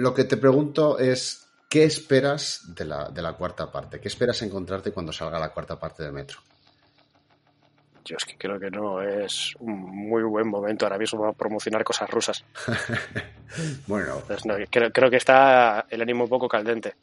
lo 0.00 0.14
que 0.14 0.24
te 0.24 0.36
pregunto 0.38 0.98
es, 0.98 1.46
¿qué 1.68 1.84
esperas 1.84 2.74
de 2.74 2.84
la, 2.86 3.10
de 3.10 3.20
la 3.22 3.34
cuarta 3.34 3.70
parte? 3.70 4.00
¿Qué 4.00 4.08
esperas 4.08 4.40
encontrarte 4.42 4.92
cuando 4.92 5.12
salga 5.12 5.38
la 5.38 5.50
cuarta 5.50 5.78
parte 5.78 6.02
de 6.02 6.10
Metro? 6.10 6.38
Yo 8.04 8.16
es 8.16 8.24
que 8.24 8.36
creo 8.38 8.58
que 8.58 8.70
no 8.70 9.02
es 9.02 9.54
un 9.58 9.78
muy 9.78 10.22
buen 10.22 10.48
momento 10.48 10.86
ahora 10.86 10.96
mismo 10.96 11.20
para 11.20 11.32
promocionar 11.34 11.84
cosas 11.84 12.08
rusas. 12.10 12.44
Bueno, 13.88 14.22
no, 14.44 14.54
creo, 14.70 14.92
creo 14.92 15.10
que 15.10 15.16
está 15.16 15.84
el 15.90 16.00
ánimo 16.00 16.22
un 16.22 16.30
poco 16.30 16.46
caldente. 16.48 16.94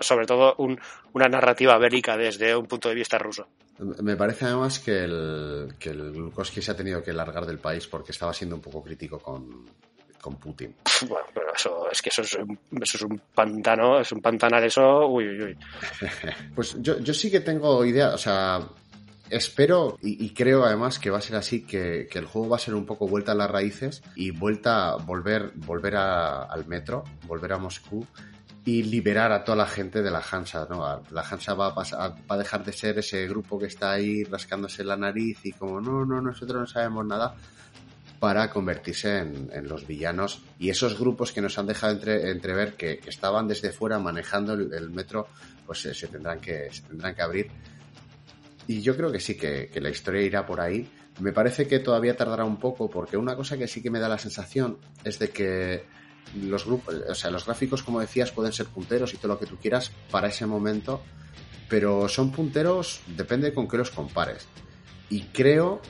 Sobre 0.00 0.24
todo 0.24 0.54
un- 0.56 0.80
una 1.12 1.28
narrativa 1.28 1.76
bélica 1.76 2.16
desde 2.16 2.56
un 2.56 2.64
punto 2.66 2.88
de 2.88 2.94
vista 2.94 3.18
ruso. 3.18 3.46
Me 3.78 4.16
parece 4.16 4.46
además 4.46 4.78
que 4.78 5.04
el, 5.04 5.74
que 5.78 5.90
el 5.90 6.32
se 6.44 6.70
ha 6.70 6.74
tenido 6.76 7.02
que 7.02 7.12
largar 7.12 7.44
del 7.44 7.58
país 7.58 7.86
porque 7.86 8.12
estaba 8.12 8.32
siendo 8.32 8.56
un 8.56 8.62
poco 8.62 8.82
crítico 8.82 9.18
con, 9.18 9.66
con 10.24 10.36
Putin. 10.36 10.74
Bueno, 11.08 11.26
pero 11.34 11.46
eso 11.54 11.90
es 11.90 12.00
que 12.00 12.08
eso 12.08 12.22
es, 12.22 12.34
un, 12.36 12.58
eso 12.80 12.96
es 12.96 13.02
un 13.02 13.20
pantano, 13.34 14.00
es 14.00 14.10
un 14.12 14.22
pantanal 14.22 14.64
eso, 14.64 15.06
uy, 15.08 15.28
uy, 15.28 15.42
uy. 15.42 15.58
Pues 16.54 16.76
yo, 16.80 16.98
yo 17.00 17.12
sí 17.12 17.30
que 17.30 17.40
tengo 17.40 17.84
idea, 17.84 18.14
o 18.14 18.18
sea, 18.18 18.60
espero 19.28 19.98
y, 20.02 20.24
y 20.24 20.30
creo 20.30 20.64
además 20.64 20.98
que 20.98 21.10
va 21.10 21.18
a 21.18 21.20
ser 21.20 21.36
así, 21.36 21.66
que, 21.66 22.06
que 22.10 22.18
el 22.18 22.26
juego 22.26 22.48
va 22.50 22.56
a 22.56 22.60
ser 22.60 22.74
un 22.74 22.86
poco 22.86 23.06
vuelta 23.08 23.32
a 23.32 23.34
las 23.34 23.50
raíces 23.50 24.02
y 24.14 24.30
vuelta, 24.30 24.96
volver, 24.96 25.52
volver 25.56 25.96
a- 25.96 26.44
al 26.44 26.66
metro, 26.66 27.04
volver 27.26 27.52
a 27.52 27.58
Moscú 27.58 28.06
y 28.64 28.82
liberar 28.84 29.30
a 29.32 29.44
toda 29.44 29.56
la 29.56 29.66
gente 29.66 30.00
de 30.02 30.10
la 30.10 30.22
Hansa, 30.30 30.66
¿no? 30.70 31.02
La 31.10 31.20
Hansa 31.22 31.52
va 31.54 31.66
a, 31.68 31.74
pasar- 31.74 32.14
va 32.30 32.34
a 32.34 32.38
dejar 32.38 32.64
de 32.64 32.72
ser 32.72 32.98
ese 32.98 33.26
grupo 33.28 33.58
que 33.58 33.66
está 33.66 33.92
ahí 33.92 34.24
rascándose 34.24 34.82
la 34.84 34.96
nariz 34.96 35.38
y 35.44 35.52
como, 35.52 35.80
no, 35.82 36.04
no, 36.06 36.20
nosotros 36.22 36.60
no 36.60 36.66
sabemos 36.66 37.04
nada, 37.04 37.34
para 38.18 38.50
convertirse 38.50 39.18
en, 39.18 39.68
los 39.68 39.86
villanos 39.86 40.42
y 40.58 40.70
esos 40.70 40.98
grupos 40.98 41.32
que 41.32 41.40
nos 41.40 41.58
han 41.58 41.66
dejado 41.66 41.94
entre- 41.94 42.30
entrever 42.30 42.74
que, 42.74 43.00
estaban 43.06 43.48
desde 43.48 43.70
fuera 43.70 43.98
manejando 43.98 44.54
el, 44.54 44.90
metro, 44.90 45.28
pues 45.66 45.80
se, 45.80 45.94
se 45.94 46.08
tendrán 46.08 46.40
que, 46.40 46.70
tendrán 46.88 47.14
que 47.14 47.22
abrir. 47.22 47.50
Y 48.66 48.80
yo 48.80 48.96
creo 48.96 49.12
que 49.12 49.20
sí, 49.20 49.36
que, 49.36 49.68
que 49.68 49.80
la 49.80 49.90
historia 49.90 50.22
irá 50.22 50.46
por 50.46 50.60
ahí. 50.60 50.88
Me 51.20 51.32
parece 51.32 51.68
que 51.68 51.80
todavía 51.80 52.16
tardará 52.16 52.44
un 52.44 52.58
poco, 52.58 52.88
porque 52.88 53.16
una 53.16 53.36
cosa 53.36 53.58
que 53.58 53.68
sí 53.68 53.82
que 53.82 53.90
me 53.90 54.00
da 54.00 54.08
la 54.08 54.18
sensación 54.18 54.78
es 55.04 55.18
de 55.18 55.30
que 55.30 55.84
los 56.40 56.64
grupos, 56.64 56.94
o 57.08 57.14
sea, 57.14 57.30
los 57.30 57.44
gráficos, 57.44 57.82
como 57.82 58.00
decías, 58.00 58.32
pueden 58.32 58.52
ser 58.52 58.66
punteros 58.66 59.14
y 59.14 59.18
todo 59.18 59.28
lo 59.28 59.38
que 59.38 59.46
tú 59.46 59.56
quieras 59.56 59.92
para 60.10 60.28
ese 60.28 60.46
momento, 60.46 61.02
pero 61.68 62.08
son 62.08 62.32
punteros, 62.32 63.00
depende 63.16 63.52
con 63.52 63.68
qué 63.68 63.76
los 63.76 63.90
compares. 63.90 64.46
Y 65.10 65.22
creo, 65.24 65.80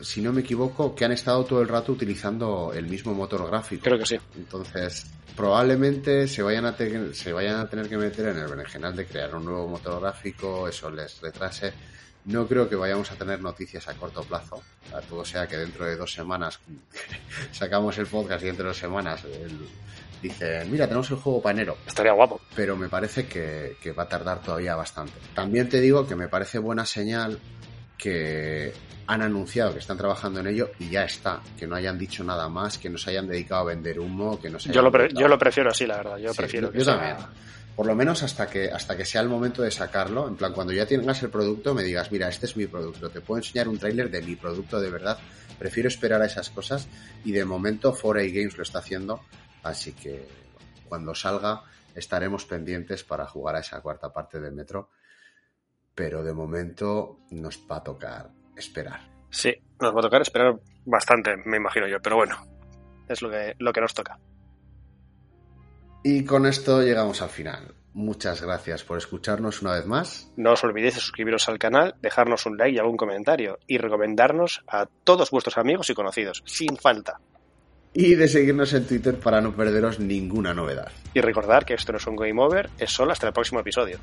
si 0.00 0.20
no 0.22 0.32
me 0.32 0.40
equivoco, 0.42 0.94
que 0.94 1.04
han 1.04 1.12
estado 1.12 1.44
todo 1.44 1.60
el 1.62 1.68
rato 1.68 1.92
utilizando 1.92 2.72
el 2.74 2.86
mismo 2.86 3.14
motor 3.14 3.46
gráfico. 3.48 3.82
Creo 3.84 3.98
que 3.98 4.06
sí. 4.06 4.16
Entonces, 4.36 5.06
probablemente 5.36 6.26
se 6.28 6.42
vayan 6.42 6.66
a, 6.66 6.76
te- 6.76 7.14
se 7.14 7.32
vayan 7.32 7.60
a 7.60 7.68
tener 7.68 7.88
que 7.88 7.96
meter 7.96 8.28
en 8.28 8.38
el 8.38 8.48
berenjenal 8.48 8.94
de 8.96 9.06
crear 9.06 9.34
un 9.34 9.44
nuevo 9.44 9.68
motor 9.68 10.00
gráfico, 10.00 10.66
eso 10.68 10.90
les 10.90 11.20
retrase. 11.20 11.72
No 12.26 12.46
creo 12.46 12.68
que 12.68 12.74
vayamos 12.76 13.10
a 13.12 13.16
tener 13.16 13.40
noticias 13.42 13.86
a 13.86 13.94
corto 13.94 14.22
plazo. 14.24 14.62
A 14.94 15.00
todo 15.02 15.24
sea 15.24 15.46
que 15.46 15.58
dentro 15.58 15.84
de 15.84 15.96
dos 15.96 16.12
semanas 16.12 16.58
sacamos 17.52 17.96
el 17.98 18.06
podcast 18.06 18.42
y 18.42 18.46
dentro 18.46 18.64
de 18.64 18.68
dos 18.70 18.78
semanas 18.78 19.24
el- 19.24 19.68
dicen, 20.22 20.70
mira, 20.72 20.86
tenemos 20.86 21.10
el 21.10 21.18
juego 21.18 21.42
para 21.42 21.52
enero 21.54 21.76
Estaría 21.86 22.12
guapo. 22.12 22.40
pero 22.56 22.76
me 22.76 22.88
parece 22.88 23.26
que, 23.26 23.76
que 23.82 23.92
va 23.92 24.04
a 24.04 24.08
tardar 24.08 24.40
todavía 24.40 24.74
bastante. 24.74 25.12
También 25.34 25.68
te 25.68 25.80
digo 25.80 26.06
que 26.06 26.16
me 26.16 26.28
parece 26.28 26.58
buena 26.58 26.86
señal 26.86 27.38
que 27.98 28.72
han 29.06 29.22
anunciado 29.22 29.72
que 29.72 29.78
están 29.80 29.96
trabajando 29.98 30.40
en 30.40 30.46
ello 30.46 30.70
y 30.78 30.88
ya 30.90 31.04
está, 31.04 31.40
que 31.58 31.66
no 31.66 31.76
hayan 31.76 31.98
dicho 31.98 32.24
nada 32.24 32.48
más, 32.48 32.78
que 32.78 32.88
no 32.88 32.98
se 32.98 33.10
hayan 33.10 33.28
dedicado 33.28 33.62
a 33.62 33.64
vender 33.64 34.00
humo, 34.00 34.40
que 34.40 34.48
no 34.50 34.58
se 34.58 34.72
Yo 34.72 34.82
lo, 34.82 34.90
pre- 34.90 35.10
yo 35.12 35.28
lo 35.28 35.38
prefiero 35.38 35.70
así, 35.70 35.86
la 35.86 35.96
verdad. 35.98 36.16
Yo 36.18 36.30
Sí, 36.32 36.36
prefiero 36.38 36.68
yo- 36.68 36.72
que 36.72 36.78
yo 36.78 36.84
sea- 36.84 36.96
también. 36.98 37.28
Por 37.76 37.86
lo 37.86 37.94
menos 37.96 38.22
hasta 38.22 38.46
que, 38.48 38.70
hasta 38.70 38.96
que 38.96 39.04
sea 39.04 39.20
el 39.20 39.28
momento 39.28 39.60
de 39.62 39.70
sacarlo. 39.72 40.28
En 40.28 40.36
plan, 40.36 40.52
cuando 40.52 40.72
ya 40.72 40.86
tengas 40.86 41.20
el 41.24 41.30
producto, 41.30 41.74
me 41.74 41.82
digas, 41.82 42.12
mira, 42.12 42.28
este 42.28 42.46
es 42.46 42.56
mi 42.56 42.66
producto. 42.68 43.10
Te 43.10 43.20
puedo 43.20 43.38
enseñar 43.38 43.66
un 43.68 43.78
tráiler 43.78 44.08
de 44.10 44.22
mi 44.22 44.36
producto 44.36 44.80
de 44.80 44.90
verdad. 44.90 45.18
Prefiero 45.58 45.88
esperar 45.88 46.22
a 46.22 46.26
esas 46.26 46.50
cosas. 46.50 46.86
Y 47.24 47.32
de 47.32 47.44
momento, 47.44 47.92
4A 47.92 48.28
Games 48.32 48.56
lo 48.56 48.62
está 48.62 48.78
haciendo. 48.78 49.22
Así 49.64 49.92
que 49.92 50.24
cuando 50.88 51.16
salga, 51.16 51.64
estaremos 51.96 52.44
pendientes 52.44 53.02
para 53.02 53.26
jugar 53.26 53.56
a 53.56 53.58
esa 53.60 53.80
cuarta 53.80 54.12
parte 54.12 54.38
del 54.40 54.52
metro. 54.52 54.90
Pero 55.94 56.22
de 56.22 56.32
momento 56.32 57.20
nos 57.30 57.60
va 57.70 57.76
a 57.76 57.84
tocar 57.84 58.30
esperar. 58.56 59.00
Sí, 59.30 59.54
nos 59.80 59.94
va 59.94 60.00
a 60.00 60.02
tocar 60.02 60.22
esperar 60.22 60.58
bastante, 60.84 61.36
me 61.44 61.56
imagino 61.56 61.86
yo, 61.88 62.00
pero 62.00 62.16
bueno, 62.16 62.36
es 63.08 63.22
lo 63.22 63.30
que, 63.30 63.54
lo 63.58 63.72
que 63.72 63.80
nos 63.80 63.94
toca. 63.94 64.18
Y 66.02 66.24
con 66.24 66.46
esto 66.46 66.82
llegamos 66.82 67.22
al 67.22 67.30
final. 67.30 67.74
Muchas 67.94 68.42
gracias 68.42 68.82
por 68.82 68.98
escucharnos 68.98 69.62
una 69.62 69.74
vez 69.74 69.86
más. 69.86 70.30
No 70.36 70.52
os 70.52 70.64
olvidéis 70.64 70.96
de 70.96 71.00
suscribiros 71.00 71.48
al 71.48 71.60
canal, 71.60 71.94
dejarnos 72.02 72.44
un 72.44 72.58
like 72.58 72.74
y 72.74 72.78
algún 72.78 72.96
comentario 72.96 73.58
y 73.68 73.78
recomendarnos 73.78 74.64
a 74.66 74.86
todos 75.04 75.30
vuestros 75.30 75.56
amigos 75.58 75.88
y 75.90 75.94
conocidos, 75.94 76.42
sin 76.44 76.76
falta. 76.76 77.20
Y 77.92 78.16
de 78.16 78.26
seguirnos 78.26 78.74
en 78.74 78.88
Twitter 78.88 79.18
para 79.20 79.40
no 79.40 79.54
perderos 79.54 80.00
ninguna 80.00 80.52
novedad. 80.52 80.90
Y 81.14 81.20
recordar 81.20 81.64
que 81.64 81.74
esto 81.74 81.92
no 81.92 81.98
es 81.98 82.06
un 82.08 82.16
game 82.16 82.42
over, 82.42 82.68
es 82.78 82.90
solo 82.90 83.12
hasta 83.12 83.28
el 83.28 83.32
próximo 83.32 83.60
episodio. 83.60 83.98